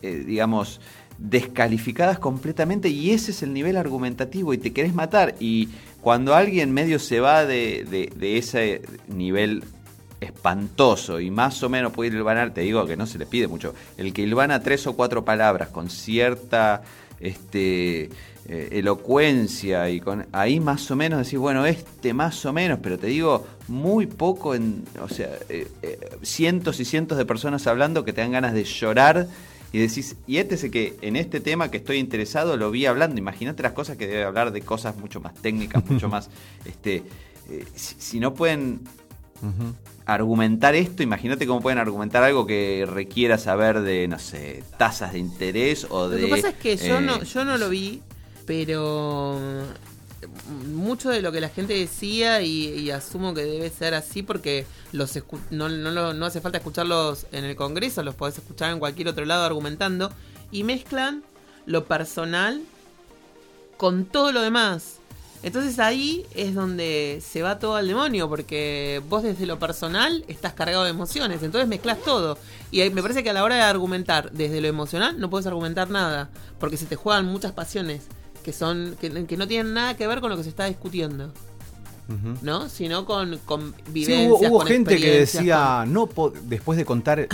eh, 0.00 0.24
digamos, 0.26 0.80
descalificadas 1.18 2.18
completamente 2.18 2.88
y 2.88 3.10
ese 3.10 3.30
es 3.30 3.42
el 3.42 3.52
nivel 3.52 3.76
argumentativo 3.76 4.52
y 4.54 4.58
te 4.58 4.72
querés 4.72 4.94
matar. 4.94 5.34
Y 5.40 5.68
cuando 6.00 6.34
alguien 6.34 6.72
medio 6.72 6.98
se 6.98 7.20
va 7.20 7.44
de, 7.44 7.86
de- 8.18 8.38
ese 8.38 8.82
nivel 9.08 9.64
espantoso 10.20 11.20
y 11.20 11.30
más 11.30 11.62
o 11.62 11.68
menos 11.68 11.92
puede 11.92 12.10
hilvanar, 12.10 12.52
te 12.54 12.62
digo 12.62 12.86
que 12.86 12.96
no 12.96 13.06
se 13.06 13.18
le 13.18 13.26
pide 13.26 13.48
mucho, 13.48 13.74
el 13.96 14.12
que 14.12 14.22
hilvana 14.22 14.62
tres 14.62 14.86
o 14.86 14.94
cuatro 14.94 15.24
palabras 15.24 15.68
con 15.68 15.90
cierta 15.90 16.82
este, 17.20 18.10
eh, 18.48 18.68
elocuencia 18.72 19.90
y 19.90 20.00
con 20.00 20.26
ahí 20.32 20.60
más 20.60 20.90
o 20.90 20.96
menos 20.96 21.18
decir, 21.18 21.38
bueno, 21.38 21.66
este 21.66 22.14
más 22.14 22.44
o 22.46 22.52
menos, 22.52 22.78
pero 22.82 22.98
te 22.98 23.08
digo 23.08 23.46
muy 23.68 24.06
poco, 24.06 24.54
en, 24.54 24.84
o 25.02 25.08
sea, 25.08 25.30
eh, 25.48 25.66
eh, 25.82 25.98
cientos 26.22 26.80
y 26.80 26.84
cientos 26.84 27.18
de 27.18 27.24
personas 27.26 27.66
hablando 27.66 28.04
que 28.04 28.12
te 28.12 28.20
dan 28.20 28.32
ganas 28.32 28.54
de 28.54 28.64
llorar 28.64 29.26
y 29.76 29.78
decís, 29.78 30.16
y 30.26 30.38
este 30.38 30.54
es 30.54 30.70
que 30.70 30.96
en 31.02 31.16
este 31.16 31.38
tema 31.38 31.70
que 31.70 31.76
estoy 31.76 31.98
interesado 31.98 32.56
lo 32.56 32.70
vi 32.70 32.86
hablando, 32.86 33.18
imagínate 33.18 33.62
las 33.62 33.72
cosas 33.72 33.98
que 33.98 34.06
debe 34.06 34.24
hablar 34.24 34.50
de 34.50 34.62
cosas 34.62 34.96
mucho 34.96 35.20
más 35.20 35.34
técnicas, 35.34 35.84
mucho 35.84 36.08
más, 36.08 36.30
este, 36.64 37.02
eh, 37.50 37.66
si, 37.74 37.94
si 37.98 38.18
no 38.18 38.32
pueden 38.32 38.80
argumentar 40.06 40.74
esto, 40.74 41.02
imagínate 41.02 41.46
cómo 41.46 41.60
pueden 41.60 41.78
argumentar 41.78 42.22
algo 42.22 42.46
que 42.46 42.88
requiera 42.90 43.36
saber 43.36 43.82
de, 43.82 44.08
no 44.08 44.18
sé, 44.18 44.64
tasas 44.78 45.12
de 45.12 45.18
interés 45.18 45.86
o 45.90 46.08
de... 46.08 46.22
Lo 46.22 46.28
que 46.28 46.32
pasa 46.36 46.48
es 46.48 46.54
que 46.54 46.78
yo, 46.78 46.96
eh, 46.96 47.02
no, 47.02 47.22
yo 47.22 47.44
no 47.44 47.58
lo 47.58 47.68
vi, 47.68 48.00
pero 48.46 49.38
mucho 50.48 51.10
de 51.10 51.22
lo 51.22 51.32
que 51.32 51.40
la 51.40 51.48
gente 51.48 51.74
decía 51.74 52.42
y, 52.42 52.90
asumo 52.90 53.34
que 53.34 53.44
debe 53.44 53.70
ser 53.70 53.94
así 53.94 54.22
porque 54.22 54.66
los 54.92 55.16
escu- 55.16 55.40
no, 55.50 55.68
no, 55.68 56.14
no 56.14 56.26
hace 56.26 56.40
falta 56.40 56.58
escucharlos 56.58 57.26
en 57.32 57.44
el 57.44 57.56
Congreso, 57.56 58.02
los 58.02 58.14
podés 58.14 58.38
escuchar 58.38 58.72
en 58.72 58.78
cualquier 58.78 59.08
otro 59.08 59.24
lado 59.24 59.44
argumentando 59.44 60.12
y 60.50 60.64
mezclan 60.64 61.22
lo 61.66 61.84
personal 61.84 62.62
con 63.76 64.04
todo 64.04 64.32
lo 64.32 64.40
demás. 64.42 64.96
Entonces 65.42 65.78
ahí 65.78 66.24
es 66.34 66.54
donde 66.54 67.22
se 67.24 67.42
va 67.42 67.58
todo 67.58 67.76
al 67.76 67.86
demonio, 67.86 68.28
porque 68.28 69.02
vos 69.08 69.22
desde 69.22 69.46
lo 69.46 69.58
personal 69.58 70.24
estás 70.28 70.54
cargado 70.54 70.84
de 70.84 70.90
emociones, 70.90 71.42
entonces 71.42 71.68
mezclas 71.68 71.98
todo. 72.02 72.38
Y 72.70 72.88
me 72.90 73.02
parece 73.02 73.22
que 73.22 73.30
a 73.30 73.32
la 73.32 73.44
hora 73.44 73.56
de 73.56 73.62
argumentar 73.62 74.32
desde 74.32 74.60
lo 74.60 74.66
emocional 74.66 75.20
no 75.20 75.28
puedes 75.30 75.46
argumentar 75.46 75.90
nada, 75.90 76.30
porque 76.58 76.76
se 76.76 76.86
te 76.86 76.96
juegan 76.96 77.26
muchas 77.26 77.52
pasiones 77.52 78.02
que 78.46 78.52
son 78.52 78.94
que, 79.00 79.26
que 79.26 79.36
no 79.36 79.48
tienen 79.48 79.74
nada 79.74 79.96
que 79.96 80.06
ver 80.06 80.20
con 80.20 80.30
lo 80.30 80.36
que 80.36 80.44
se 80.44 80.50
está 80.50 80.66
discutiendo. 80.66 81.32
¿no? 82.42 82.68
Sino 82.68 83.04
con, 83.04 83.38
con 83.38 83.74
Sí, 83.86 83.90
vivencias, 83.92 84.28
hubo, 84.30 84.48
hubo 84.48 84.58
con 84.58 84.68
gente 84.68 84.96
que 84.98 85.18
decía, 85.18 85.84
no 85.88 86.08
después 86.44 86.78
de 86.78 86.84
contar 86.84 87.18
eh, 87.18 87.28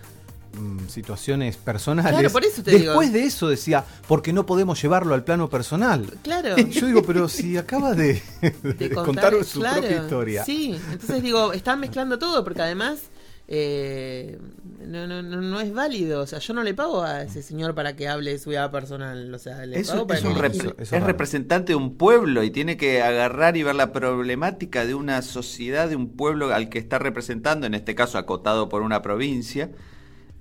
mm, 0.58 0.88
situaciones 0.88 1.58
personales, 1.58 2.12
Claro, 2.12 2.30
por 2.30 2.42
eso 2.46 2.62
te 2.62 2.70
después 2.70 3.08
digo. 3.12 3.20
de 3.20 3.26
eso 3.28 3.48
decía, 3.50 3.84
porque 4.08 4.32
no 4.32 4.46
podemos 4.46 4.80
llevarlo 4.80 5.12
al 5.12 5.22
plano 5.24 5.50
personal. 5.50 6.10
Claro. 6.22 6.54
Y 6.58 6.70
Yo 6.70 6.86
digo, 6.86 7.02
pero 7.02 7.28
si 7.28 7.56
acaba 7.58 7.92
de, 7.94 8.22
de 8.40 8.72
de 8.72 8.90
contar, 8.90 9.34
su 9.44 9.60
claro, 9.60 9.82
propia 9.82 9.98
historia. 9.98 10.44
Sí, 10.46 10.74
entonces 10.90 11.22
digo, 11.22 11.52
están 11.52 11.78
mezclando 11.80 12.18
todo 12.18 12.42
porque 12.42 12.62
además 12.62 13.00
eh, 13.46 14.38
no, 14.86 15.06
no, 15.06 15.22
no, 15.22 15.40
no 15.40 15.60
es 15.60 15.72
válido. 15.72 16.22
O 16.22 16.26
sea, 16.26 16.38
yo 16.38 16.54
no 16.54 16.62
le 16.62 16.74
pago 16.74 17.02
a 17.02 17.22
ese 17.22 17.42
señor 17.42 17.74
para 17.74 17.94
que 17.96 18.08
hable 18.08 18.32
de 18.32 18.38
su 18.38 18.50
vida 18.50 18.70
personal. 18.70 19.32
O 19.34 19.38
sea, 19.38 19.66
le 19.66 19.78
Es, 19.80 19.90
pago 19.90 20.06
para 20.06 20.18
es 20.18 20.24
que 20.24 20.30
un 20.30 20.36
eso- 20.36 20.42
rep- 20.44 20.54
eso- 20.54 20.74
eso 20.78 20.96
es 20.96 21.02
representante 21.02 21.72
de 21.72 21.76
un 21.76 21.96
pueblo 21.96 22.42
y 22.42 22.50
tiene 22.50 22.76
que 22.76 23.02
agarrar 23.02 23.56
y 23.56 23.62
ver 23.62 23.74
la 23.74 23.92
problemática 23.92 24.84
de 24.86 24.94
una 24.94 25.20
sociedad, 25.22 25.88
de 25.88 25.96
un 25.96 26.08
pueblo 26.16 26.54
al 26.54 26.68
que 26.68 26.78
está 26.78 26.98
representando, 26.98 27.66
en 27.66 27.74
este 27.74 27.94
caso 27.94 28.18
acotado 28.18 28.68
por 28.68 28.82
una 28.82 29.02
provincia. 29.02 29.70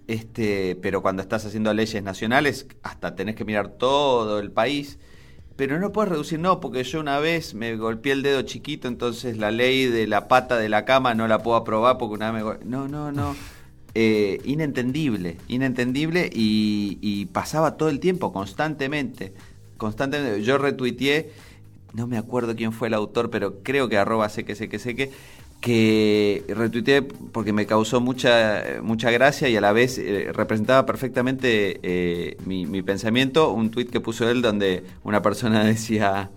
Este, 0.08 0.78
pero 0.82 1.02
cuando 1.02 1.22
estás 1.22 1.46
haciendo 1.46 1.74
leyes 1.74 2.04
nacionales, 2.04 2.68
hasta 2.84 3.16
tenés 3.16 3.36
que 3.36 3.46
mirar 3.46 3.70
todo 3.70 4.40
el 4.40 4.52
país. 4.52 5.00
Pero 5.56 5.80
no 5.80 5.92
puedes 5.92 6.12
reducir, 6.12 6.40
no, 6.40 6.60
porque 6.60 6.84
yo 6.84 7.00
una 7.00 7.20
vez 7.20 7.54
me 7.54 7.76
golpeé 7.76 8.14
el 8.14 8.24
dedo 8.24 8.42
chiquito, 8.42 8.88
entonces 8.88 9.38
la 9.38 9.52
ley 9.52 9.86
de 9.86 10.08
la 10.08 10.28
pata 10.28 10.58
de 10.58 10.68
la 10.68 10.84
cama 10.84 11.14
no 11.14 11.28
la 11.28 11.44
puedo 11.44 11.58
aprobar 11.58 12.00
porque 12.00 12.16
una 12.16 12.32
vez 12.32 12.44
me... 12.44 12.66
No, 12.66 12.88
no, 12.88 13.12
no. 13.12 13.36
Eh, 13.96 14.42
inentendible, 14.44 15.38
inentendible 15.48 16.28
y, 16.34 16.98
y 17.00 17.28
pasaba 17.28 17.78
todo 17.78 17.90
el 17.90 18.00
tiempo, 18.00 18.34
constantemente, 18.34 19.36
constantemente. 19.78 20.42
Yo 20.42 20.58
retuiteé, 20.58 21.32
no 21.94 22.08
me 22.08 22.18
acuerdo 22.18 22.56
quién 22.56 22.72
fue 22.72 22.88
el 22.88 22.96
autor, 22.96 23.30
pero 23.30 23.62
creo 23.62 23.90
que 23.90 24.00
arroba 24.00 24.30
sé 24.30 24.46
que 24.46 24.56
sé 24.56 24.68
que 24.68 24.80
sé 24.80 24.96
que, 24.96 25.12
que 25.64 26.44
retuiteé 26.50 27.02
porque 27.04 27.54
me 27.54 27.66
causó 27.66 28.02
mucha, 28.02 28.62
mucha 28.82 29.12
gracia 29.12 29.48
y 29.48 29.56
a 29.56 29.62
la 29.62 29.72
vez 29.72 29.98
eh, 29.98 30.28
representaba 30.34 30.86
perfectamente 30.86 31.80
eh, 31.84 32.36
mi, 32.46 32.66
mi 32.66 32.82
pensamiento, 32.82 33.50
un 33.54 33.72
tuit 33.72 33.90
que 33.90 34.02
puso 34.02 34.30
él 34.30 34.42
donde 34.42 34.84
una 35.06 35.22
persona 35.22 35.64
decía 35.64 36.32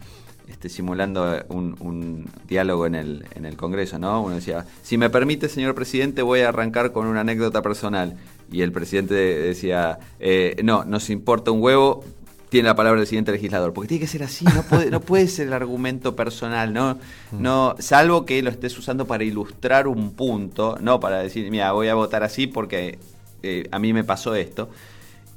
este, 0.47 0.69
simulando 0.69 1.45
un, 1.49 1.75
un 1.81 2.27
diálogo 2.47 2.87
en 2.87 2.95
el, 2.95 3.27
en 3.35 3.47
el 3.47 3.57
Congreso, 3.57 3.99
¿no? 3.99 4.23
Uno 4.23 4.37
decía, 4.37 4.65
si 4.85 4.97
me 4.97 5.11
permite, 5.11 5.49
señor 5.49 5.75
presidente, 5.75 6.23
voy 6.23 6.43
a 6.43 6.51
arrancar 6.51 6.93
con 6.93 7.09
una 7.09 7.23
anécdota 7.23 7.63
personal. 7.63 8.17
Y 8.53 8.63
el 8.63 8.71
presidente 8.71 9.15
decía, 9.15 9.99
eh, 10.21 10.55
no, 10.63 10.85
nos 10.85 11.11
importa 11.11 11.51
un 11.51 11.61
huevo, 11.61 12.05
tiene 12.49 12.69
la 12.69 12.77
palabra 12.77 13.01
el 13.01 13.07
siguiente 13.07 13.33
legislador. 13.33 13.73
Porque 13.73 13.89
tiene 13.89 14.01
que 14.01 14.07
ser 14.07 14.23
así, 14.23 14.45
no 14.45 14.63
puede, 14.63 14.91
no 14.91 15.01
puede 15.01 15.29
ser 15.29 15.49
el 15.49 15.53
argumento 15.53 16.17
personal, 16.17 16.73
¿no? 16.73 16.99
no 17.33 17.75
Salvo 17.79 18.25
que 18.25 18.43
lo 18.43 18.51
estés 18.51 18.77
usando 18.79 19.07
para 19.07 19.25
ilustrar 19.25 19.89
un 19.89 20.13
punto, 20.13 20.79
no 20.81 21.01
para 21.01 21.19
decir, 21.19 21.51
mira, 21.51 21.73
voy 21.73 21.89
a 21.89 21.95
votar 21.95 22.23
así 22.23 22.47
porque 22.47 22.99
eh, 23.43 23.69
a 23.71 23.79
mí 23.79 23.93
me 23.93 24.05
pasó 24.05 24.35
esto. 24.35 24.69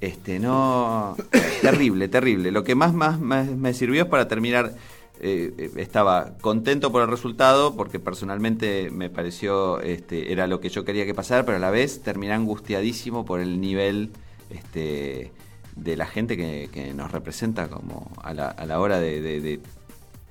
Este, 0.01 0.39
no. 0.39 1.15
terrible, 1.61 2.07
terrible. 2.07 2.51
Lo 2.51 2.63
que 2.63 2.75
más, 2.75 2.93
más, 2.93 3.19
más 3.19 3.47
me 3.47 3.73
sirvió 3.73 4.03
es 4.03 4.09
para 4.09 4.27
terminar 4.27 4.73
eh, 5.21 5.53
eh, 5.57 5.71
estaba 5.75 6.31
contento 6.39 6.93
por 6.93 7.01
el 7.01 7.09
resultado 7.09 7.75
porque 7.75 7.99
personalmente 7.99 8.89
me 8.89 9.09
pareció 9.09 9.81
este, 9.81 10.31
era 10.31 10.47
lo 10.47 10.61
que 10.61 10.69
yo 10.69 10.85
quería 10.85 11.05
que 11.05 11.13
pasara, 11.13 11.43
pero 11.45 11.57
a 11.57 11.59
la 11.59 11.71
vez 11.71 12.01
terminé 12.01 12.31
angustiadísimo 12.31 13.25
por 13.25 13.41
el 13.41 13.59
nivel 13.59 14.11
este, 14.49 15.31
de 15.75 15.95
la 15.97 16.05
gente 16.05 16.35
que, 16.37 16.69
que 16.71 16.93
nos 16.93 17.11
representa 17.11 17.67
como 17.69 18.11
a 18.23 18.33
la, 18.33 18.47
a 18.49 18.65
la 18.65 18.79
hora 18.79 18.99
de, 18.99 19.21
de- 19.21 19.41
de 19.41 19.59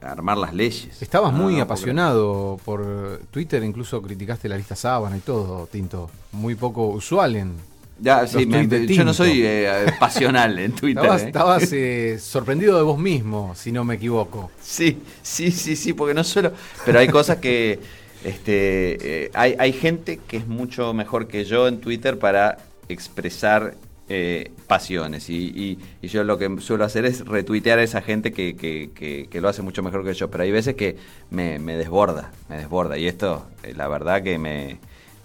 armar 0.00 0.38
las 0.38 0.54
leyes. 0.54 1.02
Estabas 1.02 1.32
No, 1.32 1.38
muy 1.40 1.56
no, 1.56 1.62
apasionado 1.62 2.58
por 2.64 3.20
Twitter, 3.30 3.62
incluso 3.64 4.00
criticaste 4.00 4.48
la 4.48 4.56
lista 4.56 4.76
sábana 4.76 5.16
y 5.16 5.20
todo, 5.20 5.66
Tinto. 5.66 6.10
Muy 6.32 6.54
poco 6.54 6.86
usual 6.88 7.34
en... 7.36 7.54
Ya, 8.00 8.24
sí, 8.28 8.46
me- 8.46 8.86
yo 8.86 9.04
no 9.04 9.12
soy 9.12 9.42
eh, 9.44 9.86
pasional 9.98 10.56
en 10.60 10.70
Twitter. 10.76 11.02
Estabas, 11.02 11.22
¿eh? 11.22 11.26
estabas, 11.26 11.68
eh, 11.72 12.18
sorprendido 12.20 12.76
de 12.76 12.84
vos 12.84 12.96
mismo, 12.98 13.54
si 13.56 13.72
no 13.72 13.82
me 13.82 13.96
equivoco. 13.96 14.52
Sí, 14.62 14.98
sí, 15.22 15.50
sí, 15.50 15.74
sí, 15.74 15.92
porque 15.94 16.14
no 16.14 16.22
solo. 16.22 16.52
Pero 16.84 17.00
hay 17.00 17.08
cosas 17.08 17.38
que. 17.38 17.80
Este, 18.22 19.30
hay, 19.34 19.56
hay 19.58 19.72
gente 19.72 20.18
que 20.28 20.36
es 20.36 20.46
mucho 20.46 20.92
mejor 20.94 21.26
que 21.26 21.44
yo 21.44 21.66
en 21.68 21.80
Twitter 21.80 22.18
para 22.20 22.58
expresar 22.88 23.74
eh, 24.08 24.50
pasiones. 24.66 25.28
Y, 25.30 25.78
y- 26.02 26.06
yo 26.08 26.24
lo 26.24 26.38
que 26.38 26.60
suelo 26.60 26.84
hacer 26.84 27.04
es 27.04 27.24
retuitear 27.26 27.78
a 27.78 27.82
esa 27.82 28.00
gente 28.02 28.32
que, 28.32 28.56
que- 28.56 29.40
lo 29.40 29.48
hace 29.48 29.62
mucho 29.62 29.82
mejor 29.82 30.04
que 30.04 30.14
yo. 30.14 30.30
Pero 30.30 30.44
hay 30.44 30.50
veces 30.50 30.74
que 30.74 30.96
me, 31.30 31.58
me 31.58 31.76
desborda, 31.76 32.32
me 32.48 32.56
desborda. 32.56 32.96
Y 32.98 33.06
esto, 33.06 33.46
eh, 33.62 33.74
la 33.76 33.88
verdad 33.88 34.22
que 34.22 34.38
me. 34.38 34.78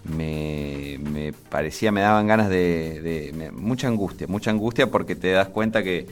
Me, 0.05 0.99
me 1.01 1.31
parecía, 1.31 1.93
me 1.93 2.01
daban 2.01 2.27
ganas 2.27 2.49
de, 2.49 3.31
mucha 3.55 3.87
angustia, 3.87 4.27
mucha 4.27 4.51
angustia 4.51 4.91
porque 4.91 5.15
te 5.15 5.31
das 5.31 5.47
cuenta 5.47 5.81
que, 5.81 6.07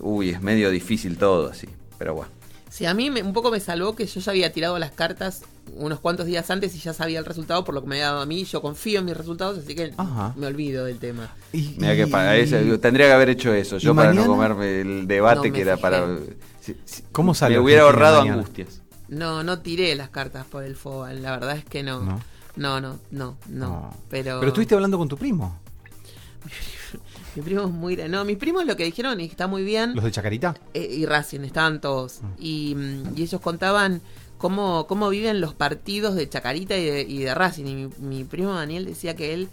uy, 0.00 0.30
es 0.30 0.40
medio 0.40 0.70
difícil 0.70 1.18
todo 1.18 1.50
así, 1.50 1.68
pero 1.98 2.14
bueno. 2.14 2.30
Sí, 2.70 2.86
a 2.86 2.94
mí 2.94 3.10
me- 3.10 3.22
un 3.22 3.34
poco 3.34 3.50
me 3.50 3.60
salvó 3.60 3.94
que 3.94 4.06
yo 4.06 4.18
ya 4.20 4.32
había 4.32 4.50
tirado 4.50 4.78
las 4.78 4.92
cartas 4.92 5.42
unos 5.76 6.00
cuantos 6.00 6.26
días 6.26 6.50
antes 6.50 6.74
y 6.74 6.78
ya 6.78 6.92
sabía 6.92 7.18
el 7.18 7.24
resultado 7.24 7.64
por 7.64 7.74
lo 7.74 7.82
que 7.82 7.88
me 7.88 7.96
había 7.96 8.06
dado 8.08 8.20
a 8.22 8.26
mí. 8.26 8.44
Yo 8.44 8.60
confío 8.60 8.98
en 9.00 9.06
mis 9.06 9.16
resultados, 9.16 9.58
así 9.58 9.74
que 9.74 9.92
Ajá. 9.96 10.34
me 10.36 10.46
olvido 10.46 10.84
del 10.84 10.98
tema. 10.98 11.30
Y- 11.52 11.74
Mira 11.78 11.94
que 11.96 12.02
y- 12.02 12.10
para 12.10 12.36
eso, 12.36 12.58
digo, 12.58 12.78
tendría 12.80 13.06
que 13.06 13.12
haber 13.12 13.30
hecho 13.30 13.52
eso, 13.54 13.78
yo 13.78 13.92
¿Y 13.92 13.96
para 13.96 14.08
mañana? 14.08 14.26
no 14.26 14.32
comerme 14.32 14.80
el 14.80 15.06
debate 15.06 15.48
No 15.48 15.54
que 15.54 15.60
era 15.62 15.76
fijé. 15.76 15.82
para... 15.82 16.06
si- 16.60 16.76
si- 16.84 17.02
¿Cómo 17.12 17.34
sale 17.34 17.54
Me 17.56 17.60
hubiera 17.60 17.82
ahorrado 17.82 18.18
mañana? 18.20 18.38
angustias. 18.38 18.82
No, 19.08 19.42
no 19.44 19.58
tiré 19.60 19.94
las 19.94 20.08
cartas 20.10 20.46
por 20.46 20.64
el 20.64 20.74
FOBA, 20.76 21.12
la 21.14 21.32
verdad 21.32 21.56
es 21.56 21.64
que 21.64 21.82
no. 21.82 22.00
No. 22.02 22.20
No, 22.56 22.80
no, 22.80 22.98
no, 23.10 23.36
no. 23.48 23.66
No. 23.68 23.96
Pero, 24.10 24.38
Pero 24.40 24.48
estuviste 24.48 24.74
hablando 24.74 24.98
con 24.98 25.08
tu 25.08 25.16
primo, 25.16 25.58
Mi 27.34 27.40
primo 27.42 27.62
es 27.62 27.70
muy... 27.70 27.96
gra- 27.96 28.08
No, 28.08 28.24
mis 28.24 28.36
primos 28.36 28.66
lo 28.66 28.76
que 28.76 28.84
dijeron 28.84 29.18
y 29.20 29.24
está 29.24 29.46
muy 29.46 29.62
bien. 29.64 29.94
los 29.94 30.04
de 30.04 30.10
Chacarita. 30.10 30.54
eh, 30.74 30.86
y 30.98 31.06
Racing, 31.06 31.40
estaban 31.40 31.80
todos. 31.80 32.20
Y, 32.38 32.74
mm, 32.76 33.16
y 33.16 33.22
ellos 33.22 33.40
contaban 33.40 34.02
cómo, 34.42 34.88
cómo 34.88 35.08
viven 35.08 35.40
los 35.40 35.54
partidos 35.54 36.16
de 36.16 36.28
Chacarita 36.28 36.76
y 36.76 36.84
de, 36.84 37.02
y 37.02 37.18
de 37.20 37.32
Racing. 37.32 37.64
Y 37.64 37.74
mi, 37.76 37.88
mi 37.98 38.24
primo 38.24 38.52
Daniel 38.52 38.84
decía 38.84 39.14
que 39.14 39.32
él 39.32 39.48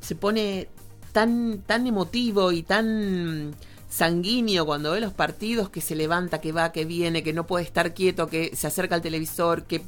se 0.00 0.14
pone 0.14 0.68
tan, 1.12 1.62
tan 1.66 1.86
emotivo 1.86 2.52
y 2.52 2.62
tan 2.62 3.54
sanguíneo 3.88 4.66
cuando 4.66 4.92
ve 4.92 5.00
los 5.00 5.14
partidos 5.14 5.70
que 5.70 5.80
se 5.80 5.96
levanta, 5.96 6.42
que 6.42 6.52
va, 6.52 6.72
que 6.72 6.84
viene, 6.84 7.22
que 7.22 7.32
no 7.32 7.46
puede 7.46 7.64
estar 7.64 7.94
quieto, 7.94 8.26
que 8.28 8.54
se 8.54 8.66
acerca 8.66 8.94
al 8.94 9.00
televisor, 9.00 9.64
que 9.64 9.80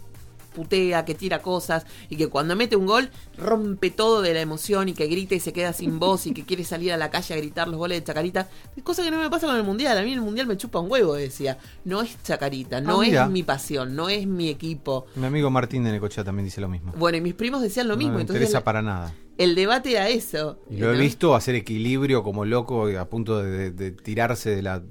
putea, 0.55 1.05
que 1.05 1.15
tira 1.15 1.41
cosas 1.41 1.87
y 2.09 2.17
que 2.17 2.29
cuando 2.29 2.57
mete 2.57 2.77
un 2.77 2.87
gol 2.87 3.11
rompe 3.39 3.91
todo 3.91 4.21
de 4.23 4.35
la 4.35 4.41
emoción 4.41 4.89
y 4.89 4.93
que 4.95 5.07
grita 5.07 5.35
y 5.35 5.41
se 5.41 5.53
queda 5.53 5.73
sin 5.73 5.99
voz 5.99 6.27
y 6.27 6.33
que 6.33 6.45
quiere 6.45 6.65
salir 6.65 6.93
a 6.93 6.97
la 6.97 7.11
calle 7.11 7.35
a 7.35 7.37
gritar 7.37 7.69
los 7.69 7.79
goles 7.79 7.99
de 8.01 8.05
Chacarita. 8.05 8.49
Cosa 8.83 9.03
que 9.03 9.11
no 9.11 9.19
me 9.19 9.31
pasa 9.31 9.47
con 9.47 9.57
el 9.57 9.63
Mundial. 9.65 9.97
A 9.99 10.03
mí 10.03 10.13
el 10.13 10.21
Mundial 10.21 10.47
me 10.47 10.57
chupa 10.57 10.81
un 10.81 10.91
huevo, 10.91 11.15
decía. 11.15 11.59
No 11.85 12.03
es 12.03 12.23
Chacarita, 12.23 12.81
no 12.81 13.01
Ah, 13.01 13.07
es 13.07 13.31
mi 13.31 13.43
pasión, 13.43 13.95
no 13.97 14.09
es 14.09 14.27
mi 14.27 14.49
equipo. 14.49 15.07
Mi 15.17 15.27
amigo 15.27 15.51
Martín 15.51 15.85
de 15.85 15.93
Necochea 15.93 16.25
también 16.25 16.45
dice 16.45 16.61
lo 16.61 16.69
mismo. 16.69 16.93
Bueno, 16.97 17.19
y 17.19 17.21
mis 17.21 17.35
primos 17.35 17.63
decían 17.63 17.89
lo 17.89 17.97
mismo. 17.97 18.13
no 18.13 18.17
me 18.17 18.21
entonces 18.23 18.43
interesa 18.43 18.65
para 18.65 18.83
nada. 18.83 19.15
el 19.39 19.55
debate 19.55 19.93
era 19.93 20.09
eso. 20.09 20.61
Y 20.71 20.77
lo 20.79 20.91
he 20.91 20.95
¿no? 20.97 21.01
visto 21.01 21.35
hacer 21.35 21.55
equilibrio 21.55 22.23
como 22.23 22.45
loco 22.45 22.87
a 22.99 23.05
punto 23.09 23.43
de, 23.43 23.51
de- 23.51 23.71
de 23.71 23.91
tirarse 23.93 24.51
de 24.51 24.63
la 24.63 24.83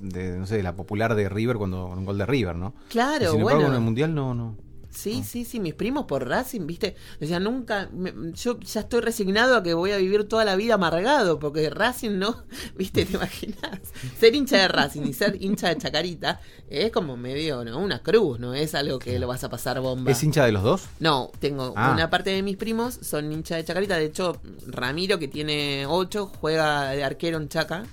de, 0.00 0.38
no 0.38 0.46
sé, 0.46 0.56
de 0.56 0.62
la 0.62 0.76
popular 0.76 1.16
de 1.16 1.28
River 1.28 1.56
cuando 1.56 1.86
un 1.86 2.04
gol 2.04 2.16
de 2.18 2.24
River, 2.24 2.54
¿no? 2.54 2.72
Claro, 2.88 3.24
Y 3.24 3.28
sin 3.30 3.40
embargo, 3.40 3.60
bueno. 3.62 3.70
en 3.70 3.74
el 3.74 3.84
mundial 3.84 4.14
no, 4.14 4.32
no. 4.32 4.56
Sí, 4.98 5.22
sí, 5.22 5.44
sí, 5.44 5.60
mis 5.60 5.74
primos 5.74 6.06
por 6.06 6.26
Racing, 6.28 6.66
viste, 6.66 6.96
decían 7.20 7.44
nunca, 7.44 7.88
me- 7.92 8.12
yo 8.34 8.58
ya 8.58 8.80
estoy 8.80 9.00
resignado 9.00 9.56
a 9.56 9.62
que 9.62 9.72
voy 9.74 9.92
a 9.92 9.96
vivir 9.98 10.24
toda 10.24 10.44
la 10.44 10.56
vida 10.56 10.74
amargado, 10.74 11.38
porque 11.38 11.70
Racing 11.70 12.18
no, 12.18 12.42
viste, 12.76 13.06
te 13.06 13.14
imaginas, 13.14 13.80
ser 14.18 14.34
hincha 14.34 14.56
de 14.58 14.68
Racing 14.68 15.02
y 15.02 15.12
ser 15.12 15.40
hincha 15.40 15.68
de 15.68 15.76
Chacarita 15.78 16.40
es 16.68 16.90
como 16.90 17.16
medio, 17.16 17.64
¿no? 17.64 17.78
Una 17.78 18.00
cruz, 18.02 18.40
no 18.40 18.54
es 18.54 18.74
algo 18.74 18.98
que 18.98 19.18
lo 19.20 19.28
vas 19.28 19.44
a 19.44 19.48
pasar 19.48 19.80
bomba. 19.80 20.10
¿Es 20.10 20.22
hincha 20.24 20.44
de 20.44 20.52
los 20.52 20.62
dos? 20.64 20.86
No, 20.98 21.30
tengo 21.38 21.74
Ah. 21.76 21.92
una 21.94 22.10
parte 22.10 22.30
de 22.30 22.42
mis 22.42 22.56
primos 22.56 22.98
son 23.00 23.30
hincha 23.32 23.54
de 23.56 23.64
Chacarita. 23.64 23.96
De 23.96 24.06
hecho, 24.06 24.40
Ramiro, 24.66 25.18
que 25.20 25.28
tiene 25.28 25.86
8, 25.86 26.26
juega 26.40 26.90
de 26.90 27.04
arquero 27.04 27.38
en 27.38 27.48
Chaca, 27.48 27.84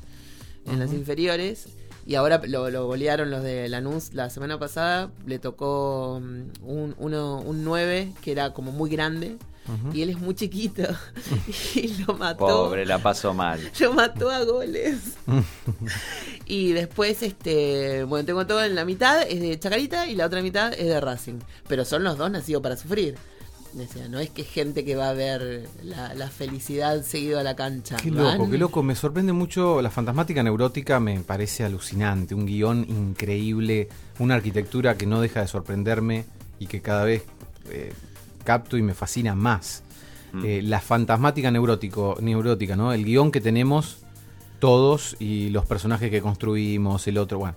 en 0.65 0.79
las 0.79 0.91
inferiores. 0.91 1.67
Y 2.05 2.15
ahora 2.15 2.41
lo, 2.45 2.69
lo 2.69 2.85
golearon 2.85 3.31
los 3.31 3.41
de 3.41 3.67
Lanús 3.67 4.13
la 4.13 4.29
semana 4.29 4.59
pasada. 4.59 5.09
Le 5.25 5.39
tocó 5.39 6.21
mm, 6.21 6.63
un, 6.63 6.95
uno, 6.99 7.39
un 7.41 7.63
9 7.63 8.13
que 8.21 8.31
era 8.31 8.53
como 8.53 8.71
muy 8.71 8.89
grande. 8.89 9.37
Y 9.93 10.03
él 10.03 10.11
es 10.11 10.19
muy 10.19 10.35
chiquito. 10.35 10.83
y 11.75 11.87
lo 12.03 12.13
mató. 12.13 12.45
Pobre, 12.45 12.85
la 12.85 12.99
paso 12.99 13.33
mal. 13.33 13.59
Lo 13.79 13.93
mató 13.93 14.29
a 14.29 14.43
goles. 14.43 15.17
y 16.45 16.71
después, 16.73 17.23
este, 17.23 18.03
bueno, 18.03 18.25
tengo 18.25 18.45
todo 18.45 18.63
en 18.63 18.75
la 18.75 18.85
mitad, 18.85 19.23
es 19.23 19.41
de 19.41 19.59
Chacarita 19.59 20.07
y 20.07 20.15
la 20.15 20.27
otra 20.27 20.43
mitad 20.43 20.71
es 20.73 20.85
de 20.85 21.01
Racing. 21.01 21.39
Pero 21.67 21.83
son 21.83 22.03
los 22.03 22.15
dos 22.17 22.29
nacidos 22.29 22.61
para 22.61 22.77
sufrir. 22.77 23.15
Decía, 23.75 24.07
no 24.07 24.19
es 24.19 24.29
que 24.29 24.43
gente 24.45 24.85
que 24.85 24.95
va 24.95 25.09
a 25.09 25.13
ver 25.13 25.67
la, 25.83 26.13
la 26.13 26.29
felicidad 26.29 27.03
seguido 27.03 27.39
a 27.39 27.43
la 27.43 27.55
cancha. 27.57 27.97
Qué 27.97 28.09
Van- 28.09 28.37
loco, 28.37 28.49
qué 28.49 28.57
loco. 28.57 28.83
Me 28.83 28.95
sorprende 28.95 29.33
mucho. 29.33 29.81
La 29.81 29.89
fantasmática 29.91 30.41
neurótica 30.41 30.99
me 31.01 31.19
parece 31.19 31.65
alucinante. 31.65 32.33
Un 32.33 32.45
guion 32.45 32.85
increíble. 32.87 33.89
Una 34.19 34.35
arquitectura 34.35 34.95
que 34.97 35.05
no 35.05 35.19
deja 35.19 35.41
de 35.41 35.47
sorprenderme 35.47 36.23
y 36.57 36.67
que 36.67 36.81
cada 36.81 37.03
vez 37.03 37.23
eh, 37.69 37.91
capto 38.45 38.77
y 38.77 38.81
me 38.81 38.93
fascina 38.93 39.35
más. 39.35 39.83
Eh, 40.43 40.61
la 40.61 40.81
fantasmática 40.81 41.49
neurótico, 41.49 42.17
neurótica, 42.21 42.75
¿no? 42.75 42.91
El 42.91 43.05
guion 43.05 43.31
que 43.31 43.39
tenemos 43.39 43.99
todos 44.59 45.15
y 45.19 45.49
los 45.49 45.65
personajes 45.65 46.11
que 46.11 46.21
construimos, 46.21 47.07
el 47.07 47.17
otro, 47.17 47.39
bueno. 47.39 47.55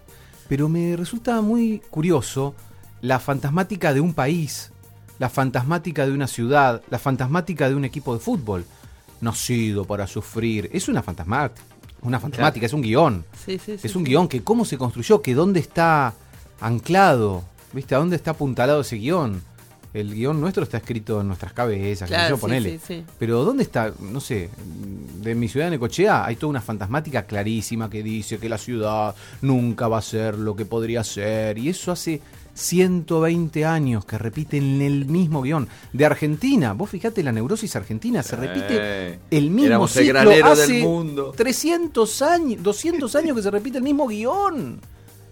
Pero 0.49 0.69
me 0.69 0.97
resulta 0.97 1.41
muy 1.41 1.81
curioso 1.91 2.55
la 3.01 3.19
fantasmática 3.19 3.93
de 3.95 4.01
un 4.01 4.15
país, 4.15 4.71
la 5.19 5.29
fantasmática 5.29 6.07
de 6.07 6.13
una 6.13 6.27
ciudad, 6.27 6.83
la 6.91 6.99
fantasmática 6.99 7.69
de 7.69 7.75
un 7.75 7.85
equipo 7.85 8.15
de 8.15 8.21
fútbol. 8.21 8.65
Nacido 9.21 9.85
para 9.85 10.07
sufrir. 10.07 10.71
Es 10.73 10.89
una 10.89 11.03
fantasmática. 11.03 11.61
Una 12.03 12.21
fantasmática, 12.21 12.67
es 12.67 12.73
un 12.73 12.83
guion. 12.83 13.25
Sí, 13.45 13.59
sí, 13.59 13.77
sí, 13.77 13.87
Es 13.87 13.97
un 13.97 14.05
guion 14.05 14.29
que 14.29 14.45
cómo 14.45 14.65
se 14.65 14.79
construyó, 14.79 15.21
que 15.21 15.35
dónde 15.35 15.59
está 15.59 16.15
anclado, 16.61 17.43
¿viste? 17.73 17.95
¿A 17.95 17.99
dónde 17.99 18.15
está 18.17 18.33
apuntalado 18.33 18.83
ese 18.83 18.97
guion? 18.97 19.43
El 19.95 20.15
guion 20.15 20.41
nuestro 20.41 20.63
está 20.63 20.77
escrito 20.77 21.21
en 21.21 21.27
nuestras 21.29 21.53
cabezas, 21.53 22.09
Claro, 22.09 22.31
yo, 22.31 22.37
sí, 22.37 22.41
ponele. 22.41 22.71
sí, 22.79 22.81
sí. 22.87 23.05
Pero 23.19 23.43
¿dónde 23.43 23.63
está? 23.63 23.93
No 24.01 24.21
sé, 24.21 24.51
de 25.23 25.35
mi 25.35 25.49
ciudad 25.49 25.67
de 25.67 25.71
Necochea 25.73 26.25
hay 26.27 26.37
toda 26.37 26.51
una 26.51 26.61
fantasmática 26.61 27.25
clarísima 27.25 27.89
que 27.89 28.03
dice 28.03 28.39
que 28.39 28.49
la 28.49 28.59
ciudad 28.59 29.15
nunca 29.41 29.89
va 29.89 29.99
a 29.99 30.03
ser 30.03 30.39
lo 30.39 30.55
que 30.55 30.67
podría 30.67 31.03
ser. 31.03 31.59
Y 31.59 31.71
eso 31.71 31.91
hace 31.91 32.21
120 32.59 33.65
años 33.65 34.05
que 34.05 34.19
repiten 34.19 34.83
el 34.83 35.07
mismo 35.07 35.43
guion. 35.43 35.69
De 35.93 36.05
Argentina, 36.05 36.73
vos 36.73 36.91
fijate 36.91 37.23
la 37.23 37.31
neurosis 37.31 37.77
argentina, 37.77 38.23
se 38.23 38.37
repite 38.37 38.67
Eh, 38.71 39.19
el 39.31 39.51
mismo 39.51 39.85
el 39.85 39.89
ciclo 39.89 40.09
granero 40.09 40.47
hace 40.49 40.73
del 40.73 40.83
mundo. 40.83 41.33
300 41.37 42.23
años, 42.23 42.63
200 42.63 43.15
años 43.15 43.37
que 43.37 43.43
se 43.43 43.51
repite 43.51 43.79
el 43.79 43.85
mismo 43.85 44.09
guion. 44.09 44.81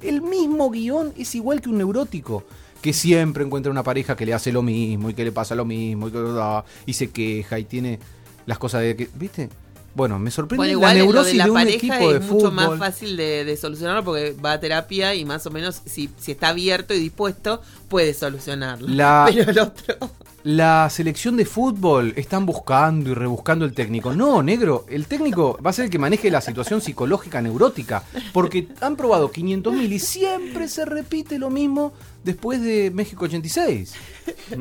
El 0.00 0.22
mismo 0.22 0.70
guion 0.70 1.12
es 1.16 1.34
igual 1.34 1.60
que 1.60 1.68
un 1.68 1.78
neurótico 1.78 2.44
que 2.80 2.92
siempre 2.92 3.44
encuentra 3.44 3.72
una 3.72 3.82
pareja 3.82 4.14
que 4.14 4.24
le 4.24 4.32
hace 4.32 4.52
lo 4.52 4.62
mismo 4.62 5.10
y 5.10 5.14
que 5.14 5.24
le 5.24 5.32
pasa 5.32 5.56
lo 5.56 5.64
mismo 5.64 6.08
y, 6.08 6.12
que, 6.12 6.62
y 6.86 6.92
se 6.92 7.10
queja 7.10 7.58
y 7.58 7.64
tiene 7.64 7.98
las 8.44 8.58
cosas 8.58 8.82
de 8.82 8.94
que, 8.94 9.08
¿viste? 9.14 9.48
Bueno, 9.96 10.18
me 10.18 10.30
sorprende 10.30 10.58
Bueno, 10.58 10.68
la 10.68 10.94
igual 10.94 10.98
lo 10.98 11.04
neurosis 11.04 11.32
de 11.32 11.38
la 11.38 11.44
de, 11.44 11.50
un 11.50 11.56
pareja 11.56 11.76
equipo 11.76 12.12
de 12.12 12.18
es 12.18 12.22
mucho 12.24 12.34
fútbol. 12.50 12.52
más 12.52 12.78
fácil 12.78 13.16
de, 13.16 13.44
de 13.46 13.56
solucionarlo 13.56 14.04
porque 14.04 14.36
va 14.44 14.52
a 14.52 14.60
terapia 14.60 15.14
y 15.14 15.24
más 15.24 15.46
o 15.46 15.50
menos 15.50 15.80
si, 15.86 16.10
si 16.18 16.32
está 16.32 16.48
abierto 16.50 16.92
y 16.94 16.98
dispuesto 17.00 17.62
puede 17.88 18.12
solucionarlo. 18.14 18.86
La- 18.88 19.24
Pero 19.34 19.50
el 19.50 19.58
otro... 19.58 19.96
La 20.44 20.88
selección 20.90 21.36
de 21.36 21.44
fútbol 21.44 22.12
están 22.14 22.46
buscando 22.46 23.10
y 23.10 23.14
rebuscando 23.14 23.64
el 23.64 23.72
técnico. 23.74 24.14
No, 24.14 24.44
negro, 24.44 24.86
el 24.88 25.06
técnico 25.06 25.58
va 25.64 25.70
a 25.70 25.72
ser 25.72 25.86
el 25.86 25.90
que 25.90 25.98
maneje 25.98 26.30
la 26.30 26.40
situación 26.40 26.80
psicológica 26.80 27.42
neurótica. 27.42 28.04
Porque 28.32 28.68
han 28.80 28.94
probado 28.94 29.32
500.000 29.32 29.90
y 29.90 29.98
siempre 29.98 30.68
se 30.68 30.84
repite 30.84 31.40
lo 31.40 31.50
mismo 31.50 31.92
después 32.22 32.62
de 32.62 32.92
México 32.94 33.24
86. 33.24 33.94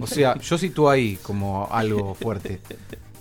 O 0.02 0.07
sea, 0.07 0.40
yo 0.40 0.57
sitúo 0.57 0.90
ahí 0.90 1.20
como 1.22 1.68
algo 1.70 2.16
fuerte. 2.16 2.62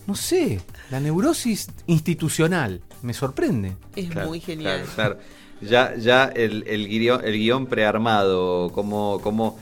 No 0.06 0.14
sé, 0.14 0.60
la 0.90 1.00
neurosis 1.00 1.68
institucional 1.86 2.80
me 3.02 3.14
sorprende. 3.14 3.72
Es 3.96 4.10
Claro, 4.10 4.28
muy 4.28 4.40
genial. 4.40 4.84
claro, 4.94 5.16
claro. 5.16 5.18
ya, 5.60 5.96
ya 5.96 6.24
el, 6.24 6.64
el 6.66 6.88
guion, 6.88 7.24
el 7.24 7.34
guion 7.38 7.66
prearmado, 7.66 8.70
como, 8.72 9.20
como 9.22 9.58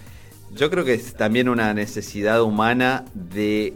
yo 0.55 0.70
creo 0.70 0.85
que 0.85 0.94
es 0.94 1.14
también 1.14 1.48
una 1.48 1.73
necesidad 1.74 2.43
humana 2.43 3.05
de 3.14 3.74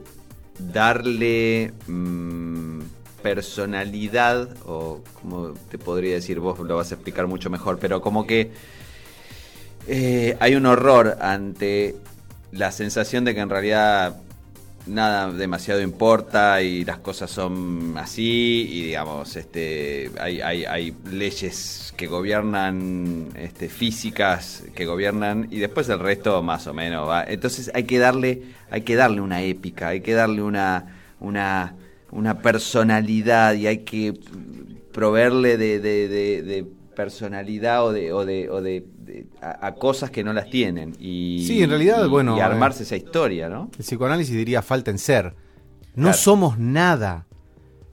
darle 0.59 1.73
mm, 1.87 2.81
personalidad, 3.23 4.49
o 4.67 5.03
como 5.21 5.53
te 5.71 5.79
podría 5.79 6.15
decir, 6.15 6.41
vos 6.41 6.59
lo 6.59 6.77
vas 6.77 6.91
a 6.91 6.95
explicar 6.95 7.27
mucho 7.27 7.49
mejor, 7.51 7.79
pero 7.79 8.01
como 8.01 8.27
que 8.27 8.51
eh, 9.87 10.37
hay 10.41 10.55
un 10.55 10.67
horror 10.67 11.19
ante 11.21 11.97
la 12.53 12.73
sensación 12.73 13.25
de 13.25 13.35
que 13.35 13.41
en 13.41 13.51
realidad 13.51 14.17
nada 14.87 15.33
demasiado 15.33 15.81
importa 15.81 16.63
y 16.63 16.85
las 16.85 16.99
cosas 16.99 17.31
son 17.31 17.95
así 17.97 18.69
y 18.71 18.83
digamos 18.87 19.37
este 19.37 20.11
hay, 20.21 20.41
hay, 20.41 20.65
hay 20.65 20.97
leyes 21.11 21.93
que 21.97 22.07
gobiernan 22.07 23.29
este, 23.37 23.69
físicas 23.69 24.65
que 24.75 24.87
gobiernan 24.87 25.49
y 25.51 25.59
después 25.59 25.89
el 25.89 25.99
resto 25.99 26.43
más 26.43 26.67
o 26.67 26.75
menos 26.75 27.09
va. 27.09 27.25
Entonces 27.25 27.71
hay 27.75 27.85
que 27.85 27.99
darle 27.99 28.43
hay 28.71 28.83
que 28.83 28.97
darle 28.97 29.21
una 29.21 29.43
épica 29.43 29.89
hay 29.89 30.01
que 30.01 30.15
darle 30.15 30.43
una 30.43 30.97
una 31.21 31.75
una 32.11 32.41
personalidad 32.41 33.55
y 33.55 33.67
hay 33.67 33.79
que 33.79 34.15
proveerle 34.93 35.59
de, 35.59 36.65
personalidad 36.97 37.85
o 37.87 37.93
de 37.93 38.13
o 38.13 38.25
de, 38.25 38.51
o 38.51 38.61
de, 38.61 38.85
de- 38.99 39.27
a, 39.41 39.69
a 39.69 39.75
cosas 39.77 40.11
que 40.11 40.25
no 40.25 40.33
las 40.33 40.51
tienen 40.51 40.97
y 40.99 41.45
Sí, 41.47 41.63
en 41.63 41.71
realidad, 41.71 42.05
y- 42.05 42.09
bueno, 42.09 42.37
y 42.37 42.41
armarse 42.41 42.83
eh, 42.83 42.87
esa 42.87 42.97
historia 42.97 43.49
no 43.49 43.71
El 43.79 43.85
psicoanálisis 43.85 44.35
diría 44.35 44.63
falta 44.63 44.91
en 44.91 44.99
ser. 44.99 45.35
No 45.95 46.07
Claro. 46.09 46.19
somos 46.19 46.59
nada. 46.59 47.27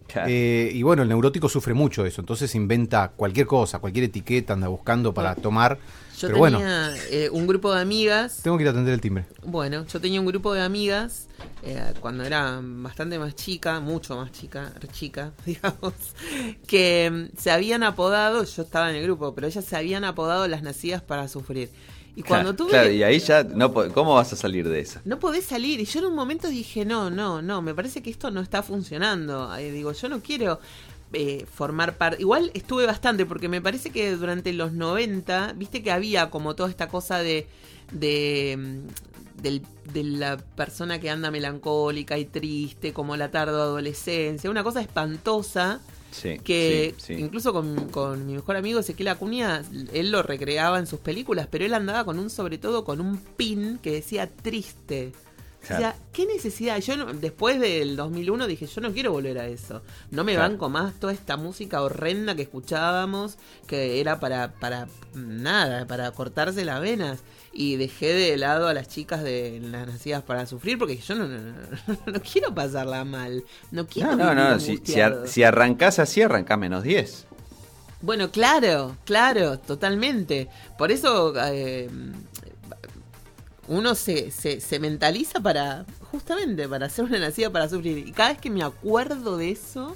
Claro. 0.08 0.28
Eh, 0.30 0.72
y 0.74 0.82
bueno, 0.84 1.04
el 1.04 1.10
neurótico 1.10 1.48
sufre 1.50 1.74
mucho 1.74 2.06
eso, 2.06 2.22
entonces 2.22 2.54
inventa 2.56 3.10
cualquier 3.16 3.46
cosa, 3.48 3.80
cualquier 3.80 4.06
etiqueta 4.06 4.54
anda 4.54 4.68
buscando 4.68 5.14
para 5.14 5.36
tomar. 5.36 5.78
Yo 6.24 6.30
Pero 6.30 6.40
bueno, 6.40 6.58
tenía 6.60 6.94
eh, 7.10 7.30
un 7.30 7.48
grupo 7.48 7.74
de 7.74 7.82
amigas. 7.82 8.40
tengo 8.44 8.58
que 8.58 8.64
ir 8.64 8.68
a 8.68 8.72
atender 8.72 8.94
el 8.94 9.02
timbre. 9.02 9.26
Bueno, 9.44 9.86
yo 9.86 10.00
tenía 10.00 10.20
un 10.20 10.26
grupo 10.26 10.54
de 10.54 10.62
amigas 10.62 11.28
eh, 11.64 11.94
cuando 12.00 12.24
era 12.24 12.60
bastante 12.62 13.20
más 13.20 13.36
chica, 13.36 13.80
mucho 13.80 14.16
más 14.16 14.32
chica, 14.32 14.72
chica, 14.92 15.34
digamos, 15.46 15.94
que 16.68 17.30
mm, 17.34 17.38
se 17.38 17.52
habían 17.52 17.84
apodado, 17.84 18.44
yo 18.44 18.62
estaba 18.64 18.90
en 18.90 18.96
el 18.96 19.04
grupo, 19.04 19.36
pero 19.36 19.48
ellas 19.48 19.66
se 19.66 19.76
habían 19.76 20.04
apodado 20.04 20.48
las 20.48 20.64
nacidas 20.64 21.02
para 21.02 21.28
sufrir. 21.28 21.70
Y 22.16 22.22
cuando 22.22 22.50
Claro, 22.52 22.56
tuve... 22.56 22.70
claro, 22.70 22.92
y 22.92 23.02
ahí 23.02 23.18
ya 23.20 23.44
no 23.44 23.74
cómo 23.74 24.14
vas 24.14 24.32
a 24.34 24.36
salir 24.36 24.70
de 24.70 24.80
esa 24.80 25.02
No 25.04 25.18
podés 25.18 25.46
salir. 25.46 25.80
Y 25.80 25.86
yo 25.86 26.00
en 26.00 26.06
un 26.06 26.16
momento 26.16 26.48
dije, 26.48 26.86
no, 26.86 27.10
no, 27.10 27.42
no, 27.42 27.64
me 27.64 27.74
parece 27.74 28.04
que 28.04 28.12
esto 28.12 28.30
no 28.30 28.40
está 28.42 28.62
funcionando. 28.62 29.56
Eh, 29.56 29.72
digo, 29.72 29.92
yo 29.94 30.10
no 30.10 30.22
quiero 30.22 30.60
eh, 31.14 31.46
formar 31.52 31.98
parte... 31.98 32.22
Igual 32.22 32.52
estuve 32.54 32.86
bastante, 32.86 33.26
porque 33.26 33.48
me 33.48 33.62
parece 33.62 33.90
que 33.92 34.12
durante 34.16 34.52
los 34.54 34.74
90, 34.74 35.54
viste 35.56 35.82
que 35.84 35.92
había 35.92 36.30
como 36.30 36.56
toda 36.56 36.70
esta 36.70 36.88
cosa 36.90 37.20
de... 37.20 37.48
de 37.92 38.58
mm, 38.58 39.42
del- 39.42 39.62
de 39.92 40.04
la 40.04 40.38
persona 40.38 41.00
que 41.00 41.10
anda 41.10 41.30
melancólica 41.30 42.18
y 42.18 42.24
triste, 42.26 42.94
como 42.94 43.18
la 43.18 43.30
tarde 43.32 43.52
adolescencia, 43.54 44.50
una 44.50 44.64
cosa 44.64 44.80
espantosa 44.82 45.82
Sí, 46.12 46.38
que 46.44 46.94
sí, 47.00 47.16
sí. 47.16 47.22
incluso 47.22 47.52
con, 47.52 47.90
con 47.90 48.26
mi 48.28 48.34
mejor 48.36 48.56
amigo 48.56 48.80
Ezequiel 48.80 49.08
Acuña, 49.10 49.64
él 49.92 50.12
lo 50.12 50.22
recreaba 50.24 50.78
en 50.80 50.86
sus 50.88 51.00
películas, 51.00 51.48
pero 51.52 51.66
él 51.66 51.74
andaba 51.74 52.06
con 52.06 52.20
un, 52.20 52.30
sobre 52.30 52.58
todo 52.60 52.86
con 52.86 53.02
un 53.02 53.18
pin 53.18 53.80
que 53.82 53.92
decía 53.92 54.30
triste. 54.30 55.12
O 55.64 55.66
sea. 55.66 55.96
¿qué 56.12 56.26
necesidad? 56.26 56.78
Yo 56.80 56.98
no- 56.98 57.14
después 57.14 57.60
del 57.60 57.96
2001 57.96 58.48
dije, 58.48 58.66
yo 58.68 58.82
no 58.82 58.92
quiero 58.92 59.12
volver 59.14 59.40
a 59.40 59.48
eso. 59.48 59.82
No 60.12 60.24
me 60.24 60.34
Claro. 60.34 60.50
banco 60.50 60.70
más 60.70 60.94
toda 61.00 61.14
esta 61.14 61.38
música 61.38 61.82
horrenda 61.82 62.36
que 62.36 62.42
escuchábamos, 62.42 63.38
que 63.66 64.00
era 64.02 64.20
para, 64.20 64.52
para 64.54 64.88
nada, 65.14 65.86
para 65.88 66.12
cortarse 66.12 66.66
las 66.66 66.82
venas. 66.82 67.20
Y 67.56 67.76
dejé 67.78 68.14
de 68.14 68.36
lado 68.36 68.68
a 68.68 68.74
las 68.74 68.88
chicas 68.90 69.24
de 69.24 69.60
las 69.62 69.88
nacidas 69.88 70.24
para 70.24 70.46
sufrir, 70.48 70.78
porque 70.80 70.98
yo 70.98 71.16
no, 71.16 71.28
no, 71.28 71.38
no- 71.38 71.54
no 72.14 72.20
quiero 72.22 72.54
pasarla 72.54 73.06
mal. 73.06 73.44
No 73.72 73.86
quiero 73.88 74.16
No, 74.16 74.34
no, 74.34 74.50
no. 74.50 74.60
Si, 74.60 74.66
si, 74.66 74.72
angustiado. 74.72 75.22
ar- 75.22 75.28
si 75.28 75.44
arrancás 75.44 76.00
así, 76.00 76.22
arrancá 76.22 76.58
menos 76.58 76.84
10. 76.84 77.26
Bueno, 78.02 78.32
claro, 78.32 78.98
claro, 79.06 79.60
totalmente. 79.60 80.50
Por 80.78 80.92
eso 80.92 81.34
eh, 81.46 81.90
uno 83.68 83.96
se, 83.96 84.32
se, 84.32 84.60
se 84.60 84.80
mentaliza 84.80 85.40
para, 85.40 85.86
justamente, 86.12 86.68
para 86.68 86.90
ser 86.90 87.06
una 87.06 87.20
nacida 87.20 87.50
para 87.50 87.70
sufrir. 87.70 87.98
Y 88.00 88.12
cada 88.12 88.30
vez 88.30 88.38
que 88.40 88.50
me 88.50 88.64
acuerdo 88.64 89.38
de 89.38 89.52
eso, 89.52 89.96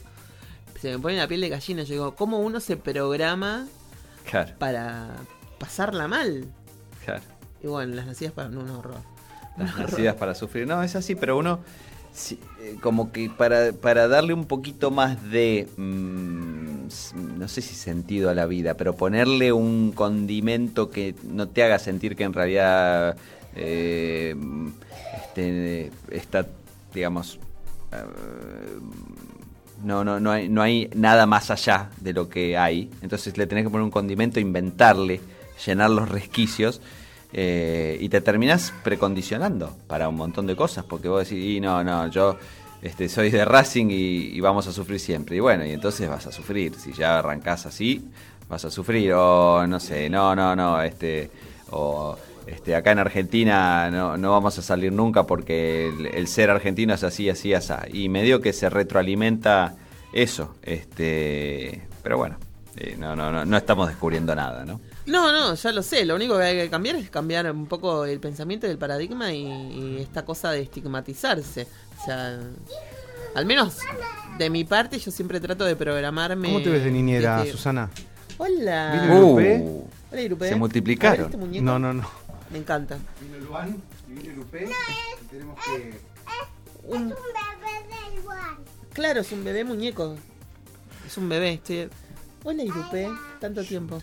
se 0.79 0.91
me 0.91 0.99
pone 0.99 1.17
la 1.17 1.27
piel 1.27 1.41
de 1.41 1.49
gallina. 1.49 1.83
Yo 1.83 1.93
digo, 1.93 2.15
¿cómo 2.15 2.39
uno 2.39 2.59
se 2.59 2.77
programa 2.77 3.67
Claro, 4.29 4.53
para 4.57 5.15
pasarla 5.59 6.07
mal? 6.07 6.45
claro. 7.03 7.23
Y 7.63 7.67
bueno, 7.67 7.95
las 7.95 8.05
nacidas 8.05 8.33
para 8.33 8.49
no, 8.49 8.61
un 8.61 8.69
horror. 8.69 9.01
Las 9.57 9.75
nacidas 9.79 10.15
para 10.15 10.35
sufrir. 10.35 10.67
No, 10.67 10.81
es 10.83 10.95
así, 10.95 11.15
pero 11.15 11.37
uno, 11.37 11.59
eh, 12.29 12.75
como 12.81 13.11
que 13.11 13.29
para, 13.29 13.73
para 13.73 14.07
darle 14.07 14.33
un 14.33 14.45
poquito 14.45 14.91
más 14.91 15.21
de, 15.29 15.67
mm, 15.77 17.37
no 17.37 17.47
sé 17.47 17.61
si 17.61 17.75
sentido 17.75 18.29
a 18.29 18.35
la 18.35 18.45
vida, 18.45 18.75
pero 18.75 18.95
ponerle 18.95 19.51
un 19.51 19.91
condimento 19.91 20.89
que 20.89 21.15
no 21.23 21.47
te 21.47 21.63
haga 21.63 21.79
sentir 21.79 22.15
que 22.15 22.23
en 22.23 22.33
realidad 22.33 23.17
eh, 23.57 24.35
este, 25.15 25.91
está, 26.11 26.47
digamos, 26.93 27.39
eh, 27.91 27.97
no, 29.83 30.03
no, 30.03 30.19
no, 30.19 30.31
hay, 30.31 30.49
no 30.49 30.61
hay 30.61 30.89
nada 30.95 31.25
más 31.25 31.51
allá 31.51 31.89
de 32.01 32.13
lo 32.13 32.29
que 32.29 32.57
hay. 32.57 32.89
Entonces 33.01 33.37
le 33.37 33.47
tenés 33.47 33.63
que 33.65 33.69
poner 33.69 33.83
un 33.83 33.91
condimento, 33.91 34.39
inventarle, 34.39 35.21
llenar 35.65 35.89
los 35.89 36.09
resquicios. 36.09 36.81
eh, 37.33 37.97
y 37.99 38.09
te 38.09 38.21
terminás 38.21 38.73
precondicionando 38.83 39.75
para 39.87 40.07
un 40.07 40.15
montón 40.15 40.47
de 40.47 40.55
cosas, 40.55 40.85
porque 40.85 41.09
vos 41.09 41.27
decís, 41.27 41.57
y 41.57 41.59
no, 41.59 41.83
no, 41.83 42.07
yo 42.09 42.37
este, 42.81 43.09
soy 43.09 43.29
de 43.31 43.43
Racing 43.43 43.87
y, 43.89 44.37
y 44.37 44.39
vamos 44.39 44.67
a 44.67 44.71
sufrir 44.71 44.99
siempre. 44.99 45.35
Y 45.35 45.39
bueno, 45.39 45.65
y 45.65 45.71
entonces 45.71 46.09
vas 46.09 46.25
a 46.27 46.31
sufrir. 46.31 46.75
Si 46.75 46.93
ya 46.93 47.19
arrancás 47.19 47.65
así, 47.65 48.09
vas 48.49 48.63
a 48.65 48.71
sufrir. 48.71 49.13
O 49.13 49.65
no 49.67 49.79
sé, 49.79 50.09
no, 50.09 50.35
no, 50.35 50.55
no, 50.55 50.81
este, 50.81 51.29
o 51.71 52.17
este, 52.47 52.75
acá 52.75 52.91
en 52.91 52.99
Argentina 52.99 53.89
no, 53.91 54.17
no 54.17 54.31
vamos 54.31 54.57
a 54.57 54.61
salir 54.61 54.91
nunca 54.91 55.23
porque 55.27 55.87
el, 55.89 56.05
el 56.07 56.27
ser 56.27 56.49
argentino 56.49 56.93
es 56.93 57.03
así, 57.03 57.29
así, 57.29 57.53
así. 57.53 57.73
Y 57.93 58.09
medio 58.09 58.41
que 58.41 58.53
se 58.53 58.69
retroalimenta 58.69 59.75
eso. 60.13 60.55
Este, 60.63 61.81
pero 62.03 62.17
bueno, 62.17 62.37
eh, 62.77 62.95
no, 62.97 63.15
no, 63.15 63.31
no, 63.31 63.45
no 63.45 63.57
estamos 63.57 63.87
descubriendo 63.87 64.33
nada, 64.35 64.65
¿no? 64.65 64.79
No, 65.05 65.31
no, 65.31 65.53
ya 65.55 65.71
lo 65.71 65.81
sé. 65.83 66.03
Lo 66.05 66.15
único 66.15 66.37
que 66.37 66.43
hay 66.43 66.57
que 66.57 66.69
cambiar 66.69 66.95
es 66.97 67.09
cambiar 67.09 67.49
un 67.51 67.65
poco 67.67 68.03
el 68.05 68.19
pensamiento 68.19 68.67
del 68.67 68.77
paradigma 68.77 69.31
y, 69.33 69.45
y 69.47 69.97
esta 70.01 70.25
cosa 70.25 70.51
de 70.51 70.61
estigmatizarse. 70.63 71.67
O 72.01 72.05
sea, 72.05 72.37
al 73.35 73.45
menos 73.45 73.77
de 74.37 74.49
mi 74.49 74.63
parte, 74.65 74.99
yo 74.99 75.09
siempre 75.11 75.39
trato 75.39 75.63
de 75.63 75.75
programarme. 75.77 76.47
¿Cómo 76.49 76.61
te 76.61 76.69
ves 76.69 76.83
de 76.83 76.91
niñera, 76.91 77.37
desde- 77.39 77.51
Susana? 77.53 77.89
Hola. 78.37 78.91
¿Viene 78.91 79.13
el 79.15 79.21
Lupe? 79.21 79.59
Uh, 79.61 79.87
Hola, 80.11 80.21
Irupe. 80.21 80.49
Se 80.49 80.55
multiplicaron. 80.55 81.31
Ver 81.31 81.41
este. 81.43 81.61
No, 81.61 81.79
no, 81.79 81.93
no. 81.93 82.07
Me 82.51 82.59
encanta. 82.59 82.97
Vino 83.21 83.37
Luan 83.45 83.81
y 84.07 84.13
viene 84.13 84.33
Lupe. 84.35 84.69
tenemos 85.29 85.59
que. 85.65 85.99
Un- 86.83 87.13
Claro, 88.93 89.21
es 89.21 89.31
un 89.31 89.43
bebé 89.43 89.63
muñeco. 89.63 90.15
Es 91.05 91.17
un 91.17 91.29
bebé. 91.29 91.53
Estoy... 91.53 91.89
Hola, 92.43 92.63
Irupe. 92.63 93.09
Tanto 93.39 93.63
tiempo. 93.63 93.97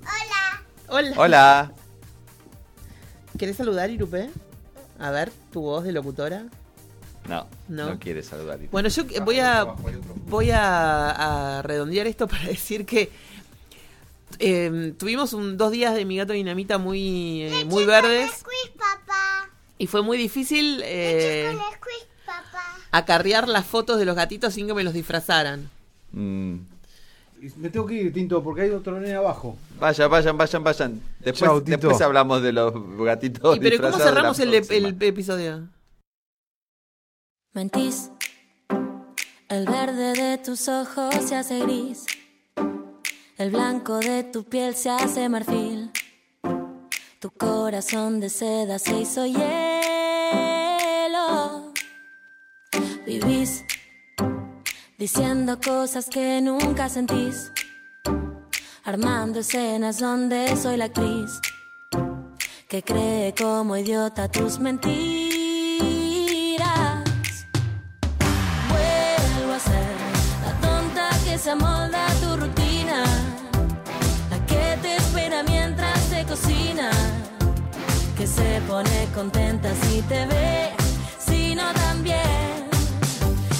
Hola. 0.00 0.62
Hola. 0.88 1.12
Hola. 1.18 1.72
¿Querés 3.38 3.56
saludar, 3.56 3.90
Irupe? 3.90 4.30
A 4.98 5.10
ver, 5.10 5.30
tu 5.52 5.60
voz 5.60 5.84
de 5.84 5.92
locutora. 5.92 6.44
No, 7.28 7.46
No. 7.68 7.90
no, 7.90 7.98
quiere 7.98 8.22
saludar. 8.22 8.58
Bueno, 8.70 8.88
yo 8.88 9.04
voy 9.24 9.40
a 9.40 9.64
voy 9.64 10.50
a, 10.50 11.58
a 11.58 11.62
redondear 11.62 12.06
esto 12.06 12.26
para 12.26 12.44
decir 12.48 12.86
que 12.86 13.10
eh, 14.38 14.94
tuvimos 14.98 15.32
un, 15.32 15.56
dos 15.56 15.72
días 15.72 15.94
de 15.94 16.04
mi 16.04 16.16
gato 16.16 16.32
dinamita 16.32 16.78
muy 16.78 17.42
eh, 17.42 17.64
muy 17.66 17.84
verdes 17.84 18.30
Squeeze, 18.30 18.72
papá. 18.78 19.50
y 19.78 19.86
fue 19.86 20.02
muy 20.02 20.16
difícil 20.18 20.80
eh, 20.84 21.50
squeeze, 21.76 22.06
papá. 22.24 22.64
acarrear 22.90 23.48
las 23.48 23.66
fotos 23.66 23.98
de 23.98 24.04
los 24.04 24.14
gatitos 24.16 24.54
sin 24.54 24.66
que 24.66 24.74
me 24.74 24.84
los 24.84 24.94
disfrazaran. 24.94 25.68
Mm, 26.12 26.56
Me 27.56 27.70
tengo 27.70 27.86
que 27.86 27.94
ir, 27.94 28.12
Tinto, 28.12 28.42
porque 28.42 28.62
hay 28.62 28.70
otro 28.70 28.98
nene 28.98 29.14
abajo. 29.14 29.56
Vayan, 29.78 30.10
vayan, 30.10 30.36
vayan, 30.36 30.64
vayan. 30.64 31.00
Después, 31.20 31.38
Chau, 31.50 31.60
después 31.60 32.00
hablamos 32.00 32.42
de 32.42 32.52
los 32.52 32.72
gatitos. 32.98 33.56
¿Y 33.56 33.60
pero 33.60 33.80
cómo 33.80 33.98
cerramos 33.98 34.38
el 34.40 34.54
episodio? 34.54 35.68
Mentís, 37.52 38.10
el 39.48 39.66
verde 39.66 40.12
de 40.14 40.38
tus 40.38 40.68
ojos 40.68 41.14
se 41.26 41.34
hace 41.36 41.60
gris, 41.60 42.04
el 43.38 43.50
blanco 43.50 43.98
de 43.98 44.24
tu 44.24 44.42
piel 44.42 44.74
se 44.74 44.90
hace 44.90 45.28
marfil, 45.28 45.92
tu 47.20 47.30
corazón 47.30 48.18
de 48.18 48.28
seda 48.30 48.80
se 48.80 48.98
hizo 48.98 49.24
hielo. 49.26 49.42
Vivís 53.06 53.64
diciendo 54.98 55.58
cosas 55.64 56.10
que 56.10 56.40
nunca 56.40 56.88
sentís, 56.88 57.52
armando 58.84 59.38
escenas 59.38 60.00
donde 60.00 60.56
soy 60.56 60.76
la 60.76 60.86
actriz 60.86 61.40
que 62.68 62.82
cree 62.82 63.32
como 63.34 63.76
idiota 63.76 64.28
tus 64.28 64.58
mentiras. 64.58 64.98
Vuelvo 68.68 69.52
a 69.52 69.60
ser 69.60 69.96
la 70.44 70.52
tonta 70.60 71.08
que 71.24 71.38
se 71.38 71.50
amolda 71.52 72.17
que 78.16 78.24
se 78.24 78.60
pone 78.68 79.08
contenta 79.12 79.68
si 79.82 80.00
te 80.02 80.26
ve, 80.26 80.70
si 81.18 81.54
no 81.56 81.72
también. 81.72 82.68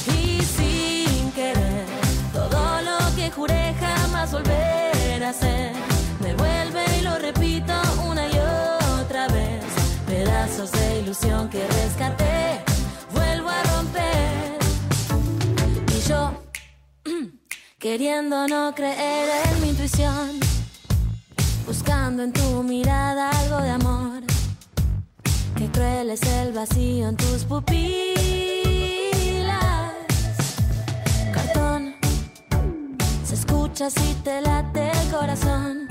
Y 0.06 0.40
sin 0.42 1.32
querer, 1.32 1.86
todo 2.32 2.80
lo 2.82 3.16
que 3.16 3.28
juré 3.32 3.74
jamás 3.80 4.30
volver 4.30 5.24
a 5.24 5.30
hacer, 5.30 5.72
me 6.20 6.32
vuelve 6.34 6.84
y 6.98 7.02
lo 7.02 7.18
repito 7.18 7.72
una 8.06 8.24
y 8.28 8.38
otra 9.00 9.26
vez. 9.28 9.64
Pedazos 10.06 10.70
de 10.70 11.00
ilusión 11.00 11.48
que 11.48 11.66
rescaté, 11.66 12.62
vuelvo 13.12 13.48
a 13.48 13.62
romper. 13.64 14.58
Y 15.96 16.08
yo, 16.08 16.40
queriendo 17.80 18.46
no 18.46 18.72
creer 18.76 19.28
en 19.44 19.60
mi 19.60 19.70
intuición, 19.70 20.47
buscando 21.68 22.22
en 22.22 22.32
tu 22.32 22.62
mirada 22.62 23.30
algo 23.30 23.60
de 23.60 23.70
amor. 23.70 24.22
Qué 25.54 25.70
cruel 25.70 26.08
es 26.08 26.22
el 26.22 26.52
vacío 26.52 27.08
en 27.08 27.16
tus 27.16 27.44
pupilas. 27.44 27.84
Cartón, 31.34 31.94
se 33.22 33.34
escucha 33.34 33.90
si 33.90 34.14
te 34.24 34.40
late 34.40 34.90
el 34.90 35.10
corazón. 35.10 35.86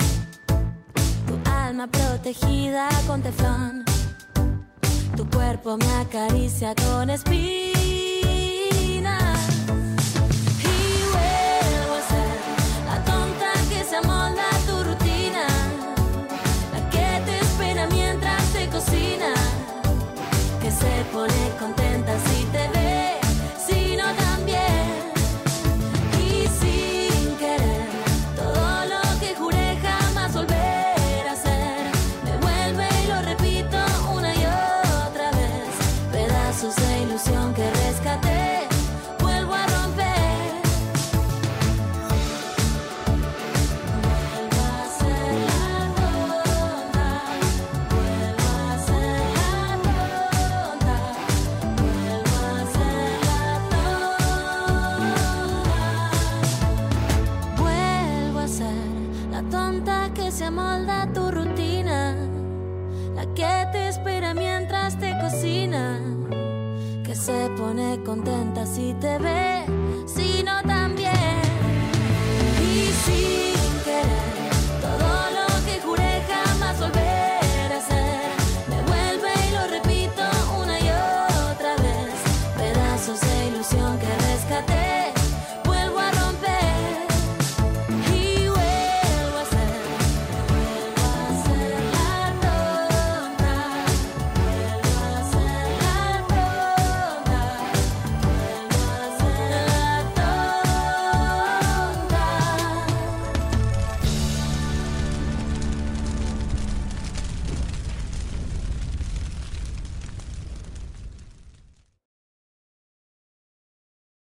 Tu 1.28 1.38
alma 1.48 1.86
protegida 1.86 2.88
con 3.06 3.22
teflón. 3.22 3.84
Tu 5.16 5.30
cuerpo 5.30 5.76
me 5.76 5.92
acaricia 5.94 6.74
con 6.74 7.08
espinas. 7.08 7.38
Y 10.58 10.76
vuelvo 11.14 11.94
a 11.94 12.02
ser 12.12 12.36
la 12.88 13.04
tonta 13.04 13.52
que 13.70 13.84
se 13.84 13.96
amolda 13.96 14.57
pone 21.12 21.56
contenta 21.58 21.87
te 69.00 69.18
ve, 69.18 69.28
si 69.28 69.28
no 69.28 69.28
también. 69.28 69.37